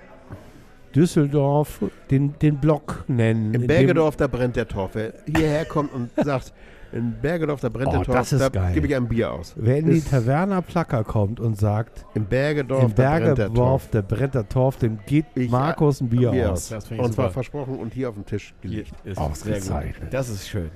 Düsseldorf, 0.95 1.83
den, 2.09 2.33
den 2.41 2.57
Block 2.57 3.03
nennen. 3.07 3.47
In 3.49 3.53
in 3.55 3.61
dem- 3.61 3.67
Bergedorf, 3.67 4.15
da 4.15 4.27
brennt 4.27 4.55
der 4.55 4.67
Torf. 4.67 4.91
Wer 4.93 5.13
hierher 5.25 5.65
kommt 5.65 5.93
und 5.93 6.09
sagt, 6.23 6.53
in 6.93 7.13
Bergedorf, 7.21 7.59
da 7.59 7.67
brennt 7.67 7.89
Oh, 7.89 7.97
der 7.97 8.03
Torf, 8.03 8.15
das 8.17 8.31
ist 8.33 8.39
da 8.41 8.47
geil. 8.49 8.73
gebe 8.73 8.87
ich 8.87 8.95
ein 8.95 9.07
Bier 9.09 9.33
aus. 9.33 9.53
Wer 9.57 9.79
in 9.79 9.89
die 9.89 9.99
Taverna 9.99 10.61
Placker 10.61 11.03
kommt 11.03 11.41
und 11.41 11.57
sagt, 11.57 12.05
In 12.13 12.25
Bergedorf, 12.25 12.83
in 12.83 12.95
da 12.95 13.09
brennt 13.19 13.25
der 13.27 13.35
Bergedorf, 13.35 13.81
Torf. 13.81 13.89
der 13.91 14.01
brennt 14.03 14.35
der 14.35 14.47
Torf, 14.47 14.77
dem 14.77 14.99
geht 15.05 15.25
Ich- 15.35 15.51
Markus 15.51 15.99
ein 15.99 16.07
Bier 16.09 16.31
Bier 16.31 16.53
aus. 16.53 16.71
Ich 16.89 16.97
Und 16.99 17.13
zwar 17.13 17.29
versprochen 17.31 17.77
und 17.77 17.93
hier 17.93 18.07
auf 18.09 18.15
den 18.15 18.25
Tisch 18.25 18.53
gelegt. 18.61 18.93
ist 19.03 19.17
Ausgezeichnet. 19.17 19.63
sehr 19.63 19.81
gut. 20.05 20.13
Das 20.13 20.29
ist 20.29 20.47
schön. 20.47 20.69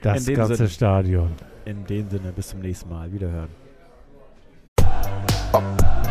Das 0.00 0.20
in 0.20 0.26
dem 0.26 0.36
ganze 0.36 0.54
Sinne. 0.56 0.68
Stadion. 0.70 1.30
In 1.68 1.84
dem 1.84 2.08
Sinne, 2.08 2.32
bis 2.32 2.48
zum 2.48 2.60
nächsten 2.60 2.88
Mal. 2.88 3.12
Wiederhören. 3.12 3.50
Oh. 5.52 6.07